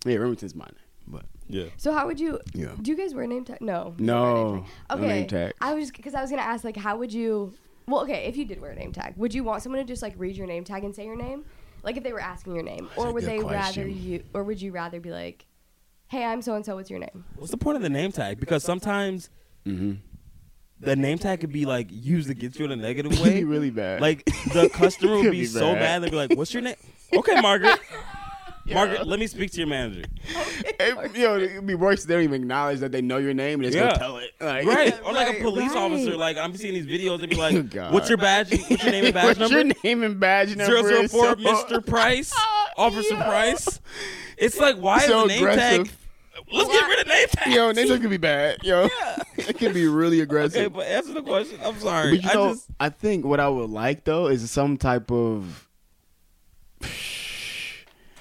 Yeah, 0.06 0.16
Remington's 0.18 0.56
mine. 0.56 0.74
But 1.08 1.26
Yeah. 1.47 1.66
So 1.78 1.93
how 1.93 2.08
would 2.08 2.20
you? 2.20 2.39
Yeah. 2.54 2.72
Do 2.82 2.91
you 2.91 2.97
guys 2.97 3.14
wear 3.14 3.28
name 3.28 3.45
tag? 3.45 3.62
No. 3.62 3.93
you 3.97 4.06
don't 4.06 4.08
wear 4.08 4.18
no, 4.18 4.54
name 4.56 4.64
tag. 4.64 4.72
no 4.89 4.95
Okay. 4.95 5.08
name 5.08 5.28
tag. 5.28 5.54
I 5.62 5.74
was 5.74 5.91
because 5.91 6.14
I 6.16 6.22
was 6.22 6.30
gonna 6.30 6.41
ask 6.41 6.64
like, 6.64 6.78
how 6.78 6.97
would 6.97 7.14
you? 7.14 7.54
Well, 7.88 8.01
okay, 8.04 8.26
if 8.26 8.38
you 8.38 8.45
did 8.45 8.62
wear 8.62 8.72
a 8.72 8.76
name 8.76 8.93
tag, 8.93 9.14
would 9.18 9.34
you 9.34 9.43
want 9.43 9.62
someone 9.62 9.80
to 9.82 9.86
just 9.88 10.01
like 10.01 10.14
read 10.18 10.36
your 10.38 10.47
name 10.47 10.64
tag 10.64 10.84
and 10.84 10.95
say 10.95 11.06
your 11.06 11.18
name, 11.18 11.43
like 11.84 11.97
if 11.97 12.04
they 12.04 12.14
were 12.14 12.22
asking 12.22 12.56
your 12.56 12.64
name, 12.64 12.89
or 12.95 13.12
would 13.12 13.26
good 13.26 13.30
they 13.30 13.39
rather 13.39 13.86
you, 13.88 14.24
or 14.34 14.43
would 14.43 14.62
you 14.62 14.72
rather 14.72 14.99
be 15.01 15.12
like, 15.12 15.45
hey, 16.14 16.24
I'm 16.26 16.41
so 16.41 16.55
and 16.55 16.66
so. 16.66 16.76
What's 16.76 16.89
your 16.89 16.99
name? 16.99 17.26
What's 17.36 17.51
the 17.51 17.57
point 17.57 17.76
of 17.78 17.84
the 17.84 17.89
name 17.89 18.11
tag? 18.11 18.39
Because 18.39 18.64
sometimes 18.64 19.30
Mm-hmm. 19.66 19.93
the 20.82 20.95
name 20.97 21.18
tag 21.18 21.39
could 21.39 21.51
be 21.53 21.66
like 21.66 21.88
used 21.89 22.30
against 22.30 22.59
you 22.59 22.66
in 22.66 22.72
a 22.72 22.76
negative 22.76 23.11
It'd 23.14 23.24
be 23.24 23.30
way. 23.32 23.43
really 23.43 23.70
bad. 23.70 24.01
Like 24.01 24.26
the 24.53 24.70
customer 24.74 25.16
would 25.18 25.24
be, 25.32 25.41
be 25.41 25.45
so 25.45 25.74
bad. 25.74 25.80
bad. 25.80 26.03
They'd 26.03 26.11
be 26.11 26.18
like, 26.18 26.34
"What's 26.38 26.53
your 26.53 26.64
name?" 26.64 26.76
Okay, 27.14 27.39
Margaret. 27.41 27.80
Margaret, 28.74 29.05
let 29.07 29.20
me 29.20 29.28
speak 29.28 29.51
to 29.51 29.57
your 29.57 29.68
manager. 29.68 30.03
It, 30.80 31.16
you 31.18 31.24
know, 31.28 31.38
it'd 31.38 31.68
be 31.68 31.76
worse. 31.76 32.03
if 32.03 32.07
They 32.07 32.14
don't 32.16 32.24
even 32.24 32.41
acknowledge 32.43 32.80
that 32.80 32.93
they 32.93 33.01
know 33.01 33.18
your 33.18 33.34
name 33.34 33.61
and 33.61 33.72
just 33.72 33.76
Yeah. 33.78 33.91
go 33.91 33.97
tell 33.97 34.18
it. 34.20 34.32
Like, 34.39 34.66
Right, 34.66 34.97
or 35.05 35.11
like 35.11 35.38
a 35.38 35.41
police 35.41 35.72
right. 35.74 35.78
officer. 35.91 36.16
Like 36.16 36.38
I'm 36.38 36.55
seeing 36.55 36.74
these 36.74 36.86
videos. 36.88 37.20
They'd 37.20 37.30
be 37.30 37.36
like, 37.36 37.70
God. 37.70 37.93
"What's 37.93 38.07
your 38.09 38.18
badge? 38.18 38.51
What's 38.51 38.84
your 38.84 38.91
name 38.91 39.05
and 39.05 39.14
badge 39.14 39.26
What's 39.26 39.39
number?" 39.39 39.55
your 39.61 39.74
name 39.84 40.03
and 40.03 40.20
badge 40.20 40.49
number? 40.55 40.66
Zero 40.66 40.82
zero 40.88 41.01
is 41.01 41.11
four, 41.11 41.26
so- 41.26 41.36
Mr. 41.36 41.86
Price, 41.86 42.34
Officer 42.78 43.16
Price. 43.16 43.80
It's 44.38 44.57
like, 44.59 44.78
why 44.78 44.99
So 44.99 45.26
is 45.28 45.39
the 45.39 45.45
name 45.45 45.55
tag? 45.57 45.91
Aggressive. 46.42 46.54
Let's 46.54 46.70
get 46.72 46.88
rid 46.90 47.00
of 47.02 47.08
name 47.08 47.28
tag. 47.30 47.54
Yo, 47.54 47.72
names 47.72 47.90
could 48.02 48.10
be 48.10 48.18
bad. 48.18 48.58
Yo, 48.64 48.88
it 49.38 49.58
can 49.58 49.74
be 49.74 49.88
really 49.88 50.20
aggressive. 50.22 50.58
Okay, 50.60 50.68
but 50.68 50.86
answer 50.88 51.14
the 51.14 51.22
question. 51.22 51.60
I'm 51.64 51.80
sorry. 51.80 52.12
But 52.18 52.24
you 52.24 52.30
I 52.30 52.34
know, 52.34 52.50
just 52.54 52.68
I 52.80 52.90
think 52.90 53.26
what 53.26 53.40
I 53.40 53.48
would 53.50 53.70
like 53.70 54.04
though 54.04 54.28
is 54.28 54.50
some 54.50 54.78
type 54.78 55.12
of 55.12 55.68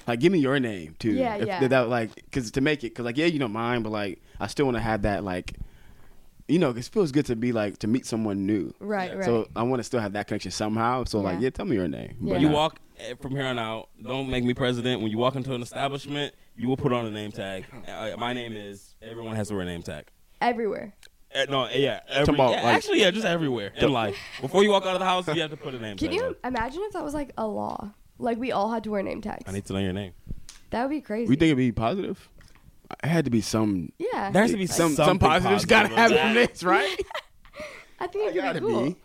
like 0.07 0.19
give 0.19 0.31
me 0.31 0.39
your 0.39 0.59
name 0.59 0.95
too. 0.99 1.11
Yeah, 1.11 1.35
If- 1.35 1.47
yeah. 1.47 1.67
That 1.67 1.89
like 1.89 2.15
because 2.15 2.51
to 2.51 2.61
make 2.61 2.79
it 2.83 2.89
because 2.89 3.05
like 3.05 3.17
yeah 3.17 3.25
you 3.25 3.39
don't 3.39 3.53
mind 3.53 3.83
but 3.83 3.91
like 3.91 4.21
I 4.39 4.47
still 4.47 4.65
want 4.65 4.75
to 4.77 4.81
have 4.81 5.03
that 5.03 5.23
like 5.23 5.53
you 6.47 6.59
know 6.59 6.73
'cause 6.73 6.87
it 6.87 6.93
feels 6.93 7.11
good 7.11 7.25
to 7.27 7.35
be 7.37 7.51
like 7.53 7.77
to 7.79 7.87
meet 7.87 8.05
someone 8.05 8.45
new. 8.45 8.73
Right, 8.79 9.15
right. 9.15 9.25
So 9.25 9.47
I 9.55 9.63
want 9.63 9.79
to 9.79 9.83
still 9.83 10.01
have 10.01 10.13
that 10.13 10.27
connection 10.27 10.51
somehow. 10.51 11.05
So 11.05 11.19
like 11.21 11.35
Yeah. 11.35 11.43
yeah, 11.45 11.49
tell 11.51 11.65
me 11.65 11.75
your 11.75 11.87
name. 11.87 12.15
Yeah. 12.21 12.33
But 12.33 12.41
you 12.41 12.47
not- 12.49 12.55
walk 12.55 12.79
eh, 12.99 13.13
from 13.21 13.31
here 13.31 13.45
on 13.45 13.57
out. 13.57 13.89
Don't 14.01 14.29
make 14.29 14.43
me 14.43 14.53
president. 14.53 15.01
When 15.01 15.09
you 15.09 15.17
walk 15.17 15.35
into 15.35 15.53
an 15.53 15.61
establishment, 15.61 16.35
you 16.55 16.67
will 16.67 16.77
put 16.77 16.93
on 16.93 17.05
a 17.05 17.11
name 17.11 17.31
tag. 17.31 17.65
Uh, 17.87 18.11
my 18.17 18.33
name 18.33 18.53
is. 18.53 18.95
Everyone 19.01 19.35
has 19.35 19.47
to 19.49 19.53
wear 19.55 19.63
a 19.63 19.65
name 19.65 19.81
tag. 19.83 20.05
Everywhere. 20.41 20.93
Eh, 21.31 21.45
no, 21.49 21.67
yeah, 21.69 22.01
every, 22.09 22.35
about, 22.35 22.51
yeah, 22.51 22.63
like- 22.63 22.75
actually, 22.75 22.99
yeah, 23.01 23.09
just 23.09 23.25
everywhere 23.25 23.71
in 23.75 23.91
life. 23.91 24.15
Before 24.39 24.63
you 24.63 24.69
walk 24.69 24.85
out 24.85 24.93
of 24.93 24.99
the 24.99 25.05
house, 25.05 25.27
you 25.27 25.41
have 25.41 25.49
to 25.49 25.57
put 25.57 25.73
a 25.73 25.79
name 25.79 25.97
tag. 25.97 25.99
Can 25.99 26.09
tag. 26.09 26.15
you 26.19 26.25
on. 26.25 26.35
imagine 26.43 26.81
if 26.83 26.93
that 26.93 27.03
was 27.03 27.15
like 27.15 27.31
a 27.37 27.47
law? 27.47 27.91
Like 28.19 28.37
we 28.37 28.51
all 28.51 28.69
had 28.71 28.83
to 28.83 28.91
wear 28.91 29.01
name 29.01 29.21
tags. 29.21 29.43
I 29.47 29.51
need 29.51 29.65
to 29.65 29.73
know 29.73 29.79
your 29.79 29.93
name. 29.93 30.13
that 30.69 30.83
would 30.83 30.91
be 30.91 31.01
crazy. 31.01 31.27
We 31.27 31.35
think 31.35 31.47
it'd 31.47 31.57
be 31.57 31.71
positive. 31.71 32.29
It 33.03 33.07
had 33.07 33.25
to 33.25 33.31
be 33.31 33.41
some 33.41 33.91
yeah. 33.97 34.29
There 34.29 34.43
has 34.43 34.51
to 34.51 34.57
be 34.57 34.67
some 34.67 34.93
some 34.93 35.05
something 35.07 35.27
positives 35.27 35.65
positive 35.65 35.69
gotta 35.69 35.87
about 35.87 35.97
happen 35.97 36.15
that. 36.17 36.25
from 36.25 36.33
this, 36.35 36.63
right? 36.63 36.99
I 37.99 38.07
think 38.07 38.29
it 38.29 38.33
could 38.33 38.43
gotta 38.43 38.61
be 38.61 38.67
cool. 38.67 38.95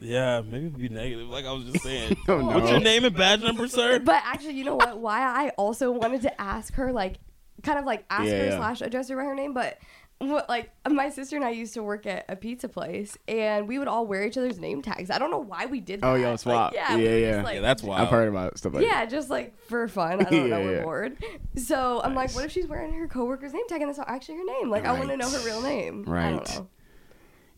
Be. 0.00 0.06
Yeah, 0.08 0.40
maybe 0.42 0.66
it'd 0.66 0.78
be 0.78 0.88
negative. 0.88 1.28
Like 1.28 1.44
I 1.44 1.52
was 1.52 1.64
just 1.64 1.82
saying. 1.84 2.16
Oh, 2.28 2.44
What's 2.44 2.70
your 2.70 2.80
name 2.80 3.04
and 3.04 3.16
badge 3.16 3.42
number, 3.42 3.68
sir? 3.68 3.98
But 4.04 4.22
actually, 4.24 4.54
you 4.54 4.64
know 4.64 4.76
what? 4.76 4.98
Why 4.98 5.20
I 5.20 5.50
also 5.50 5.90
wanted 5.90 6.22
to 6.22 6.40
ask 6.40 6.74
her, 6.74 6.92
like, 6.92 7.16
kind 7.62 7.78
of 7.78 7.84
like 7.84 8.04
ask 8.10 8.26
Yeah, 8.26 8.38
her 8.38 8.44
yeah. 8.46 8.56
slash 8.56 8.80
address 8.82 9.08
her 9.08 9.16
by 9.16 9.24
her 9.24 9.34
name, 9.34 9.52
but. 9.54 9.78
What, 10.18 10.48
like 10.48 10.70
my 10.88 11.10
sister 11.10 11.36
and 11.36 11.44
I 11.44 11.50
used 11.50 11.74
to 11.74 11.82
work 11.82 12.06
at 12.06 12.24
a 12.30 12.36
pizza 12.36 12.70
place, 12.70 13.18
and 13.28 13.68
we 13.68 13.78
would 13.78 13.86
all 13.86 14.06
wear 14.06 14.24
each 14.26 14.38
other's 14.38 14.58
name 14.58 14.80
tags. 14.80 15.10
I 15.10 15.18
don't 15.18 15.30
know 15.30 15.40
why 15.42 15.66
we 15.66 15.78
did 15.78 16.00
oh, 16.02 16.06
that. 16.06 16.12
Oh, 16.12 16.14
y'all 16.14 16.30
Like, 16.30 16.40
swap. 16.40 16.72
yeah, 16.72 16.96
Yeah, 16.96 17.04
just, 17.10 17.20
yeah. 17.20 17.42
like, 17.42 17.54
Yeah, 17.56 17.60
that's 17.60 17.82
why 17.82 18.00
I've 18.00 18.08
heard 18.08 18.28
about 18.30 18.56
stuff 18.56 18.72
like 18.72 18.82
yeah, 18.86 19.04
just 19.04 19.28
like 19.28 19.58
for 19.68 19.86
fun. 19.88 20.24
I 20.24 20.30
don't 20.30 20.48
know. 20.48 20.58
Yeah, 20.58 20.64
We're 20.64 20.76
yeah. 20.76 20.82
bored. 20.84 21.16
So 21.56 22.00
I'm 22.02 22.14
like, 22.14 22.34
what 22.34 22.46
if 22.46 22.50
she's 22.52 22.66
wearing 22.66 22.94
her 22.94 23.08
coworker's 23.08 23.52
name 23.52 23.68
tag 23.68 23.82
and 23.82 23.90
that's 23.90 23.98
not 23.98 24.08
actually 24.08 24.38
her 24.38 24.44
name? 24.44 24.70
Like, 24.70 24.86
I 24.86 24.92
want 24.92 25.10
to 25.10 25.18
know 25.18 25.28
her 25.28 25.44
real 25.44 25.60
name. 25.60 26.06
I 26.08 26.10
Right. 26.10 26.30
don't 26.30 26.48
know. 26.54 26.68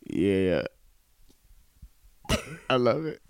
Yeah, 0.07 0.35
yeah. 0.35 0.63
I 2.69 2.75
love 2.75 3.05
it. 3.05 3.21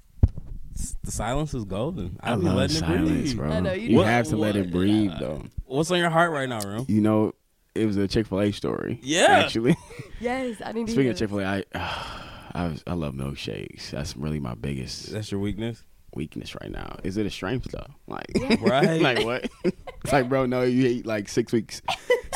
The 1.04 1.12
silence 1.12 1.54
is 1.54 1.66
golden. 1.66 2.18
I, 2.22 2.34
I 2.34 2.36
be 2.36 2.43
love 2.43 2.56
letting 2.56 2.78
it 2.78 2.80
silence, 2.80 3.10
breathe. 3.10 3.38
bro. 3.38 3.50
I 3.52 3.60
know, 3.60 3.74
you 3.74 3.82
you 3.89 3.97
do. 3.97 4.04
have 4.04 4.28
to 4.30 4.38
let 4.38 4.56
it 4.56 4.62
What? 4.68 4.72
breathe, 4.72 5.12
though. 5.20 5.43
What's 5.66 5.91
on 5.91 5.97
your 6.00 6.10
heart 6.10 6.32
right 6.32 6.47
now, 6.47 6.60
Rem? 6.62 6.86
You 6.88 7.02
know, 7.02 7.34
it 7.76 7.86
was 7.86 7.97
a 7.97 8.08
Chick 8.08 8.28
Fil 8.28 8.41
A 8.41 8.52
story. 8.52 9.00
Yeah. 9.04 9.26
actually. 9.43 9.76
Yes, 10.22 10.58
I 10.66 10.74
need 10.74 10.88
to 10.88 10.91
Speaking 10.91 11.04
hear 11.04 11.12
of 11.14 11.18
Chick 11.18 11.30
this. 11.30 11.38
Fil 11.38 11.39
A, 11.47 11.64
I, 11.76 12.52
I, 12.54 12.68
was, 12.68 12.84
I 12.88 12.93
love 12.93 13.14
milkshakes. 13.14 13.91
That's 13.91 14.18
really 14.18 14.39
my 14.39 14.54
biggest 14.56 15.12
That's 15.14 15.32
your 15.32 15.39
weakness. 15.39 15.84
weakness 16.14 16.56
right 16.62 16.72
now. 16.72 16.97
Is 17.04 17.16
it 17.18 17.26
a 17.26 17.30
strength 17.30 17.68
though? 17.72 17.86
Like, 18.08 18.28
Right. 18.62 19.02
like 19.02 19.24
what? 19.26 19.50
it's 19.64 20.12
like, 20.14 20.28
bro, 20.30 20.45
no, 20.45 20.64
you 20.64 20.88
ate 20.88 21.06
like 21.06 21.30
six 21.30 21.52
weeks, 21.54 21.82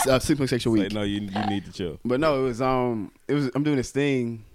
uh, 0.08 0.20
six 0.20 0.38
point 0.38 0.50
six 0.50 0.66
a 0.66 0.70
Like, 0.70 0.80
week. 0.80 0.94
no, 0.94 1.02
you 1.04 1.22
you 1.22 1.46
need 1.48 1.66
to 1.66 1.72
chill. 1.74 2.00
But 2.06 2.20
no, 2.20 2.40
it 2.42 2.44
was 2.44 2.62
um, 2.62 3.12
it 3.28 3.34
was 3.34 3.50
I'm 3.56 3.64
doing 3.64 3.78
this 3.78 3.92
thing. 3.92 4.46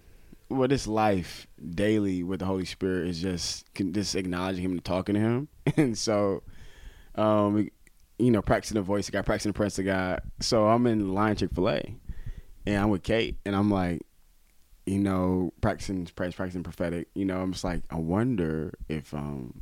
Well, 0.50 0.68
this 0.68 0.86
life 0.86 1.46
daily 1.74 2.22
with 2.22 2.40
the 2.40 2.46
Holy 2.46 2.64
Spirit 2.64 3.08
is 3.08 3.20
just 3.20 3.66
just 3.74 4.14
acknowledging 4.14 4.64
Him 4.64 4.72
and 4.72 4.84
talking 4.84 5.14
to 5.14 5.20
Him, 5.20 5.48
and 5.76 5.96
so, 5.96 6.42
um, 7.16 7.68
you 8.18 8.30
know, 8.30 8.40
practicing 8.40 8.76
the 8.76 8.82
voice 8.82 9.08
of 9.08 9.12
God, 9.12 9.26
practicing 9.26 9.50
the 9.50 9.56
presence 9.56 9.78
of 9.80 9.84
God. 9.84 10.22
So 10.40 10.66
I'm 10.66 10.86
in 10.86 11.12
line 11.12 11.36
Chick 11.36 11.50
Fil 11.54 11.68
A, 11.68 11.96
and 12.66 12.76
I'm 12.76 12.88
with 12.88 13.02
Kate, 13.02 13.36
and 13.44 13.54
I'm 13.54 13.70
like, 13.70 14.02
you 14.86 14.98
know, 14.98 15.52
practicing 15.60 16.06
praise, 16.06 16.34
practicing 16.34 16.62
prophetic. 16.62 17.08
You 17.14 17.26
know, 17.26 17.40
I'm 17.40 17.52
just 17.52 17.64
like, 17.64 17.82
I 17.90 17.96
wonder 17.96 18.72
if 18.88 19.12
um, 19.12 19.60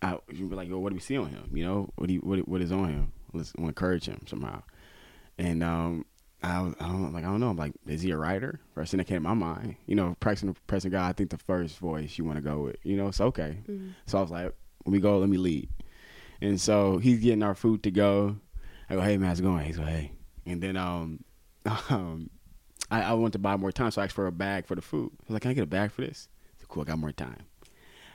I 0.00 0.18
you'd 0.32 0.48
be 0.48 0.56
like, 0.56 0.68
yo, 0.68 0.78
what 0.78 0.88
do 0.88 0.94
we 0.94 1.00
see 1.00 1.18
on 1.18 1.28
him? 1.28 1.50
You 1.52 1.64
know, 1.64 1.90
what 1.96 2.06
do 2.06 2.14
you, 2.14 2.20
what 2.20 2.48
what 2.48 2.62
is 2.62 2.72
on 2.72 2.88
him? 2.88 3.12
Let's 3.32 3.52
to 3.52 3.62
encourage 3.62 4.06
him 4.06 4.22
somehow. 4.26 4.62
And 5.38 5.62
um, 5.62 6.06
I 6.42 6.62
was, 6.62 6.74
I 6.80 6.86
don't 6.86 7.12
like 7.12 7.24
I 7.24 7.28
don't 7.28 7.40
know. 7.40 7.50
I'm 7.50 7.56
like, 7.56 7.72
is 7.86 8.02
he 8.02 8.10
a 8.12 8.16
writer? 8.16 8.60
First 8.74 8.90
thing 8.92 8.98
that 8.98 9.06
came 9.06 9.16
to 9.16 9.28
my 9.28 9.34
mind, 9.34 9.76
you 9.86 9.94
know, 9.94 10.16
practicing 10.20 10.52
the 10.52 10.58
present 10.66 10.92
God. 10.92 11.08
I 11.08 11.12
think 11.12 11.30
the 11.30 11.38
first 11.38 11.78
voice 11.78 12.16
you 12.16 12.24
want 12.24 12.36
to 12.36 12.42
go 12.42 12.60
with, 12.60 12.76
you 12.82 12.96
know, 12.96 13.08
it's 13.08 13.20
okay. 13.20 13.58
So 14.06 14.18
I 14.18 14.22
was 14.22 14.30
like, 14.30 14.54
when 14.84 14.92
we 14.92 15.00
go, 15.00 15.18
let 15.18 15.28
me 15.28 15.36
lead. 15.36 15.68
And 16.40 16.58
so 16.58 16.98
he's 16.98 17.20
getting 17.20 17.42
our 17.42 17.54
food 17.54 17.82
to 17.82 17.90
go. 17.90 18.36
I 18.88 18.94
go, 18.94 19.02
hey 19.02 19.18
man, 19.18 19.28
how's 19.28 19.40
it 19.40 19.42
going? 19.42 19.66
He's 19.66 19.78
like, 19.78 19.88
hey. 19.88 20.12
And 20.46 20.62
then 20.62 20.76
um, 20.76 21.22
um, 21.90 22.30
I, 22.90 23.02
I 23.02 23.12
wanted 23.12 23.34
to 23.34 23.38
buy 23.38 23.56
more 23.56 23.72
time, 23.72 23.90
so 23.90 24.00
I 24.00 24.04
asked 24.04 24.14
for 24.14 24.26
a 24.26 24.32
bag 24.32 24.66
for 24.66 24.74
the 24.74 24.82
food. 24.82 25.12
I 25.12 25.24
was 25.26 25.34
like, 25.34 25.42
can 25.42 25.50
I 25.50 25.54
get 25.54 25.64
a 25.64 25.66
bag 25.66 25.92
for 25.92 26.00
this? 26.00 26.28
He 26.54 26.60
said, 26.60 26.68
cool, 26.68 26.82
I 26.82 26.86
got 26.86 26.98
more 26.98 27.12
time. 27.12 27.44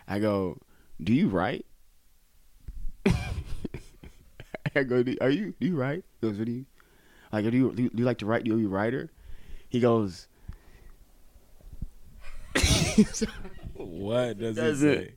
I 0.07 0.19
go, 0.19 0.57
do 1.01 1.13
you 1.13 1.28
write? 1.28 1.65
I 4.76 4.84
go, 4.84 5.03
are 5.21 5.30
you 5.30 5.53
do 5.59 5.67
you 5.67 5.76
write? 5.76 6.03
He 6.19 6.28
goes, 6.28 6.38
what 6.38 6.45
do 6.45 6.51
you 6.51 6.65
like? 7.36 7.52
Do 7.52 7.58
you, 7.58 7.72
do 7.74 7.84
you 7.84 7.90
do 7.90 7.98
you 8.00 8.06
like 8.06 8.18
to 8.20 8.26
write? 8.26 8.44
Do 8.44 8.58
you 8.58 8.68
a 8.68 8.70
writer? 8.70 9.10
He 9.70 9.80
goes, 9.80 10.28
What 13.74 14.40
does 14.40 14.58
it 14.58 14.62
That's 14.62 14.80
say? 14.80 15.12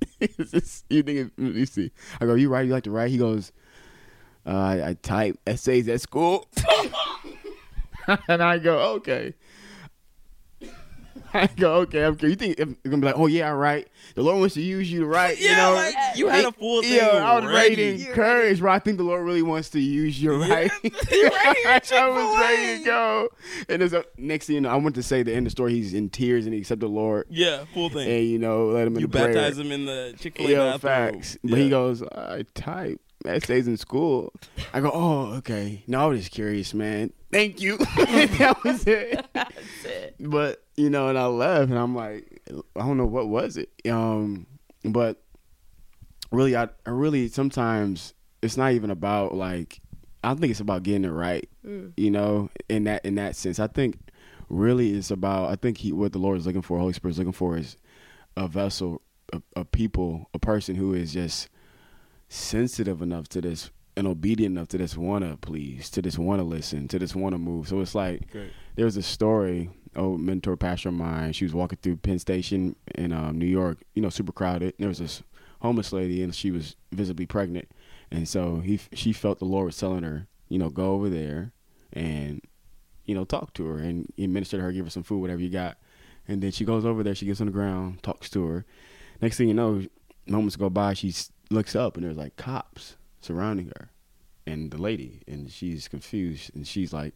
just- 0.59 0.85
you 0.91 1.03
think 1.03 1.19
it, 1.19 1.43
you 1.43 1.67
see? 1.67 1.93
I 2.21 2.27
go, 2.27 2.35
you 2.35 2.49
write? 2.49 2.67
You 2.67 2.73
like 2.73 2.85
to 2.85 2.91
write? 2.91 3.11
He 3.11 3.19
goes, 3.19 3.53
uh, 4.47 4.51
I, 4.51 4.89
I 4.89 4.95
type 4.95 5.39
essays 5.47 5.89
at 5.89 6.01
school, 6.01 6.49
and 8.29 8.43
I 8.43 8.59
go, 8.59 8.95
okay. 8.97 9.35
I 11.35 11.47
go, 11.47 11.75
okay. 11.83 12.05
I'm 12.05 12.17
You 12.21 12.35
think 12.37 12.59
I'm 12.61 12.77
gonna 12.85 12.99
be 12.99 13.07
like, 13.07 13.19
oh 13.19 13.27
yeah, 13.27 13.51
I 13.51 13.53
write. 13.55 13.89
The 14.15 14.23
Lord 14.23 14.39
wants 14.41 14.55
to 14.55 14.63
use 14.63 14.91
you 14.91 15.01
to 15.01 15.07
write. 15.07 15.39
you 15.39 15.47
Yeah, 15.51 15.57
know, 15.57 15.75
like, 15.75 15.95
you 16.17 16.29
had 16.29 16.45
a 16.47 16.53
full 16.53 16.83
thing 16.83 16.95
Yeah, 16.95 17.09
I 17.09 17.35
was 17.39 17.45
ready 17.45 17.77
ready. 17.77 17.99
to 18.05 18.09
encourage, 18.09 18.61
bro. 18.61 18.73
I 18.73 18.79
think 18.79 18.97
the 18.97 19.05
Lord 19.05 19.25
really 19.25 19.43
wants 19.43 19.69
to 19.71 19.81
use 19.81 20.23
your 20.23 20.39
writing. 20.39 20.71
I 20.85 21.81
was 22.09 22.41
ready 22.41 22.79
to 22.79 22.85
go. 22.85 23.29
And 23.69 23.81
there's 23.81 23.93
a, 23.93 24.05
next 24.17 24.47
thing 24.47 24.55
you 24.57 24.61
know, 24.63 24.71
I 24.71 24.77
went 24.77 24.95
to 24.97 25.03
say 25.03 25.23
the 25.23 25.33
end 25.33 25.41
of 25.41 25.45
the 25.47 25.51
story. 25.51 25.75
He's 25.75 25.95
in 25.95 26.11
tears 26.11 26.45
and 26.47 26.55
he 26.55 26.61
accepted 26.61 26.87
the 26.87 26.89
Lord. 26.89 27.27
Yeah, 27.31 27.65
full 27.75 27.91
thing. 27.91 28.09
And 28.09 28.27
you 28.27 28.39
know, 28.39 28.67
let 28.69 28.87
him 28.87 28.95
in 28.97 29.01
you 29.03 29.07
the 29.07 29.19
prayer. 29.19 29.33
baptize 29.35 29.59
him 29.59 29.73
in 29.73 29.87
the 29.87 30.15
Chick 30.19 30.37
Fil 30.37 30.47
A 30.47 30.51
Yeah, 30.51 30.59
bathroom. 30.79 31.13
facts. 31.15 31.39
But 31.45 31.59
he 31.59 31.69
goes, 31.71 32.03
I 32.03 32.45
type 32.55 33.01
essays 33.27 33.67
in 33.67 33.77
school. 33.77 34.33
I 34.73 34.81
go, 34.81 34.91
oh, 34.93 35.35
okay. 35.37 35.83
No, 35.87 36.01
I 36.01 36.07
was 36.07 36.21
just 36.21 36.33
curious, 36.33 36.75
man. 36.75 37.13
Thank 37.33 37.61
you. 37.61 37.77
that 37.97 38.59
was 38.65 38.87
it. 38.87 39.25
That's 39.33 39.85
it. 39.85 40.17
But 40.19 40.63
you 40.77 40.91
know, 40.91 41.09
and 41.09 41.19
I 41.19 41.27
left, 41.27 41.71
and 41.71 41.79
I'm 41.79 41.95
like, 41.95 42.41
I 42.77 42.81
don't 42.81 42.97
know 42.97 43.07
what 43.07 43.29
was 43.29 43.57
it. 43.57 43.71
Um, 43.91 44.47
but 44.85 45.23
really, 46.33 46.57
I, 46.57 46.69
I 46.87 46.91
really 46.91 47.29
sometimes 47.29 48.15
it's 48.43 48.57
not 48.57 48.73
even 48.73 48.91
about 48.91 49.35
like. 49.35 49.81
I 50.25 50.35
think 50.35 50.51
it's 50.51 50.61
about 50.61 50.83
getting 50.83 51.05
it 51.05 51.11
right. 51.11 51.49
You 51.97 52.11
know, 52.11 52.51
in 52.69 52.85
that 52.85 53.05
in 53.05 53.17
that 53.17 53.37
sense, 53.37 53.59
I 53.59 53.67
think 53.67 53.99
really 54.49 54.95
it's 54.95 55.11
about. 55.11 55.51
I 55.51 55.57
think 55.57 55.79
he 55.79 55.93
what 55.93 56.13
the 56.13 56.19
Lord 56.19 56.39
is 56.39 56.47
looking 56.47 56.63
for, 56.63 56.79
Holy 56.79 56.93
Spirit 56.93 57.13
is 57.13 57.19
looking 57.19 57.33
for 57.33 57.57
is 57.57 57.77
a 58.37 58.49
vessel, 58.49 59.03
a, 59.33 59.43
a 59.55 59.65
people, 59.65 60.29
a 60.35 60.39
person 60.39 60.75
who 60.75 60.95
is 60.95 61.13
just 61.13 61.49
sensitive 62.29 63.03
enough 63.03 63.29
to 63.31 63.41
this 63.41 63.71
and 63.97 64.07
obedient 64.07 64.57
enough 64.57 64.69
to 64.69 64.79
this 64.79 64.97
want 64.97 65.25
to 65.29 65.37
please, 65.39 65.91
to 65.91 66.01
this 66.03 66.19
want 66.19 66.41
to 66.41 66.45
listen, 66.45 66.87
to 66.89 66.99
this 66.99 67.15
want 67.17 67.35
to 67.35 67.39
move. 67.39 67.69
So 67.69 67.81
it's 67.81 67.95
like 67.95 68.31
Great. 68.31 68.53
there 68.77 68.85
was 68.85 68.97
a 68.97 69.03
story. 69.03 69.71
Old 69.97 70.21
mentor 70.21 70.57
pastor 70.57 70.91
of 70.91 70.95
mine. 70.95 71.33
She 71.33 71.45
was 71.45 71.55
walking 71.55 71.79
through 71.83 71.97
Penn 71.97 72.19
Station 72.21 72.77
in 72.95 73.13
um, 73.13 73.39
New 73.39 73.47
York. 73.47 73.79
You 73.95 74.03
know, 74.03 74.11
super 74.11 74.31
crowded. 74.33 74.75
There 74.79 74.87
was 74.87 74.99
this 74.99 75.23
homeless 75.61 75.93
lady, 75.93 76.23
and 76.23 76.33
she 76.33 76.51
was 76.53 76.77
visibly 76.93 77.27
pregnant. 77.27 77.69
And 78.11 78.29
so 78.29 78.61
he, 78.61 78.79
she 78.93 79.13
felt 79.13 79.39
the 79.41 79.45
Lord 79.47 79.67
was 79.67 79.79
telling 79.79 80.05
her, 80.05 80.27
you 80.49 80.59
know, 80.59 80.69
go 80.69 80.93
over 80.93 81.09
there 81.09 81.53
and, 81.93 82.41
you 83.07 83.15
know, 83.15 83.25
talk 83.25 83.53
to 83.55 83.67
her 83.67 83.79
and 83.79 84.07
he 84.17 84.27
ministered 84.27 84.61
to 84.61 84.65
her, 84.65 84.73
give 84.73 84.87
her 84.87 84.91
some 84.91 85.03
food, 85.03 85.21
whatever 85.21 85.41
you 85.41 85.51
got. 85.51 85.79
And 86.29 86.43
then 86.43 86.53
she 86.53 86.65
goes 86.65 86.85
over 86.85 87.03
there, 87.03 87.15
she 87.15 87.27
gets 87.27 87.41
on 87.41 87.47
the 87.49 87.53
ground, 87.53 88.03
talks 88.03 88.31
to 88.31 88.47
her. 88.47 88.65
Next 89.21 89.37
thing 89.37 89.49
you 89.49 89.55
know, 89.55 89.83
moments 90.27 90.57
go 90.57 90.71
by, 90.71 90.95
she 90.95 91.09
s- 91.09 91.33
looks 91.51 91.75
up 91.75 91.97
and 91.97 92.05
there's 92.05 92.17
like 92.17 92.37
cops 92.37 92.97
surrounding 93.21 93.73
her 93.79 93.91
and 94.47 94.71
the 94.71 94.79
lady, 94.79 95.23
and 95.27 95.51
she's 95.51 95.89
confused 95.89 96.55
and 96.55 96.67
she's 96.67 96.93
like, 96.93 97.15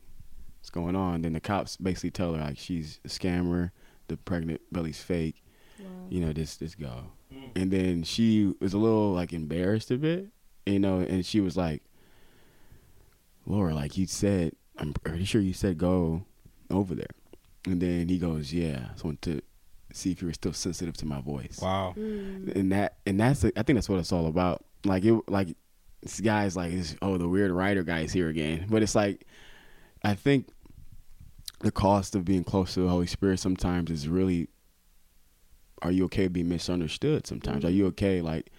"What's 0.59 0.70
going 0.70 0.97
on?" 0.97 1.22
Then 1.22 1.33
the 1.33 1.41
cops 1.41 1.76
basically 1.76 2.11
tell 2.11 2.35
her 2.35 2.41
like 2.41 2.59
she's 2.59 3.01
a 3.05 3.09
scammer, 3.09 3.70
the 4.09 4.16
pregnant 4.16 4.61
belly's 4.70 5.03
fake, 5.03 5.43
you 6.11 6.20
know, 6.20 6.33
this 6.33 6.57
this 6.57 6.74
go. 6.74 7.12
Mm. 7.33 7.51
And 7.57 7.70
then 7.70 8.03
she 8.03 8.55
was 8.61 8.74
a 8.74 8.78
little 8.78 9.12
like 9.12 9.33
embarrassed 9.33 9.91
a 9.91 9.97
bit, 9.97 10.28
you 10.66 10.78
know, 10.78 11.01
and 11.01 11.24
she 11.24 11.41
was 11.41 11.57
like, 11.57 11.83
"Lord, 13.47 13.74
like 13.74 13.97
you 13.97 14.07
said, 14.07 14.55
I'm 14.76 14.93
pretty 14.93 15.24
sure 15.24 15.41
you 15.41 15.55
said 15.55 15.78
go 15.78 16.24
over 16.70 16.95
there." 16.95 17.14
And 17.64 17.80
then 17.80 18.09
he 18.09 18.18
goes, 18.18 18.53
"Yeah, 18.53 18.89
I 18.91 18.93
just 18.93 19.05
want 19.05 19.22
to 19.22 19.41
see 19.95 20.11
if 20.12 20.20
you 20.22 20.28
were 20.28 20.34
still 20.34 20.53
sensitive 20.53 20.97
to 20.99 21.07
my 21.07 21.20
voice." 21.20 21.59
Wow. 21.61 21.95
and 21.97 22.72
that 22.72 22.97
and 23.07 23.18
that's 23.20 23.45
I 23.45 23.51
think 23.62 23.76
that's 23.76 23.88
what 23.88 23.99
it's 23.99 24.12
all 24.12 24.26
about. 24.26 24.64
Like 24.84 25.05
it, 25.05 25.14
like 25.28 25.57
this 26.03 26.20
guy's 26.20 26.57
like, 26.57 26.72
oh, 27.01 27.16
the 27.18 27.28
weird 27.28 27.53
writer 27.53 27.82
guy 27.84 28.01
is 28.01 28.12
here 28.12 28.28
again. 28.28 28.66
But 28.68 28.82
it's 28.82 28.95
like, 28.97 29.24
I 30.03 30.14
think 30.14 30.49
the 31.61 31.70
cost 31.70 32.16
of 32.16 32.24
being 32.24 32.43
close 32.43 32.74
to 32.74 32.80
the 32.80 32.88
Holy 32.88 33.07
Spirit 33.07 33.38
sometimes 33.38 33.88
is 33.88 34.09
really, 34.09 34.49
are 35.80 35.93
you 35.93 36.05
okay 36.07 36.26
being 36.26 36.49
misunderstood? 36.49 37.26
Sometimes 37.26 37.64
are 37.64 37.70
you 37.70 37.86
okay? 37.86 38.20
Like 38.20 38.51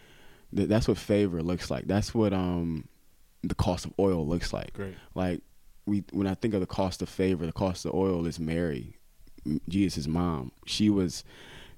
th- 0.56 0.70
that's 0.70 0.88
what 0.88 0.98
favor 0.98 1.44
looks 1.44 1.70
like. 1.70 1.86
That's 1.88 2.14
what 2.14 2.32
um 2.34 2.88
the 3.42 3.56
cost 3.56 3.86
of 3.86 3.94
oil 4.00 4.26
looks 4.26 4.54
like. 4.54 4.72
Great. 4.74 4.96
Like 5.16 5.42
we 5.86 6.04
when 6.12 6.28
I 6.28 6.36
think 6.36 6.54
of 6.54 6.62
the 6.62 6.66
cost 6.66 7.02
of 7.02 7.10
favor, 7.10 7.46
the 7.46 7.52
cost 7.52 7.86
of 7.86 7.94
oil 7.94 8.26
is 8.26 8.40
Mary, 8.40 8.96
M- 8.96 9.03
Jesus' 9.68 10.08
mom. 10.08 10.52
She 10.66 10.90
was 10.90 11.24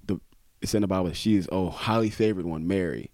the 0.06 0.20
it's 0.62 0.74
in 0.74 0.82
the 0.82 0.88
Bible. 0.88 1.12
She 1.14 1.36
is 1.36 1.48
oh 1.52 1.70
highly 1.70 2.10
favored 2.10 2.46
one, 2.46 2.68
Mary. 2.68 3.12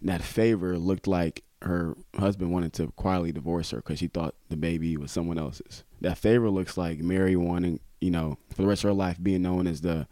And 0.00 0.08
that 0.08 0.22
favor 0.22 0.78
looked 0.78 1.06
like 1.06 1.44
her 1.62 1.96
husband 2.18 2.52
wanted 2.52 2.72
to 2.74 2.92
quietly 2.96 3.32
divorce 3.32 3.70
her 3.70 3.78
because 3.78 3.98
she 3.98 4.08
thought 4.08 4.34
the 4.48 4.56
baby 4.56 4.96
was 4.96 5.12
someone 5.12 5.38
else's. 5.38 5.84
That 6.00 6.18
favor 6.18 6.50
looks 6.50 6.76
like 6.76 6.98
Mary 6.98 7.36
wanting, 7.36 7.80
you 8.00 8.10
know, 8.10 8.36
for 8.50 8.62
the 8.62 8.68
rest 8.68 8.82
of 8.82 8.88
her 8.88 8.94
life 8.94 9.22
being 9.22 9.42
known 9.42 9.66
as 9.66 9.80
the 9.80 10.08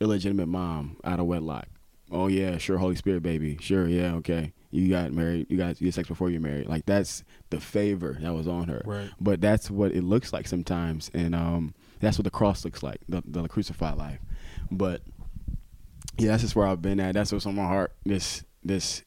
illegitimate 0.00 0.48
mom 0.48 0.96
out 1.04 1.20
of 1.20 1.26
wedlock. 1.26 1.66
Oh 2.10 2.26
yeah, 2.28 2.58
sure, 2.58 2.78
Holy 2.78 2.96
Spirit 2.96 3.22
baby. 3.22 3.58
Sure, 3.60 3.88
yeah, 3.88 4.14
okay. 4.14 4.52
You 4.70 4.88
got 4.90 5.12
married. 5.12 5.46
You 5.48 5.56
got 5.56 5.80
you 5.80 5.86
had 5.86 5.94
sex 5.94 6.08
before 6.08 6.30
you're 6.30 6.40
married. 6.40 6.68
Like 6.68 6.86
that's 6.86 7.24
the 7.50 7.60
favor 7.60 8.18
that 8.20 8.34
was 8.34 8.48
on 8.48 8.68
her. 8.68 8.82
Right. 8.84 9.10
But 9.20 9.40
that's 9.40 9.70
what 9.70 9.92
it 9.92 10.02
looks 10.04 10.32
like 10.32 10.46
sometimes, 10.46 11.10
and 11.14 11.34
um, 11.34 11.74
that's 12.04 12.18
what 12.18 12.24
the 12.24 12.30
cross 12.30 12.64
looks 12.64 12.82
like, 12.82 13.00
the 13.08 13.22
the 13.26 13.48
crucified 13.48 13.96
life. 13.96 14.20
But 14.70 15.02
yeah, 16.18 16.28
that's 16.28 16.42
just 16.42 16.56
where 16.56 16.66
I've 16.66 16.82
been 16.82 17.00
at. 17.00 17.14
That's 17.14 17.32
what's 17.32 17.46
on 17.46 17.54
my 17.54 17.66
heart. 17.66 17.94
This 18.04 18.44
this 18.62 19.02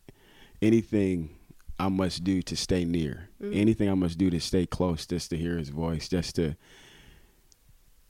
anything 0.61 1.37
I 1.79 1.89
must 1.89 2.23
do 2.23 2.41
to 2.41 2.55
stay 2.55 2.85
near. 2.85 3.29
Anything 3.41 3.89
I 3.89 3.93
must 3.93 4.17
do 4.17 4.29
to 4.29 4.39
stay 4.39 4.65
close, 4.65 5.05
just 5.05 5.29
to 5.29 5.37
hear 5.37 5.57
His 5.57 5.69
voice, 5.69 6.07
just 6.09 6.35
to 6.35 6.55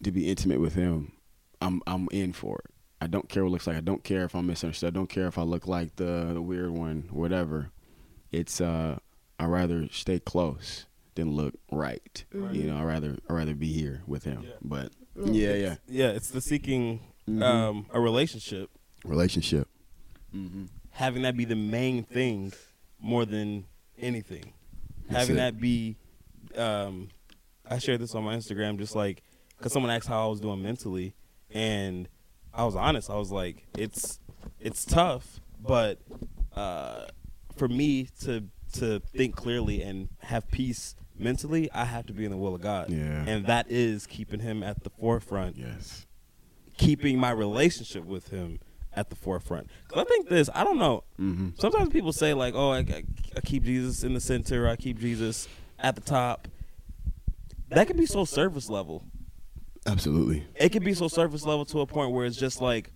to 0.03 0.11
be 0.11 0.29
intimate 0.29 0.59
with 0.59 0.75
Him. 0.75 1.11
I'm 1.61 1.81
I'm 1.85 2.07
in 2.11 2.33
for 2.33 2.59
it. 2.65 2.71
I 2.99 3.07
don't 3.07 3.29
care 3.29 3.43
what 3.43 3.49
it 3.49 3.51
looks 3.51 3.67
like. 3.67 3.77
I 3.77 3.81
don't 3.81 4.03
care 4.03 4.23
if 4.23 4.35
I'm 4.35 4.47
misunderstood. 4.47 4.93
I 4.93 4.97
don't 4.97 5.09
care 5.09 5.27
if 5.27 5.37
I 5.37 5.43
look 5.43 5.67
like 5.67 5.95
the 5.97 6.31
the 6.33 6.41
weird 6.41 6.71
one, 6.71 7.09
whatever. 7.11 7.71
It's 8.31 8.59
uh, 8.61 8.99
I 9.39 9.45
rather 9.45 9.87
stay 9.91 10.19
close 10.19 10.85
than 11.17 11.31
look 11.35 11.53
right. 11.71 12.23
You 12.31 12.63
know, 12.63 12.77
I 12.77 12.83
rather 12.83 13.17
I 13.29 13.33
rather 13.33 13.53
be 13.53 13.73
here 13.73 14.01
with 14.07 14.23
Him. 14.23 14.45
But 14.61 14.91
yeah, 15.15 15.53
yeah, 15.53 15.75
Yeah, 15.87 16.07
it's 16.09 16.29
the 16.29 16.41
seeking 16.41 17.01
Mm-hmm. 17.29 17.43
um, 17.43 17.85
a 17.91 17.99
relationship, 17.99 18.69
relationship. 19.03 19.67
having 20.91 21.23
that 21.23 21.35
be 21.35 21.43
the 21.43 21.55
main 21.57 22.03
thing 22.03 22.53
more 23.01 23.25
than 23.25 23.65
anything. 23.99 24.53
That's 25.09 25.19
having 25.27 25.35
it. 25.35 25.39
that 25.39 25.59
be, 25.59 25.97
um, 26.55 27.09
I 27.69 27.79
shared 27.79 27.99
this 27.99 28.15
on 28.15 28.23
my 28.23 28.33
Instagram, 28.35 28.77
just 28.77 28.95
like 28.95 29.23
because 29.57 29.73
someone 29.73 29.91
asked 29.91 30.07
how 30.07 30.25
I 30.25 30.29
was 30.29 30.39
doing 30.39 30.61
mentally, 30.63 31.15
and 31.51 32.07
I 32.53 32.63
was 32.63 32.77
honest. 32.77 33.09
I 33.09 33.15
was 33.17 33.29
like, 33.31 33.65
it's 33.77 34.19
it's 34.61 34.85
tough, 34.85 35.41
but 35.61 35.99
uh, 36.55 37.07
for 37.57 37.67
me 37.67 38.07
to 38.21 38.45
to 38.73 39.01
think 39.15 39.35
clearly 39.35 39.81
and 39.81 40.07
have 40.19 40.49
peace 40.49 40.95
mentally, 41.19 41.69
I 41.73 41.85
have 41.85 42.05
to 42.07 42.13
be 42.13 42.25
in 42.25 42.31
the 42.31 42.37
will 42.37 42.55
of 42.55 42.61
God. 42.61 42.89
Yeah. 42.89 43.23
and 43.27 43.45
that 43.47 43.67
is 43.69 44.05
keeping 44.07 44.39
Him 44.39 44.63
at 44.63 44.83
the 44.83 44.89
forefront 44.89 45.55
Yes. 45.57 46.05
keeping 46.77 47.17
my 47.19 47.31
relationship 47.31 48.05
with 48.05 48.29
him 48.29 48.59
at 48.93 49.09
the 49.09 49.15
forefront. 49.15 49.67
'Cause 49.87 50.03
I 50.03 50.07
think 50.07 50.29
this, 50.29 50.49
I 50.53 50.63
don't 50.63 50.77
know. 50.77 51.03
Mm-hmm. 51.19 51.49
Sometimes 51.59 51.89
people 51.89 52.11
say 52.13 52.33
like, 52.33 52.53
"Oh, 52.55 52.71
I, 52.71 52.79
I, 52.79 53.41
keep 53.43 53.63
Jesus 53.63 54.03
in 54.03 54.13
the 54.13 54.19
center. 54.19 54.67
I 54.67 54.75
keep 54.75 54.99
Jesus 54.99 55.47
at 55.79 55.95
the 55.95 56.01
top." 56.01 56.47
That 57.69 57.87
could 57.87 57.97
be 57.97 58.05
so 58.05 58.25
surface 58.25 58.69
level. 58.69 59.03
Absolutely. 59.85 60.45
It 60.55 60.69
could 60.69 60.83
be 60.83 60.93
so 60.93 61.07
surface 61.07 61.45
level 61.45 61.65
to 61.65 61.81
a 61.81 61.85
point 61.87 62.11
where 62.11 62.25
it's 62.25 62.37
just 62.37 62.61
like, 62.61 62.91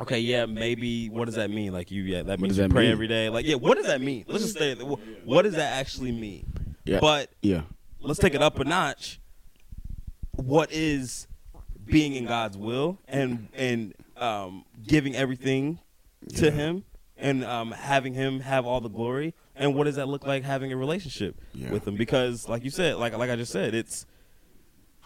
okay, 0.00 0.18
yeah, 0.20 0.46
maybe. 0.46 1.08
What 1.08 1.26
does 1.26 1.34
that 1.36 1.50
mean? 1.50 1.72
Like 1.72 1.90
you, 1.90 2.02
yeah, 2.02 2.22
that 2.24 2.40
means 2.40 2.56
you 2.56 2.62
that 2.64 2.70
pray 2.70 2.84
mean? 2.84 2.92
every 2.92 3.08
day. 3.08 3.28
Like, 3.28 3.46
yeah, 3.46 3.56
what 3.56 3.76
does 3.76 3.86
that 3.86 4.00
mean? 4.00 4.24
Let's 4.28 4.42
just 4.44 4.56
stay. 4.56 4.74
What 4.74 5.42
does 5.42 5.54
that 5.54 5.72
actually 5.78 6.12
mean? 6.12 6.52
Yeah. 6.86 6.98
But 7.00 7.30
Yeah. 7.42 7.62
let's 8.00 8.18
take 8.20 8.34
it 8.34 8.42
up 8.42 8.58
a 8.58 8.64
notch. 8.64 9.20
What 10.32 10.70
is 10.72 11.26
being 11.84 12.14
in 12.14 12.26
God's 12.26 12.56
will 12.56 12.98
and 13.08 13.48
and 13.54 13.94
um, 14.16 14.64
giving 14.86 15.14
everything 15.14 15.78
to 16.36 16.50
Him 16.50 16.84
and 17.16 17.44
um, 17.44 17.72
having 17.72 18.14
Him 18.14 18.40
have 18.40 18.66
all 18.66 18.80
the 18.80 18.88
glory? 18.90 19.34
And 19.54 19.74
what 19.74 19.84
does 19.84 19.96
that 19.96 20.06
look 20.08 20.26
like 20.26 20.42
having 20.44 20.72
a 20.72 20.76
relationship 20.76 21.40
Yeah. 21.54 21.70
with 21.70 21.86
Him? 21.88 21.96
Because, 21.96 22.48
like 22.48 22.64
you 22.64 22.70
said, 22.70 22.96
like 22.96 23.16
like 23.16 23.30
I 23.30 23.36
just 23.36 23.52
said, 23.52 23.74
it's 23.74 24.06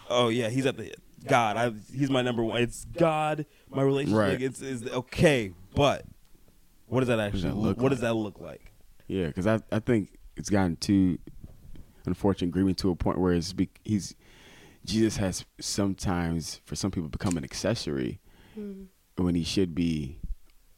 oh 0.09 0.27
yeah, 0.29 0.49
He's 0.49 0.65
at 0.65 0.77
the 0.77 0.93
God. 1.27 1.55
I, 1.55 1.71
he's 1.95 2.09
my 2.09 2.21
number 2.21 2.43
one. 2.43 2.61
It's 2.61 2.85
God. 2.85 3.45
My 3.69 3.83
relationship. 3.83 4.17
Right. 4.19 4.41
It's 4.41 4.61
is 4.61 4.87
okay, 4.89 5.53
but 5.75 6.03
what 6.87 6.99
does 7.01 7.07
that 7.09 7.19
actually? 7.19 7.43
that 7.43 7.55
look 7.55 7.77
what 7.77 7.89
does 7.89 7.99
like? 7.99 8.09
that 8.09 8.15
look 8.15 8.39
like? 8.41 8.71
Yeah, 9.07 9.27
because 9.27 9.47
I 9.47 9.59
I 9.71 9.79
think 9.79 10.17
it's 10.35 10.49
gotten 10.49 10.75
too 10.77 11.19
unfortunate 12.05 12.49
agreement 12.49 12.77
to 12.79 12.89
a 12.89 12.95
point 12.95 13.19
where 13.19 13.33
it's 13.33 13.53
be, 13.53 13.69
he's 13.83 14.15
Jesus 14.85 15.17
has 15.17 15.45
sometimes 15.59 16.61
for 16.65 16.75
some 16.75 16.91
people 16.91 17.09
become 17.09 17.37
an 17.37 17.43
accessory 17.43 18.19
hmm. 18.55 18.83
when 19.15 19.35
he 19.35 19.43
should 19.43 19.75
be 19.75 20.17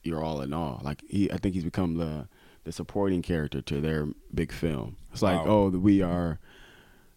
your 0.03 0.23
all 0.23 0.41
in 0.41 0.53
all. 0.53 0.81
Like 0.83 1.01
he, 1.07 1.31
I 1.31 1.37
think 1.37 1.55
he's 1.55 1.63
become 1.63 1.97
the 1.97 2.27
the 2.65 2.71
supporting 2.71 3.21
character 3.21 3.61
to 3.61 3.81
their 3.81 4.07
big 4.33 4.51
film. 4.51 4.97
It's 5.11 5.21
like 5.21 5.45
Wow. 5.45 5.51
oh 5.51 5.69
we 5.69 6.01
are, 6.01 6.39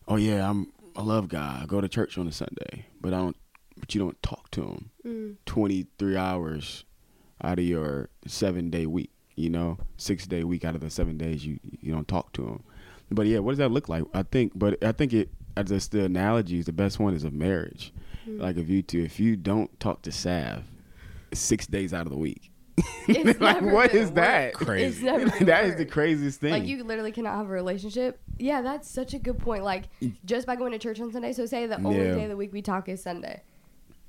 oh 0.09 0.17
yeah 0.17 0.49
I'm 0.49 0.73
I 0.97 1.03
love 1.03 1.29
God. 1.29 1.63
I 1.63 1.67
go 1.67 1.81
to 1.81 1.89
church 1.89 2.17
on 2.17 2.27
a 2.27 2.33
Sunday, 2.33 2.87
but 3.01 3.13
I 3.13 3.19
don't. 3.19 3.37
But 3.79 3.95
you 3.95 4.01
don't 4.01 4.21
talk 4.23 4.51
to 4.53 4.63
him 4.63 4.91
hmm. 5.03 5.31
twenty 5.45 5.87
three 5.99 6.17
hours 6.17 6.85
out 7.43 7.59
of 7.59 7.65
your 7.65 8.09
seven 8.27 8.71
day 8.71 8.87
week. 8.87 9.11
You 9.35 9.51
know, 9.51 9.79
six 9.99 10.27
day 10.27 10.45
week 10.45 10.65
out 10.65 10.75
of 10.75 10.81
the 10.81 10.89
seven 10.89 11.19
days 11.19 11.45
you 11.45 11.59
you 11.63 11.93
don't 11.93 12.09
talk 12.09 12.33
to 12.35 12.47
him. 12.47 12.65
But 13.11 13.27
yeah, 13.27 13.39
what 13.39 13.53
does 13.53 13.59
that 13.59 13.71
look 13.71 13.89
like? 13.89 14.05
I 14.15 14.23
think, 14.23 14.53
but 14.55 14.83
I 14.85 14.93
think 14.93 15.13
it. 15.13 15.29
I 15.57 15.63
just 15.63 15.93
the 15.93 16.05
analogy 16.05 16.59
is 16.59 16.67
the 16.67 16.73
best 16.73 16.99
one 16.99 17.15
is 17.15 17.25
of 17.25 17.33
marriage. 17.33 17.93
Mm-hmm. 18.29 18.43
Like 18.43 18.57
if 18.57 18.69
you 18.69 18.83
two, 18.83 19.03
if 19.03 19.19
you 19.19 19.37
don't 19.37 19.79
talk 19.81 20.03
to 20.03 20.13
Sav, 20.13 20.65
six 21.33 21.67
days 21.67 21.95
out 21.95 22.07
of 22.07 22.13
the 22.13 22.19
week. 22.19 22.51
It's 23.09 23.41
like 23.41 23.63
never 23.63 23.73
what 23.75 23.93
gonna 23.93 24.11
that? 24.13 24.61
work. 24.61 24.79
It's 24.79 25.01
never 25.01 25.31
gonna 25.31 25.45
that 25.47 25.65
is 25.65 25.77
the 25.77 25.87
craziest 25.87 26.41
thing. 26.41 26.51
Like 26.53 26.67
you 26.67 26.83
literally 26.85 27.13
cannot 27.13 27.37
have 27.37 27.47
a 27.47 27.51
relationship. 27.53 28.19
Yeah, 28.39 28.61
that's 28.61 28.91
such 28.91 29.15
a 29.15 29.19
good 29.19 29.39
point. 29.39 29.65
Like 29.65 29.85
mm. 30.03 30.15
just 30.25 30.47
by 30.47 30.57
going 30.57 30.73
to 30.73 30.79
church 30.79 31.01
on 31.01 31.11
Sunday. 31.13 31.33
So 31.33 31.47
say 31.47 31.67
the 31.67 31.77
only 31.77 31.97
Yeah. 32.05 32.15
day 32.15 32.23
of 32.25 32.31
the 32.31 32.37
week 32.37 32.53
we 32.53 32.61
talk 32.61 32.89
is 32.89 33.03
Sunday. 33.03 33.43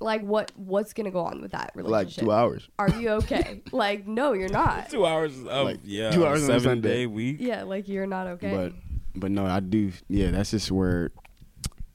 Like 0.00 0.22
what? 0.22 0.52
What's 0.56 0.92
gonna 0.92 1.10
go 1.10 1.20
on 1.24 1.40
with 1.40 1.52
that 1.52 1.72
relationship? 1.74 2.22
like 2.22 2.26
two 2.26 2.30
hours. 2.32 2.68
Are 2.78 2.90
you 2.90 3.08
okay? 3.10 3.62
like 3.72 4.06
no, 4.06 4.32
you're 4.32 4.50
not. 4.50 4.90
Two 4.90 5.06
hours 5.06 5.38
of 5.38 5.46
Like, 5.46 5.80
yeah, 5.82 6.10
two 6.10 6.26
hours 6.26 6.42
on 6.42 6.48
seven 6.48 6.62
Sunday. 6.62 6.88
day 6.88 7.06
week. 7.06 7.38
Yeah, 7.40 7.62
like 7.62 7.88
you're 7.88 8.06
not 8.06 8.26
okay. 8.26 8.50
But 8.54 8.72
but 9.18 9.30
no, 9.30 9.46
I 9.46 9.60
do. 9.60 9.92
Yeah, 10.08 10.30
that's 10.30 10.50
just 10.50 10.70
where 10.70 11.10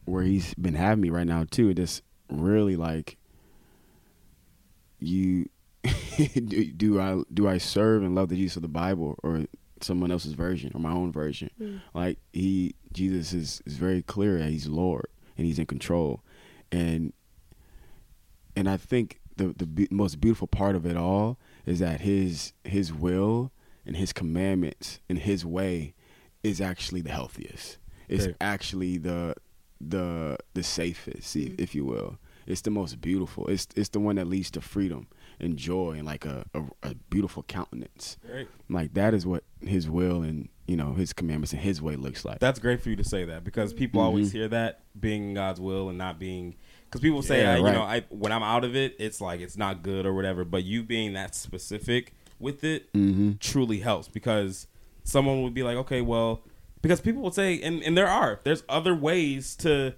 where 0.05 0.24
he's 0.24 0.53
been 0.55 0.76
having 0.76 1.01
me 1.01 1.09
right 1.09 1.28
now 1.28 1.45
too. 1.49 1.74
Just 1.74 2.03
really 2.30 2.76
like 2.76 3.17
you. 4.99 5.49
do, 6.17 6.71
do 6.71 6.99
I 6.99 7.21
do 7.34 7.47
I 7.47 7.57
serve 7.57 8.03
and 8.03 8.15
love 8.15 8.30
the 8.30 8.36
Jesus 8.36 8.55
of 8.57 8.61
the 8.61 8.69
Bible 8.69 9.17
or 9.21 9.45
someone 9.82 10.11
else's 10.11 10.34
version 10.34 10.71
or 10.74 10.80
my 10.80 10.91
own 10.91 11.11
version? 11.11 11.49
Mm. 11.59 11.82
Like 11.93 12.19
he 12.32 12.76
Jesus 12.93 13.34
is 13.34 13.61
is 13.65 13.78
very 13.78 14.01
clear 14.01 14.39
that 14.39 14.49
he's 14.49 14.67
Lord 14.67 15.07
and 15.38 15.45
he's 15.45 15.59
in 15.59 15.65
control, 15.65 16.24
and 16.71 17.11
and 18.55 18.69
I 18.69 18.78
think 18.78 19.19
the 19.38 19.53
the 19.57 19.65
be- 19.65 19.88
most 19.91 20.21
beautiful 20.21 20.47
part 20.47 20.76
of 20.76 20.86
it 20.86 20.95
all 20.95 21.38
is 21.65 21.80
that 21.80 22.01
his 22.01 22.53
his 22.63 22.93
will 22.93 23.51
and 23.86 23.97
his 23.97 24.13
commandments 24.13 24.99
and 25.09 25.19
his 25.19 25.45
way 25.45 25.93
is 26.44 26.62
actually 26.62 27.02
the 27.02 27.12
healthiest. 27.12 27.78
It's 28.10 28.28
actually 28.41 28.98
the 28.98 29.36
the 29.82 30.38
the 30.54 30.64
safest, 30.64 31.36
if, 31.36 31.44
mm-hmm. 31.44 31.62
if 31.62 31.76
you 31.76 31.86
will. 31.86 32.18
It's 32.46 32.62
the 32.62 32.72
most 32.72 33.00
beautiful. 33.02 33.48
It's 33.48 33.68
it's 33.76 33.89
the 33.89 34.00
one 34.00 34.18
that 34.18 34.28
leads 34.28 34.52
to 34.52 34.62
freedom 34.62 35.08
and 35.39 35.58
joy 35.58 35.94
and 35.94 36.06
like 36.06 36.26
a, 36.26 36.46
a, 36.54 36.64
a 36.84 36.96
beautiful 37.10 37.44
countenance. 37.44 38.18
Great. 38.26 38.48
Like 38.70 38.94
that 38.94 39.14
is 39.14 39.26
what 39.26 39.44
his 39.62 39.89
will 39.89 40.22
and 40.22 40.50
you 40.68 40.76
know 40.76 40.94
his 40.94 41.14
commandments 41.14 41.54
and 41.54 41.62
his 41.62 41.82
way 41.82 41.96
looks 41.96 42.26
like. 42.26 42.39
That's 42.39 42.60
great 42.60 42.82
for 42.82 42.89
you 42.89 42.96
to 42.98 43.04
say 43.04 43.26
that 43.26 43.44
because 43.44 43.74
people 43.74 44.00
mm-hmm. 44.00 44.08
always 44.08 44.32
hear 44.32 44.48
that 44.50 44.82
being 45.00 45.34
God's 45.34 45.62
will 45.62 45.89
and 45.89 45.98
not 45.98 46.20
being 46.20 46.56
because 46.86 47.02
people 47.02 47.22
say 47.22 47.41
Yeah, 47.41 47.54
I, 47.54 47.58
you 47.58 47.64
right. 47.64 47.74
know 47.74 47.82
I 47.82 48.04
when 48.10 48.32
I'm 48.32 48.44
out 48.44 48.64
of 48.64 48.76
it 48.76 48.96
it's 49.00 49.22
like 49.22 49.39
it's 49.39 49.58
not 49.58 49.82
good 49.84 50.06
or 50.06 50.14
whatever 50.14 50.44
but 50.44 50.64
you 50.64 50.84
being 50.84 51.14
that 51.14 51.36
specific 51.36 52.14
with 52.39 52.64
it 52.64 52.91
mm-hmm. 52.94 53.34
truly 53.39 53.80
helps 53.80 54.08
because 54.08 54.68
someone 55.04 55.43
would 55.43 55.54
be 55.54 55.64
like 55.64 55.78
okay 55.78 56.01
well 56.01 56.41
because 56.82 57.01
people 57.01 57.22
would 57.22 57.34
say 57.34 57.62
and, 57.62 57.82
and 57.84 57.97
there 57.97 58.08
are 58.08 58.39
there's 58.43 58.64
other 58.70 58.93
ways 58.95 59.56
to 59.56 59.93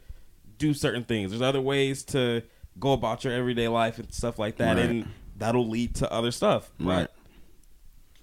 do 0.58 0.74
certain 0.74 1.04
things 1.04 1.32
there's 1.32 1.42
other 1.42 1.62
ways 1.62 2.04
to 2.04 2.42
go 2.80 2.94
about 2.94 3.24
your 3.24 3.34
everyday 3.34 3.68
life 3.68 3.98
and 4.00 4.14
stuff 4.14 4.38
like 4.40 4.58
that 4.58 4.78
Right. 4.78 4.86
and 4.86 5.08
that'll 5.38 5.68
lead 5.68 5.96
to 5.96 6.12
other 6.12 6.32
stuff 6.32 6.72
Right. 6.80 7.04
but 7.04 7.14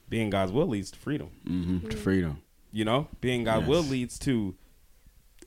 being 0.09 0.31
God's 0.31 0.53
will 0.53 0.67
leads 0.67 0.91
to 0.91 0.99
freedom 0.99 1.31
mm-hmm. 1.47 1.89
To 1.89 1.97
freedom. 1.97 2.43
you 2.71 2.85
know, 2.85 3.09
being 3.21 3.45
God 3.45 3.67
will 3.67 3.83
leads 3.83 4.19
to 4.21 4.55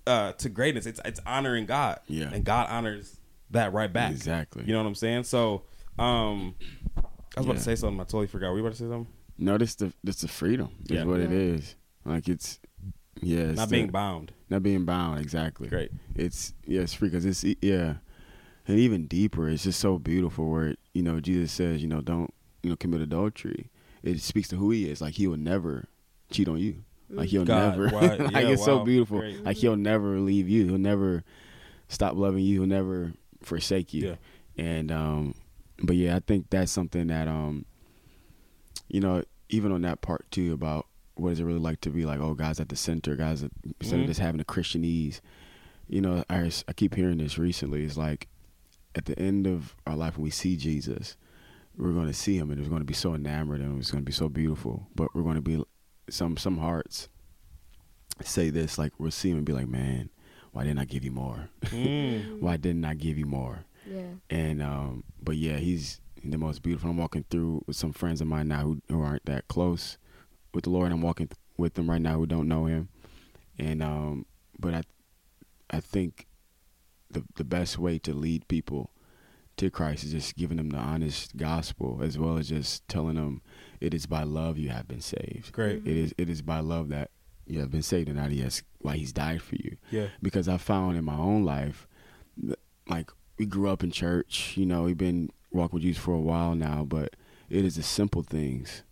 uh 0.07 0.31
to 0.33 0.49
greatness. 0.49 0.85
It's 0.85 0.99
it's 1.05 1.19
honoring 1.25 1.65
God. 1.65 1.99
Yeah. 2.07 2.29
And 2.31 2.43
God 2.43 2.67
honors 2.69 3.17
that 3.51 3.73
right 3.73 3.91
back. 3.91 4.11
Exactly. 4.11 4.63
You 4.65 4.73
know 4.73 4.79
what 4.79 4.87
I'm 4.87 4.95
saying? 4.95 5.23
So 5.23 5.63
um 5.99 6.55
I 6.97 7.39
was 7.41 7.45
about 7.45 7.57
to 7.57 7.63
say 7.63 7.75
something, 7.75 7.99
I 7.99 8.03
totally 8.03 8.27
forgot. 8.27 8.49
Were 8.51 8.57
you 8.57 8.63
about 8.65 8.73
to 8.75 8.79
say 8.83 8.89
something? 8.89 9.07
No, 9.37 9.57
this 9.57 9.75
the 9.75 9.93
this 10.03 10.21
the 10.21 10.27
freedom 10.27 10.69
is 10.85 10.91
Yeah. 10.91 11.03
what 11.05 11.19
it 11.19 11.29
Yeah. 11.31 11.37
is. 11.55 11.75
Like 12.05 12.27
it's 12.29 12.59
yeah, 13.21 13.39
it's 13.39 13.57
Not 13.57 13.69
the- 13.69 13.75
being 13.77 13.89
bound. 13.91 14.31
not 14.49 14.63
being 14.63 14.85
bound 14.85 15.19
exactly. 15.19 15.67
Great. 15.67 15.91
It's 16.15 16.53
yeah, 16.65 16.81
it's 16.81 16.93
free 16.93 17.09
because 17.09 17.25
it's 17.25 17.43
e- 17.43 17.57
yeah, 17.61 17.95
and 18.67 18.79
even 18.79 19.07
deeper. 19.07 19.49
It's 19.49 19.63
just 19.63 19.79
so 19.79 19.97
beautiful 19.99 20.49
where 20.49 20.75
you 20.93 21.01
know 21.03 21.19
Jesus 21.19 21.51
says 21.51 21.81
you 21.81 21.87
know 21.87 22.01
don't 22.01 22.33
you 22.63 22.69
know 22.69 22.75
commit 22.75 23.01
adultery. 23.01 23.69
It 24.03 24.19
speaks 24.21 24.47
to 24.49 24.55
who 24.57 24.69
he 24.71 24.89
is. 24.89 25.01
Like 25.01 25.15
he 25.15 25.27
will 25.27 25.37
never 25.37 25.87
cheat 26.31 26.47
on 26.47 26.59
you. 26.59 26.83
Like 27.09 27.29
he'll 27.29 27.45
God, 27.45 27.77
never. 27.77 27.95
right. 27.95 28.19
like 28.31 28.31
Yeah, 28.33 28.49
it's 28.51 28.65
so 28.65 28.83
beautiful. 28.83 29.19
Great. 29.19 29.43
Like 29.43 29.57
he'll 29.57 29.75
never 29.75 30.19
leave 30.19 30.47
you. 30.49 30.65
He'll 30.67 30.77
never 30.77 31.23
stop 31.87 32.15
loving 32.15 32.43
you. 32.43 32.59
He'll 32.61 32.69
never 32.69 33.13
forsake 33.41 33.93
you. 33.93 34.07
Yeah. 34.09 34.15
And 34.57 34.91
um, 34.91 35.35
but 35.81 35.95
yeah, 35.95 36.15
I 36.15 36.19
think 36.19 36.49
that's 36.49 36.71
something 36.71 37.07
that 37.07 37.27
um, 37.27 37.65
you 38.87 38.99
know, 38.99 39.23
even 39.49 39.71
on 39.71 39.81
that 39.83 40.01
part 40.01 40.29
too 40.31 40.53
about 40.53 40.87
what 41.15 41.29
does 41.29 41.39
it 41.39 41.45
really 41.45 41.59
like 41.59 41.81
to 41.81 41.89
be 41.89 42.05
like? 42.05 42.19
Oh, 42.19 42.33
God's 42.33 42.59
at 42.59 42.69
the 42.69 42.75
center. 42.75 43.15
God's 43.15 43.43
at, 43.43 43.51
instead 43.79 43.99
Mhm. 43.99 44.01
of 44.03 44.07
just 44.07 44.19
having 44.19 44.41
a 44.41 44.45
Christianese. 44.45 45.21
You 45.87 46.01
know, 46.01 46.23
I 46.29 46.51
I 46.67 46.73
keep 46.73 46.95
hearing 46.95 47.19
this 47.19 47.37
recently. 47.37 47.83
It's 47.83 47.95
like 47.97 48.27
at 48.95 49.05
the 49.05 49.17
end 49.19 49.45
of 49.47 49.75
our 49.85 49.95
life 49.95 50.17
when 50.17 50.23
we 50.23 50.29
see 50.31 50.57
Jesus, 50.57 51.15
we're 51.77 51.91
going 51.91 52.07
to 52.07 52.13
see 52.13 52.37
him 52.37 52.49
and 52.51 52.59
it's 52.59 52.69
going 52.69 52.81
to 52.81 52.85
be 52.85 52.93
so 52.93 53.13
enamored 53.13 53.59
and 53.61 53.77
it's 53.79 53.91
going 53.91 54.03
to 54.03 54.05
be 54.05 54.11
so 54.13 54.29
beautiful. 54.29 54.87
But 54.95 55.13
we're 55.13 55.23
going 55.23 55.35
to 55.35 55.41
be 55.41 55.63
some 56.09 56.37
some 56.37 56.57
hearts 56.57 57.09
say 58.23 58.49
this 58.49 58.77
like 58.77 58.93
we'll 58.97 59.11
see 59.11 59.29
him 59.29 59.37
and 59.37 59.45
be 59.45 59.53
like, 59.53 59.67
man, 59.67 60.09
why 60.53 60.63
didn't 60.63 60.79
I 60.79 60.85
give 60.85 61.03
you 61.03 61.11
more? 61.11 61.49
Mm. 61.65 62.39
why 62.39 62.57
didn't 62.57 62.85
I 62.85 62.93
give 62.93 63.17
you 63.17 63.25
more? 63.25 63.65
Yeah. 63.89 64.13
And 64.29 64.61
um, 64.61 65.03
but 65.21 65.35
yeah, 65.37 65.57
he's 65.57 65.99
the 66.31 66.37
most 66.37 66.61
beautiful. 66.61 66.89
I'm 66.89 66.97
walking 66.97 67.25
through 67.29 67.63
with 67.67 67.75
some 67.75 67.93
friends 67.93 68.21
of 68.21 68.27
mine 68.27 68.47
now 68.47 68.61
who, 68.63 68.81
who 68.89 69.01
aren't 69.01 69.25
that 69.25 69.47
close 69.47 69.97
with 70.53 70.63
the 70.65 70.69
Lord. 70.69 70.91
I'm 70.91 71.01
walking 71.01 71.27
th- 71.27 71.37
with 71.57 71.73
them 71.75 71.89
right 71.89 72.01
now 72.01 72.17
who 72.17 72.25
don't 72.25 72.47
know 72.47 72.65
Him, 72.65 72.89
and 73.59 73.81
um, 73.83 74.25
but 74.59 74.73
I, 74.73 74.83
I 75.69 75.79
think 75.79 76.27
the 77.11 77.23
the 77.35 77.43
best 77.43 77.77
way 77.77 77.97
to 77.99 78.13
lead 78.13 78.47
people 78.47 78.91
to 79.57 79.69
Christ 79.69 80.03
is 80.03 80.11
just 80.11 80.35
giving 80.35 80.57
them 80.57 80.69
the 80.69 80.77
honest 80.77 81.37
gospel, 81.37 82.01
as 82.03 82.17
well 82.17 82.37
as 82.37 82.49
just 82.49 82.85
telling 82.89 83.15
them 83.15 83.41
it 83.79 83.93
is 83.93 84.05
by 84.05 84.23
love 84.23 84.57
you 84.57 84.69
have 84.69 84.87
been 84.87 85.01
saved. 85.01 85.51
Great. 85.53 85.85
It 85.87 85.97
is 85.97 86.13
it 86.17 86.29
is 86.29 86.41
by 86.41 86.59
love 86.59 86.89
that 86.89 87.11
you 87.47 87.59
have 87.59 87.71
been 87.71 87.81
saved, 87.83 88.09
and 88.09 88.17
not 88.17 88.31
yes, 88.31 88.63
why 88.79 88.97
He's 88.97 89.13
died 89.13 89.41
for 89.41 89.55
you 89.55 89.77
Yeah. 89.91 90.07
because 90.21 90.47
I 90.49 90.57
found 90.57 90.97
in 90.97 91.05
my 91.05 91.15
own 91.17 91.43
life, 91.45 91.87
like 92.89 93.11
we 93.37 93.45
grew 93.45 93.69
up 93.69 93.83
in 93.83 93.91
church, 93.91 94.55
you 94.57 94.65
know, 94.65 94.83
we've 94.83 94.97
been 94.97 95.29
walking 95.55 95.75
with 95.77 95.83
Jesus 95.83 96.03
for 96.03 96.13
a 96.13 96.19
while 96.21 96.55
now, 96.55 96.83
but 96.83 97.15
it 97.49 97.65
is 97.65 97.75
the 97.75 97.83
simple 97.83 98.23
things. 98.23 98.83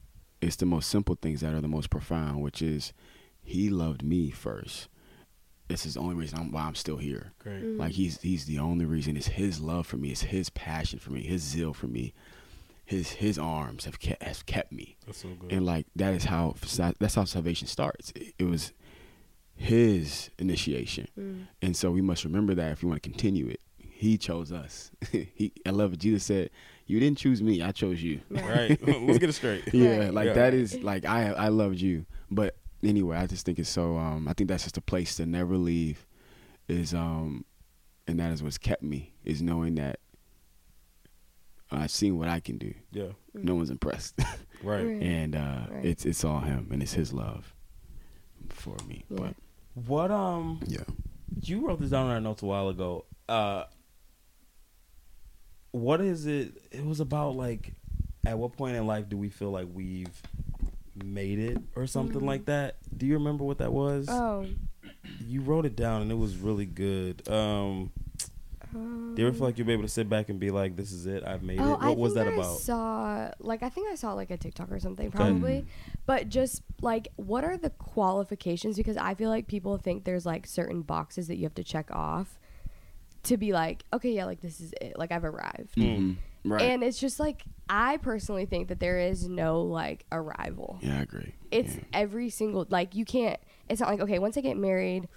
It's 0.41 0.55
the 0.57 0.65
most 0.65 0.89
simple 0.89 1.15
things 1.21 1.41
that 1.41 1.53
are 1.53 1.61
the 1.61 1.67
most 1.67 1.89
profound, 1.89 2.41
which 2.41 2.61
is 2.61 2.93
He 3.41 3.69
loved 3.69 4.03
me 4.03 4.29
first. 4.31 4.87
This 5.69 5.85
is 5.85 5.93
the 5.93 6.01
only 6.01 6.15
reason 6.15 6.37
I'm, 6.39 6.51
why 6.51 6.63
I'm 6.63 6.75
still 6.75 6.97
here. 6.97 7.31
Great. 7.39 7.63
Like 7.63 7.93
he's 7.93 8.21
he's 8.21 8.45
the 8.45 8.59
only 8.59 8.85
reason. 8.85 9.15
It's 9.17 9.27
His 9.27 9.59
love 9.61 9.87
for 9.87 9.97
me. 9.97 10.11
It's 10.11 10.23
His 10.23 10.49
passion 10.49 10.99
for 10.99 11.11
me. 11.11 11.21
His 11.23 11.41
zeal 11.41 11.73
for 11.73 11.87
me. 11.87 12.13
His 12.85 13.11
His 13.13 13.39
arms 13.39 13.85
have 13.85 13.99
kept 13.99 14.21
have 14.21 14.45
kept 14.45 14.71
me 14.73 14.97
That's 15.05 15.19
so 15.19 15.29
good. 15.29 15.51
and 15.53 15.65
like 15.65 15.87
that 15.95 16.13
is 16.13 16.25
how 16.25 16.55
that's 16.99 17.15
how 17.15 17.23
salvation 17.23 17.67
starts. 17.67 18.11
It, 18.15 18.33
it 18.39 18.43
was 18.43 18.73
his 19.55 20.29
initiation, 20.39 21.07
Mm. 21.17 21.47
and 21.61 21.75
so 21.77 21.91
we 21.91 22.01
must 22.01 22.23
remember 22.25 22.53
that 22.55 22.71
if 22.71 22.83
we 22.83 22.89
want 22.89 23.01
to 23.01 23.09
continue 23.09 23.47
it. 23.47 23.61
He 23.95 24.17
chose 24.17 24.51
us. 24.51 24.91
he, 25.11 25.53
I 25.65 25.69
love 25.69 25.93
it. 25.93 25.99
Jesus 25.99 26.23
said, 26.25 26.49
"You 26.87 26.99
didn't 26.99 27.17
choose 27.19 27.41
me. 27.41 27.61
I 27.61 27.71
chose 27.71 28.01
you." 28.03 28.19
right. 28.29 28.77
Let's 28.87 29.19
get 29.19 29.29
it 29.29 29.33
straight. 29.33 29.73
yeah, 29.73 30.09
like 30.11 30.27
Yeah. 30.27 30.33
that 30.33 30.53
is 30.53 30.75
like 30.83 31.05
I 31.05 31.31
I 31.31 31.47
loved 31.49 31.79
you. 31.79 32.05
But 32.29 32.57
anyway, 32.83 33.17
I 33.17 33.27
just 33.27 33.45
think 33.45 33.59
it's 33.59 33.69
so. 33.69 33.97
Um, 33.97 34.27
I 34.27 34.33
think 34.33 34.49
that's 34.49 34.63
just 34.63 34.77
a 34.77 34.81
place 34.81 35.15
to 35.17 35.25
never 35.25 35.55
leave. 35.57 36.05
Is 36.67 36.93
um, 36.93 37.45
and 38.07 38.19
that 38.19 38.31
is 38.33 38.41
what's 38.43 38.57
kept 38.57 38.83
me 38.83 39.13
is 39.23 39.41
knowing 39.41 39.75
that 39.75 39.99
I've 41.71 41.91
seen 41.91 42.17
what 42.17 42.27
I 42.27 42.39
can 42.39 42.57
do. 42.57 42.73
Yeah. 42.91 43.09
No 43.33 43.55
one's 43.55 43.69
impressed. 43.69 44.15
Right. 44.63 44.85
Right. 44.85 45.01
and 45.01 45.35
uh, 45.35 45.65
Right. 45.69 45.83
it's 45.85 46.05
it's 46.05 46.23
all 46.23 46.39
him 46.39 46.69
and 46.71 46.81
it's 46.81 46.93
his 46.93 47.11
love 47.11 47.53
for 48.47 48.77
me. 48.87 49.03
Yeah. 49.09 49.17
But 49.17 49.35
What 49.73 50.09
um 50.09 50.61
yeah, 50.65 50.85
you 51.41 51.67
wrote 51.67 51.81
this 51.81 51.89
down 51.89 52.05
in 52.05 52.13
our 52.13 52.21
notes 52.21 52.43
a 52.43 52.45
while 52.45 52.69
ago. 52.69 53.03
Uh 53.27 53.65
what 55.73 56.01
is 56.01 56.27
it 56.27 56.53
it 56.71 56.85
was 56.85 56.99
about 56.99 57.35
like 57.35 57.73
at 58.25 58.37
what 58.37 58.53
point 58.53 58.75
in 58.77 58.87
life 58.87 59.09
do 59.09 59.17
we 59.17 59.27
feel 59.27 59.51
like 59.51 59.67
we've 59.73 60.21
made 61.03 61.39
it 61.39 61.57
or 61.75 61.87
something 61.87 62.25
like 62.25 62.43
mm. 62.43 62.45
that? 62.45 62.75
Do 62.95 63.05
you 63.05 63.15
remember 63.15 63.43
what 63.43 63.57
that 63.57 63.73
was? 63.73 64.07
Oh. 64.07 64.45
you 65.19 65.41
wrote 65.41 65.65
it 65.65 65.75
down 65.75 66.03
and 66.03 66.11
it 66.11 66.15
was 66.15 66.37
really 66.37 66.67
good. 66.67 67.27
Um 67.27 67.91
do 68.71 69.21
you 69.21 69.27
ever 69.27 69.33
feel 69.35 69.43
um. 69.43 69.49
like 69.49 69.57
you'll 69.57 69.67
be 69.67 69.73
able 69.73 69.83
to 69.83 69.89
sit 69.89 70.09
back 70.09 70.29
and 70.29 70.39
be 70.39 70.51
like, 70.51 70.75
This 70.75 70.91
is 70.91 71.05
it, 71.07 71.23
I've 71.25 71.43
made 71.43 71.59
Oh, 71.59 71.73
it? 71.73 71.79
What 71.79 71.83
I 71.83 71.89
was 71.89 72.13
that 72.13 72.27
I 72.27 72.31
about? 72.33 72.59
saw 72.59 73.31
like 73.39 73.63
I 73.63 73.69
think 73.69 73.89
I 73.91 73.95
saw 73.95 74.13
like 74.13 74.29
a 74.29 74.37
TikTok 74.37 74.71
or 74.71 74.79
something 74.79 75.09
probably, 75.09 75.61
mm-hmm. 75.61 75.97
but 76.05 76.29
just 76.29 76.61
like 76.81 77.07
what 77.15 77.43
are 77.43 77.57
the 77.57 77.71
qualifications? 77.71 78.77
Because 78.77 78.95
I 78.95 79.15
feel 79.15 79.31
like 79.31 79.47
people 79.47 79.77
think 79.77 80.03
there's 80.03 80.25
like 80.25 80.45
certain 80.45 80.83
boxes 80.83 81.27
that 81.29 81.37
you 81.37 81.43
have 81.43 81.55
to 81.55 81.63
check 81.63 81.89
off 81.89 82.37
to 83.23 83.37
be 83.37 83.53
like, 83.53 83.83
okay, 83.93 84.11
yeah, 84.11 84.25
like 84.25 84.41
this 84.41 84.59
is 84.61 84.73
it, 84.81 84.97
like 84.97 85.11
I've 85.11 85.23
arrived. 85.23 85.75
Mm. 85.75 86.17
right. 86.43 86.61
And 86.61 86.83
it's 86.83 86.99
just 86.99 87.19
like 87.19 87.43
I 87.69 87.97
personally 87.97 88.45
think 88.45 88.67
that 88.67 88.79
there 88.79 88.99
is 88.99 89.27
no 89.27 89.61
like 89.61 90.05
arrival. 90.11 90.79
yeah, 90.81 90.99
I 90.99 91.01
agree. 91.01 91.33
It's 91.51 91.75
yeah. 91.75 91.83
every 91.93 92.29
single 92.29 92.65
like 92.69 92.95
you 92.95 93.05
can't. 93.05 93.39
It's 93.69 93.79
not 93.81 93.89
like 93.89 94.01
okay, 94.01 94.19
once 94.19 94.37
I 94.37 94.41
get 94.41 94.57
married, 94.57 95.07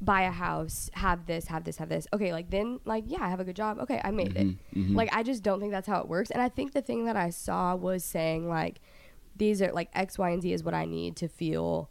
buy 0.00 0.22
a 0.22 0.30
house, 0.30 0.88
have 0.94 1.26
this, 1.26 1.46
have 1.46 1.64
this, 1.64 1.76
have 1.78 1.88
this. 1.88 2.06
Okay, 2.12 2.32
like 2.32 2.50
then 2.50 2.78
like 2.84 3.04
yeah, 3.06 3.18
I 3.22 3.28
have 3.28 3.40
a 3.40 3.44
good 3.44 3.56
job. 3.56 3.78
Okay, 3.80 4.00
I 4.04 4.10
made 4.12 4.34
Mm-hmm, 4.34 4.92
it. 4.92 4.96
Like 4.96 5.12
I 5.12 5.22
just 5.22 5.42
don't 5.42 5.58
think 5.60 5.72
that's 5.72 5.88
how 5.88 6.00
it 6.00 6.08
works. 6.08 6.30
And 6.30 6.40
I 6.40 6.48
think 6.48 6.72
the 6.72 6.82
thing 6.82 7.06
that 7.06 7.16
I 7.16 7.30
saw 7.30 7.74
was 7.74 8.04
saying 8.04 8.48
like 8.48 8.80
these 9.36 9.60
are 9.62 9.72
like 9.72 9.88
X, 9.94 10.18
Y, 10.18 10.30
and 10.30 10.42
Z 10.42 10.52
is 10.52 10.62
what 10.62 10.74
I 10.74 10.84
need 10.84 11.16
to 11.16 11.28
feel 11.28 11.90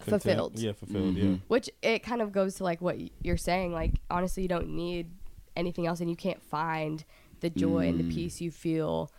Content? 0.00 0.22
fulfilled. 0.22 0.58
Yeah, 0.58 0.72
fulfilled, 0.72 1.16
Mm-hmm. 1.16 1.30
yeah. 1.32 1.36
Which 1.48 1.70
it 1.82 2.02
kind 2.02 2.20
of 2.20 2.32
goes 2.32 2.56
to 2.56 2.64
like 2.64 2.80
what 2.80 2.96
you're 3.22 3.36
saying. 3.36 3.72
Like 3.72 3.94
honestly, 4.10 4.42
you 4.42 4.48
don't 4.48 4.68
need 4.68 5.10
anything 5.56 5.86
else, 5.86 6.00
and 6.00 6.10
you 6.10 6.16
can't 6.16 6.42
find 6.42 7.04
the 7.40 7.50
joy 7.50 7.86
and 7.88 7.98
the 7.98 8.04
Mm. 8.04 8.14
peace 8.14 8.40
you 8.40 8.50
feel 8.50 9.10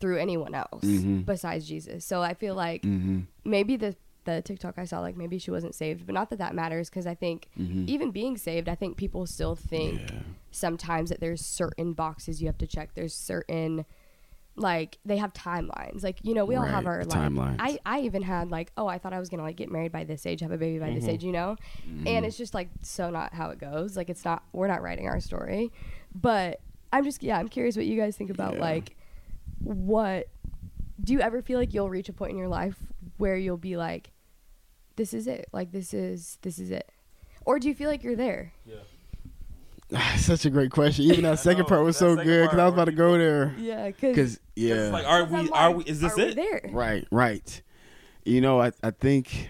through 0.00 0.18
anyone 0.18 0.54
else 0.54 0.84
Mm-hmm. 0.84 1.20
besides 1.22 1.66
Jesus. 1.66 2.04
So 2.04 2.22
I 2.22 2.34
feel 2.34 2.54
like 2.54 2.84
maybe 3.44 3.76
the 3.76 3.96
the 4.24 4.42
TikTok 4.42 4.74
I 4.78 4.84
saw, 4.84 5.00
like 5.00 5.16
maybe 5.16 5.38
she 5.38 5.50
wasn't 5.50 5.74
saved, 5.74 6.04
but 6.06 6.14
not 6.14 6.28
that 6.30 6.38
that 6.38 6.54
matters 6.54 6.90
because 6.90 7.06
I 7.06 7.14
think 7.14 7.48
even 7.56 8.10
being 8.10 8.36
saved, 8.36 8.68
I 8.68 8.74
think 8.74 8.96
people 8.98 9.26
still 9.26 9.56
think 9.56 10.00
Mm-hmm. 10.00 10.14
Yeah. 10.16 10.22
sometimes 10.50 11.08
that 11.10 11.20
there's 11.20 11.44
certain 11.44 11.94
boxes 11.94 12.40
you 12.40 12.46
have 12.46 12.58
to 12.58 12.66
check. 12.66 12.94
There's 12.94 13.14
certain 13.14 13.84
like 14.60 14.98
they 15.04 15.16
have 15.16 15.32
timelines. 15.32 16.02
Like 16.02 16.18
you 16.22 16.34
know, 16.34 16.44
we 16.44 16.54
all 16.54 16.64
have 16.64 16.84
Right, 16.84 16.98
our 16.98 17.04
like. 17.04 17.18
timelines. 17.18 17.56
I 17.58 17.78
I 17.84 18.00
even 18.00 18.22
had 18.22 18.50
like, 18.50 18.70
oh, 18.76 18.86
I 18.86 18.98
thought 18.98 19.12
I 19.12 19.18
was 19.18 19.28
gonna 19.28 19.42
like 19.42 19.56
get 19.56 19.70
married 19.70 19.90
by 19.92 20.04
this 20.04 20.26
age, 20.26 20.40
have 20.40 20.52
a 20.52 20.58
baby 20.58 20.78
by 20.78 20.86
Mm-hmm. 20.90 20.94
this 21.00 21.08
age, 21.08 21.24
you 21.24 21.32
know, 21.32 21.56
and 22.06 22.24
it's 22.26 22.36
just 22.36 22.54
like 22.54 22.68
so 22.82 23.10
not 23.10 23.32
how 23.34 23.50
it 23.50 23.58
goes. 23.58 23.96
Like 23.96 24.10
it's 24.10 24.24
not. 24.24 24.42
We're 24.52 24.68
not 24.68 24.82
writing 24.82 25.06
our 25.08 25.20
story, 25.20 25.72
but 26.14 26.60
I'm 26.92 27.04
just 27.04 27.22
yeah. 27.22 27.38
I'm 27.38 27.48
curious 27.48 27.76
what 27.76 27.86
you 27.86 27.96
guys 28.00 28.16
think 28.16 28.30
about 28.30 28.54
Yeah. 28.54 28.60
like 28.60 28.96
what. 29.58 30.28
Do 31.02 31.12
you 31.14 31.20
ever 31.20 31.40
feel 31.40 31.58
like 31.58 31.72
you'll 31.72 31.88
reach 31.88 32.08
a 32.10 32.12
point 32.12 32.32
in 32.32 32.36
your 32.38 32.48
life 32.48 32.76
where 33.16 33.36
you'll 33.36 33.56
be 33.56 33.78
like, 33.78 34.10
this 34.96 35.14
is 35.14 35.26
it, 35.26 35.48
like 35.52 35.72
this 35.72 35.94
is 35.94 36.36
this 36.42 36.58
is 36.58 36.70
it, 36.70 36.90
or 37.46 37.58
do 37.58 37.68
you 37.68 37.74
feel 37.74 37.88
like 37.88 38.02
you're 38.02 38.16
there? 38.16 38.52
Such 40.18 40.44
a 40.46 40.50
great 40.50 40.70
question. 40.70 41.04
Even 41.06 41.24
that 41.24 41.38
second 41.40 41.62
know, 41.62 41.68
part 41.68 41.84
was 41.84 41.96
so 41.96 42.14
good 42.16 42.42
because 42.42 42.58
I 42.58 42.64
was 42.64 42.74
about 42.74 42.84
to 42.86 42.92
go 42.92 43.18
there. 43.18 43.54
Yeah, 43.58 43.86
because 43.88 44.10
Because 44.14 44.40
yeah, 44.56 44.74
It's 44.74 44.92
like 44.92 45.06
are 45.06 45.24
we 45.24 45.48
are 45.50 45.70
we 45.72 45.84
is 45.84 46.00
this 46.00 46.16
it? 46.18 46.36
there? 46.36 46.62
right, 46.72 47.06
right. 47.10 47.62
You 48.24 48.40
know, 48.40 48.60
I 48.60 48.72
I 48.82 48.90
think 48.92 49.48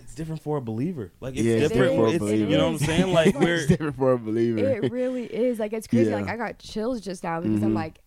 It's 0.00 0.14
different 0.14 0.42
for 0.42 0.56
a 0.58 0.60
believer. 0.60 1.12
Like 1.20 1.34
it's 1.34 1.42
Yeah, 1.44 1.54
it's 1.54 1.68
different. 1.68 1.92
different 1.92 2.10
for 2.10 2.16
a 2.16 2.18
believer. 2.18 2.50
You 2.50 2.58
know 2.58 2.64
what 2.70 2.80
I'm 2.82 2.86
saying? 2.86 3.12
Like 3.12 3.34
we're 3.40 3.54
it's 3.54 3.66
different 3.66 3.96
for 3.96 4.12
a 4.12 4.18
believer. 4.18 4.58
It 4.58 4.90
really 4.92 5.24
is. 5.24 5.58
Like 5.58 5.72
it's 5.72 5.86
crazy. 5.86 6.10
Yeah. 6.10 6.16
Like 6.16 6.28
I 6.28 6.36
got 6.36 6.58
chills 6.58 7.00
just 7.00 7.22
now 7.24 7.40
because 7.40 7.62
I'm 7.62 7.72
Mhm. 7.72 7.76
like, 7.76 8.00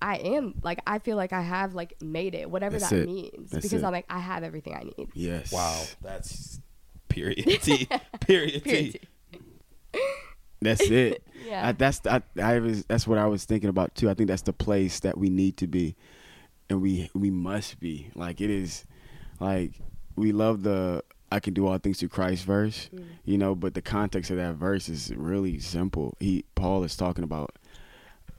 I 0.00 0.16
am 0.16 0.54
like 0.62 0.80
I 0.86 0.98
feel 0.98 1.16
like 1.16 1.32
I 1.32 1.40
have 1.42 1.74
like 1.74 1.94
made 2.02 2.34
it, 2.34 2.50
whatever 2.50 2.78
That's 2.78 2.90
that 2.90 3.00
it. 3.00 3.06
means. 3.06 3.50
That's 3.50 3.64
because 3.64 3.82
it. 3.82 3.86
I'm 3.86 3.92
like 3.92 4.06
I 4.10 4.18
have 4.18 4.44
everything 4.44 4.74
I 4.74 4.82
need. 4.84 5.08
yes. 5.14 5.50
wow. 5.52 5.82
That's 6.02 6.60
period 7.08 7.44
T. 7.62 7.88
Period 8.20 8.62
Period. 8.64 8.64
T. 8.64 9.00
That's 10.62 10.82
it. 10.82 11.22
Yeah. 11.44 11.68
I, 11.68 11.72
that's 11.72 12.00
I, 12.06 12.22
I 12.40 12.60
was 12.60 12.84
that's 12.84 13.04
what 13.04 13.18
I 13.18 13.26
was 13.26 13.44
thinking 13.44 13.68
about 13.68 13.96
too. 13.96 14.08
I 14.08 14.14
think 14.14 14.28
that's 14.28 14.42
the 14.42 14.52
place 14.52 15.00
that 15.00 15.18
we 15.18 15.28
need 15.28 15.56
to 15.56 15.66
be, 15.66 15.96
and 16.70 16.80
we 16.80 17.10
we 17.14 17.30
must 17.30 17.80
be. 17.80 18.10
Like 18.14 18.40
it 18.40 18.48
is, 18.48 18.86
like 19.40 19.72
we 20.14 20.30
love 20.30 20.62
the 20.62 21.02
I 21.32 21.40
can 21.40 21.52
do 21.52 21.66
all 21.66 21.76
things 21.78 21.98
through 21.98 22.10
Christ 22.10 22.44
verse, 22.44 22.88
mm. 22.94 23.04
you 23.24 23.38
know. 23.38 23.56
But 23.56 23.74
the 23.74 23.82
context 23.82 24.30
of 24.30 24.36
that 24.36 24.54
verse 24.54 24.88
is 24.88 25.12
really 25.16 25.58
simple. 25.58 26.14
He 26.20 26.44
Paul 26.54 26.84
is 26.84 26.96
talking 26.96 27.24
about 27.24 27.56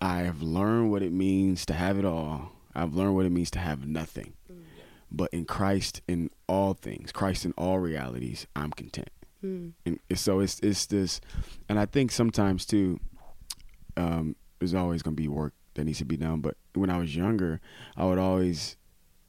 I 0.02 0.20
have 0.20 0.42
learned 0.42 0.92
what 0.92 1.02
it 1.04 1.12
means 1.12 1.66
to 1.68 1.74
have 1.74 2.00
it 2.00 2.06
all. 2.06 2.54
I've 2.74 2.96
learned 2.96 3.16
what 3.16 3.26
it 3.26 3.32
means 3.32 3.52
to 3.52 3.60
have 3.60 3.86
nothing. 3.86 4.34
Mm, 4.52 4.64
but 5.12 5.30
in 5.34 5.46
Christ, 5.46 6.02
in 6.08 6.30
all 6.48 6.74
things, 6.74 7.12
Christ 7.12 7.46
in 7.46 7.54
all 7.58 7.80
realities, 7.80 8.48
I'm 8.56 8.72
content. 8.72 9.10
Hmm. 9.44 9.70
And 9.86 10.00
so 10.16 10.40
it's 10.40 10.60
it's 10.62 10.86
this, 10.86 11.20
and 11.68 11.78
I 11.78 11.86
think 11.86 12.14
sometimes 12.14 12.66
too, 12.66 13.02
um, 13.98 14.38
there's 14.60 14.74
always 14.74 15.02
gonna 15.02 15.16
be 15.16 15.28
work 15.28 15.54
that 15.74 15.84
needs 15.84 15.98
to 15.98 16.06
be 16.06 16.16
done. 16.16 16.40
But 16.40 16.56
when 16.76 16.90
I 16.90 16.98
was 16.98 17.14
younger, 17.14 17.60
I 17.98 18.06
would 18.06 18.18
always 18.18 18.78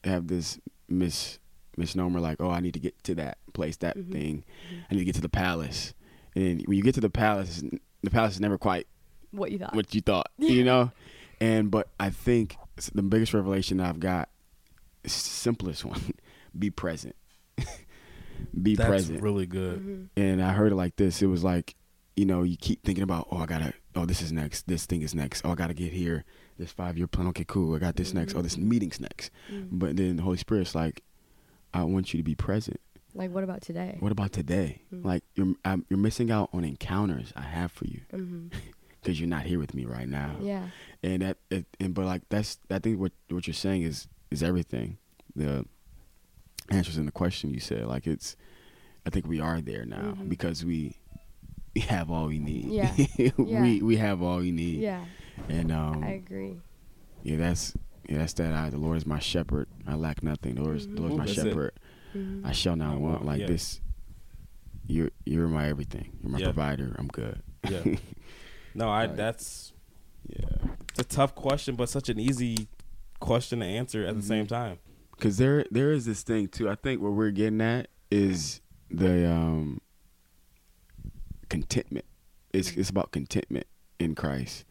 have 0.05 0.29
this 0.29 0.61
mis 0.89 1.41
misnomer 1.77 2.21
like, 2.21 2.41
oh, 2.41 2.51
I 2.51 2.61
need 2.61 2.75
to 2.75 2.81
get 2.81 3.03
to 3.05 3.17
that 3.17 3.39
place, 3.55 3.77
that 3.79 3.97
mm-hmm. 3.97 4.13
thing. 4.13 4.45
Mm-hmm. 4.69 4.81
I 4.89 4.95
need 4.95 5.01
to 5.01 5.05
get 5.05 5.15
to 5.17 5.21
the 5.21 5.29
palace. 5.29 5.95
And 6.37 6.63
when 6.67 6.77
you 6.77 6.85
get 6.85 6.95
to 6.95 7.01
the 7.01 7.11
palace, 7.11 7.65
the 8.03 8.11
palace 8.11 8.35
is 8.35 8.41
never 8.41 8.57
quite 8.57 8.87
what 9.33 9.51
you 9.51 9.59
thought? 9.59 9.75
what 9.75 9.93
you 9.95 10.01
thought, 10.01 10.31
you 10.39 10.63
know. 10.63 10.93
And 11.41 11.73
but 11.73 11.89
I 11.99 12.11
think 12.11 12.57
the 12.95 13.03
biggest 13.03 13.35
revelation 13.35 13.81
I've 13.81 13.99
got, 13.99 14.29
simplest 15.07 15.85
one: 15.85 16.15
be 16.57 16.71
present. 16.71 17.17
be 18.63 18.75
That's 18.77 18.89
present. 18.89 19.23
really 19.23 19.47
good. 19.47 19.81
Mm-hmm. 19.81 20.05
and 20.17 20.43
I 20.43 20.53
heard 20.53 20.73
it 20.73 20.77
like 20.77 20.97
this. 20.97 21.23
It 21.23 21.27
was 21.27 21.45
like, 21.45 21.75
you 22.17 22.25
know, 22.25 22.43
you 22.43 22.57
keep 22.57 22.83
thinking 22.85 23.03
about, 23.03 23.27
oh, 23.31 23.39
I 23.39 23.47
gotta, 23.47 23.73
oh, 23.97 24.07
this 24.07 24.23
is 24.23 24.33
next. 24.33 24.67
This 24.69 24.87
thing 24.87 25.03
is 25.03 25.15
next. 25.15 25.45
Oh, 25.45 25.51
I 25.51 25.55
gotta 25.55 25.75
get 25.75 25.93
here. 25.93 26.25
This 26.59 26.71
five 26.71 26.97
year 26.97 27.07
plan. 27.09 27.27
Okay, 27.29 27.45
cool. 27.47 27.75
I 27.75 27.79
got 27.79 27.97
this 27.97 28.15
next. 28.15 28.35
Oh, 28.35 28.43
this 28.43 28.57
meeting's 28.57 29.01
next. 29.01 29.31
But 29.71 29.97
then 29.97 30.17
the 30.17 30.23
Holy 30.23 30.37
Spirit's 30.37 30.75
like, 30.75 31.03
I 31.73 31.83
want 31.83 32.15
you 32.15 32.19
to 32.19 32.25
be 32.25 32.37
present. 32.37 32.81
Like, 33.17 33.31
what 33.33 33.45
about 33.45 33.63
today? 33.63 33.97
What 34.01 34.13
about 34.13 34.33
today? 34.33 34.83
Like 34.91 35.23
you're 35.35 35.55
I'm, 35.65 35.85
you're 35.89 35.99
missing 35.99 36.31
out 36.31 36.51
on 36.53 36.65
encounters 36.65 37.33
I 37.37 37.43
have 37.43 37.73
for 37.73 37.87
you 37.87 38.01
hmm 38.11 38.49
because 39.03 39.21
you're 39.21 39.29
not 39.29 39.43
here 39.45 39.59
with 39.59 39.75
me 39.75 39.85
right 39.85 40.09
now. 40.09 40.35
Yeah. 40.41 40.69
And 41.03 41.21
that 41.21 41.37
it, 41.51 41.67
and 41.79 41.93
but 41.93 42.07
like 42.07 42.23
that's 42.31 42.59
I 42.71 42.79
think 42.79 42.99
what 42.99 43.13
what 43.29 43.47
you're 43.47 43.55
saying 43.55 43.83
is 43.83 44.09
is 44.31 44.43
everything. 44.43 44.99
The 45.37 45.67
answers 46.71 46.97
in 46.97 47.07
the 47.07 47.13
question 47.13 47.51
you 47.51 47.61
said 47.61 47.87
like 47.87 48.07
it's 48.07 48.37
I 49.07 49.11
think 49.11 49.27
we 49.27 49.39
are 49.41 49.61
there 49.61 49.85
now 49.85 50.15
Mhm. 50.17 50.29
because 50.29 50.65
we 50.65 50.97
we 51.75 51.81
have 51.83 52.11
all 52.11 52.27
we 52.27 52.39
need. 52.39 52.67
Yeah. 52.67 52.93
we 53.19 53.33
Yeah. 53.47 53.83
we 53.83 53.97
have 53.97 54.23
all 54.23 54.39
we 54.39 54.51
need. 54.53 54.81
Yeah. 54.81 55.05
And 55.49 55.71
um 55.73 56.03
I 56.05 56.11
agree. 56.13 56.57
yeah, 57.23 57.37
that's 57.37 57.75
yeah, 58.09 58.19
that's 58.19 58.33
that. 58.35 58.53
I, 58.53 58.71
the 58.71 58.79
Lord 58.79 58.97
is 58.99 59.07
my 59.07 59.19
shepherd. 59.19 59.67
I 59.87 59.95
lack 59.95 60.23
nothing. 60.23 60.55
The 60.57 60.63
Lord 60.63 60.77
is, 60.77 60.87
the 60.87 61.01
Lord 61.01 61.13
is 61.13 61.19
my 61.19 61.25
That's 61.27 61.39
it. 61.39 61.45
shepherd. 61.49 61.73
Mhm. 62.15 62.45
I 62.47 62.53
shall 62.53 62.77
not 62.77 63.01
want. 63.01 63.25
Like 63.25 63.41
Yeah. 63.41 63.47
this, 63.49 63.81
you're 64.87 65.11
you're 65.27 65.49
my 65.49 65.69
everything. 65.69 66.17
You're 66.23 66.33
my 66.33 66.39
Yeah. 66.39 66.47
provider. 66.47 66.95
I'm 66.99 67.09
good. 67.09 67.43
Yeah. 67.69 67.83
No, 68.77 68.89
I. 68.89 69.07
Right. 69.07 69.17
That's 69.17 69.73
Yeah, 70.29 70.49
it's 70.91 70.99
a 71.01 71.05
tough 71.05 71.35
question, 71.35 71.77
but 71.77 71.89
such 71.89 72.09
an 72.09 72.19
easy 72.19 72.69
question 73.21 73.61
to 73.61 73.67
answer 73.67 74.01
at 74.05 74.15
the 74.15 74.21
Mm-hmm. 74.21 74.29
same 74.29 74.47
time. 74.47 74.79
Because 75.17 75.39
there 75.39 75.65
there 75.71 75.93
is 75.93 76.05
this 76.07 76.23
thing 76.23 76.49
too. 76.49 76.69
I 76.69 76.75
think 76.75 77.01
what 77.01 77.13
we're 77.13 77.31
getting 77.31 77.61
at 77.61 77.89
is 78.11 78.61
the 78.91 79.29
um 79.31 79.81
contentment. 81.49 82.05
It's 82.53 82.73
it's 82.77 82.91
about 82.91 83.13
contentment 83.13 83.67
in 83.99 84.15
Christ. 84.15 84.65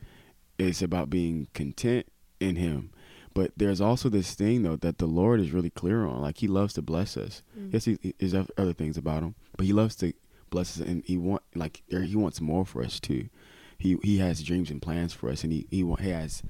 It's 0.58 0.82
about 0.82 1.10
being 1.10 1.48
content 1.54 2.08
in 2.40 2.56
Him. 2.56 2.92
But 3.34 3.52
there's 3.58 3.82
also 3.82 4.10
this 4.10 4.36
thing 4.36 4.62
though 4.64 4.76
that 4.78 5.00
the 5.00 5.08
Lord 5.08 5.40
is 5.40 5.52
really 5.52 5.70
clear 5.72 6.06
on. 6.06 6.22
Like 6.22 6.38
He 6.38 6.48
loves 6.48 6.74
to 6.74 6.82
bless 6.82 7.18
us. 7.18 7.42
Yes, 7.72 7.86
he, 7.86 7.98
he- 8.02 8.16
there's 8.20 8.34
other 8.58 8.74
things 8.74 8.98
about 8.98 9.24
Him, 9.24 9.36
but 9.58 9.66
He 9.66 9.74
loves 9.74 9.96
to 9.98 10.14
bless 10.50 10.80
us, 10.80 10.88
and 10.88 11.04
He 11.06 11.18
want 11.18 11.42
like 11.56 11.82
there, 11.90 12.02
He 12.04 12.16
wants 12.16 12.40
more 12.40 12.66
for 12.66 12.84
us 12.84 13.00
too. 13.00 13.30
He 13.78 13.98
He 14.04 14.20
has 14.20 14.44
dreams 14.44 14.70
and 14.70 14.82
plans 14.82 15.14
for 15.14 15.30
us, 15.30 15.44
and 15.44 15.52
He 15.52 15.68
He, 15.72 15.84
he 16.00 16.10
has 16.10 16.44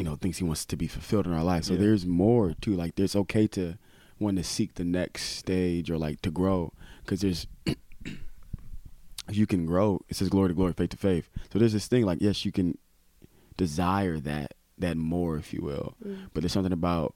you 0.00 0.04
know 0.04 0.16
things 0.16 0.38
He 0.38 0.44
wants 0.44 0.64
to 0.64 0.76
be 0.78 0.86
fulfilled 0.86 1.26
in 1.26 1.34
our 1.34 1.44
life. 1.44 1.64
So 1.64 1.74
Yeah. 1.74 1.80
there's 1.80 2.06
more 2.06 2.54
too. 2.58 2.74
Like 2.74 2.94
there's 2.94 3.14
okay 3.14 3.46
to 3.48 3.76
want 4.18 4.38
to 4.38 4.42
seek 4.44 4.74
the 4.74 4.84
next 4.84 5.24
stage 5.36 5.90
or 5.90 5.98
like 5.98 6.22
to 6.22 6.30
grow 6.30 6.72
because 7.04 7.20
there's 7.20 7.46
you 9.30 9.46
can 9.46 9.66
grow. 9.66 10.00
It 10.08 10.16
says 10.16 10.30
glory 10.30 10.48
to 10.48 10.54
glory, 10.54 10.72
faith 10.72 10.88
to 10.90 10.96
faith. 10.96 11.28
So 11.52 11.58
there's 11.58 11.74
this 11.74 11.86
thing 11.86 12.06
like 12.06 12.22
yes, 12.22 12.46
you 12.46 12.52
can 12.52 12.78
desire 13.58 14.18
that 14.20 14.54
that 14.78 14.96
more, 14.96 15.36
if 15.36 15.52
you 15.52 15.60
will. 15.60 15.94
Mm. 16.02 16.30
But 16.32 16.40
there's 16.40 16.52
something 16.54 16.72
about 16.72 17.14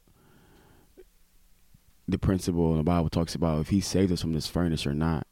the 2.07 2.19
principle 2.19 2.69
and 2.73 2.79
the 2.81 2.85
Bible 2.85 3.09
talks 3.09 3.35
about 3.35 3.61
if 3.63 3.69
He 3.71 3.81
saved 3.81 4.13
us 4.13 4.21
from 4.21 4.35
this 4.35 4.47
furnace 4.47 4.87
or 4.87 4.93
not. 4.93 5.27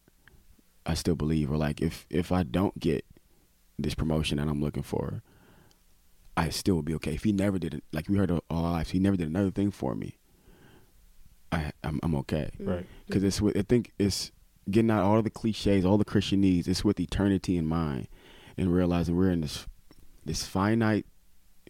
I 0.86 0.94
still 0.94 1.14
believe, 1.16 1.50
or 1.52 1.58
like 1.58 1.82
if 1.82 2.06
if 2.08 2.32
I 2.32 2.44
don't 2.44 2.80
get 2.80 3.04
this 3.78 3.94
promotion 3.94 4.38
that 4.38 4.48
I'm 4.48 4.62
looking 4.62 4.82
for, 4.82 5.22
I 6.36 6.48
still 6.50 6.76
will 6.76 6.82
be 6.82 6.94
okay. 6.94 7.14
If 7.14 7.24
He 7.24 7.32
never 7.32 7.58
did 7.58 7.74
it, 7.74 7.84
like 7.92 8.08
we 8.08 8.16
heard 8.16 8.30
all 8.30 8.42
our 8.50 8.62
lives, 8.62 8.90
He 8.90 8.98
never 8.98 9.16
did 9.16 9.28
another 9.28 9.50
thing 9.50 9.70
for 9.70 9.94
me. 9.94 10.16
I 11.50 11.72
I'm, 11.84 12.00
I'm 12.02 12.14
okay 12.16 12.50
mm-hmm. 12.54 12.70
Right. 12.70 12.86
because 13.06 13.22
it's 13.22 13.40
with 13.40 13.56
I 13.56 13.62
think 13.62 13.92
it's 13.98 14.32
getting 14.70 14.90
out 14.90 15.04
all 15.04 15.20
the 15.22 15.30
cliches, 15.30 15.84
all 15.84 15.98
the 15.98 16.04
Christianese. 16.04 16.66
It's 16.66 16.84
with 16.84 16.98
eternity 16.98 17.56
in 17.56 17.66
mind, 17.66 18.08
and 18.56 18.72
realizing 18.72 19.16
we're 19.16 19.30
in 19.30 19.42
this 19.42 19.66
this 20.24 20.44
finite, 20.46 21.06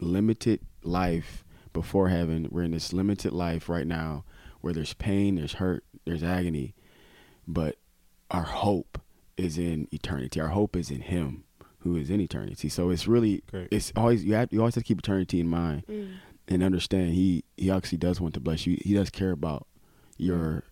limited 0.01 0.61
life 0.83 1.45
before 1.73 2.09
heaven. 2.09 2.49
We're 2.51 2.65
in 2.65 2.73
this 2.73 2.93
limited 2.93 3.33
life 3.33 3.69
right 3.69 3.87
now 3.87 4.25
where 4.61 4.73
there's 4.73 4.95
pain, 4.95 5.37
there's 5.37 5.55
hurt, 5.55 5.85
there's 6.05 6.23
agony, 6.23 6.75
but 7.47 7.77
our 8.31 8.45
hope 8.45 9.01
is 9.37 9.59
in 9.59 9.89
eternity. 9.91 10.41
Our 10.41 10.49
hope 10.49 10.77
is 10.77 10.91
in 10.91 11.01
Him 11.01 11.45
who 11.83 11.97
is 11.97 12.11
in 12.11 12.21
eternity. 12.21 12.69
So 12.69 12.91
it's 12.91 13.07
really 13.07 13.43
Great. 13.51 13.69
it's 13.71 13.93
always 13.97 14.25
you 14.25 14.35
have 14.35 14.53
you 14.53 14.61
always 14.61 14.75
have 14.75 14.85
to 14.85 14.89
keep 14.89 14.99
eternity 14.99 15.41
in 15.41 15.49
mind 15.49 15.85
mm. 15.87 16.15
and 16.49 16.63
understand 16.63 17.15
He 17.15 17.45
He 17.57 17.71
actually 17.71 17.99
does 17.99 18.21
want 18.21 18.35
to 18.35 18.41
bless 18.41 18.67
you. 18.67 18.79
He 18.83 18.95
does 18.95 19.11
care 19.11 19.33
about 19.33 19.67
your 20.17 20.65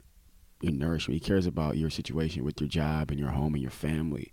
your 0.60 0.72
nourishment. 0.72 1.20
He 1.20 1.26
cares 1.26 1.46
about 1.46 1.76
your 1.76 1.90
situation 1.90 2.44
with 2.44 2.60
your 2.60 2.68
job 2.68 3.10
and 3.10 3.18
your 3.18 3.30
home 3.30 3.54
and 3.54 3.62
your 3.62 3.70
family 3.70 4.32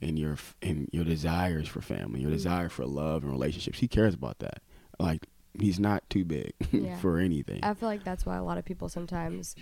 and 0.00 0.18
your 0.18 0.36
and 0.62 0.88
your 0.92 1.04
desires 1.04 1.68
for 1.68 1.80
family, 1.80 2.20
your 2.20 2.30
mm. 2.30 2.34
desire 2.34 2.68
for 2.68 2.86
love 2.86 3.22
and 3.22 3.32
relationships. 3.32 3.78
He 3.78 3.88
cares 3.88 4.14
about 4.14 4.38
that. 4.40 4.62
Like 4.98 5.26
he's 5.58 5.80
not 5.80 6.08
too 6.10 6.24
big 6.24 6.52
Yeah. 6.72 6.98
for 6.98 7.18
anything. 7.18 7.60
I 7.62 7.74
feel 7.74 7.88
like 7.88 8.04
that's 8.04 8.26
why 8.26 8.36
a 8.36 8.44
lot 8.44 8.58
of 8.58 8.64
people 8.64 8.88
sometimes, 8.88 9.56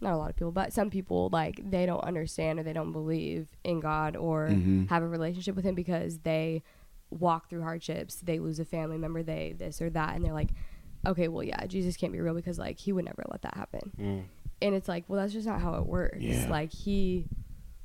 not 0.00 0.12
a 0.12 0.16
lot 0.16 0.30
of 0.30 0.36
people, 0.36 0.52
but 0.52 0.72
some 0.72 0.90
people 0.90 1.28
like 1.32 1.60
they 1.70 1.84
don't 1.86 2.04
understand 2.04 2.58
or 2.58 2.62
they 2.62 2.72
don't 2.72 2.92
believe 2.92 3.48
in 3.64 3.80
God 3.80 4.16
or 4.16 4.48
Mhm. 4.48 4.88
have 4.88 5.02
a 5.02 5.08
relationship 5.08 5.56
with 5.56 5.64
Him 5.64 5.74
because 5.74 6.18
they 6.20 6.62
walk 7.10 7.48
through 7.48 7.62
hardships, 7.62 8.16
they 8.20 8.38
lose 8.38 8.58
a 8.60 8.64
family 8.64 8.98
member, 8.98 9.22
they 9.22 9.54
this 9.56 9.80
or 9.82 9.90
that, 9.90 10.14
and 10.14 10.24
they're 10.24 10.32
like, 10.34 10.50
okay, 11.06 11.26
well, 11.28 11.42
yeah, 11.42 11.64
Jesus 11.66 11.96
can't 11.96 12.12
be 12.12 12.20
real 12.20 12.34
because 12.34 12.58
like 12.58 12.78
He 12.78 12.92
would 12.92 13.04
never 13.04 13.24
let 13.30 13.42
that 13.42 13.54
happen. 13.56 13.92
Mm. 13.98 14.22
And 14.60 14.74
it's 14.74 14.88
like, 14.88 15.04
well, 15.08 15.20
that's 15.20 15.32
just 15.32 15.46
not 15.46 15.60
how 15.60 15.74
it 15.74 15.86
works. 15.86 16.18
Yeah. 16.20 16.46
Like 16.50 16.72
He, 16.72 17.26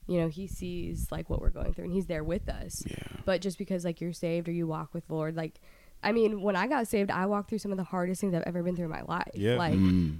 you 0.08 0.20
know, 0.20 0.28
He 0.28 0.48
sees 0.48 1.12
like 1.12 1.30
what 1.30 1.40
we're 1.42 1.50
going 1.52 1.74
through 1.74 1.86
and 1.86 1.94
He's 1.94 2.08
there 2.08 2.24
with 2.24 2.50
us. 2.50 2.84
yeah. 2.86 2.96
But 3.26 3.42
just 3.42 3.58
because 3.58 3.86
like 3.86 4.02
you're 4.02 4.14
saved 4.14 4.48
or 4.50 4.52
you 4.52 4.68
walk 4.68 4.94
with 4.94 5.08
the 5.08 5.14
Lord, 5.16 5.36
like. 5.36 5.60
I 6.06 6.12
mean, 6.12 6.42
when 6.42 6.58
I 6.58 6.68
got 6.68 6.86
saved, 6.90 7.10
I 7.10 7.26
walked 7.28 7.48
through 7.48 7.60
some 7.60 7.72
of 7.72 7.78
the 7.78 7.86
hardest 7.86 8.20
things 8.20 8.34
I've 8.34 8.44
ever 8.44 8.62
been 8.62 8.76
through 8.76 8.84
in 8.88 8.92
my 8.92 9.04
life. 9.04 9.32
Yeah. 9.36 9.56
Like, 9.56 9.76
Mm. 9.76 10.18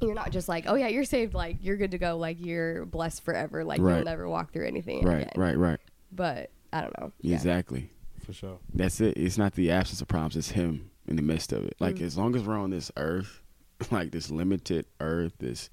You're 0.00 0.14
not 0.14 0.30
just 0.30 0.48
like, 0.48 0.64
oh 0.66 0.74
yeah, 0.74 0.88
you're 0.88 1.04
saved, 1.04 1.34
like 1.34 1.56
you're 1.60 1.76
good 1.76 1.90
to 1.92 1.98
go, 1.98 2.16
like 2.16 2.38
you're 2.44 2.84
blessed 2.86 3.24
forever, 3.24 3.64
like 3.64 3.80
Right. 3.80 3.96
you'll 3.96 4.04
never 4.04 4.28
walk 4.28 4.52
through 4.52 4.66
anything 4.66 5.04
Right, 5.04 5.22
again. 5.22 5.32
right, 5.36 5.56
right. 5.58 5.80
But 6.12 6.50
I 6.72 6.80
don't 6.82 6.98
know. 7.00 7.12
Yeah. 7.20 7.34
Exactly. 7.36 7.90
For 8.24 8.32
sure. 8.32 8.58
That's 8.74 9.00
it. 9.00 9.16
It's 9.16 9.38
not 9.38 9.54
the 9.54 9.70
absence 9.70 10.00
of 10.00 10.08
problems, 10.08 10.36
it's 10.36 10.50
him 10.50 10.90
in 11.06 11.16
the 11.16 11.22
midst 11.22 11.52
of 11.52 11.64
it. 11.64 11.74
Like 11.80 11.96
Mm. 11.96 12.02
as 12.02 12.18
long 12.18 12.36
as 12.36 12.42
we're 12.44 12.58
on 12.58 12.70
this 12.70 12.90
earth, 12.96 13.40
like 13.90 14.10
this 14.12 14.30
limited 14.30 14.86
earth, 15.00 15.32
this 15.38 15.70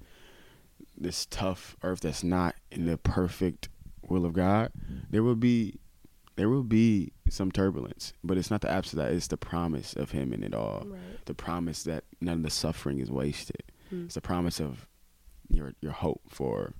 this 0.98 1.26
tough 1.26 1.76
earth 1.82 2.00
that's 2.00 2.24
not 2.24 2.54
in 2.70 2.86
the 2.86 2.96
perfect 2.96 3.68
will 4.08 4.24
of 4.24 4.32
God, 4.32 4.72
there 5.10 5.22
will 5.22 5.34
be 5.36 5.74
there 6.36 6.48
will 6.50 6.62
be 6.62 7.12
some 7.30 7.50
turbulence. 7.50 8.12
But 8.22 8.36
it's 8.38 8.50
not 8.50 8.60
the 8.60 8.70
absence 8.70 8.98
that, 9.02 9.12
it's 9.12 9.26
the 9.28 9.36
promise 9.38 9.94
of 9.94 10.10
him 10.10 10.32
in 10.34 10.42
it 10.42 10.54
all. 10.54 10.82
Right. 10.86 11.00
The 11.24 11.34
promise 11.34 11.82
that 11.84 12.04
none 12.20 12.38
of 12.38 12.42
the 12.42 12.50
suffering 12.50 12.98
is 12.98 13.10
wasted. 13.10 13.62
Mm. 13.92 14.06
It's 14.06 14.14
the 14.14 14.20
promise 14.20 14.60
of 14.60 14.86
your 15.48 15.72
your 15.80 15.92
hope 15.92 16.20
for 16.28 16.72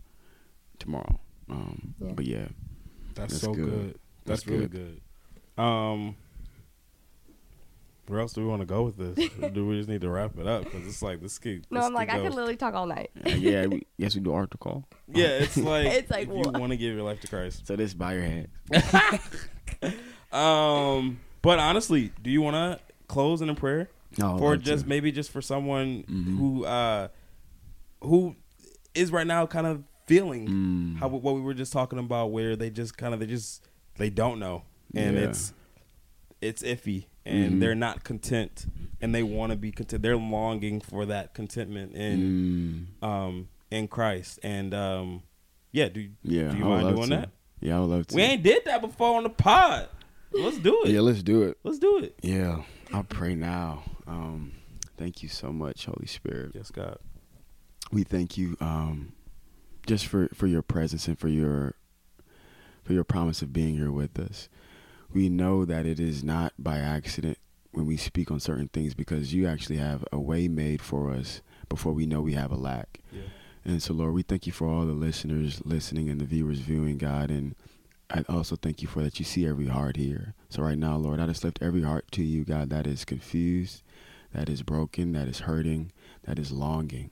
tomorrow. 0.79 1.21
Um 1.51 1.95
Yeah. 2.01 2.13
but 2.13 2.25
yeah. 2.27 2.49
That's, 3.15 3.33
That's 3.33 3.41
so 3.43 3.55
good. 3.55 3.65
good. 3.65 3.99
That's, 4.25 4.43
That's 4.43 4.47
really 4.47 4.67
good. 4.69 5.01
good. 5.57 5.63
Um, 5.63 6.17
where 8.09 8.21
else 8.21 8.35
do 8.35 8.43
we 8.43 8.47
want 8.47 8.61
to 8.61 8.67
go 8.67 8.83
with 8.83 8.97
this? 8.99 9.31
Or 9.43 9.49
do 9.55 9.67
we 9.67 9.79
just 9.79 9.89
need 9.89 10.03
to 10.03 10.11
wrap 10.11 10.39
it 10.39 10.47
up? 10.47 10.65
Because 10.65 10.87
it's 10.87 11.01
like 11.03 11.21
this 11.23 11.39
could. 11.39 11.67
No, 11.71 11.81
this 11.81 11.87
I'm 11.87 11.95
like, 11.95 12.11
I 12.11 12.19
go- 12.19 12.25
could 12.25 12.35
literally 12.35 12.57
talk 12.57 12.75
all 12.75 12.87
night. 12.87 13.11
Uh, 13.25 13.31
yeah, 13.31 13.67
we, 13.67 13.87
yes 13.97 14.15
we 14.15 14.21
do 14.21 14.33
altar 14.35 14.59
call. 14.59 14.85
Yeah, 15.09 15.29
it's 15.39 15.57
like 15.73 15.87
It's 15.87 16.11
like, 16.11 16.29
if 16.29 16.35
you 16.35 16.53
want 16.61 16.71
to 16.73 16.77
give 16.77 16.95
your 16.95 17.03
life 17.05 17.21
to 17.23 17.27
Christ. 17.29 17.67
So 17.67 17.75
this 17.75 17.95
by 17.95 18.15
your 18.15 18.23
hand. 18.23 18.49
Um, 20.33 21.21
but 21.41 21.59
honestly, 21.59 22.13
do 22.23 22.31
you 22.31 22.43
want 22.43 22.55
to 22.57 22.81
close 23.09 23.41
in 23.41 23.49
a 23.49 23.55
prayer? 23.55 23.89
No, 24.19 24.39
for 24.39 24.57
just 24.57 24.83
say- 24.85 24.89
maybe 24.89 25.13
just 25.13 25.31
for 25.31 25.43
someone 25.43 26.05
Mhm. 26.05 26.37
who 26.39 26.65
uh 26.65 27.09
who 28.03 28.37
is 28.95 29.11
right 29.13 29.27
now 29.27 29.47
kind 29.47 29.67
of 29.67 29.83
feeling 30.07 30.47
Mm. 30.49 30.97
how 30.99 31.09
what 31.09 31.35
we 31.35 31.41
were 31.41 31.55
just 31.55 31.73
talking 31.73 31.99
about 31.99 32.31
where 32.31 32.55
they 32.57 32.71
just 32.71 32.97
kind 32.97 33.13
of 33.13 33.21
they 33.21 33.27
just 33.27 33.67
they 33.99 34.09
don't 34.11 34.39
know 34.39 34.63
and 34.95 35.17
Yeah. 35.17 35.23
it's 35.29 35.53
it's 36.41 36.63
iffy 36.63 37.07
and 37.25 37.55
Mhm. 37.55 37.61
they're 37.61 37.75
not 37.75 38.05
content 38.05 38.67
and 39.01 39.15
they 39.15 39.23
want 39.23 39.51
to 39.51 39.57
be 39.57 39.73
content 39.73 40.03
they're 40.03 40.17
longing 40.17 40.81
for 40.81 41.05
that 41.07 41.35
contentment 41.35 41.93
in 41.95 42.87
Mm. 43.03 43.07
um 43.07 43.49
in 43.71 43.89
Christ 43.89 44.39
and 44.43 44.73
um 44.73 45.23
yeah 45.73 45.89
do 45.89 46.09
Yeah, 46.23 46.51
do 46.53 46.59
you 46.59 46.65
mind 46.65 46.95
doing 46.97 47.09
to. 47.11 47.17
that 47.17 47.31
Yeah, 47.61 47.79
I 47.79 47.81
would 47.81 47.91
love 47.91 48.07
to. 48.09 48.15
we 48.17 48.23
ain't 48.23 48.43
did 48.45 48.65
that 48.67 48.81
before 48.81 49.17
on 49.17 49.25
the 49.25 49.31
pod 49.31 49.89
let's 50.33 50.59
do 50.59 50.83
it 50.85 50.91
Yeah, 50.93 51.01
let's 51.01 51.23
do 51.23 51.43
it. 51.43 51.59
let's 51.65 51.79
do 51.81 51.99
it 51.99 52.15
Yeah, 52.23 52.63
I'll 52.93 53.05
pray 53.05 53.35
now. 53.35 53.83
Um, 54.07 54.53
thank 54.97 55.23
you 55.23 55.29
so 55.29 55.53
much, 55.53 55.87
Holy 55.87 56.07
Spirit. 56.07 56.53
yes 56.55 56.71
God 56.71 56.99
We 57.93 58.05
thank 58.05 58.37
you 58.39 58.57
um, 58.61 59.13
just 59.87 60.07
for, 60.07 60.29
for 60.35 60.47
your 60.47 60.63
presence 60.63 61.07
and 61.09 61.19
for 61.19 61.29
your 61.29 61.75
for 62.85 62.93
your 62.93 63.05
promise 63.05 63.43
of 63.43 63.53
being 63.53 63.75
here 63.77 63.91
with 63.91 64.17
us. 64.19 64.49
We 65.13 65.29
know 65.29 65.65
that 65.65 65.87
it 65.87 65.99
is 65.99 66.23
not 66.23 66.53
by 66.57 66.79
accident 66.79 67.37
when 67.73 67.85
we 67.87 67.97
speak 67.97 68.31
on 68.31 68.39
certain 68.39 68.69
things 68.69 68.95
because 68.95 69.35
you 69.35 69.47
actually 69.47 69.79
have 69.79 70.05
a 70.13 70.21
way 70.21 70.47
made 70.47 70.81
for 70.81 71.11
us 71.11 71.43
before 71.69 71.93
we 71.93 72.07
know 72.07 72.21
we 72.21 72.35
have 72.35 72.53
a 72.53 72.57
lack. 72.57 73.01
yeah 73.13 73.23
And 73.65 73.83
so, 73.83 73.93
Lord, 73.93 74.15
we 74.15 74.23
thank 74.23 74.47
you 74.47 74.53
for 74.53 74.69
all 74.69 74.87
the 74.87 74.93
listeners 74.93 75.61
listening 75.65 76.09
and 76.09 76.21
the 76.21 76.25
viewers 76.25 76.61
viewing, 76.61 76.97
God. 76.99 77.29
And 77.31 77.57
I 78.09 78.23
also 78.29 78.55
thank 78.55 78.83
you 78.83 78.89
for 78.89 79.03
that 79.03 79.19
you 79.19 79.25
see 79.25 79.45
every 79.47 79.67
heart 79.67 79.97
here. 79.97 80.35
So, 80.49 80.63
right 80.63 80.79
now, 80.79 80.97
Lord, 80.97 81.21
I 81.21 81.27
just 81.27 81.45
lift 81.45 81.59
every 81.61 81.83
heart 81.83 82.11
to 82.13 82.23
you, 82.23 82.45
God, 82.45 82.71
that 82.71 82.87
is 82.87 83.05
confused, 83.05 83.83
that 84.33 84.49
is 84.49 84.63
broken, 84.63 85.13
that 85.13 85.29
is 85.29 85.41
hurting, 85.41 85.93
that 86.25 86.39
is 86.39 86.53
longing. 86.53 87.11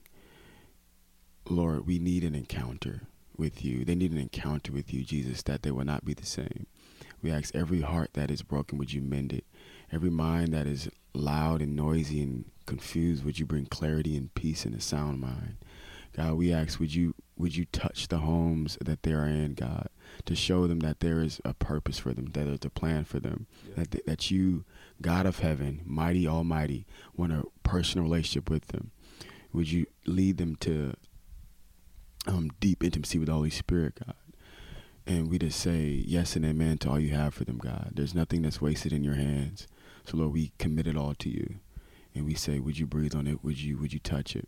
Lord, 1.49 1.85
we 1.85 1.99
need 1.99 2.23
an 2.23 2.33
encounter 2.35 3.01
with 3.37 3.63
you. 3.63 3.85
They 3.85 3.95
need 3.95 4.11
an 4.11 4.17
encounter 4.17 4.71
with 4.71 4.93
you, 4.93 5.03
Jesus, 5.03 5.43
that 5.43 5.63
they 5.63 5.71
will 5.71 5.85
not 5.85 6.05
be 6.05 6.13
the 6.13 6.25
same. 6.25 6.65
We 7.21 7.31
ask 7.31 7.55
every 7.55 7.81
heart 7.81 8.11
that 8.13 8.31
is 8.31 8.41
broken, 8.41 8.77
would 8.77 8.93
you 8.93 9.01
mend 9.01 9.33
it? 9.33 9.45
Every 9.91 10.09
mind 10.09 10.53
that 10.53 10.67
is 10.67 10.89
loud 11.13 11.61
and 11.61 11.75
noisy 11.75 12.21
and 12.21 12.45
confused, 12.65 13.23
would 13.23 13.39
you 13.39 13.45
bring 13.45 13.65
clarity 13.65 14.15
and 14.15 14.33
peace 14.33 14.65
in 14.65 14.73
a 14.73 14.81
sound 14.81 15.19
mind? 15.19 15.57
God, 16.15 16.33
we 16.35 16.53
ask, 16.53 16.79
would 16.79 16.95
you 16.95 17.13
would 17.37 17.55
you 17.55 17.65
touch 17.65 18.07
the 18.07 18.19
homes 18.19 18.77
that 18.79 19.03
they 19.03 19.11
are 19.11 19.27
in, 19.27 19.53
God, 19.53 19.89
to 20.25 20.35
show 20.35 20.67
them 20.67 20.79
that 20.79 20.99
there 21.01 21.21
is 21.21 21.41
a 21.43 21.53
purpose 21.53 21.99
for 21.99 22.13
them, 22.13 22.25
that 22.27 22.45
there's 22.45 22.65
a 22.65 22.69
plan 22.69 23.03
for 23.03 23.19
them, 23.19 23.47
that 23.75 23.95
that 24.05 24.31
you, 24.31 24.63
God 25.01 25.25
of 25.25 25.39
heaven, 25.39 25.81
mighty 25.85 26.27
Almighty, 26.27 26.85
want 27.15 27.33
a 27.33 27.43
personal 27.63 28.05
relationship 28.05 28.49
with 28.49 28.67
them. 28.67 28.91
Would 29.53 29.71
you 29.71 29.85
lead 30.05 30.37
them 30.37 30.55
to 30.57 30.93
um, 32.27 32.51
deep 32.59 32.83
intimacy 32.83 33.19
with 33.19 33.27
the 33.27 33.33
Holy 33.33 33.49
Spirit, 33.49 33.99
God? 34.05 34.15
And 35.07 35.29
we 35.29 35.37
just 35.37 35.59
say 35.59 36.03
yes 36.05 36.35
and 36.35 36.43
amen 36.43 36.79
to 36.79 36.89
all 36.89 36.99
you 36.99 37.13
have 37.13 37.33
for 37.35 37.45
them, 37.45 37.59
God. 37.59 37.91
There's 37.93 38.15
nothing 38.15 38.41
that's 38.41 38.59
wasted 38.61 38.91
in 38.91 39.03
your 39.03 39.13
hands. 39.15 39.67
So 40.03 40.17
Lord, 40.17 40.33
we 40.33 40.51
commit 40.57 40.87
it 40.87 40.97
all 40.97 41.13
to 41.15 41.29
you. 41.29 41.55
And 42.15 42.25
we 42.25 42.33
say, 42.33 42.59
would 42.59 42.79
you 42.79 42.87
breathe 42.87 43.13
on 43.13 43.27
it? 43.27 43.43
Would 43.43 43.61
you 43.61 43.77
would 43.77 43.93
you 43.93 43.99
touch 43.99 44.35
it? 44.35 44.47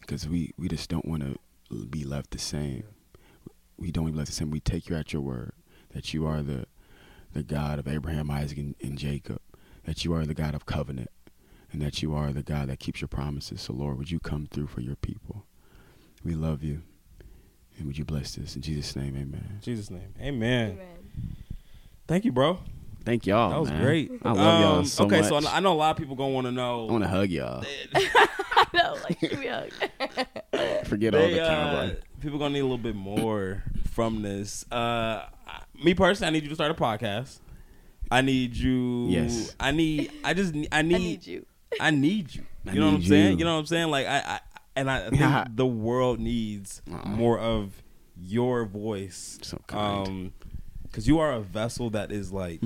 Because 0.00 0.28
we, 0.28 0.54
we 0.56 0.68
just 0.68 0.88
don't 0.88 1.04
want 1.04 1.22
to 1.22 1.86
be 1.86 2.04
left 2.04 2.30
the 2.30 2.38
same. 2.38 2.84
We 3.80 3.90
don't 3.90 4.04
even 4.04 4.16
left 4.16 4.28
the 4.28 4.34
same. 4.34 4.50
We 4.50 4.60
take 4.60 4.88
you 4.88 4.96
at 4.96 5.12
your 5.12 5.22
word 5.22 5.52
that 5.94 6.12
you 6.14 6.26
are 6.26 6.42
the 6.42 6.66
the 7.32 7.42
God 7.42 7.78
of 7.78 7.86
Abraham, 7.86 8.30
Isaac, 8.30 8.58
and, 8.58 8.74
and 8.82 8.98
Jacob. 8.98 9.40
That 9.84 10.04
you 10.04 10.12
are 10.12 10.26
the 10.26 10.34
God 10.34 10.54
of 10.54 10.66
covenant, 10.66 11.10
and 11.72 11.80
that 11.80 12.02
you 12.02 12.14
are 12.14 12.32
the 12.32 12.42
God 12.42 12.68
that 12.68 12.78
keeps 12.78 13.00
your 13.00 13.08
promises. 13.08 13.62
So 13.62 13.72
Lord, 13.72 13.96
would 13.98 14.10
you 14.10 14.20
come 14.20 14.46
through 14.50 14.66
for 14.66 14.80
your 14.82 14.96
people? 14.96 15.46
We 16.22 16.34
love 16.34 16.62
you. 16.62 16.82
And 17.78 17.86
would 17.86 17.96
you 17.96 18.04
bless 18.04 18.34
this? 18.34 18.56
In 18.56 18.62
Jesus' 18.62 18.94
name, 18.94 19.16
amen. 19.16 19.58
Jesus' 19.62 19.90
name. 19.90 20.12
Amen. 20.20 20.72
Amen. 20.72 21.36
Thank 22.06 22.26
you, 22.26 22.32
bro. 22.32 22.58
Thank 23.04 23.26
y'all. 23.26 23.50
That 23.50 23.60
was 23.60 23.70
man. 23.70 23.82
great. 23.82 24.10
I 24.22 24.32
love 24.32 24.60
y'all 24.60 24.78
Um, 24.80 24.84
so 24.84 25.04
okay, 25.06 25.20
much. 25.22 25.42
so 25.42 25.48
I 25.48 25.60
know 25.60 25.72
a 25.72 25.74
lot 25.74 25.92
of 25.92 25.96
people 25.96 26.16
gonna 26.16 26.34
want 26.34 26.46
to 26.46 26.52
know. 26.52 26.88
I 26.88 26.92
want 26.92 27.04
to 27.04 27.08
hug 27.08 27.30
y'all. 27.30 27.64
no, 28.74 28.98
like 29.04 29.18
give 29.20 29.42
hug. 29.42 29.70
Forget 30.84 31.14
all 31.14 31.22
the 31.22 31.40
uh, 31.40 31.48
cowboy. 31.48 31.96
People 32.20 32.38
gonna 32.38 32.54
need 32.54 32.60
a 32.60 32.64
little 32.64 32.78
bit 32.78 32.94
more 32.96 33.62
from 33.92 34.22
this. 34.22 34.64
Uh, 34.70 35.26
me 35.82 35.94
personally, 35.94 36.28
I 36.28 36.30
need 36.32 36.42
you 36.44 36.48
to 36.50 36.54
start 36.54 36.70
a 36.70 36.74
podcast. 36.74 37.40
I 38.10 38.20
need 38.22 38.56
you. 38.56 39.06
Yes. 39.08 39.54
I 39.60 39.70
need. 39.70 40.10
I 40.24 40.34
just. 40.34 40.54
I 40.54 40.58
need. 40.58 40.68
I 40.72 40.82
need 40.82 41.26
you. 41.26 41.46
I 41.80 41.90
need 41.90 42.34
you. 42.34 42.44
I 42.66 42.72
You 42.72 42.80
know 42.80 42.86
what 42.86 42.94
I'm 42.94 43.00
need 43.00 43.08
saying? 43.08 43.32
you. 43.32 43.38
You 43.38 43.44
know 43.44 43.54
what 43.54 43.60
I'm 43.60 43.66
saying? 43.66 43.90
Like 43.90 44.06
I. 44.06 44.18
I 44.20 44.40
and 44.76 44.90
I 44.90 45.00
think 45.10 45.20
Yeah. 45.20 45.44
the 45.52 45.66
world 45.66 46.20
needs 46.20 46.80
Uh-uh. 46.90 47.08
more 47.08 47.38
of 47.38 47.82
your 48.16 48.64
voice. 48.64 49.38
So 49.42 49.58
kind. 49.66 50.08
Um, 50.08 50.32
because 50.84 51.06
you 51.06 51.18
are 51.20 51.32
a 51.32 51.40
vessel 51.40 51.90
that 51.90 52.10
is 52.10 52.32
like 52.32 52.60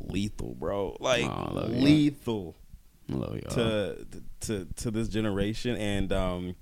lethal, 0.00 0.54
bro. 0.54 0.96
Like 1.00 1.24
Mm-hmm. 1.24 1.40
Aw, 1.40 1.48
I 1.48 1.52
love 1.52 1.74
you. 1.74 1.80
lethal 1.82 2.56
I 3.10 3.14
love 3.16 3.34
y'all. 3.36 3.50
to 3.54 4.06
to 4.40 4.64
to 4.76 4.90
this 4.90 5.08
generation, 5.08 5.76
and 5.76 6.12
um, 6.12 6.56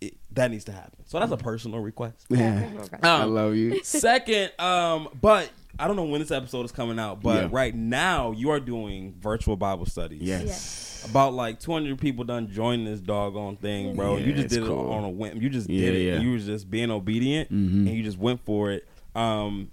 it, 0.00 0.16
that 0.32 0.50
needs 0.50 0.64
to 0.64 0.72
happen. 0.72 1.04
So 1.06 1.18
that's 1.20 1.32
a 1.32 1.36
personal 1.36 1.80
request. 1.80 2.24
yeah. 2.30 2.68
Okay. 2.78 2.96
I 3.02 3.22
Um, 3.22 3.34
love 3.34 3.54
you. 3.54 3.80
Second, 3.84 4.52
um, 4.58 5.08
but 5.20 5.50
I 5.78 5.86
don't 5.86 5.96
know 5.96 6.04
when 6.04 6.20
this 6.20 6.30
episode 6.30 6.64
is 6.64 6.72
coming 6.72 6.98
out, 6.98 7.22
but 7.22 7.42
Yeah. 7.44 7.48
right 7.52 7.74
now 7.74 8.32
you 8.32 8.50
are 8.50 8.60
doing 8.60 9.14
virtual 9.20 9.56
Bible 9.56 9.86
studies. 9.86 10.22
Yes. 10.22 11.06
About 11.08 11.32
like 11.34 11.58
200 11.60 11.98
people 11.98 12.24
done 12.24 12.48
joined 12.50 12.86
this 12.86 13.00
doggone 13.00 13.56
thing, 13.56 13.96
bro. 13.96 14.16
Yeah, 14.16 14.26
you 14.26 14.32
just 14.34 14.48
did 14.48 14.64
cool. 14.64 14.92
it 14.92 14.96
on 14.96 15.04
a 15.04 15.08
whim. 15.08 15.40
You 15.40 15.48
just 15.48 15.68
Yeah, 15.70 15.86
did 15.86 15.94
it. 15.96 16.02
yeah. 16.14 16.20
You 16.20 16.32
was 16.32 16.44
just 16.46 16.70
being 16.70 16.90
obedient, 16.90 17.50
Mhm. 17.50 17.86
and 17.86 17.88
you 17.90 18.02
just 18.02 18.18
went 18.18 18.40
for 18.44 18.70
it. 18.70 18.86
Um, 19.14 19.70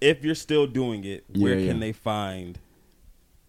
if 0.00 0.24
you're 0.24 0.34
still 0.34 0.66
doing 0.66 1.04
it, 1.04 1.24
where 1.36 1.58
Yeah, 1.58 1.70
can 1.72 1.80
they 1.80 1.92
find 1.92 2.58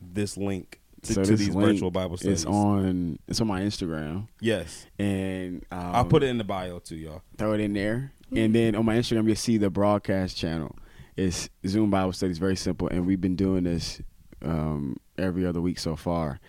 this 0.02 0.36
link 0.38 0.80
to, 1.04 1.14
so 1.14 1.24
to 1.24 1.36
these 1.36 1.50
virtual 1.50 1.92
Bible 1.92 2.18
studies? 2.18 2.44
It's 2.44 2.46
on. 2.46 3.20
It's 3.28 3.40
on 3.42 3.48
my 3.48 3.62
Instagram, 3.62 4.28
Yes, 4.40 4.86
and 5.00 5.66
um, 5.72 5.80
I'll 5.96 6.06
put 6.06 6.24
it 6.24 6.28
in 6.28 6.38
the 6.38 6.44
bio 6.44 6.80
too, 6.80 6.96
y'all. 6.96 7.22
throw 7.38 7.54
it 7.54 7.60
in 7.60 7.74
there, 7.74 8.12
and 8.36 8.54
then 8.56 8.76
on 8.76 8.86
my 8.86 8.96
Instagram 8.96 9.26
you'll 9.28 9.36
see 9.36 9.58
the 9.58 9.70
broadcast 9.70 10.38
channel. 10.38 10.76
It's 11.16 11.50
Zoom 11.68 11.90
Bible 11.92 12.14
Studies. 12.14 12.38
Very 12.40 12.56
simple, 12.56 12.88
and 12.88 13.06
we've 13.06 13.22
been 13.22 13.36
doing 13.36 13.64
this 13.66 14.02
um, 14.44 14.98
every 15.18 15.46
other 15.46 15.62
week 15.62 15.78
so 15.80 15.96
far. 15.96 16.40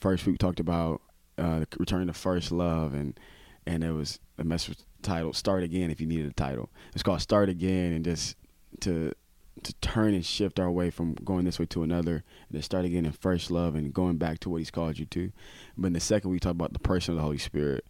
First 0.00 0.26
week 0.26 0.34
we 0.34 0.38
talked 0.38 0.60
about 0.60 1.00
uh, 1.38 1.64
returning 1.78 2.08
to 2.08 2.12
first 2.12 2.50
love, 2.52 2.94
and 2.94 3.18
and 3.66 3.84
it 3.84 3.92
was 3.92 4.18
a 4.38 4.44
message 4.44 4.78
titled 5.02 5.36
"Start 5.36 5.62
Again." 5.62 5.90
If 5.90 6.00
you 6.00 6.06
needed 6.06 6.26
a 6.30 6.32
title, 6.32 6.70
it's 6.92 7.02
called 7.02 7.20
"Start 7.20 7.48
Again," 7.48 7.92
and 7.92 8.04
just 8.04 8.36
to 8.80 9.12
to 9.64 9.74
turn 9.80 10.14
and 10.14 10.24
shift 10.24 10.58
our 10.60 10.70
way 10.70 10.90
from 10.90 11.14
going 11.14 11.44
this 11.44 11.58
way 11.58 11.66
to 11.66 11.82
another, 11.82 12.16
and 12.48 12.52
then 12.52 12.62
start 12.62 12.84
again 12.84 13.04
in 13.04 13.12
first 13.12 13.50
love 13.50 13.74
and 13.74 13.92
going 13.92 14.16
back 14.16 14.38
to 14.40 14.50
what 14.50 14.58
He's 14.58 14.70
called 14.70 14.98
you 14.98 15.06
to. 15.06 15.32
But 15.76 15.88
in 15.88 15.92
the 15.94 16.00
second, 16.00 16.30
we 16.30 16.38
talk 16.38 16.52
about 16.52 16.72
the 16.72 16.78
person 16.78 17.12
of 17.12 17.16
the 17.16 17.22
Holy 17.22 17.38
Spirit, 17.38 17.84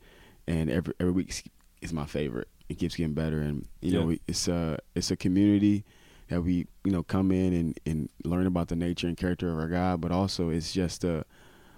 and 0.46 0.70
every 0.70 0.94
every 0.98 1.12
week 1.12 1.50
is 1.82 1.92
my 1.92 2.06
favorite. 2.06 2.48
It 2.68 2.78
keeps 2.78 2.96
getting 2.96 3.12
better, 3.14 3.40
and 3.40 3.68
you 3.82 3.92
know, 3.92 4.00
Yeah. 4.00 4.06
we, 4.06 4.20
it's 4.26 4.48
a 4.48 4.78
it's 4.94 5.10
a 5.10 5.16
community 5.16 5.84
that 6.28 6.40
we 6.42 6.66
you 6.84 6.90
know 6.92 7.02
come 7.02 7.30
in 7.30 7.52
and 7.52 7.78
and 7.84 8.08
learn 8.24 8.46
about 8.46 8.68
the 8.68 8.76
nature 8.76 9.06
and 9.06 9.16
character 9.16 9.50
of 9.52 9.58
our 9.58 9.68
God, 9.68 10.00
but 10.00 10.10
also 10.10 10.48
it's 10.48 10.72
just 10.72 11.04
a 11.04 11.24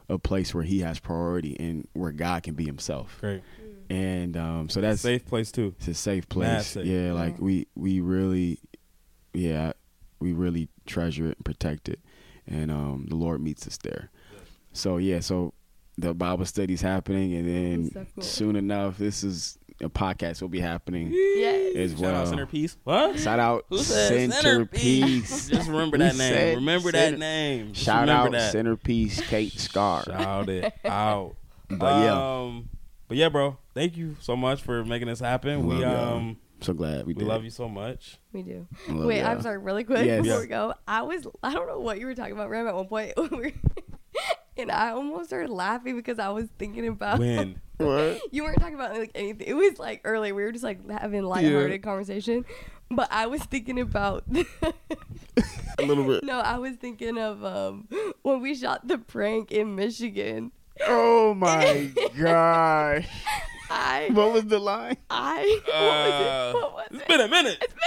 a 0.08 0.18
place 0.18 0.54
where 0.54 0.62
He 0.62 0.80
has 0.80 1.00
priority 1.00 1.56
and 1.58 1.88
where 1.92 2.12
God 2.12 2.44
can 2.44 2.54
be 2.54 2.64
Himself. 2.64 3.16
Great, 3.20 3.42
And 3.90 4.36
um, 4.36 4.68
so 4.68 4.80
that's 4.80 5.00
a 5.00 5.02
safe 5.02 5.26
place 5.26 5.50
too. 5.50 5.74
it's 5.78 5.88
a 5.88 5.94
safe 5.94 6.28
place. 6.28 6.68
safe. 6.68 6.86
Yeah, 6.86 7.12
like 7.12 7.40
we 7.40 7.66
we 7.74 7.98
really, 8.00 8.60
yeah, 9.34 9.72
we 10.20 10.32
really 10.32 10.68
treasure 10.86 11.26
it 11.26 11.36
and 11.36 11.44
protect 11.44 11.88
it, 11.88 12.00
and 12.46 12.70
um, 12.70 13.06
the 13.08 13.16
Lord 13.16 13.40
meets 13.40 13.66
us 13.66 13.76
there. 13.78 14.10
So 14.72 14.96
yeah, 14.98 15.20
so 15.20 15.52
the 15.98 16.14
Bible 16.14 16.44
study's 16.44 16.82
happening, 16.82 17.34
and 17.34 17.48
then 17.48 17.90
so 17.92 18.06
cool. 18.14 18.22
soon 18.22 18.56
enough, 18.56 18.98
this 18.98 19.24
is 19.24 19.58
a 19.82 19.88
podcast 19.90 20.40
will 20.40 20.48
be 20.48 20.60
happening 20.60 21.10
Yes. 21.12 21.76
as 21.76 21.90
Shout 21.92 22.00
well. 22.00 22.14
out 22.16 22.28
centerpiece. 22.28 22.76
What? 22.84 23.18
Shout 23.18 23.38
out 23.38 23.66
Who 23.68 23.78
said 23.78 24.32
centerpiece. 24.32 25.48
Just 25.48 25.68
remember 25.68 25.98
that 25.98 26.16
name. 26.16 26.32
said 26.32 26.54
Remember 26.56 26.90
center- 26.90 27.10
that 27.10 27.18
name. 27.18 27.72
Just 27.72 27.84
Shout 27.84 28.08
out 28.08 28.32
that. 28.32 28.52
centerpiece 28.52 29.20
Kate 29.28 29.52
Scar. 29.58 30.04
Shout 30.04 30.48
it 30.48 30.72
out. 30.84 31.36
But 31.68 32.04
yeah. 32.04 32.40
Um, 32.42 32.68
but 33.08 33.16
yeah, 33.18 33.28
bro. 33.28 33.58
Thank 33.74 33.96
you 33.98 34.16
so 34.20 34.34
much 34.34 34.62
for 34.62 34.82
making 34.84 35.08
this 35.08 35.20
happen. 35.20 35.68
Love 35.68 35.78
we 35.78 35.84
y'all. 35.84 36.16
um 36.16 36.36
so 36.60 36.72
glad 36.72 37.06
we, 37.06 37.14
we 37.14 37.18
did. 37.20 37.28
love 37.28 37.44
you 37.44 37.50
so 37.50 37.68
much. 37.68 38.18
We 38.32 38.42
do. 38.42 38.66
I 38.88 38.92
love 38.92 39.06
Wait, 39.06 39.18
y'all. 39.20 39.28
I'm 39.28 39.42
sorry, 39.42 39.58
really 39.58 39.84
quick 39.84 40.04
Yes. 40.06 40.22
before 40.22 40.40
we 40.40 40.46
go. 40.46 40.74
I 40.88 41.02
was 41.02 41.26
I 41.42 41.52
don't 41.52 41.66
know 41.66 41.80
what 41.80 41.98
you 42.00 42.06
were 42.06 42.14
talking 42.14 42.32
about, 42.32 42.48
Rem, 42.50 42.66
at 42.66 42.74
one 42.74 42.86
point. 42.88 43.12
when 43.16 43.30
we 43.30 43.36
were- 43.38 43.52
and 44.58 44.70
I 44.72 44.90
almost 44.92 45.26
started 45.26 45.50
laughing 45.50 45.96
because 45.96 46.18
I 46.18 46.30
was 46.30 46.46
thinking 46.58 46.86
about 46.88 47.18
When 47.18 47.60
What? 47.76 48.20
you 48.32 48.42
weren't 48.42 48.58
talking 48.58 48.74
about 48.74 48.96
like 48.96 49.10
anything. 49.14 49.46
It 49.46 49.52
was 49.54 49.78
like 49.78 50.00
earlier. 50.04 50.34
We 50.34 50.42
were 50.42 50.52
just 50.52 50.64
like 50.64 50.88
having 50.90 51.22
lighthearted 51.24 51.72
Yeah. 51.72 51.76
conversation. 51.78 52.46
But 52.90 53.08
I 53.10 53.26
was 53.26 53.42
thinking 53.42 53.78
about 53.80 54.24
A 55.78 55.82
little 55.82 56.04
bit. 56.06 56.24
No, 56.24 56.38
I 56.40 56.56
was 56.58 56.76
thinking 56.76 57.18
of 57.18 57.44
um 57.44 57.88
when 58.22 58.40
we 58.40 58.54
shot 58.54 58.88
the 58.88 58.96
prank 58.96 59.52
in 59.52 59.74
Michigan. 59.74 60.52
Oh 60.86 61.34
my 61.38 61.90
gosh. 62.18 63.08
I 63.68 64.08
What 64.12 64.32
was 64.32 64.44
the 64.46 64.58
line? 64.58 64.96
I 65.10 65.60
what 65.64 65.74
uh, 65.74 65.80
was 65.88 66.54
it? 66.54 66.54
What 66.54 66.72
was 66.74 66.86
it's 66.92 67.02
it? 67.02 67.08
been 67.08 67.20
a 67.20 67.28
minute. 67.28 67.58
It's 67.62 67.74
been 67.74 67.82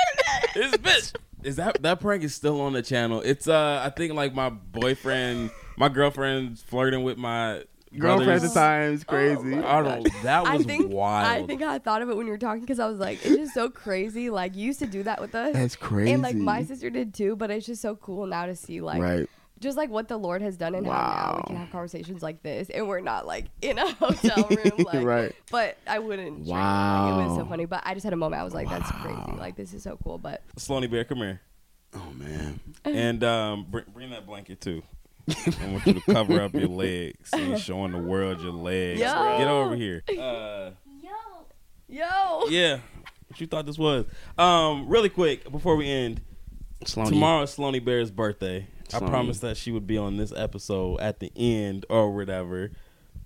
a 0.58 0.62
minute. 0.64 0.74
It's 0.84 1.12
been. 1.14 1.22
Is 1.42 1.56
that 1.56 1.82
that 1.84 2.02
prank 2.02 2.24
is 2.24 2.36
still 2.36 2.60
on 2.60 2.74
the 2.74 2.82
channel? 2.82 3.22
It's 3.22 3.48
uh 3.48 3.82
I 3.82 3.90
think 3.92 4.14
like 4.14 4.34
my 4.36 4.50
boyfriend, 4.50 5.52
my 5.78 5.88
girlfriend's 5.88 6.62
flirting 6.62 7.04
with 7.04 7.18
my 7.18 7.64
Girlfriend 7.98 8.30
at 8.30 8.42
the 8.42 8.50
brother's- 8.50 8.54
time 8.54 8.94
is 8.94 9.04
crazy. 9.06 9.56
I 9.58 9.82
don't. 9.82 10.04
That 10.24 10.46
I 10.46 10.58
was 10.58 10.66
think 10.66 10.92
wild. 10.92 11.26
I 11.44 11.48
think 11.48 11.62
I 11.64 11.80
thought 11.80 12.02
of 12.02 12.10
it 12.10 12.18
when 12.18 12.28
you 12.28 12.34
were 12.34 12.38
talking 12.38 12.60
because 12.62 12.80
I 12.80 12.88
was 12.88 13.00
like, 13.00 13.26
it's 13.26 13.36
just 13.38 13.54
so 13.54 13.70
crazy. 13.70 14.30
Like 14.30 14.56
you 14.56 14.66
used 14.66 14.80
to 14.80 14.86
do 14.86 15.02
that 15.04 15.22
with 15.22 15.34
us. 15.34 15.54
That's 15.54 15.76
crazy. 15.78 16.12
And 16.12 16.22
like 16.22 16.36
my 16.36 16.64
sister 16.66 16.90
did 16.90 17.14
too, 17.14 17.36
but 17.38 17.50
it's 17.50 17.66
just 17.66 17.82
so 17.82 17.96
cool 17.96 18.28
now 18.28 18.46
to 18.46 18.56
see 18.56 18.82
like 18.82 19.02
right. 19.02 19.30
Just 19.60 19.78
like 19.78 19.90
what 19.90 20.08
the 20.08 20.18
Lord 20.18 20.42
has 20.42 20.58
done 20.58 20.74
and 20.76 20.86
how 20.86 20.92
now 20.94 21.36
we 21.38 21.44
can 21.48 21.56
have 21.58 21.72
conversations 21.72 22.22
like 22.22 22.42
this 22.44 22.70
and 22.70 22.88
we're 22.88 23.02
not 23.02 23.26
like 23.28 23.46
in 23.62 23.78
a 23.78 23.92
hotel 23.96 24.48
room 24.50 24.72
like 24.86 25.04
Right. 25.06 25.36
but 25.52 25.78
I 25.88 26.00
wouldn't 26.00 26.46
trade 26.46 26.48
it. 26.48 26.52
Like, 26.52 27.24
it 27.26 27.28
was 27.28 27.38
so 27.38 27.46
funny 27.46 27.66
but 27.66 27.82
I 27.86 27.94
just 27.94 28.04
had 28.04 28.14
a 28.14 28.18
moment 28.18 28.42
I 28.42 28.44
was 28.44 28.54
like 28.54 28.70
that's 28.70 28.90
crazy 28.92 29.32
like 29.38 29.56
this 29.56 29.74
is 29.74 29.84
so 29.84 29.98
cool 30.04 30.18
but 30.18 30.42
Sloney 30.58 30.90
Bear, 30.90 31.04
come 31.04 31.18
here. 31.20 31.42
Oh 31.94 32.12
man. 32.16 32.60
And 32.86 33.24
um, 33.24 33.66
bring, 33.70 33.86
bring 33.94 34.10
that 34.12 34.26
blanket 34.26 34.62
too. 34.62 34.82
I 35.30 35.54
want 35.72 35.86
you 35.86 35.94
to 35.94 36.02
cover 36.02 36.42
up 36.42 36.54
your 36.54 36.68
legs 36.70 37.30
and 37.34 37.60
showing 37.62 37.92
the 37.92 37.98
world 38.00 38.42
your 38.42 38.52
legs. 38.54 39.00
Yo. 39.02 39.38
Get 39.38 39.48
over 39.48 39.76
here. 39.76 40.02
Uh, 40.10 40.72
yo 41.88 42.46
yeah. 42.50 42.80
What 43.28 43.40
you 43.40 43.48
thought 43.48 43.66
this 43.66 43.78
was? 43.78 44.06
Um, 44.38 44.88
really 44.88 45.10
quick 45.10 45.52
before 45.52 45.76
we 45.76 45.90
end. 45.90 46.22
Sloaney. 46.86 47.10
Tomorrow 47.10 47.44
is 47.44 47.52
Sloney 47.56 47.84
Bear's 47.84 48.10
birthday. 48.10 48.66
I 48.94 49.00
promised 49.00 49.42
that 49.42 49.58
she 49.58 49.72
would 49.72 49.88
be 49.88 49.98
on 49.98 50.18
this 50.18 50.32
episode 50.36 51.00
at 51.00 51.20
the 51.20 51.32
end 51.36 51.86
or 51.90 52.14
whatever. 52.14 52.72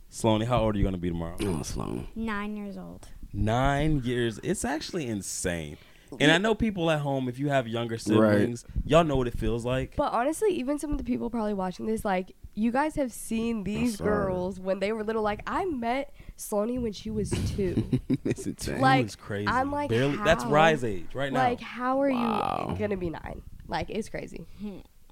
Sloane, 0.10 0.42
how 0.42 0.62
old 0.64 0.76
are 0.76 0.78
you 0.78 0.84
gonna 0.84 0.98
be 0.98 1.10
tomorrow? 1.10 1.38
Oh, 1.42 1.62
Sloan. 1.64 2.08
Nine 2.16 2.56
years 2.56 2.78
old. 2.78 3.08
Nine 3.34 4.02
years. 4.04 4.40
It's 4.44 4.64
actually 4.64 5.08
insane. 5.08 5.78
And 6.20 6.32
I 6.32 6.38
know 6.38 6.54
people 6.54 6.92
at 6.92 7.00
home, 7.00 7.28
if 7.28 7.40
you 7.40 7.50
have 7.50 7.68
younger 7.68 7.98
siblings, 7.98 8.66
y'all 8.86 9.04
know 9.04 9.16
what 9.16 9.28
it 9.28 9.36
feels 9.36 9.66
like. 9.66 9.96
But 9.96 10.14
honestly, 10.14 10.52
even 10.52 10.78
some 10.78 10.92
of 10.92 11.00
the 11.00 11.04
people 11.04 11.32
probably 11.32 11.56
watching 11.56 11.88
this, 11.88 12.06
like, 12.06 12.36
you 12.54 12.72
guys 12.72 12.96
have 12.98 13.12
seen 13.12 13.64
these 13.64 13.98
girls 13.98 14.60
when 14.60 14.78
they 14.80 14.92
were 14.92 15.04
little. 15.04 15.24
Like, 15.24 15.42
I 15.48 15.66
met 15.66 16.14
Sloane 16.38 16.84
when 16.84 16.94
she 16.94 17.10
was 17.10 17.32
two. 17.56 17.90
it's 18.24 18.46
insane. 18.46 18.80
like, 18.80 19.06
It's 19.06 19.16
crazy. 19.16 19.48
I'm 19.48 19.72
like, 19.72 19.90
Barely, 19.90 20.18
that's 20.18 20.44
how? 20.44 20.52
Rise 20.52 20.84
age 20.84 21.16
right 21.16 21.34
now. 21.34 21.40
Like, 21.40 21.62
how 21.62 22.00
are 22.04 22.12
Wow. 22.12 22.68
you 22.70 22.78
gonna 22.78 22.96
be 22.98 23.10
nine? 23.10 23.42
Like, 23.68 23.90
it's 23.90 24.10
crazy. 24.10 24.46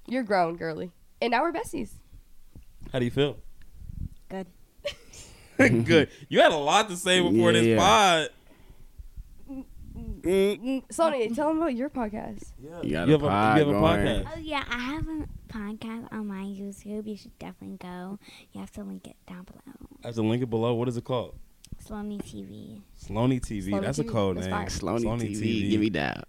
You're 0.06 0.22
grown, 0.24 0.56
girly. 0.56 0.90
And 1.20 1.30
now 1.30 1.42
we're 1.42 1.52
besties. 1.52 1.90
How 2.92 2.98
do 2.98 3.04
you 3.04 3.10
feel? 3.10 3.36
Good. 4.28 4.46
Good. 5.84 6.08
You 6.28 6.40
had 6.40 6.52
a 6.52 6.56
lot 6.56 6.88
to 6.88 6.96
say 6.96 7.20
before 7.20 7.52
Yeah, 7.52 7.60
this 7.60 7.66
yeah. 7.66 7.78
pod. 7.78 8.28
Mm-hmm. 9.50 10.78
Sonny, 10.90 11.28
tell 11.30 11.48
them 11.48 11.58
about 11.58 11.74
your 11.74 11.90
podcast. 11.90 12.52
you 12.60 12.70
got 12.70 12.84
You 12.84 12.96
a 12.96 12.98
have 13.18 13.22
a, 13.22 13.28
pod 13.28 13.58
you 13.58 13.64
have 13.66 13.68
a 13.68 13.72
going. 13.72 13.82
podcast. 14.06 14.28
Oh 14.34 14.38
yeah, 14.38 14.64
I 14.70 14.78
have 14.78 15.06
a 15.08 15.26
podcast 15.48 16.12
on 16.12 16.26
my 16.26 16.42
YouTube. 16.44 17.06
You 17.06 17.16
should 17.16 17.38
definitely 17.38 17.76
go. 17.76 18.18
You 18.52 18.60
have 18.60 18.70
to 18.72 18.82
link 18.84 19.06
it 19.06 19.16
down 19.28 19.44
below. 19.44 19.76
I 20.02 20.08
have 20.08 20.14
to 20.16 20.22
link 20.22 20.42
it 20.42 20.50
below. 20.50 20.74
What 20.74 20.88
is 20.88 20.96
it 20.96 21.04
called? 21.04 21.34
Sloany 21.84 22.20
TV. 22.22 22.80
Sloany 23.00 23.40
TV. 23.40 23.68
Sloany 23.68 23.82
That's 23.82 23.98
a 23.98 24.04
TV. 24.04 24.10
code 24.10 24.36
That's 24.38 24.46
name. 24.46 24.56
fire. 24.56 24.66
Sloaney 24.68 25.20
TV. 25.36 25.70
Give 25.70 25.80
me 25.80 25.88
that. 25.90 26.28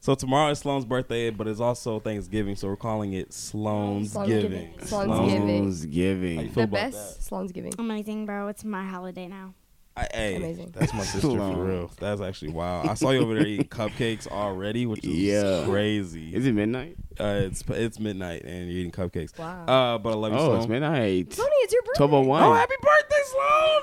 So 0.00 0.14
tomorrow 0.14 0.50
is 0.52 0.60
Sloan's 0.60 0.84
birthday, 0.84 1.30
but 1.30 1.48
it's 1.48 1.60
also 1.60 1.98
Thanksgiving, 2.00 2.54
so 2.56 2.68
we're 2.68 2.76
calling 2.76 3.12
it 3.14 3.32
Sloan's 3.32 4.12
Sloan's 4.12 4.28
Giving. 4.28 4.50
Giving. 4.72 4.86
Sloan's 4.86 5.32
Giving. 5.32 5.48
Sloan's 5.48 5.86
giving. 5.86 6.52
The 6.52 6.66
best 6.66 7.24
Sloan's 7.24 7.52
giving. 7.52 7.72
Amazing, 7.78 8.26
bro. 8.26 8.48
It's 8.48 8.64
my 8.64 8.84
holiday 8.84 9.26
now. 9.26 9.54
I, 9.98 10.06
hey, 10.12 10.36
Amazing. 10.36 10.72
that's 10.76 10.92
my 10.92 11.00
sister 11.00 11.20
for 11.22 11.36
Sloan. 11.36 11.56
real. 11.58 11.90
That's 11.98 12.20
actually 12.20 12.52
wild. 12.52 12.86
I 12.86 12.92
saw 12.94 13.10
you 13.12 13.20
over 13.22 13.34
there 13.34 13.46
eating 13.46 13.66
cupcakes 13.66 14.28
already, 14.28 14.84
which 14.84 15.02
is 15.02 15.14
Yeah. 15.16 15.64
crazy. 15.64 16.34
Is 16.36 16.44
it 16.44 16.52
midnight? 16.52 16.96
Uh, 17.18 17.40
it's 17.46 17.64
it's 17.66 17.98
midnight 17.98 18.42
and 18.44 18.70
you're 18.70 18.80
eating 18.80 18.92
cupcakes. 18.92 19.36
Wow. 19.38 19.64
Uh, 19.64 19.96
but 19.98 20.10
I 20.10 20.14
love 20.16 20.32
you, 20.32 20.38
Oh, 20.38 20.44
Sloan. 20.48 20.58
it's 20.58 20.68
midnight. 20.68 21.32
Sonny, 21.32 21.48
it's 21.62 21.72
your 21.72 21.80
birthday. 21.82 21.96
Twelve 21.96 22.12
oh 22.12 22.20
one. 22.20 22.42
Oh, 22.42 22.52
happy 22.52 22.74
birthday, 22.82 23.22
Sloan! 23.24 23.82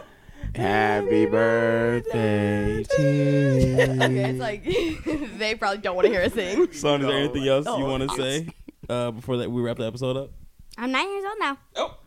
Happy 0.55 1.25
birthday 1.25 2.83
to 2.83 3.01
you. 3.01 3.75
okay, 3.81 4.29
it's 4.29 4.39
like 4.39 4.63
they 5.39 5.55
probably 5.55 5.79
don't 5.79 5.95
want 5.95 6.05
to 6.05 6.11
hear 6.11 6.21
us 6.21 6.33
sing. 6.33 6.71
Sloan, 6.71 7.01
is 7.01 7.07
there 7.07 7.17
anything 7.17 7.47
else 7.47 7.65
no. 7.65 7.79
you 7.79 7.85
want 7.85 8.07
to 8.09 8.15
say 8.15 8.47
uh, 8.87 9.09
before 9.11 9.37
that 9.37 9.49
we 9.51 9.61
wrap 9.61 9.77
the 9.77 9.85
episode 9.85 10.15
up? 10.15 10.29
I'm 10.77 10.91
nine 10.91 11.09
years 11.09 11.25
old 11.25 11.37
now. 11.39 11.57
Oh, 11.75 11.97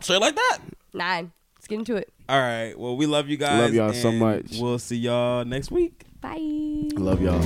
straight 0.00 0.20
like 0.20 0.36
that. 0.36 0.58
Nine. 0.94 1.32
Let's 1.56 1.66
get 1.66 1.78
into 1.80 1.96
it. 1.96 2.10
All 2.28 2.40
right. 2.40 2.78
Well, 2.78 2.96
we 2.96 3.06
love 3.06 3.28
you 3.28 3.36
guys. 3.36 3.60
Love 3.60 3.74
y'all 3.74 3.92
so 3.92 4.08
and 4.08 4.18
much. 4.18 4.58
We'll 4.58 4.78
see 4.78 4.96
y'all 4.96 5.44
next 5.44 5.70
week. 5.70 6.04
Bye. 6.20 6.88
Love 6.94 7.20
y'all. 7.20 7.42